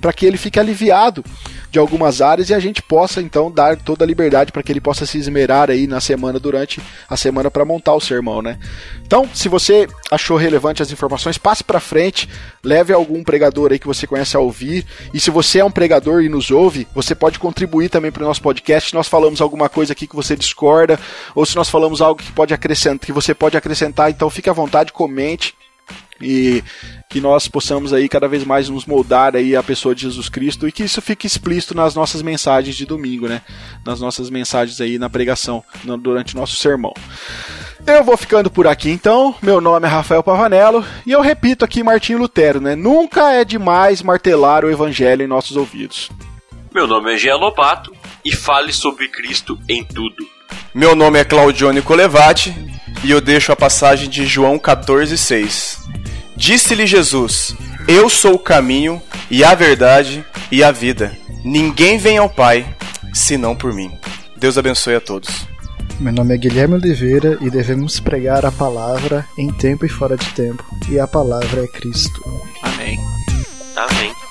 para 0.00 0.12
que 0.12 0.26
ele 0.26 0.36
fique 0.36 0.60
aliviado 0.60 1.24
de 1.72 1.78
algumas 1.78 2.20
áreas 2.20 2.50
e 2.50 2.54
a 2.54 2.60
gente 2.60 2.82
possa 2.82 3.22
então 3.22 3.50
dar 3.50 3.78
toda 3.78 4.04
a 4.04 4.06
liberdade 4.06 4.52
para 4.52 4.62
que 4.62 4.70
ele 4.70 4.80
possa 4.80 5.06
se 5.06 5.16
esmerar 5.16 5.70
aí 5.70 5.86
na 5.86 6.02
semana 6.02 6.38
durante 6.38 6.82
a 7.08 7.16
semana 7.16 7.50
para 7.50 7.64
montar 7.64 7.94
o 7.94 8.00
sermão, 8.00 8.42
né? 8.42 8.58
Então, 9.06 9.26
se 9.32 9.48
você 9.48 9.88
achou 10.10 10.36
relevante 10.36 10.82
as 10.82 10.92
informações, 10.92 11.38
passe 11.38 11.64
para 11.64 11.80
frente, 11.80 12.28
leve 12.62 12.92
algum 12.92 13.24
pregador 13.24 13.72
aí 13.72 13.78
que 13.78 13.86
você 13.86 14.06
conhece 14.06 14.36
a 14.36 14.40
ouvir. 14.40 14.84
E 15.14 15.18
se 15.18 15.30
você 15.30 15.60
é 15.60 15.64
um 15.64 15.70
pregador 15.70 16.22
e 16.22 16.28
nos 16.28 16.50
ouve, 16.50 16.86
você 16.94 17.14
pode 17.14 17.38
contribuir 17.38 17.88
também 17.88 18.12
para 18.12 18.22
o 18.22 18.26
nosso 18.26 18.42
podcast. 18.42 18.90
Se 18.90 18.94
nós 18.94 19.08
falamos 19.08 19.40
alguma 19.40 19.70
coisa 19.70 19.94
aqui 19.94 20.06
que 20.06 20.14
você 20.14 20.36
discorda, 20.36 21.00
ou 21.34 21.46
se 21.46 21.56
nós 21.56 21.70
falamos 21.70 22.02
algo 22.02 22.22
que 22.22 22.32
pode 22.32 22.52
acrescentar, 22.52 23.06
que 23.06 23.12
você 23.12 23.32
pode 23.34 23.56
acrescentar, 23.56 24.10
então 24.10 24.28
fique 24.28 24.50
à 24.50 24.52
vontade, 24.52 24.92
comente 24.92 25.54
e 26.20 26.62
que 27.12 27.20
nós 27.20 27.46
possamos 27.46 27.92
aí 27.92 28.08
cada 28.08 28.26
vez 28.26 28.42
mais 28.42 28.70
nos 28.70 28.86
moldar 28.86 29.36
aí 29.36 29.54
a 29.54 29.62
pessoa 29.62 29.94
de 29.94 30.00
Jesus 30.00 30.30
Cristo 30.30 30.66
e 30.66 30.72
que 30.72 30.82
isso 30.82 31.02
fique 31.02 31.26
explícito 31.26 31.74
nas 31.74 31.94
nossas 31.94 32.22
mensagens 32.22 32.74
de 32.74 32.86
domingo, 32.86 33.28
né? 33.28 33.42
Nas 33.84 34.00
nossas 34.00 34.30
mensagens 34.30 34.80
aí 34.80 34.98
na 34.98 35.10
pregação 35.10 35.62
no, 35.84 35.98
durante 35.98 36.34
o 36.34 36.38
nosso 36.38 36.56
sermão. 36.56 36.94
Eu 37.86 38.02
vou 38.02 38.16
ficando 38.16 38.50
por 38.50 38.66
aqui 38.66 38.88
então. 38.88 39.34
Meu 39.42 39.60
nome 39.60 39.86
é 39.86 39.90
Rafael 39.90 40.22
Pavanello 40.22 40.82
e 41.04 41.12
eu 41.12 41.20
repito 41.20 41.66
aqui 41.66 41.82
Martinho 41.82 42.18
Lutero, 42.18 42.62
né? 42.62 42.74
Nunca 42.74 43.30
é 43.30 43.44
demais 43.44 44.00
martelar 44.00 44.64
o 44.64 44.70
evangelho 44.70 45.22
em 45.22 45.28
nossos 45.28 45.54
ouvidos. 45.54 46.08
Meu 46.74 46.86
nome 46.86 47.12
é 47.12 47.18
Gia 47.18 47.36
Lobato 47.36 47.92
e 48.24 48.34
fale 48.34 48.72
sobre 48.72 49.08
Cristo 49.08 49.58
em 49.68 49.84
tudo. 49.84 50.26
Meu 50.74 50.96
nome 50.96 51.18
é 51.18 51.24
Claudione 51.24 51.82
Colevati 51.82 52.54
e 53.04 53.10
eu 53.10 53.20
deixo 53.20 53.52
a 53.52 53.56
passagem 53.56 54.08
de 54.08 54.24
João 54.24 54.58
14,6. 54.58 55.76
Disse-lhe 56.42 56.88
Jesus: 56.88 57.54
Eu 57.86 58.08
sou 58.08 58.34
o 58.34 58.38
caminho 58.38 59.00
e 59.30 59.44
a 59.44 59.54
verdade 59.54 60.24
e 60.50 60.64
a 60.64 60.72
vida. 60.72 61.16
Ninguém 61.44 61.98
vem 61.98 62.18
ao 62.18 62.28
Pai 62.28 62.66
senão 63.14 63.54
por 63.54 63.72
mim. 63.72 63.92
Deus 64.36 64.58
abençoe 64.58 64.96
a 64.96 65.00
todos. 65.00 65.46
Meu 66.00 66.12
nome 66.12 66.34
é 66.34 66.36
Guilherme 66.36 66.74
Oliveira 66.74 67.38
e 67.40 67.48
devemos 67.48 68.00
pregar 68.00 68.44
a 68.44 68.50
palavra 68.50 69.24
em 69.38 69.52
tempo 69.52 69.86
e 69.86 69.88
fora 69.88 70.16
de 70.16 70.28
tempo. 70.30 70.64
E 70.90 70.98
a 70.98 71.06
palavra 71.06 71.62
é 71.62 71.68
Cristo. 71.68 72.20
Amém. 72.60 72.98
Amém. 73.76 74.21